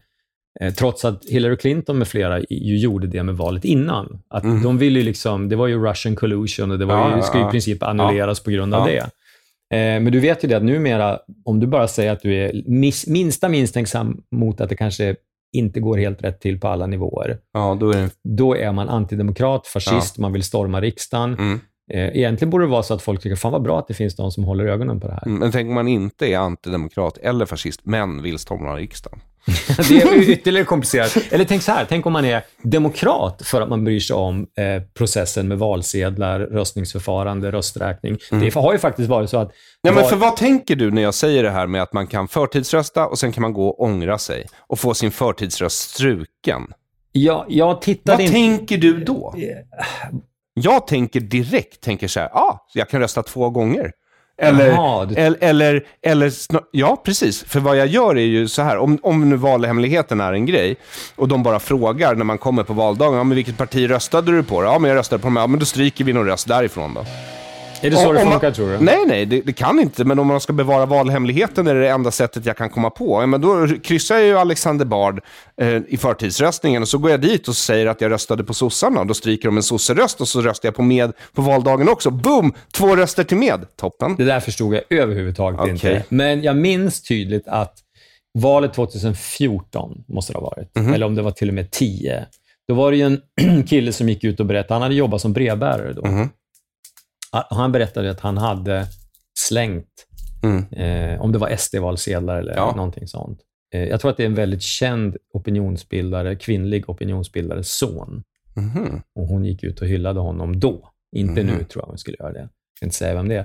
eh, 0.60 0.74
trots 0.74 1.04
att 1.04 1.24
Hillary 1.24 1.56
Clinton 1.56 1.98
med 1.98 2.08
flera 2.08 2.40
ju 2.50 2.78
gjorde 2.78 3.06
det 3.06 3.22
med 3.22 3.36
valet 3.36 3.64
innan. 3.64 4.22
Att 4.30 4.42
de 4.42 4.78
ville 4.78 5.02
liksom, 5.02 5.48
det 5.48 5.56
var 5.56 5.66
ju 5.66 5.84
Russian 5.86 6.16
collusion 6.16 6.70
och 6.70 6.78
det 6.78 6.84
var 6.84 6.94
Mm. 6.94 7.06
Ja, 7.08 7.10
ju, 7.16 7.16
ja, 7.20 7.22
ska 7.22 7.38
ju 7.38 7.42
i 7.42 7.46
ja. 7.46 7.50
princip 7.50 7.82
annulleras 7.82 8.40
på 8.40 8.50
grund 8.50 8.74
av 8.74 8.90
Ja. 8.90 8.94
det. 8.94 9.10
Men 10.00 10.12
du 10.12 10.20
vet 10.20 10.44
ju 10.44 10.48
det 10.48 10.54
att 10.54 10.62
numera, 10.64 11.18
om 11.44 11.60
du 11.60 11.66
bara 11.66 11.88
säger 11.88 12.12
att 12.12 12.20
du 12.22 12.34
är 12.34 12.62
minsta 13.10 13.48
misstänksam 13.48 14.22
mot 14.30 14.60
att 14.60 14.68
det 14.68 14.76
kanske 14.76 15.16
inte 15.54 15.80
går 15.80 15.96
helt 15.98 16.22
rätt 16.24 16.40
till 16.40 16.60
på 16.60 16.68
alla 16.68 16.86
nivåer, 16.86 17.38
Ja, 17.52 17.76
då 17.80 17.90
är 17.90 17.96
det... 17.96 18.10
då 18.22 18.56
är 18.56 18.72
man 18.72 18.88
antidemokrat, 18.88 19.66
fascist, 19.66 20.18
man 20.18 20.32
vill 20.32 20.42
storma 20.42 20.80
riksdagen. 20.80 21.34
Mm. 21.38 21.60
Eh, 21.90 22.16
Egentligen 22.16 22.50
borde 22.50 22.64
det 22.64 22.70
vara 22.70 22.82
så 22.82 22.94
att 22.94 23.02
folk 23.02 23.22
tycker, 23.22 23.36
fan 23.36 23.52
vad 23.52 23.62
bra 23.62 23.78
att 23.78 23.88
det 23.88 23.94
finns 23.94 24.16
de 24.16 24.30
som 24.30 24.44
håller 24.44 24.64
ögonen 24.66 25.00
på 25.00 25.06
det 25.06 25.12
här. 25.12 25.26
Mm, 25.26 25.38
Men 25.38 25.52
tänk 25.52 25.68
om 25.68 25.74
man 25.74 25.88
inte 25.88 26.26
är 26.26 26.38
antidemokrat 26.38 27.18
eller 27.18 27.46
fascist, 27.46 27.80
men 27.84 28.22
vill 28.22 28.38
storma 28.38 28.76
riksdagen. 28.76 29.18
Det 29.88 30.02
är 30.02 30.30
ytterligare 30.30 30.66
komplicerat. 30.66 31.16
Eller 31.30 31.44
tänk 31.44 31.62
så 31.62 31.72
här, 31.72 31.86
tänk 31.88 32.06
om 32.06 32.12
man 32.12 32.24
är 32.24 32.42
demokrat 32.62 33.42
för 33.44 33.60
att 33.60 33.68
man 33.68 33.84
bryr 33.84 34.00
sig 34.00 34.16
om 34.16 34.40
eh, 34.40 34.82
processen 34.94 35.48
med 35.48 35.58
valsedlar, 35.58 36.40
röstningsförfarande, 36.40 37.52
rösträkning. 37.52 38.18
Det 38.30 38.54
har 38.54 38.72
ju 38.72 38.78
faktiskt 38.78 39.08
varit 39.08 39.30
så 39.30 39.36
att... 39.36 39.48
Mm. 39.48 39.54
Nej, 39.82 39.94
men 39.94 40.04
för 40.04 40.16
vad 40.16 40.36
tänker 40.36 40.76
du 40.76 40.90
när 40.90 41.02
jag 41.02 41.14
säger 41.14 41.42
det 41.42 41.50
här 41.50 41.66
med 41.66 41.82
att 41.82 41.92
man 41.92 42.06
kan 42.06 42.28
förtidsrösta 42.28 43.06
och 43.06 43.18
sen 43.18 43.32
kan 43.32 43.42
man 43.42 43.52
gå 43.52 43.68
och 43.68 43.82
ångra 43.82 44.18
sig 44.18 44.46
och 44.66 44.78
få 44.78 44.94
sin 44.94 45.10
förtidsröst 45.10 45.90
struken? 45.90 46.62
jag, 47.16 47.44
jag 47.48 47.82
tittade 47.82 48.16
Vad 48.16 48.20
inte... 48.20 48.32
tänker 48.32 48.78
du 48.78 49.04
då? 49.04 49.34
Jag 50.54 50.86
tänker 50.86 51.20
direkt, 51.20 51.80
tänker 51.80 52.08
så 52.08 52.20
här, 52.20 52.30
ja, 52.32 52.40
ah, 52.40 52.66
jag 52.74 52.88
kan 52.88 53.00
rösta 53.00 53.22
två 53.22 53.50
gånger. 53.50 53.92
Eller, 54.42 54.66
Jaha, 54.68 55.04
du- 55.04 55.14
eller, 55.14 55.38
eller, 55.40 55.84
eller 56.02 56.32
ja 56.70 57.02
precis. 57.04 57.44
För 57.44 57.60
vad 57.60 57.76
jag 57.76 57.86
gör 57.86 58.16
är 58.18 58.24
ju 58.24 58.48
så 58.48 58.62
här, 58.62 58.78
om, 58.78 58.98
om 59.02 59.28
nu 59.30 59.36
valhemligheten 59.36 60.20
är 60.20 60.32
en 60.32 60.46
grej 60.46 60.76
och 61.16 61.28
de 61.28 61.42
bara 61.42 61.60
frågar 61.60 62.14
när 62.14 62.24
man 62.24 62.38
kommer 62.38 62.62
på 62.62 62.72
valdagen, 62.72 63.14
ja 63.18 63.24
men 63.24 63.36
vilket 63.36 63.58
parti 63.58 63.90
röstade 63.90 64.32
du 64.32 64.42
på? 64.42 64.64
Ja 64.64 64.78
men 64.78 64.90
jag 64.90 64.96
röstade 64.98 65.22
på 65.22 65.26
de 65.26 65.36
här, 65.36 65.42
ja 65.42 65.46
men 65.46 65.58
då 65.60 65.66
stryker 65.66 66.04
vi 66.04 66.12
någon 66.12 66.26
röst 66.26 66.48
därifrån 66.48 66.94
då. 66.94 67.04
Är 67.84 67.90
det 67.90 67.96
så 67.96 68.08
Om- 68.08 68.14
det 68.14 68.20
funkar, 68.20 68.42
man, 68.42 68.52
tror 68.52 68.68
du? 68.72 68.78
Nej, 68.80 68.98
nej, 69.06 69.26
det, 69.26 69.40
det 69.40 69.52
kan 69.52 69.80
inte. 69.80 70.04
Men 70.04 70.18
om 70.18 70.26
man 70.26 70.40
ska 70.40 70.52
bevara 70.52 70.86
valhemligheten 70.86 71.66
är 71.66 71.74
det 71.74 71.80
det 71.80 71.88
enda 71.90 72.10
sättet 72.10 72.46
jag 72.46 72.56
kan 72.56 72.70
komma 72.70 72.90
på. 72.90 73.22
Ja, 73.22 73.26
men 73.26 73.40
då 73.40 73.66
kryssar 73.82 74.14
jag 74.14 74.24
ju 74.24 74.38
Alexander 74.38 74.84
Bard 74.84 75.20
eh, 75.60 75.76
i 75.88 75.96
förtidsröstningen 75.96 76.82
och 76.82 76.88
så 76.88 76.98
går 76.98 77.10
jag 77.10 77.20
dit 77.20 77.48
och 77.48 77.56
säger 77.56 77.86
att 77.86 78.00
jag 78.00 78.10
röstade 78.10 78.44
på 78.44 78.54
sossarna. 78.54 79.04
Då 79.04 79.14
stryker 79.14 79.48
de 79.48 79.56
en 79.56 79.62
sosseröst 79.62 80.20
och 80.20 80.28
så 80.28 80.40
röstar 80.40 80.66
jag 80.66 80.74
på 80.74 80.82
med 80.82 81.12
på 81.34 81.42
valdagen 81.42 81.88
också. 81.88 82.10
Boom! 82.10 82.52
Två 82.74 82.96
röster 82.96 83.24
till 83.24 83.36
med. 83.36 83.66
Toppen. 83.76 84.16
Det 84.16 84.24
där 84.24 84.40
förstod 84.40 84.74
jag 84.74 84.82
överhuvudtaget 84.90 85.60
Okej. 85.60 85.70
inte. 85.72 86.04
Men 86.08 86.42
jag 86.42 86.56
minns 86.56 87.02
tydligt 87.02 87.48
att 87.48 87.74
valet 88.38 88.74
2014 88.74 90.04
måste 90.08 90.32
det 90.32 90.38
ha 90.38 90.44
varit, 90.56 90.76
Mhm. 90.76 90.94
eller 90.94 91.06
om 91.06 91.14
det 91.14 91.22
var 91.22 91.30
till 91.30 91.48
och 91.48 91.54
med 91.54 91.70
10. 91.70 92.26
Då 92.68 92.74
var 92.74 92.92
det 92.92 93.00
en 93.00 93.20
kille 93.66 93.92
som 93.92 94.08
gick 94.08 94.24
ut 94.24 94.40
och 94.40 94.46
berättade, 94.46 94.74
han 94.74 94.82
hade 94.82 94.94
jobbat 94.94 95.20
som 95.20 95.32
brevbärare 95.32 95.92
då. 95.92 96.06
Mhm. 96.06 96.20
Och 96.22 96.28
Han 97.50 97.72
berättade 97.72 98.10
att 98.10 98.20
han 98.20 98.38
hade 98.38 98.86
slängt, 99.38 100.06
Mm. 100.42 100.64
eh, 100.72 101.20
om 101.20 101.32
det 101.32 101.38
var 101.38 101.48
SD-valsedlar 101.56 102.38
eller 102.38 102.54
Ja. 102.56 102.72
någonting 102.76 103.08
sånt. 103.08 103.40
Eh, 103.74 103.84
jag 103.84 104.00
tror 104.00 104.10
att 104.10 104.16
det 104.16 104.22
är 104.22 104.26
en 104.26 104.34
väldigt 104.34 104.62
känd 104.62 105.16
opinionsbildare, 105.32 106.36
kvinnlig 106.36 106.90
opinionsbildares 106.90 107.72
son. 107.76 108.22
Mhm. 108.56 109.02
Och 109.14 109.26
hon 109.26 109.44
gick 109.44 109.62
ut 109.62 109.80
och 109.80 109.86
hyllade 109.88 110.20
honom 110.20 110.60
då. 110.60 110.90
Inte 111.16 111.42
Mhm. 111.44 111.54
nu 111.54 111.64
tror 111.64 111.82
jag 111.82 111.88
hon 111.88 111.98
skulle 111.98 112.16
göra 112.20 112.32
det. 112.32 112.38
Jag 112.40 112.48
ska 112.76 112.86
inte 112.86 112.96
säga 112.96 113.14
vem 113.14 113.28
det 113.28 113.34
är. 113.36 113.44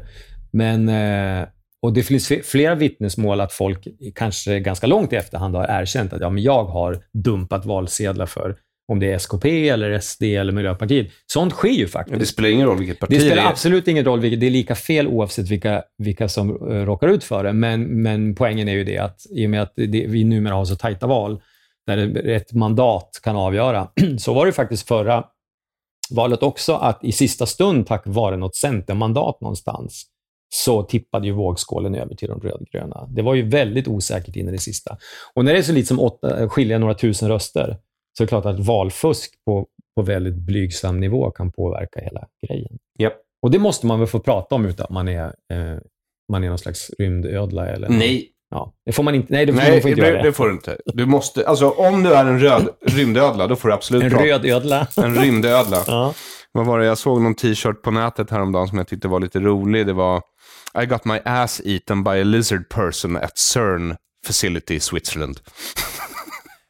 Men, 0.52 0.90
eh, 0.90 1.48
och 1.82 1.94
det 1.94 2.04
finns 2.04 2.32
flera 2.44 2.76
vittnesmål 2.76 3.42
att 3.42 3.54
folk 3.54 3.88
kanske 4.16 4.60
ganska 4.60 4.88
långt 4.88 5.14
i 5.14 5.16
efterhand 5.16 5.56
har 5.56 5.82
erkänt 5.82 6.14
att 6.14 6.22
ja, 6.22 6.30
men 6.30 6.44
jag 6.44 6.64
har 6.66 7.04
dumpat 7.14 7.66
valsedlar 7.66 8.26
för 8.26 8.58
om 8.90 9.00
det 9.00 9.12
är 9.12 9.16
SKP 9.16 9.70
eller 9.70 10.00
SD 10.00 10.24
eller 10.24 10.54
Miljöpartiet. 10.54 11.08
Sånt 11.26 11.54
sker 11.54 11.70
ju 11.70 11.88
faktiskt. 11.88 12.20
Det 12.20 12.26
spelar 12.26 12.50
ingen 12.50 12.68
roll 12.68 12.78
vilket 12.78 13.00
parti 13.00 13.12
Det 13.12 13.18
det, 13.18 13.26
spelar 13.26 13.44
är. 13.44 13.48
absolut 13.48 13.88
ingen 13.88 14.06
roll, 14.06 14.20
vilket, 14.20 14.40
det 14.40 14.46
är 14.46 14.52
lika 14.52 14.76
fel 14.76 15.08
oavsett 15.08 15.50
vilka, 15.50 15.84
vilka 15.98 16.28
som 16.28 16.72
uh, 16.72 16.86
råkar 16.86 17.08
ut 17.08 17.24
för 17.24 17.44
det. 17.44 17.54
Men, 17.54 17.84
men 18.02 18.36
poängen 18.36 18.68
är 18.68 18.74
ju 18.74 18.84
det 18.84 18.98
att 18.98 19.22
i 19.32 19.46
och 19.46 19.50
med 19.50 19.62
att 19.62 19.74
det, 19.76 20.08
vi 20.08 20.24
numera 20.24 20.54
har 20.54 20.66
så 20.66 20.76
tajta 20.76 21.08
val, 21.08 21.42
där 21.88 22.28
ett 22.28 22.54
mandat 22.54 23.20
kan 23.24 23.36
avgöra, 23.36 23.88
så 24.20 24.34
var 24.34 24.46
det 24.46 24.52
faktiskt 24.52 24.88
förra 24.88 25.24
valet 26.10 26.44
också 26.44 26.74
att 26.74 27.04
i 27.04 27.12
sista 27.12 27.46
stund, 27.46 27.88
tack 27.88 28.04
vare 28.06 28.38
något 28.38 28.56
centermandat 28.56 29.42
någonstans, 29.42 30.06
så 30.50 30.84
tippade 30.84 31.28
ju 31.28 31.34
vågskålen 31.34 31.96
över 31.96 32.16
till 32.16 32.28
de 32.28 32.40
rödgröna. 32.40 33.08
Det 33.10 33.22
var 33.22 33.36
ju 33.36 33.50
väldigt 33.50 33.88
osäkert 33.88 34.36
in 34.36 34.50
i 34.50 34.52
det 34.52 34.58
sista. 34.58 34.98
Och 35.34 35.46
när 35.46 35.54
det 35.54 35.60
är 35.60 35.64
så 35.64 35.74
lite 35.74 35.88
som 35.88 36.00
åtta, 36.00 36.50
skilja 36.50 36.78
några 36.78 36.94
tusen 36.94 37.30
röster, 37.30 37.78
så 38.18 38.24
är 38.24 38.26
det 38.26 38.30
klart 38.30 38.46
att 38.46 38.60
valfusk 38.60 39.32
på, 39.46 39.68
på 39.96 40.02
väldigt 40.02 40.36
blygsam 40.36 41.00
nivå 41.00 41.32
kan 41.32 41.52
påverka 41.52 42.00
hela 42.00 42.28
grejen. 42.48 42.78
Japp. 43.00 43.14
Och 43.42 43.52
det 43.52 43.60
måste 43.60 43.86
man 43.86 44.00
väl 44.00 44.08
få 44.08 44.20
prata 44.20 44.56
om 44.56 44.66
utan 44.66 44.84
att 44.84 44.90
man 44.90 45.08
är, 45.08 45.24
eh, 45.26 45.78
man 46.32 46.44
är 46.44 46.50
någon 46.50 46.58
slags 46.58 46.92
rymdödla 47.00 47.68
eller 47.68 47.90
Nej, 47.90 48.30
Ja, 48.52 48.74
det 48.86 48.92
får 48.92 49.04
man 49.04 49.16
inte. 49.16 49.34
Nej, 49.34 49.46
det 49.46 49.54
får, 49.54 49.60
Nej 49.62 49.72
man 49.72 49.82
får 49.82 49.90
inte 49.90 50.02
det, 50.02 50.08
göra 50.08 50.22
det 50.22 50.30
det. 50.30 50.34
får 50.34 50.46
du 50.48 50.52
inte. 50.54 50.78
Du 50.86 51.06
måste, 51.06 51.48
alltså 51.48 51.70
om 51.70 52.04
du 52.04 52.14
är 52.14 52.26
en 52.26 52.40
röd 52.40 52.70
rymdödla, 52.86 53.48
då 53.48 53.56
får 53.56 53.68
du 53.70 53.74
absolut 53.74 54.04
En 54.04 54.10
prata. 54.10 54.26
röd 54.26 54.46
ödla. 54.46 54.88
En 54.98 55.16
rymdödla. 55.16 55.84
ja. 55.88 56.14
Vad 56.52 56.66
var 56.66 56.80
det? 56.80 56.86
Jag 56.86 56.98
såg 56.98 57.22
någon 57.22 57.36
t-shirt 57.36 57.82
på 57.82 57.92
nätet 57.92 58.30
häromdagen 58.32 58.68
som 58.68 58.78
jag 58.78 58.88
tyckte 58.88 59.08
var 59.08 59.20
lite 59.20 59.40
rolig. 59.40 59.88
Det 59.88 59.94
var 59.94 60.22
I 60.84 60.86
got 60.86 61.06
my 61.06 61.20
ass 61.26 61.62
eaten 61.66 62.04
by 62.04 62.10
a 62.12 62.24
lizard 62.24 62.70
person 62.70 63.18
at 63.18 63.38
CERN 63.38 63.96
facility 64.28 64.80
Switzerland. 64.80 65.40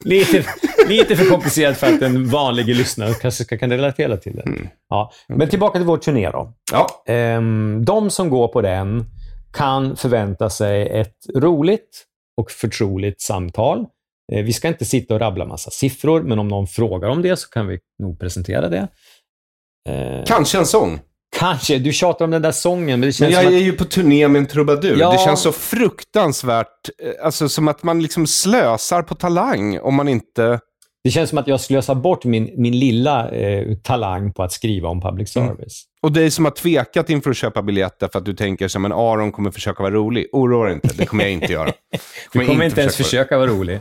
Lite, 0.06 0.45
lite 0.88 1.16
för 1.16 1.26
komplicerat 1.26 1.78
för 1.78 1.88
att 1.88 2.02
en 2.02 2.30
vanlig 2.30 2.66
lyssnare 2.76 3.14
kanske 3.14 3.43
ska 3.43 3.58
kan 3.58 3.70
relatera 3.72 4.18
till 4.18 4.36
det. 4.36 4.41
Mm. 4.41 4.68
Ja. 4.89 5.12
Men 5.28 5.50
tillbaka 5.50 5.80
till 5.80 5.86
vår 5.88 5.97
turné 5.97 6.30
då. 6.30 6.54
Ja, 6.72 7.04
Ehm, 7.14 7.86
de 7.86 8.10
som 8.10 8.30
går 8.30 8.47
på 8.47 8.62
den 8.62 9.06
kan 9.54 9.95
förvänta 9.95 10.50
sig 10.50 11.00
ett 11.00 11.16
roligt 11.36 12.06
och 12.38 12.52
förtroligt 12.52 13.22
samtal. 13.22 13.86
Eh, 14.32 14.43
Vi 14.43 14.54
ska 14.54 14.68
inte 14.68 14.86
sitta 14.86 15.14
och 15.14 15.20
rabbla 15.20 15.45
massa 15.45 15.72
siffror, 15.72 16.22
men 16.22 16.39
om 16.39 16.47
någon 16.47 16.68
frågar 16.68 17.10
om 17.10 17.22
det 17.22 17.38
så 17.38 17.50
kan 17.50 17.68
vi 17.68 17.80
nog 18.04 18.20
presentera 18.20 18.70
det. 18.70 18.88
Eh, 19.89 20.24
kanske 20.26 20.58
en 20.58 20.66
sång. 20.66 21.00
Kanske. 21.38 21.78
Du 21.80 21.94
tjatar 21.94 22.26
om 22.26 22.32
den 22.32 22.42
där 22.42 22.52
sången, 22.52 22.86
men 23.00 23.02
det 23.02 23.06
Men 23.06 23.12
känns 23.14 23.34
jag 23.34 23.44
som 23.44 23.54
är 23.54 23.58
att... 23.58 23.64
ju 23.64 23.72
på 23.74 23.86
turné 23.86 24.28
med 24.28 24.40
en 24.40 24.46
trubadur. 24.48 24.98
Ja. 25.00 25.12
Det 25.12 25.18
känns 25.18 25.42
så 25.42 25.52
fruktansvärt, 25.52 26.90
eh, 27.04 27.26
alltså 27.26 27.50
som 27.50 27.68
att 27.68 27.84
man 27.84 28.02
liksom 28.02 28.28
slösar 28.28 29.02
på 29.02 29.16
talang 29.16 29.80
om 29.80 29.96
man 29.96 30.08
inte... 30.08 30.60
Det 31.04 31.10
känns 31.10 31.30
som 31.30 31.38
att 31.40 31.48
jag 31.48 31.62
slösar 31.62 31.96
bort 31.96 32.24
min, 32.26 32.50
min 32.58 32.80
lilla 32.80 33.30
eh, 33.30 33.76
talang 33.84 34.34
på 34.34 34.44
att 34.44 34.52
skriva 34.52 34.90
om 34.90 35.02
public 35.02 35.36
Mm. 35.36 35.48
service. 35.50 35.84
Och 36.02 36.12
dig 36.12 36.32
som 36.32 36.46
har 36.46 36.52
tvekat 36.52 37.10
inför 37.10 37.30
att 37.30 37.38
köpa 37.38 37.62
biljetter 37.62 38.08
för 38.12 38.20
att 38.20 38.26
du 38.26 38.34
tänker 38.34 38.68
som 38.68 38.86
en 38.86 38.92
Aron 38.92 39.32
kommer 39.32 39.52
försöka 39.52 39.84
vara 39.84 39.94
rolig. 39.94 40.28
Oroa 40.32 40.66
dig 40.66 40.74
inte, 40.74 40.94
det 40.98 41.06
kommer 41.06 41.24
jag 41.24 41.34
inte 41.34 41.54
göra. 41.54 41.72
Du 42.34 42.46
kommer 42.46 42.66
inte 42.66 42.82
ens 42.82 42.96
försöka 42.96 43.38
vara 43.38 43.48
rolig. 43.48 43.80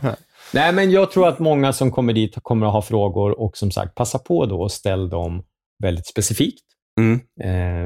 Nej, 0.51 0.71
men 0.73 0.91
jag 0.91 1.11
tror 1.11 1.27
att 1.27 1.39
många 1.39 1.73
som 1.73 1.91
kommer 1.91 2.13
dit 2.13 2.35
kommer 2.41 2.67
att 2.67 2.73
ha 2.73 2.81
frågor 2.81 3.39
och 3.39 3.57
som 3.57 3.71
sagt, 3.71 3.95
passa 3.95 4.19
på 4.19 4.45
då 4.45 4.61
och 4.61 4.71
ställ 4.71 5.09
dem 5.09 5.43
väldigt 5.83 6.07
specifikt. 6.07 6.63
Mm. 6.99 7.19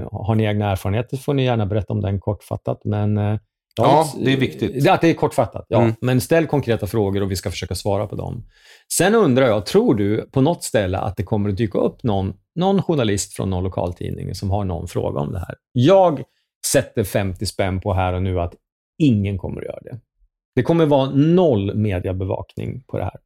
Eh, 0.01 0.07
har 0.11 0.36
ni 0.36 0.43
egna 0.43 0.72
erfarenheter 0.72 1.18
får 1.18 1.34
ni 1.34 1.45
gärna 1.45 1.66
berätta 1.66 1.93
om 1.93 2.01
den 2.01 2.20
kortfattat. 2.20 2.82
Men, 2.86 3.18
eh, 3.18 3.38
Ja, 3.76 4.05
det 4.18 4.34
är 4.34 4.38
viktigt. 4.38 4.89
Att 4.89 5.01
det 5.01 5.09
är 5.09 5.14
kortfattat. 5.14 5.66
Ja. 5.70 5.82
Mm. 5.82 5.93
Men 6.01 6.22
ställ 6.22 6.47
konkreta 6.47 6.88
frågor 6.88 7.22
och 7.22 7.32
vi 7.32 7.36
ska 7.36 7.51
försöka 7.51 7.76
svara 7.76 8.07
på 8.07 8.16
dem. 8.16 8.43
Sen 8.93 9.16
undrar 9.16 9.47
jag, 9.47 9.66
tror 9.66 9.95
du 9.95 10.30
på 10.32 10.41
något 10.41 10.64
ställe 10.64 10.97
att 10.97 11.18
det 11.18 11.24
kommer 11.24 11.49
att 11.49 11.57
dyka 11.57 11.80
upp 11.80 12.03
någon, 12.03 12.34
någon 12.55 12.82
journalist 12.82 13.36
från 13.36 13.49
någon 13.49 13.64
lokaltidning 13.64 14.36
som 14.36 14.51
har 14.51 14.64
någon 14.64 14.88
fråga 14.88 15.20
om 15.20 15.32
det 15.32 15.39
här? 15.39 15.55
Jag 15.72 16.24
sätter 16.68 17.03
50 17.03 17.45
spänn 17.45 17.82
på 17.82 17.93
här 17.93 18.14
och 18.14 18.24
nu 18.24 18.39
att 18.39 18.53
ingen 18.97 19.38
kommer 19.38 19.61
att 19.61 19.68
göra 19.68 19.80
det. 19.82 19.99
Det 20.55 20.64
kommer 20.64 20.86
vara 20.86 21.09
noll 21.09 21.76
mediebevakning 21.76 22.84
på 22.88 22.97
det 22.97 23.03
här. 23.03 23.18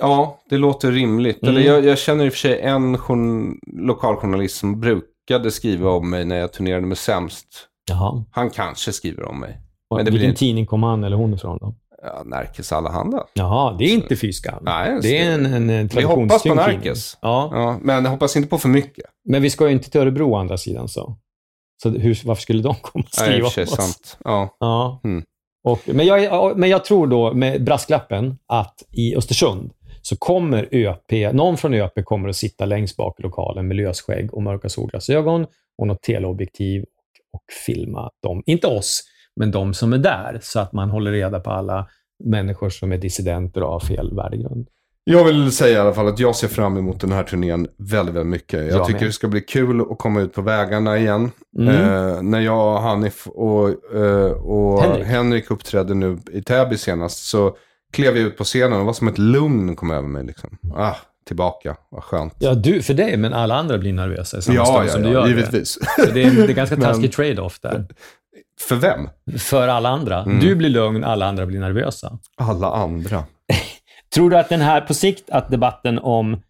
Ja, 0.00 0.40
det 0.50 0.56
låter 0.56 0.92
rimligt. 0.92 1.42
Mm. 1.42 1.54
Eller 1.54 1.66
jag, 1.66 1.84
jag 1.84 1.98
känner 1.98 2.26
i 2.26 2.28
och 2.28 2.32
för 2.32 2.38
sig 2.38 2.60
en 2.60 2.96
journ- 2.96 3.58
lokaljournalist 3.66 4.56
som 4.56 4.80
brukade 5.28 5.50
skriva 5.50 5.90
om 5.90 6.10
mig 6.10 6.24
när 6.24 6.36
jag 6.36 6.52
turnerade 6.52 6.86
med 6.86 6.98
Sämst. 6.98 7.46
Jaha. 7.88 8.24
Han 8.30 8.50
kanske 8.50 8.92
skriver 8.92 9.24
om 9.28 9.40
mig. 9.40 9.60
Och 9.90 9.96
Men 9.96 10.04
det 10.04 10.10
Vilken 10.10 10.28
blir- 10.30 10.36
tidning 10.36 10.66
kom 10.66 10.82
han 10.82 11.04
eller 11.04 11.16
hon 11.16 11.34
ifrån 11.34 11.58
då? 11.60 11.74
Ja, 12.02 12.22
Närkes 12.26 12.72
Allehanda. 12.72 13.24
Jaha, 13.34 13.76
det 13.78 13.84
är 13.84 13.94
inte 13.94 14.16
fy 14.16 14.32
skam. 14.32 14.58
Nej, 14.62 14.98
det 15.02 15.18
är 15.18 15.32
en, 15.32 15.46
en, 15.46 15.70
en 15.70 15.86
Vi 15.86 16.02
hoppas 16.02 16.42
på. 16.42 16.54
Närkes. 16.54 17.18
Ja. 17.22 17.50
Ja, 17.52 17.78
men 17.82 18.06
hoppas 18.06 18.36
inte 18.36 18.48
på 18.48 18.58
för 18.58 18.68
mycket. 18.68 19.04
Men 19.24 19.42
vi 19.42 19.50
ska 19.50 19.66
ju 19.66 19.72
inte 19.72 19.90
till 19.90 20.00
Örebro 20.00 20.30
å 20.32 20.36
andra 20.36 20.56
sidan. 20.58 20.88
Så, 20.88 21.16
så 21.82 21.88
hur, 21.90 22.20
varför 22.24 22.42
skulle 22.42 22.62
de 22.62 22.74
komma 22.74 23.04
och 23.04 23.10
Nej, 23.20 23.30
skriva 23.32 23.50
sig 23.50 23.62
om 23.62 23.68
oss? 23.68 23.76
sant. 23.76 24.16
Ja. 24.24 24.56
Ja. 24.60 25.00
Mm. 25.04 25.24
Och, 25.64 25.80
men, 25.86 26.06
jag, 26.06 26.22
ja, 26.24 26.52
men 26.56 26.70
jag 26.70 26.84
tror 26.84 27.06
då, 27.06 27.32
med 27.32 27.64
brasklappen, 27.64 28.38
att 28.48 28.82
i 28.90 29.16
Östersund 29.16 29.72
så 30.02 30.16
kommer 30.16 30.68
ÖP, 30.72 31.34
någon 31.34 31.56
från 31.56 31.74
ÖP 31.74 32.04
kommer 32.04 32.28
att 32.28 32.36
sitta 32.36 32.64
längst 32.64 32.96
bak 32.96 33.20
i 33.20 33.22
lokalen 33.22 33.68
med 33.68 33.76
lösskägg 33.76 34.34
och 34.34 34.42
mörka 34.42 34.68
solglasögon 34.68 35.46
och 35.78 35.86
något 35.86 36.02
teleobjektiv 36.02 36.82
och, 36.82 37.38
och 37.38 37.44
filma 37.66 38.10
dem. 38.22 38.42
Inte 38.46 38.66
oss, 38.66 39.02
men 39.36 39.50
de 39.50 39.74
som 39.74 39.92
är 39.92 39.98
där, 39.98 40.38
så 40.42 40.60
att 40.60 40.72
man 40.72 40.90
håller 40.90 41.12
reda 41.12 41.40
på 41.40 41.50
alla 41.50 41.86
människor 42.24 42.70
som 42.70 42.92
är 42.92 42.98
dissidenter 42.98 43.62
och 43.62 43.72
har 43.72 43.80
fel 43.80 44.16
värdegrund. 44.16 44.68
Jag 45.04 45.24
vill 45.24 45.52
säga 45.52 45.78
i 45.78 45.80
alla 45.80 45.94
fall 45.94 46.08
att 46.08 46.18
jag 46.18 46.36
ser 46.36 46.48
fram 46.48 46.76
emot 46.76 47.00
den 47.00 47.12
här 47.12 47.22
turnén 47.22 47.68
väldigt, 47.76 48.14
väldigt 48.14 48.30
mycket. 48.30 48.60
Jag, 48.60 48.70
Jag 48.70 48.86
tycker 48.86 49.00
med. 49.00 49.08
det 49.08 49.12
ska 49.12 49.28
bli 49.28 49.40
kul 49.40 49.80
att 49.80 49.98
komma 49.98 50.20
ut 50.20 50.32
på 50.32 50.42
vägarna 50.42 50.98
igen. 50.98 51.30
Mm. 51.58 51.74
Eh, 51.74 52.22
när 52.22 52.40
jag, 52.40 52.80
Hanif 52.80 53.26
och, 53.26 53.94
eh, 53.94 54.30
och 54.30 54.82
Henrik. 54.82 55.06
Henrik. 55.06 55.50
uppträdde 55.50 55.94
nu 55.94 56.18
i 56.32 56.42
Täby 56.42 56.78
senast 56.78 57.24
så 57.24 57.56
klev 57.92 58.16
jag 58.16 58.26
ut 58.26 58.36
på 58.36 58.44
scenen 58.44 58.72
och 58.72 58.78
det 58.78 58.84
var 58.84 58.92
som 58.92 59.08
ett 59.08 59.18
lugn 59.18 59.76
kom 59.76 59.90
över 59.90 60.08
mig. 60.08 60.24
Liksom. 60.24 60.58
Ah, 60.76 60.94
tillbaka, 61.26 61.76
vad 61.88 62.04
skönt. 62.04 62.34
Ja, 62.38 62.54
du 62.54 62.82
för 62.82 62.94
dig, 62.94 63.16
men 63.16 63.32
alla 63.32 63.54
andra 63.54 63.78
blir 63.78 63.92
nervösa 63.92 64.38
i 64.38 64.42
samma 64.42 64.56
ja, 64.56 64.64
stund 64.64 64.86
ja, 64.86 64.92
som 64.92 65.02
du 65.02 65.08
ja 65.08 65.14
gör 65.14 65.28
givetvis. 65.28 65.78
det. 65.96 66.06
Så 66.06 66.12
det 66.12 66.22
är, 66.22 66.30
det 66.30 66.52
är 66.52 66.54
ganska 66.54 66.76
taskig 66.80 67.12
trade-off 67.12 67.60
där. 67.60 67.86
För 68.60 68.76
vem? 68.76 69.08
För 69.38 69.68
alla 69.68 69.88
andra. 69.88 70.22
Mm. 70.22 70.40
Du 70.40 70.54
blir 70.54 70.68
lugn, 70.68 71.04
alla 71.04 71.26
andra 71.26 71.46
blir 71.46 71.60
nervösa. 71.60 72.18
Alla 72.36 72.70
andra. 72.70 73.24
Tror 74.14 74.30
du 74.30 74.36
att 74.36 74.48
den 74.48 74.60
här 74.60 74.80
på 74.80 74.94
sikt, 74.94 75.30
att 75.30 75.50
debatten 75.50 75.98
om 75.98 76.42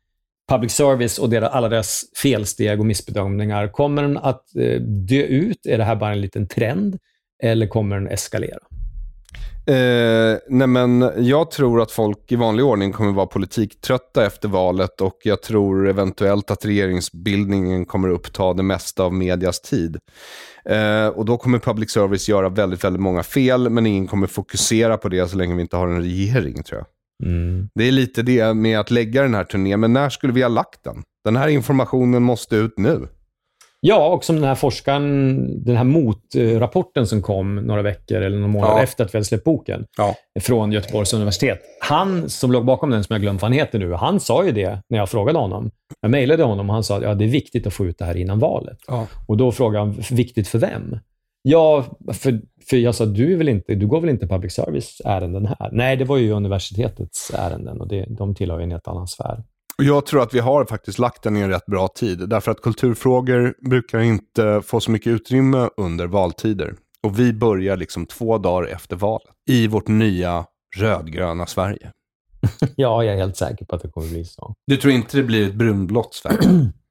public 0.48 0.72
service 0.72 1.18
och 1.18 1.30
deras, 1.30 1.52
alla 1.52 1.68
deras 1.68 2.04
felsteg 2.22 2.80
och 2.80 2.86
missbedömningar, 2.86 3.68
kommer 3.68 4.02
den 4.02 4.18
att 4.18 4.56
eh, 4.56 4.80
dö 4.80 5.22
ut? 5.22 5.66
Är 5.66 5.78
det 5.78 5.84
här 5.84 5.96
bara 5.96 6.12
en 6.12 6.20
liten 6.20 6.48
trend? 6.48 6.98
Eller 7.42 7.66
kommer 7.66 7.96
den 7.96 8.08
eskalera? 8.08 8.58
Eh, 9.66 10.38
nej 10.48 10.66
men 10.66 11.12
jag 11.16 11.50
tror 11.50 11.82
att 11.82 11.90
folk 11.90 12.32
i 12.32 12.36
vanlig 12.36 12.64
ordning 12.64 12.92
kommer 12.92 13.12
vara 13.12 13.26
politiktrötta 13.26 14.26
efter 14.26 14.48
valet 14.48 15.00
och 15.00 15.18
jag 15.24 15.42
tror 15.42 15.88
eventuellt 15.88 16.50
att 16.50 16.64
regeringsbildningen 16.64 17.84
kommer 17.84 18.08
uppta 18.08 18.52
det 18.52 18.62
mesta 18.62 19.02
av 19.02 19.14
medias 19.14 19.60
tid. 19.60 19.98
Eh, 20.64 21.06
och 21.06 21.24
då 21.24 21.36
kommer 21.36 21.58
public 21.58 21.90
service 21.90 22.28
göra 22.28 22.48
väldigt, 22.48 22.84
väldigt 22.84 23.02
många 23.02 23.22
fel, 23.22 23.70
men 23.70 23.86
ingen 23.86 24.06
kommer 24.06 24.26
fokusera 24.26 24.96
på 24.96 25.08
det 25.08 25.28
så 25.28 25.36
länge 25.36 25.54
vi 25.54 25.62
inte 25.62 25.76
har 25.76 25.88
en 25.88 26.02
regering 26.02 26.62
tror 26.62 26.78
jag. 26.78 26.86
Det 27.74 27.88
är 27.88 27.92
lite 27.92 28.22
det 28.22 28.54
med 28.54 28.80
att 28.80 28.90
lägga 28.90 29.22
den 29.22 29.34
här 29.34 29.44
turnén, 29.44 29.80
men 29.80 29.92
när 29.92 30.08
skulle 30.08 30.32
vi 30.32 30.42
ha 30.42 30.48
lagt 30.48 30.84
den? 30.84 31.02
Den 31.24 31.36
här 31.36 31.48
informationen 31.48 32.22
måste 32.22 32.56
ut 32.56 32.78
nu. 32.78 33.08
Ja, 33.84 34.08
och 34.08 34.24
som 34.24 34.36
den 34.36 34.44
här 34.44 34.54
forskaren, 34.54 35.64
den 35.64 35.76
här 35.76 35.84
motrapporten 35.84 37.06
som 37.06 37.22
kom 37.22 37.54
några 37.56 37.82
veckor 37.82 38.16
eller 38.22 38.36
några 38.36 38.52
månader 38.52 38.74
Ja. 38.76 38.82
efter 38.82 39.04
att 39.04 39.14
vi 39.14 39.16
hade 39.18 39.24
släppt 39.24 39.44
boken 39.44 39.84
Ja. 39.98 40.14
från 40.40 40.72
Göteborgs 40.72 41.14
universitet. 41.14 41.60
Han 41.80 42.28
som 42.28 42.52
låg 42.52 42.64
bakom 42.64 42.90
den, 42.90 43.04
som 43.04 43.14
jag 43.14 43.20
glömt 43.22 43.42
vad 43.42 43.50
han 43.50 43.58
heter 43.58 43.78
nu, 43.78 43.92
han 43.92 44.20
sa 44.20 44.44
ju 44.44 44.52
det 44.52 44.82
när 44.88 44.98
jag 44.98 45.08
frågade 45.08 45.38
honom. 45.38 45.70
Jag 46.00 46.10
mejlade 46.10 46.42
honom 46.42 46.68
och 46.70 46.74
han 46.74 46.84
sa 46.84 46.96
att 46.96 47.02
ja, 47.02 47.14
det 47.14 47.24
är 47.24 47.28
viktigt 47.28 47.66
att 47.66 47.74
få 47.74 47.86
ut 47.86 47.98
det 47.98 48.04
här 48.04 48.16
innan 48.16 48.38
valet. 48.38 48.78
Ja. 48.86 49.06
Och 49.28 49.36
då 49.36 49.52
frågade 49.52 49.84
han, 49.84 50.02
viktigt 50.10 50.48
för 50.48 50.58
vem? 50.58 50.98
Ja, 51.42 51.84
för, 52.12 52.40
för 52.70 52.76
jag 52.76 52.94
sa, 52.94 53.06
du, 53.06 53.36
väl 53.36 53.48
inte, 53.48 53.74
du 53.74 53.86
går 53.86 54.00
väl 54.00 54.10
inte 54.10 54.26
public 54.26 54.52
service-ärenden 54.54 55.46
här? 55.46 55.68
Nej, 55.72 55.96
det 55.96 56.04
var 56.04 56.16
ju 56.16 56.30
universitetets 56.32 57.30
ärenden 57.34 57.80
och 57.80 57.88
det, 57.88 58.06
de 58.08 58.34
tillhör 58.34 58.58
ju 58.58 58.64
en 58.64 58.70
helt 58.70 58.88
annan 58.88 59.06
sfär. 59.06 59.42
Jag 59.76 60.06
tror 60.06 60.22
att 60.22 60.34
vi 60.34 60.38
har 60.38 60.64
faktiskt 60.64 60.98
lagt 60.98 61.22
den 61.22 61.36
i 61.36 61.40
en 61.40 61.50
rätt 61.50 61.66
bra 61.66 61.88
tid. 61.88 62.28
Därför 62.28 62.50
att 62.50 62.60
kulturfrågor 62.60 63.54
brukar 63.70 64.00
inte 64.00 64.62
få 64.64 64.80
så 64.80 64.90
mycket 64.90 65.06
utrymme 65.06 65.68
under 65.76 66.06
valtider. 66.06 66.74
Och 67.02 67.18
vi 67.18 67.32
börjar 67.32 67.76
liksom 67.76 68.06
två 68.06 68.38
dagar 68.38 68.68
efter 68.68 68.96
valet. 68.96 69.28
I 69.48 69.66
vårt 69.66 69.88
nya 69.88 70.44
rödgröna 70.76 71.46
Sverige. 71.46 71.92
Ja, 72.76 73.04
jag 73.04 73.14
är 73.14 73.18
helt 73.18 73.36
säker 73.36 73.64
på 73.64 73.76
att 73.76 73.82
det 73.82 73.88
kommer 73.88 74.08
bli 74.08 74.24
så. 74.24 74.54
Du 74.66 74.76
tror 74.76 74.92
inte 74.92 75.16
det 75.16 75.22
blir 75.22 75.48
ett 75.48 75.54
brunblått 75.54 76.14
Sverige? 76.14 76.72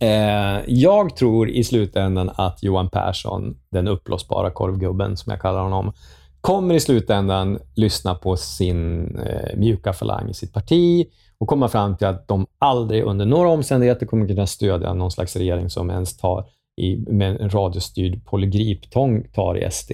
Eh, 0.00 0.60
jag 0.66 1.16
tror 1.16 1.48
i 1.48 1.64
slutändan 1.64 2.30
att 2.34 2.62
Johan 2.62 2.90
Persson, 2.90 3.56
den 3.70 3.88
uppblåsbara 3.88 4.50
korvgubben 4.50 5.16
som 5.16 5.30
jag 5.30 5.40
kallar 5.40 5.62
honom, 5.62 5.92
kommer 6.40 6.74
i 6.74 6.80
slutändan 6.80 7.58
lyssna 7.74 8.14
på 8.14 8.36
sin 8.36 9.04
eh, 9.18 9.56
mjuka 9.56 9.92
falang 9.92 10.30
i 10.30 10.34
sitt 10.34 10.52
parti 10.52 11.06
och 11.42 11.48
komma 11.48 11.68
fram 11.68 11.96
till 11.96 12.06
att 12.06 12.28
de 12.28 12.46
aldrig 12.58 13.02
under 13.02 13.26
några 13.26 13.48
omständigheter 13.48 14.06
kommer 14.06 14.28
kunna 14.28 14.46
stödja 14.46 14.94
någon 14.94 15.10
slags 15.10 15.36
regering 15.36 15.70
som 15.70 15.90
ens 15.90 16.16
tar 16.16 16.44
i, 16.76 16.96
med 16.96 17.40
en 17.40 17.50
radiostyrd 17.50 18.24
polygriptång 18.24 19.24
tar 19.34 19.58
i 19.58 19.70
SD 19.70 19.92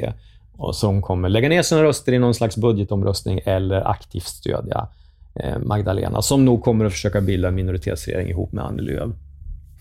och 0.53 0.77
som 0.77 1.03
kommer 1.03 1.29
lägga 1.29 1.49
ner 1.49 1.63
sina 1.63 1.83
röster 1.83 2.13
i 2.13 2.19
någon 2.19 2.35
slags 2.35 2.57
budgetomröstning 2.57 3.41
eller 3.45 3.91
aktivt 3.91 4.25
stödja 4.25 4.89
eh, 5.35 5.59
Magdalena, 5.59 6.23
som 6.23 6.45
nog 6.45 6.63
kommer 6.63 6.85
att 6.85 6.93
försöka 6.93 7.21
bilda 7.21 7.49
en 7.49 7.55
minoritetsregering 7.55 8.29
ihop 8.29 8.53
med 8.53 8.65
Annie 8.65 8.83
Lööf. 8.83 9.11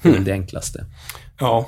Det 0.04 0.10
är 0.10 0.14
väl 0.14 0.24
det 0.24 0.32
enklaste. 0.32 0.86
Ja. 1.40 1.66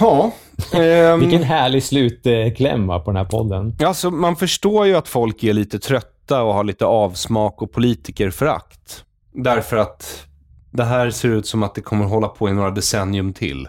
Ja. 0.00 0.32
ehm, 0.74 1.20
Vilken 1.20 1.42
härlig 1.42 1.82
slutkläm 1.82 2.86
på 2.86 3.02
den 3.06 3.16
här 3.16 3.24
podden. 3.24 3.76
Alltså, 3.84 4.10
man 4.10 4.36
förstår 4.36 4.86
ju 4.86 4.96
att 4.96 5.08
folk 5.08 5.44
är 5.44 5.52
lite 5.52 5.78
trötta 5.78 6.12
och 6.40 6.54
har 6.54 6.64
lite 6.64 6.84
avsmak 6.84 7.62
och 7.62 7.72
politikerförakt. 7.72 9.04
Därför 9.32 9.76
att 9.76 10.26
det 10.70 10.84
här 10.84 11.10
ser 11.10 11.28
ut 11.28 11.46
som 11.46 11.62
att 11.62 11.74
det 11.74 11.80
kommer 11.80 12.04
hålla 12.04 12.28
på 12.28 12.48
i 12.48 12.52
några 12.52 12.70
decennium 12.70 13.32
till. 13.32 13.68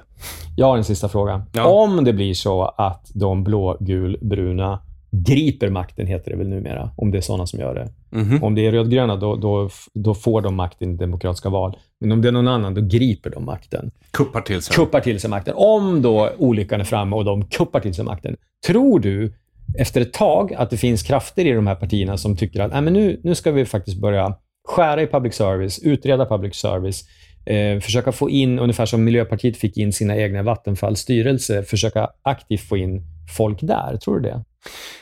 Jag 0.55 0.66
har 0.66 0.78
en 0.78 0.84
sista 0.84 1.09
fråga. 1.09 1.45
Ja. 1.51 1.66
Om 1.66 2.03
det 2.03 2.14
blir 2.14 2.34
så 2.34 2.64
att 2.64 3.11
de 3.14 3.43
blå-gul-bruna 3.43 4.80
griper 5.11 5.70
makten, 5.70 6.07
heter 6.07 6.32
det 6.32 6.38
väl 6.38 6.49
numera, 6.49 6.91
om 6.97 7.11
det 7.11 7.18
är 7.18 7.22
sådana 7.22 7.47
som 7.47 7.59
gör 7.59 7.76
det. 7.76 8.18
Mhm. 8.20 8.43
Om 8.43 8.55
det 8.55 8.68
är 8.68 8.72
rödgröna, 8.72 9.16
då, 9.16 9.36
då, 9.36 9.70
då 9.93 10.14
får 10.14 10.41
de 10.41 10.55
makten 10.55 10.93
i 10.93 10.97
demokratiska 10.97 11.49
val. 11.49 11.78
Men 11.99 12.11
om 12.11 12.22
det 12.22 12.28
är 12.28 12.32
någon 12.32 12.47
annan, 12.47 12.74
då 12.74 12.82
griper 12.82 13.30
de 13.30 13.45
makten. 13.45 13.91
Kuppar 14.11 14.41
till 14.41 14.61
sig. 14.61 14.76
Kuppar 14.76 14.99
till 14.99 15.20
sig 15.20 15.30
makten. 15.30 15.53
Om 15.57 16.01
då 16.01 16.30
olyckan 16.38 16.80
är 16.80 16.86
framme 16.86 17.16
och 17.16 17.26
de 17.26 17.45
kuppar 17.45 17.80
till 17.80 17.93
sig 17.93 18.05
makten, 18.05 18.36
tror 18.68 18.99
du 18.99 19.34
efter 19.80 20.01
ett 20.01 20.14
tag 20.14 20.53
att 20.53 20.70
det 20.70 20.78
finns 20.78 21.03
krafter 21.03 21.45
i 21.45 21.51
de 21.51 21.68
här 21.68 21.76
partierna 21.76 22.18
som 22.18 22.38
tycker 22.38 22.59
att 22.59 22.72
Nej, 22.72 22.82
men 22.82 22.93
nu, 22.93 23.22
nu 23.24 23.36
ska 23.36 23.51
vi 23.51 23.66
faktiskt 23.66 23.97
börja 23.97 24.36
skära 24.68 25.01
i 25.01 25.07
public 25.07 25.36
service, 25.36 25.80
utreda 25.80 26.26
public 26.26 26.55
service, 26.55 27.03
eh, 27.45 27.80
försöka 27.80 28.11
få 28.11 28.30
in, 28.30 28.59
ungefär 28.59 28.86
som 28.86 29.03
Miljöpartiet 29.03 29.57
fick 29.57 29.78
in 29.78 29.93
sina 29.93 30.18
egna 30.18 30.43
Vattenfalls 30.43 30.99
styrelse, 30.99 31.64
försöka 31.64 32.09
aktivt 32.24 32.61
få 32.61 32.78
in 32.78 33.01
folk 33.38 33.57
där. 33.61 33.97
Tror 33.97 34.20
du 34.20 34.30
det? 34.30 34.43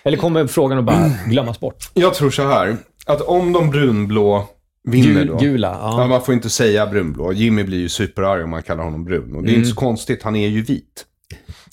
Eller 0.03 0.18
kommer 0.18 0.47
frågan 0.47 0.78
att 0.78 0.86
bara 0.86 1.12
glömmas 1.28 1.59
bort? 1.59 1.89
Jag 1.93 2.14
tror 2.14 2.30
så 2.30 2.47
här, 2.47 2.78
att 3.05 3.22
om 3.22 3.53
de 3.53 3.70
brunblå 3.70 4.47
vinner 4.84 5.26
då. 5.26 5.38
gula, 5.38 5.78
Ja. 5.82 6.07
man 6.07 6.22
får 6.22 6.34
inte 6.34 6.49
säga 6.49 6.88
brunblå. 6.88 7.34
Jimmy 7.34 7.64
blir 7.64 7.78
ju 7.78 7.89
superarg 7.89 8.43
om 8.43 8.49
man 8.49 8.64
kallar 8.64 8.84
honom 8.84 9.05
brun. 9.05 9.36
Och 9.36 9.43
det 9.43 9.51
är 9.51 9.55
inte 9.55 9.70
så 9.70 9.76
konstigt, 9.76 10.24
han 10.24 10.36
är 10.36 10.47
ju 10.47 10.62
vit. 10.62 11.05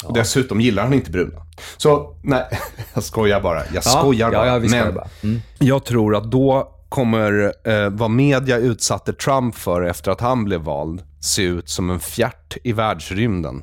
Och 0.05 0.15
dessutom 0.15 0.61
gillar 0.61 0.83
han 0.83 0.93
inte 0.93 1.11
bruna. 1.11 1.43
Så, 1.77 2.17
nej, 2.23 2.45
jag 2.95 3.05
skojar 3.05 3.41
bara. 3.41 3.63
Jag 3.75 3.85
skojar 3.85 4.33
ja, 4.33 4.39
bara. 4.39 4.47
ja, 4.47 4.59
Men 4.59 4.95
bara. 4.95 5.09
Mm. 5.23 5.41
jag 5.59 5.85
tror 5.85 6.17
att 6.17 6.31
då 6.31 6.75
kommer 6.89 7.53
eh, 7.65 7.91
vad 7.91 8.11
media 8.11 8.57
utsatte 8.57 9.13
Trump 9.13 9.55
för 9.55 9.83
efter 9.83 10.11
att 10.11 10.21
han 10.21 10.45
blev 10.45 10.61
vald 10.61 11.03
se 11.21 11.43
ut 11.43 11.69
som 11.69 11.91
en 11.91 12.01
fjärt 12.01 12.57
i 12.65 12.73
världsrymden. 12.73 13.63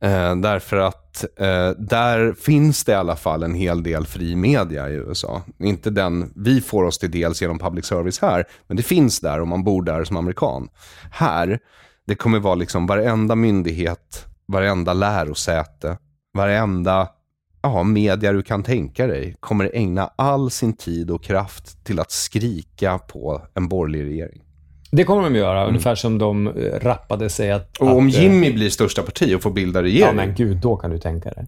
Eh, 0.00 0.36
därför 0.36 0.76
att 0.76 1.24
eh, 1.40 1.70
där 1.70 2.32
finns 2.32 2.84
det 2.84 2.92
i 2.92 2.94
alla 2.94 3.16
fall 3.16 3.42
en 3.42 3.54
hel 3.54 3.82
del 3.82 4.06
fri 4.06 4.36
media 4.36 4.88
i 4.88 4.92
USA. 4.92 5.42
Inte 5.58 5.90
den 5.90 6.32
vi 6.36 6.60
får 6.60 6.84
oss 6.84 6.98
till 6.98 7.10
dels 7.10 7.42
genom 7.42 7.58
public 7.58 7.86
service 7.86 8.18
här, 8.18 8.44
men 8.66 8.76
det 8.76 8.82
finns 8.82 9.20
där 9.20 9.40
om 9.40 9.48
man 9.48 9.64
bor 9.64 9.82
där 9.82 10.04
som 10.04 10.16
amerikan. 10.16 10.68
Här, 11.10 11.58
det 12.06 12.14
kommer 12.14 12.38
vara 12.38 12.54
liksom 12.54 12.86
varenda 12.86 13.34
myndighet, 13.34 14.26
varenda 14.48 14.92
lärosäte, 14.92 15.98
varenda 16.34 17.08
ja, 17.62 17.82
media 17.82 18.32
du 18.32 18.42
kan 18.42 18.62
tänka 18.62 19.06
dig 19.06 19.36
kommer 19.40 19.70
ägna 19.74 20.10
all 20.16 20.50
sin 20.50 20.76
tid 20.76 21.10
och 21.10 21.22
kraft 21.22 21.84
till 21.84 22.00
att 22.00 22.10
skrika 22.10 22.98
på 22.98 23.42
en 23.54 23.68
borgerlig 23.68 24.04
regering. 24.04 24.42
Det 24.90 25.04
kommer 25.04 25.22
de 25.22 25.34
göra, 25.34 25.66
ungefär 25.66 25.94
som 25.94 26.18
de 26.18 26.46
eh, 26.46 26.52
rappade 26.80 27.28
sig 27.28 27.52
att... 27.52 27.76
Och 27.76 27.96
om 27.96 28.08
att, 28.08 28.14
eh, 28.14 28.22
Jimmy 28.22 28.52
blir 28.52 28.70
största 28.70 29.02
parti 29.02 29.34
och 29.36 29.42
får 29.42 29.50
bilda 29.50 29.80
Ja, 29.80 29.84
regering, 29.84 30.16
men 30.16 30.34
gud, 30.34 30.56
då 30.56 30.76
kan 30.76 30.90
du 30.90 30.98
tänka 30.98 31.30
dig. 31.30 31.46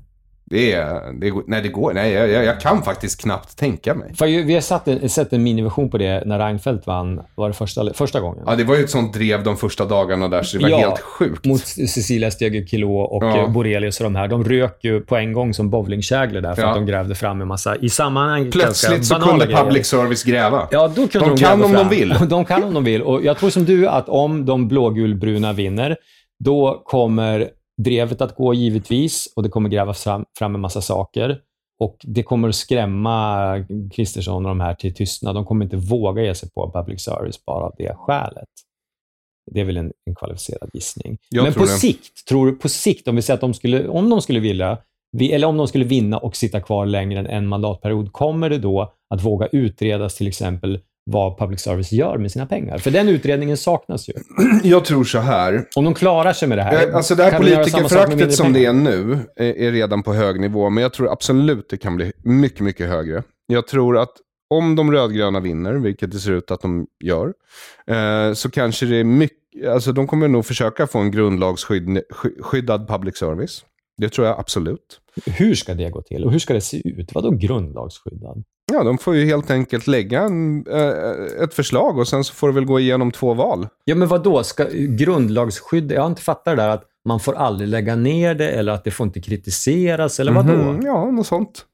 Det 0.50 0.72
är, 0.72 1.12
det 1.20 1.32
nej, 1.46 1.62
det 1.62 1.68
går. 1.68 1.92
Nej, 1.92 2.12
jag, 2.12 2.44
jag, 2.44 2.60
kan 2.60 2.82
faktiskt 2.82 3.20
knappt 3.20 3.56
tänka 3.58 3.94
mig. 3.94 4.14
För 4.14 4.26
vi 4.26 4.54
har 4.54 4.60
satt 4.60 4.88
en, 4.88 5.08
sett 5.08 5.32
en 5.32 5.42
miniversion 5.42 5.90
på 5.90 5.98
det 5.98 6.22
när 6.26 6.38
Reinfeldt 6.38 6.86
vann, 6.86 7.20
var 7.34 7.48
det 7.48 7.54
första, 7.54 7.92
första 7.94 8.20
gången? 8.20 8.42
Ja, 8.46 8.56
det 8.56 8.64
var 8.64 8.76
ju 8.76 8.84
ett 8.84 8.90
sånt 8.90 9.14
drev 9.14 9.44
de 9.44 9.56
första 9.56 9.84
dagarna 9.84 10.28
där, 10.28 10.42
så 10.42 10.56
det 10.56 10.62
var 10.62 10.70
Ja, 10.70 10.78
helt 10.78 11.00
sjukt. 11.00 11.44
Mot 11.46 11.60
Cecilia 11.66 12.30
Stegö-Kilå 12.30 12.98
och 13.00 13.24
Ja. 13.24 13.46
Borelius 13.48 14.00
och 14.00 14.04
de 14.04 14.16
här. 14.16 14.28
De 14.28 14.44
rök 14.44 14.78
ju 14.84 15.00
på 15.00 15.16
en 15.16 15.32
gång 15.32 15.54
som 15.54 15.70
bowlingkäglor 15.70 16.40
där 16.40 16.54
för 16.54 16.62
Ja. 16.62 16.68
att 16.68 16.74
de 16.74 16.86
grävde 16.86 17.14
fram 17.14 17.40
en 17.40 17.48
massa, 17.48 17.76
i 17.76 17.88
sammanhang 17.88 18.50
Plötsligt 18.50 19.06
så 19.06 19.14
kunde 19.14 19.46
public 19.46 19.68
grejer. 19.70 19.82
service 19.82 20.24
gräva. 20.24 20.68
Ja, 20.70 20.88
då 20.96 21.08
kunde 21.08 21.28
De 21.28 21.34
de, 21.34 21.40
kan 21.44 21.62
om 21.64 21.72
de 21.72 21.78
fram. 21.78 21.88
vill. 21.88 22.14
De 22.28 22.44
kan 22.44 22.64
om 22.64 22.74
de 22.74 22.84
vill. 22.84 23.02
Och 23.02 23.24
jag 23.24 23.38
tror 23.38 23.50
som 23.50 23.64
du 23.64 23.88
att 23.88 24.08
om 24.08 24.46
de 24.46 24.68
blågulbruna 24.68 25.52
vinner, 25.52 25.96
då 26.44 26.82
kommer 26.84 27.48
drevet 27.82 28.20
att 28.20 28.36
gå 28.36 28.54
givetvis 28.54 29.32
och 29.36 29.42
det 29.42 29.48
kommer 29.48 29.68
grävas 29.68 30.04
fram, 30.04 30.24
fram 30.38 30.54
en 30.54 30.60
massa 30.60 30.80
saker. 30.80 31.40
Och 31.80 31.96
det 32.02 32.22
kommer 32.22 32.48
att 32.48 32.54
skrämma 32.54 33.66
Kristersson 33.92 34.46
och 34.46 34.50
de 34.50 34.60
här 34.60 34.74
till 34.74 34.94
tystnad. 34.94 35.34
De 35.34 35.44
kommer 35.44 35.64
inte 35.64 35.76
våga 35.76 36.22
ge 36.22 36.34
sig 36.34 36.50
på 36.50 36.72
public 36.72 37.04
service 37.04 37.44
bara 37.44 37.64
av 37.64 37.74
det 37.78 37.94
skälet. 37.94 38.48
Det 39.50 39.60
är 39.60 39.64
väl 39.64 39.76
en, 39.76 39.92
en 40.06 40.14
kvalificerad 40.14 40.70
gissning. 40.72 41.18
Jag 41.28 41.42
Men 41.42 41.52
på 41.52 41.60
det. 41.60 41.66
sikt, 41.66 42.26
tror, 42.28 42.52
på 42.52 42.68
sikt, 42.68 43.08
om 43.08 43.16
vi 43.16 43.22
säger 43.22 43.34
att 43.34 43.40
de 43.40 43.54
skulle, 43.54 43.88
om 43.88 44.10
de 44.10 44.22
skulle 44.22 44.40
vilja, 44.40 44.78
vi, 45.12 45.32
eller 45.32 45.46
om 45.46 45.56
de 45.56 45.68
skulle 45.68 45.84
vinna 45.84 46.18
och 46.18 46.36
sitta 46.36 46.60
kvar 46.60 46.86
längre 46.86 47.18
än 47.18 47.26
en 47.26 47.46
mandatperiod, 47.46 48.12
kommer 48.12 48.50
det 48.50 48.58
då 48.58 48.92
att 49.14 49.24
våga 49.24 49.46
utredas 49.46 50.16
till 50.16 50.28
exempel 50.28 50.80
vad 51.10 51.38
public 51.38 51.60
service 51.60 51.92
gör 51.92 52.18
med 52.18 52.32
sina 52.32 52.46
pengar? 52.46 52.78
För 52.78 52.90
den 52.90 53.08
utredningen 53.08 53.56
saknas 53.56 54.08
ju. 54.08 54.12
Jag 54.62 54.84
tror 54.84 55.04
så 55.04 55.18
här. 55.18 55.64
Om 55.76 55.84
de 55.84 55.94
klarar 55.94 56.32
sig 56.32 56.48
med 56.48 56.58
det 56.58 56.62
här, 56.62 56.88
Eh, 56.88 56.94
Alltså 56.96 57.14
det 57.14 57.22
här 57.22 57.38
politikerföraktet 57.38 58.34
som 58.34 58.52
det 58.52 58.58
pengar? 58.58 58.68
är 58.70 58.72
nu 58.74 59.18
är, 59.36 59.56
är 59.58 59.72
redan 59.72 60.02
på 60.02 60.14
hög 60.14 60.40
nivå. 60.40 60.70
Men 60.70 60.82
jag 60.82 60.92
tror 60.92 61.12
absolut 61.12 61.66
det 61.70 61.76
kan 61.76 61.96
bli 61.96 62.12
mycket, 62.24 62.60
mycket 62.60 62.88
högre. 62.88 63.22
Jag 63.46 63.66
tror 63.66 63.98
att 63.98 64.12
om 64.50 64.76
de 64.76 64.92
rödgröna 64.92 65.40
vinner, 65.40 65.74
vilket 65.74 66.10
det 66.12 66.18
ser 66.18 66.32
ut 66.32 66.50
att 66.50 66.60
de 66.60 66.86
gör, 67.04 67.32
eh, 67.86 68.32
så 68.34 68.50
kanske 68.50 68.86
det 68.86 68.96
är 68.96 69.04
mycket, 69.04 69.68
alltså 69.68 69.92
de 69.92 70.06
kommer 70.06 70.28
nog 70.28 70.46
försöka 70.46 70.86
få 70.86 70.98
en 70.98 71.10
grundlagsskyddad 71.10 72.88
public 72.88 73.16
service. 73.16 73.64
Det 73.96 74.08
tror 74.08 74.26
jag 74.26 74.38
absolut. 74.38 75.00
Hur 75.26 75.54
ska 75.54 75.74
det 75.74 75.90
gå 75.90 76.02
till? 76.02 76.24
Och 76.24 76.32
hur 76.32 76.38
ska 76.38 76.54
det 76.54 76.60
se 76.60 76.88
ut? 76.88 77.14
Vadå 77.14 77.30
grundlagsskyddad? 77.30 78.44
Ja, 78.72 78.84
de 78.84 78.98
får 78.98 79.14
ju 79.14 79.26
helt 79.26 79.50
enkelt 79.50 79.86
lägga 79.86 80.20
en, 80.22 80.66
eh, 80.66 81.42
ett 81.44 81.54
förslag 81.54 81.98
och 81.98 82.08
sen 82.08 82.24
så 82.24 82.34
får 82.34 82.48
det 82.48 82.54
väl 82.54 82.64
gå 82.64 82.80
igenom 82.80 83.12
två 83.12 83.34
val. 83.34 83.68
Ja, 83.84 83.94
men 83.94 84.08
vad 84.08 84.22
då? 84.22 84.44
Ska 84.44 84.66
grundlagsskydd... 84.72 85.92
Jag 85.92 86.00
har 86.00 86.08
inte 86.08 86.22
fattat 86.22 86.44
det 86.44 86.62
där 86.62 86.68
att 86.68 86.84
man 87.04 87.20
får 87.20 87.34
aldrig 87.34 87.68
lägga 87.68 87.96
ner 87.96 88.34
det 88.34 88.50
eller 88.50 88.72
att 88.72 88.84
det 88.84 88.90
får 88.90 89.06
inte 89.06 89.20
kritiseras 89.20 90.20
eller 90.20 90.32
vad 90.32 90.46
då? 90.46 90.52
Mhm, 90.52 90.86
ja, 90.86 91.10
något 91.10 91.26
sånt. 91.26 91.64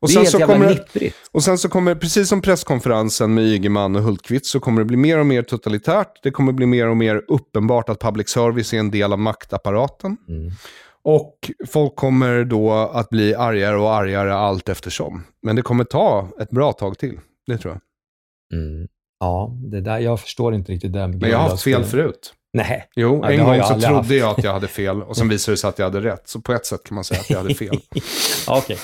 Och 0.00 0.08
det 0.08 0.14
är 0.20 0.24
så 0.24 0.38
jävla 0.38 0.54
kommer, 0.54 0.70
nittrigt. 0.70 1.16
och 1.32 1.42
sen 1.42 1.58
så 1.58 1.68
kommer, 1.68 1.94
precis 1.94 2.28
som 2.28 2.40
presskonferensen 2.40 3.34
med 3.34 3.44
Ygeman 3.44 3.96
och 3.96 4.02
Hultqvist, 4.02 4.46
så 4.46 4.60
kommer 4.60 4.80
det 4.80 4.84
bli 4.84 4.96
mer 4.96 5.18
och 5.18 5.26
mer 5.26 5.42
totalitärt. 5.42 6.22
Det 6.22 6.30
kommer 6.30 6.52
bli 6.52 6.66
mer 6.66 6.88
och 6.88 6.96
mer 6.96 7.22
uppenbart 7.28 7.88
att 7.88 8.00
public 8.00 8.28
service 8.28 8.72
är 8.74 8.78
en 8.78 8.90
del 8.90 9.12
av 9.12 9.18
maktapparaten. 9.18 10.16
Mm. 10.28 10.52
Och 11.04 11.50
folk 11.66 11.96
kommer 11.96 12.44
då 12.44 12.72
att 12.72 13.08
bli 13.08 13.34
argare 13.34 13.76
och 13.76 13.94
argare 13.94 14.34
allt 14.34 14.68
eftersom. 14.68 15.24
Men 15.42 15.56
det 15.56 15.62
kommer 15.62 15.84
ta 15.84 16.28
ett 16.40 16.50
bra 16.50 16.72
tag 16.72 16.98
till, 16.98 17.20
det 17.46 17.58
tror 17.58 17.74
jag. 17.74 17.80
Mm. 18.60 18.88
Ja, 19.20 19.52
det 19.70 19.80
där, 19.80 19.98
jag 19.98 20.20
förstår 20.20 20.54
inte 20.54 20.72
riktigt 20.72 20.92
det 20.92 21.08
Men 21.08 21.30
jag 21.30 21.38
har 21.38 21.48
haft 21.48 21.62
fel 21.62 21.84
förut. 21.84 22.34
Nej. 22.52 22.88
Jo, 22.96 23.22
det 23.22 23.34
en 23.34 23.44
gång 23.44 23.54
jag 23.54 23.66
så 23.66 23.74
trodde 23.74 23.86
haft. 23.86 24.10
jag 24.10 24.30
att 24.38 24.44
jag 24.44 24.52
hade 24.52 24.68
fel 24.68 25.02
och 25.02 25.16
sen 25.16 25.28
visade 25.28 25.52
det 25.52 25.56
sig 25.56 25.68
att 25.68 25.78
jag 25.78 25.86
hade 25.86 26.00
rätt. 26.00 26.28
Så 26.28 26.40
på 26.40 26.52
ett 26.52 26.66
sätt 26.66 26.84
kan 26.84 26.94
man 26.94 27.04
säga 27.04 27.20
att 27.20 27.30
jag 27.30 27.38
hade 27.38 27.54
fel. 27.64 27.78
Okej. 28.48 28.76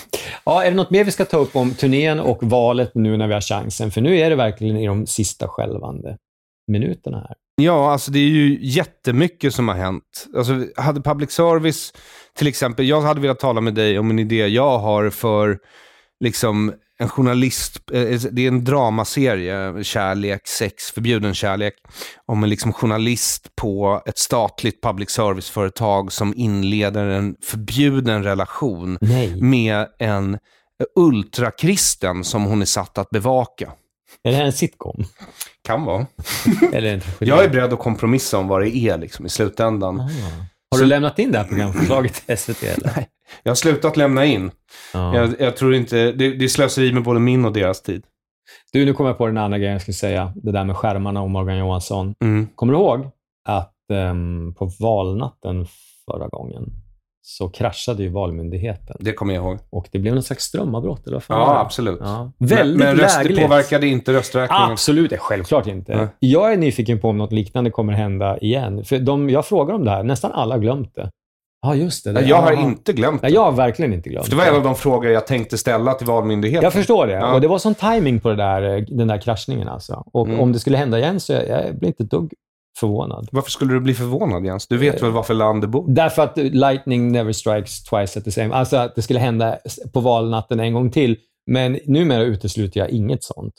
Ja, 0.44 0.64
är 0.64 0.70
det 0.70 0.76
något 0.76 0.90
mer 0.90 1.05
vi 1.05 1.10
ska 1.10 1.24
ta 1.24 1.36
upp 1.36 1.56
om 1.56 1.74
turnén 1.74 2.20
och 2.20 2.38
valet 2.42 2.94
nu 2.94 3.16
när 3.16 3.26
vi 3.26 3.34
har 3.34 3.40
chansen? 3.40 3.90
För 3.90 4.01
nu 4.01 4.18
är 4.18 4.30
det 4.30 4.36
verkligen 4.36 4.76
i 4.76 4.86
de 4.86 5.06
sista 5.06 5.48
skälvande 5.48 6.16
minuterna 6.66 7.18
här. 7.18 7.36
Ja, 7.62 7.92
alltså 7.92 8.10
det 8.10 8.18
är 8.18 8.28
ju 8.28 8.58
jättemycket 8.60 9.54
som 9.54 9.68
har 9.68 9.74
hänt. 9.74 10.26
Alltså, 10.36 10.66
hade 10.76 11.00
public 11.00 11.30
service, 11.30 11.92
till 12.36 12.46
exempel, 12.46 12.88
jag 12.88 13.00
hade 13.00 13.20
velat 13.20 13.38
tala 13.38 13.60
med 13.60 13.74
dig 13.74 13.98
om 13.98 14.10
en 14.10 14.18
idé 14.18 14.46
jag 14.46 14.78
har 14.78 15.10
för 15.10 15.58
liksom 16.20 16.72
en 16.98 17.08
journalist, 17.08 17.90
eh, 17.92 18.20
det 18.32 18.42
är 18.42 18.48
en 18.48 18.64
dramaserie, 18.64 19.84
kärlek, 19.84 20.48
sex, 20.48 20.90
förbjuden 20.90 21.34
kärlek, 21.34 21.74
om 22.26 22.44
en 22.44 22.50
liksom 22.50 22.72
journalist 22.72 23.56
på 23.56 24.02
ett 24.06 24.18
statligt 24.18 24.82
public 24.82 25.10
service-företag 25.10 26.12
som 26.12 26.34
inleder 26.36 27.06
en 27.06 27.36
förbjuden 27.42 28.24
relation 28.24 28.98
Nej. 29.00 29.42
med 29.42 29.86
en 29.98 30.38
ultrakristen 30.96 32.24
som 32.24 32.44
hon 32.44 32.62
är 32.62 32.66
satt 32.66 32.98
att 32.98 33.10
bevaka. 33.10 33.72
Är 34.22 34.30
det 34.30 34.36
här 34.36 34.44
en 34.44 34.52
sitcom? 34.52 35.04
Kan 35.64 35.84
vara. 35.84 36.06
Eller 36.72 36.94
en 36.94 37.00
tragedi? 37.00 37.30
Jag 37.30 37.44
är 37.44 37.48
beredd 37.48 37.72
att 37.72 37.78
kompromissa 37.78 38.38
om 38.38 38.48
vad 38.48 38.62
det 38.62 38.76
är 38.76 38.98
liksom, 38.98 39.26
i 39.26 39.28
slutändan. 39.28 40.00
Ah. 40.00 40.10
Har 40.70 40.78
du 40.78 40.86
lämnat 40.86 41.18
in 41.18 41.32
det 41.32 41.38
här 41.38 41.44
programförslaget 41.44 42.14
till 42.14 42.38
SVT? 42.38 42.62
Eller? 42.78 43.06
Jag 43.42 43.50
har 43.50 43.54
slutat 43.54 43.96
lämna 43.96 44.24
in. 44.24 44.50
Ja. 44.92 45.16
Jag, 45.16 45.40
jag 45.40 45.56
tror 45.56 45.74
inte, 45.74 46.12
det, 46.12 46.34
det 46.34 46.44
är 46.44 46.48
slöseri 46.48 46.92
med 46.92 47.02
både 47.02 47.20
min 47.20 47.44
och 47.44 47.52
deras 47.52 47.82
tid. 47.82 48.04
Du, 48.72 48.84
nu 48.84 48.92
kommer 48.92 49.10
jag 49.10 49.18
på 49.18 49.26
den 49.26 49.38
andra 49.38 49.58
grejen 49.58 49.72
jag 49.72 49.82
skulle 49.82 49.94
säga. 49.94 50.32
Det 50.36 50.52
där 50.52 50.64
med 50.64 50.76
skärmarna 50.76 51.22
och 51.22 51.30
Morgan 51.30 51.58
Johansson. 51.58 52.14
Mm. 52.24 52.48
Kommer 52.54 52.72
du 52.72 52.78
ihåg 52.78 53.10
att 53.44 53.74
ehm, 53.92 54.54
på 54.54 54.70
valnatten 54.80 55.66
förra 56.06 56.28
gången 56.28 56.72
så 57.22 57.48
kraschade 57.48 58.02
ju 58.02 58.09
Valmyndigheten 58.09 58.97
Det 59.01 59.12
kommer 59.12 59.34
jag 59.34 59.44
ihåg. 59.44 59.59
och 59.70 59.88
det 59.92 59.98
blev 59.98 60.14
någon 60.14 60.22
slags 60.22 60.44
strömavbrott, 60.44 61.06
eller 61.06 61.22
Ja, 61.28 61.34
det? 61.52 61.59
absolut. 61.59 61.98
Ja. 62.02 62.32
Men, 62.38 62.48
Väldigt 62.48 62.78
men 62.78 62.97
röster 62.97 63.24
lägligt. 63.24 63.42
påverkade 63.42 63.86
inte 63.86 64.12
rösträkningen. 64.12 64.70
Absolut, 64.72 65.12
självklart 65.18 65.66
inte. 65.66 65.97
Nej. 65.97 66.06
Jag 66.18 66.52
är 66.52 66.56
nyfiken 66.56 67.01
på 67.01 67.09
om 67.09 67.18
något 67.18 67.32
liknande 67.32 67.70
kommer 67.70 67.92
hända 67.92 68.38
igen. 68.38 68.84
För 68.84 68.98
de, 68.98 69.30
jag 69.30 69.47
frågar 69.47 69.74
om 69.74 69.84
det 69.84 69.90
här, 69.90 70.02
nästan 70.02 70.32
alla 70.32 70.55
har 70.55 70.60
glömt 70.60 70.94
det. 70.94 71.10
Ja, 71.62 71.74
just 71.74 72.05
det. 72.05 72.12
det 72.12 72.20
jag 72.24 72.36
har 72.42 72.52
inte 72.52 72.92
glömt 72.92 73.22
Nej, 73.22 73.30
det. 73.30 73.34
jag 73.34 73.44
har 73.44 73.52
verkligen 73.52 73.92
inte 73.92 74.09
glömt 74.09 74.24
För 74.24 74.30
det 74.30 74.36
var 74.36 74.44
en 74.47 74.55
av 74.56 74.62
de 74.62 74.74
frågor 74.74 75.10
jag 75.10 75.26
tänkte 75.26 75.59
ställa 75.59 75.94
till 75.94 76.06
Valmyndigheten. 76.06 76.62
Jag 76.64 76.72
förstår 76.72 77.06
det. 77.06 77.12
Ja. 77.12 77.34
Och 77.34 77.40
det 77.40 77.48
var 77.48 77.59
sån 77.59 77.74
timing 77.74 78.20
på 78.20 78.28
det 78.28 78.36
där, 78.36 78.86
den 78.88 79.09
där 79.09 79.18
kraschningen. 79.18 79.68
Alltså. 79.68 80.02
Och 80.12 80.26
Mm. 80.26 80.40
om 80.40 80.52
det 80.52 80.59
skulle 80.59 80.76
hända 80.76 80.98
igen 80.98 81.20
så 81.20 81.32
jag, 81.32 81.48
jag 81.48 81.78
blir 81.78 81.88
inte 81.88 82.02
ett 82.02 82.10
dugg 82.10 82.32
förvånad. 82.81 83.28
Varför 83.32 83.51
skulle 83.51 83.73
du 83.73 83.81
bli 83.81 83.94
förvånad 83.94 84.47
Jens? 84.47 84.66
Du 84.66 84.78
vet 84.78 85.02
väl 85.02 85.11
varför 85.11 85.35
land 85.35 85.62
det 85.62 85.66
bor? 85.66 85.85
Därför 85.89 86.23
att 86.23 86.36
lightning 86.36 87.12
never 87.12 87.32
strikes 87.32 87.85
twice 87.85 88.19
at 88.19 88.24
the 88.24 88.31
same. 88.31 88.55
Alltså 88.55 88.77
att 88.77 88.94
det 88.94 89.02
skulle 89.02 89.20
hända 89.20 89.59
på 89.93 90.01
valnatten 90.01 90.61
en 90.61 90.74
gång 90.74 90.90
till. 90.90 91.16
Men 91.47 91.78
numera 91.85 92.23
utesluter 92.23 92.81
jag 92.81 92.90
inget 92.90 93.24
sånt. 93.24 93.55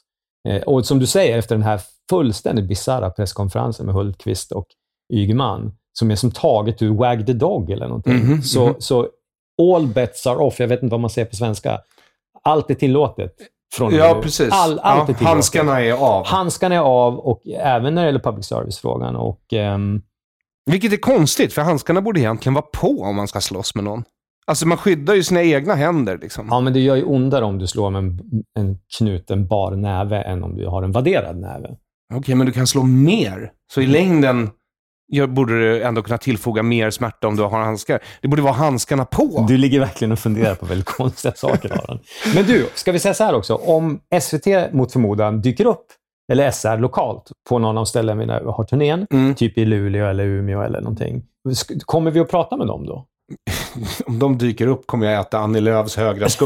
Eh, 0.49 0.61
och 0.61 0.85
som 0.85 0.99
du 0.99 1.05
säger, 1.07 1.37
efter 1.37 1.55
den 1.55 1.63
här 1.63 1.81
fullständigt 2.09 2.67
bisarra 2.67 3.09
presskonferensen 3.09 3.85
med 3.85 3.95
Hultqvist 3.95 4.51
och 4.51 4.67
Ygeman, 5.13 5.71
som 5.93 6.11
är 6.11 6.15
som 6.15 6.31
taget 6.31 6.81
ur 6.81 6.93
Wag 6.93 7.25
the 7.27 7.33
Dog 7.33 7.71
eller 7.71 7.87
någonting, 7.87 8.13
Mhm, 8.13 8.41
så, 8.41 8.65
mhm. 8.65 8.75
så 8.79 9.07
all 9.61 9.87
bets 9.87 10.27
are 10.27 10.37
off. 10.37 10.59
Jag 10.59 10.67
vet 10.67 10.83
inte 10.83 10.91
vad 10.91 10.99
man 10.99 11.09
säger 11.09 11.25
på 11.25 11.35
svenska. 11.35 11.79
Allt 12.43 12.69
är 12.71 12.75
tillåtet. 12.75 13.33
Från 13.73 13.95
Ja, 13.95 14.13
nu. 14.15 14.21
precis. 14.21 14.49
All, 14.51 14.79
allt 14.79 15.09
ja, 15.09 15.15
är 15.19 15.25
handskarna 15.25 15.81
är 15.81 15.93
av. 15.93 16.25
Handskarna 16.25 16.75
är 16.75 16.79
av 16.79 17.19
och 17.19 17.41
även 17.59 17.95
när 17.95 18.01
det 18.01 18.05
gäller 18.05 18.19
public 18.19 18.45
service-frågan. 18.45 19.15
Och, 19.15 19.53
ehm, 19.53 20.01
Vilket 20.65 20.93
är 20.93 20.97
konstigt, 20.97 21.53
för 21.53 21.61
handskarna 21.61 22.01
borde 22.01 22.19
egentligen 22.19 22.53
vara 22.53 22.65
på 22.73 23.01
om 23.01 23.15
man 23.15 23.27
ska 23.27 23.41
slåss 23.41 23.75
med 23.75 23.83
någon. 23.83 24.03
Alltså 24.47 24.67
man 24.67 24.77
skyddar 24.77 25.13
ju 25.13 25.23
sina 25.23 25.43
egna 25.43 25.75
händer 25.75 26.17
liksom. 26.21 26.47
Ja, 26.49 26.59
men 26.59 26.73
det 26.73 26.79
gör 26.79 26.95
ju 26.95 27.03
ondare 27.03 27.45
om 27.45 27.57
du 27.57 27.67
slår 27.67 27.89
med 27.89 27.99
en, 28.03 28.19
en 28.59 28.77
knuten 28.97 29.47
bar 29.47 29.71
näve 29.71 30.21
än 30.21 30.43
om 30.43 30.55
du 30.57 30.67
har 30.67 30.83
en 30.83 30.91
vadderad 30.91 31.37
näve. 31.37 31.69
Okej, 32.13 32.35
men 32.35 32.45
du 32.47 32.53
kan 32.53 32.67
slå 32.67 32.83
mer. 32.83 33.51
Så 33.73 33.81
i 33.81 33.87
längden 33.87 34.49
gör, 35.11 35.27
borde 35.27 35.59
du 35.59 35.83
ändå 35.83 36.01
kunna 36.01 36.17
tillfoga 36.17 36.63
mer 36.63 36.89
smärta 36.89 37.27
om 37.27 37.35
du 37.35 37.43
har 37.43 37.49
handskar. 37.49 37.99
Det 38.21 38.27
borde 38.27 38.41
vara 38.41 38.53
handskarna 38.53 39.05
på. 39.05 39.45
Du 39.47 39.57
ligger 39.57 39.79
verkligen 39.79 40.11
och 40.11 40.19
funderar 40.19 40.55
på 40.55 40.65
väldigt 40.65 40.87
konstiga 40.87 41.33
saker, 41.33 41.71
Aron. 41.89 41.99
Men 42.35 42.45
du, 42.45 42.67
ska 42.73 42.91
vi 42.91 42.99
säga 42.99 43.13
så 43.13 43.23
här 43.23 43.33
också? 43.35 43.55
Om 43.55 43.99
SVT 44.21 44.73
mot 44.73 44.91
förmodan 44.91 45.41
dyker 45.41 45.65
upp, 45.65 45.85
eller 46.31 46.51
SR 46.51 46.77
lokalt, 46.77 47.31
på 47.49 47.59
någon 47.59 47.77
av 47.77 47.85
ställen 47.85 48.17
vi 48.17 48.25
har 48.25 48.63
turnén, 48.63 49.07
Mm. 49.13 49.35
typ 49.35 49.57
i 49.57 49.65
Luleå 49.65 50.05
eller 50.09 50.23
Umeå 50.25 50.61
eller 50.61 50.81
någonting, 50.81 51.23
kommer 51.85 52.11
vi 52.11 52.19
att 52.19 52.29
prata 52.31 52.57
med 52.57 52.67
dem 52.67 52.85
då? 52.85 53.05
Om 54.05 54.19
de 54.19 54.37
dyker 54.37 54.67
upp 54.67 54.87
kommer 54.87 55.05
jag 55.11 55.21
äta 55.21 55.37
Annie 55.39 55.59
Lööfs 55.59 55.95
högra 55.97 56.29
sko. 56.29 56.45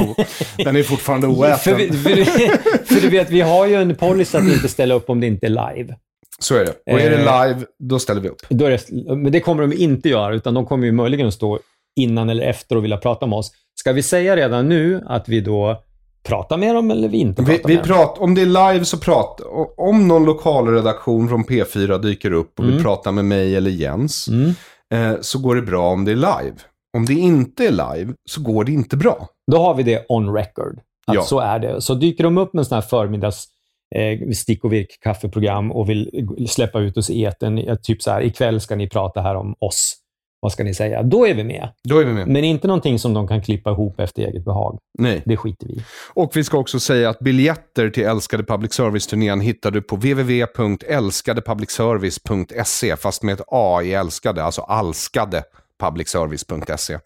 Den 0.57 0.75
är 0.75 0.83
fortfarande 0.83 1.27
oäten. 1.39 1.57
För, 1.57 1.75
vi, 1.75 1.91
för, 2.25 2.85
för 2.85 3.01
du 3.01 3.09
vet, 3.09 3.29
vi 3.29 3.41
har 3.41 3.65
ju 3.65 3.75
en 3.75 3.95
policy 3.95 4.37
att 4.37 4.43
inte 4.43 4.67
ställa 4.67 4.93
upp 4.95 5.09
om 5.09 5.19
det 5.19 5.27
inte 5.27 5.45
är 5.45 5.49
live. 5.49 5.95
Så 6.39 6.55
är 6.55 6.65
det. 6.65 6.93
Och 6.93 6.99
är 6.99 7.09
det 7.09 7.15
Eh. 7.17 7.47
live, 7.47 7.65
då 7.79 7.99
ställer 7.99 8.21
vi 8.21 8.29
upp. 8.29 8.41
Då 8.49 8.67
det, 8.69 8.91
men 9.15 9.31
det 9.31 9.39
kommer 9.39 9.61
de 9.67 9.73
inte 9.73 10.09
göra, 10.09 10.35
utan 10.35 10.53
de 10.53 10.65
kommer 10.65 10.85
ju 10.85 10.91
möjligen 10.91 11.27
att 11.27 11.33
stå 11.33 11.59
innan 11.95 12.29
eller 12.29 12.43
efter 12.43 12.75
och 12.75 12.83
vilja 12.83 12.97
prata 12.97 13.25
med 13.25 13.37
oss. 13.37 13.51
Ska 13.79 13.91
vi 13.93 14.03
säga 14.03 14.35
redan 14.35 14.69
nu 14.69 15.03
att 15.05 15.29
vi 15.29 15.41
då 15.41 15.81
pratar 16.27 16.57
med 16.57 16.75
dem 16.75 16.91
eller 16.91 17.07
vi 17.07 17.17
inte 17.17 17.41
Vi, 17.41 17.47
pratar 17.57 17.67
vi 17.69 17.75
med 17.75 17.83
dem? 17.83 17.95
pratar, 17.97 18.21
om 18.23 18.35
det 18.35 18.41
är 18.41 18.71
live 18.73 18.85
så 18.85 18.97
pratar 18.97 19.45
Om 19.79 20.07
någon 20.07 20.25
lokalredaktion 20.25 21.29
från 21.29 21.43
P4 21.43 21.97
dyker 22.01 22.31
upp 22.31 22.59
och 22.59 22.65
vill 22.65 22.71
Mm. 22.71 22.83
prata 22.83 23.11
med 23.11 23.25
mig 23.25 23.55
eller 23.55 23.71
Jens. 23.71 24.27
Mm. 24.27 24.49
Eh, 24.93 25.17
så 25.21 25.39
går 25.39 25.55
det 25.55 25.61
bra 25.61 25.89
om 25.91 26.05
det 26.05 26.11
är 26.11 26.15
live. 26.15 26.55
Om 26.97 27.05
det 27.05 27.13
inte 27.13 27.65
är 27.67 27.71
live 27.71 28.13
så 28.29 28.41
går 28.41 28.63
det 28.63 28.71
inte 28.71 28.97
bra. 28.97 29.27
Då 29.51 29.57
har 29.57 29.73
vi 29.73 29.83
det 29.83 30.05
on 30.09 30.33
record. 30.35 30.79
Att 31.07 31.15
Ja. 31.15 31.21
Så 31.21 31.39
är 31.39 31.59
det. 31.59 31.81
Så 31.81 31.93
dyker 31.93 32.23
de 32.23 32.37
upp 32.37 32.53
med 32.53 32.59
en 32.61 32.65
sån 32.65 32.75
här 32.75 32.81
förmiddags 32.81 33.47
eh, 33.95 34.29
stick 34.29 34.63
och 34.63 34.73
virk 34.73 34.97
kaffeprogram 35.01 35.71
och 35.71 35.89
vill 35.89 36.25
släppa 36.49 36.79
ut 36.79 36.97
oss 36.97 37.09
i 37.09 37.25
etern, 37.25 37.77
typ 37.83 38.01
så 38.01 38.11
här, 38.11 38.21
ikväll 38.21 38.61
ska 38.61 38.75
ni 38.75 38.89
prata 38.89 39.21
här 39.21 39.35
om 39.35 39.55
oss. 39.59 40.01
Vad 40.39 40.51
ska 40.51 40.63
ni 40.63 40.73
säga? 40.73 41.03
Då 41.03 41.27
är 41.27 41.33
vi 41.33 41.43
med. 41.43 41.69
Då 41.83 41.99
är 41.99 42.05
vi 42.05 42.13
med. 42.13 42.27
Men 42.27 42.43
inte 42.43 42.67
någonting 42.67 42.99
som 42.99 43.13
de 43.13 43.27
kan 43.27 43.41
klippa 43.41 43.71
ihop 43.71 43.99
efter 43.99 44.21
eget 44.21 44.45
behag. 44.45 44.77
Nej. 44.99 45.21
Det 45.25 45.37
skiter 45.37 45.67
vi 45.67 45.73
i. 45.73 45.83
Och 46.13 46.31
vi 46.35 46.43
ska 46.43 46.57
också 46.57 46.79
säga 46.79 47.09
att 47.09 47.19
biljetter 47.19 47.89
till 47.89 48.03
Älskade 48.03 48.43
Public 48.43 48.73
Service-turnén 48.73 49.41
hittar 49.41 49.71
du 49.71 49.81
på 49.81 49.95
www.älskadepublicservice.se, 49.95 52.95
fast 52.95 53.23
med 53.23 53.33
ett 53.33 53.45
A 53.47 53.81
i 53.83 53.93
älskade, 53.93 54.43
alltså 54.43 54.61
alskade 54.61 55.43
publicservice.se. 55.79 56.99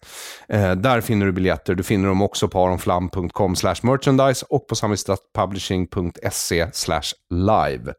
Eh, 0.48 0.72
där 0.72 1.00
finner 1.00 1.26
du 1.26 1.32
biljetter. 1.32 1.74
Du 1.74 1.82
finner 1.82 2.08
dem 2.08 2.22
också 2.22 2.48
på 2.48 2.64
aronflam.com 2.64 3.54
merchandise 3.82 4.46
och 4.48 4.68
på 4.68 4.74
samhällspublishing.se 4.74 6.66
live. 7.30 7.94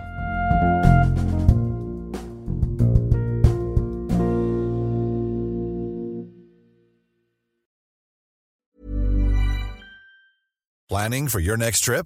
Planning 10.90 11.30
for 11.30 11.42
your 11.42 11.58
next 11.58 11.86
trip? 11.86 12.06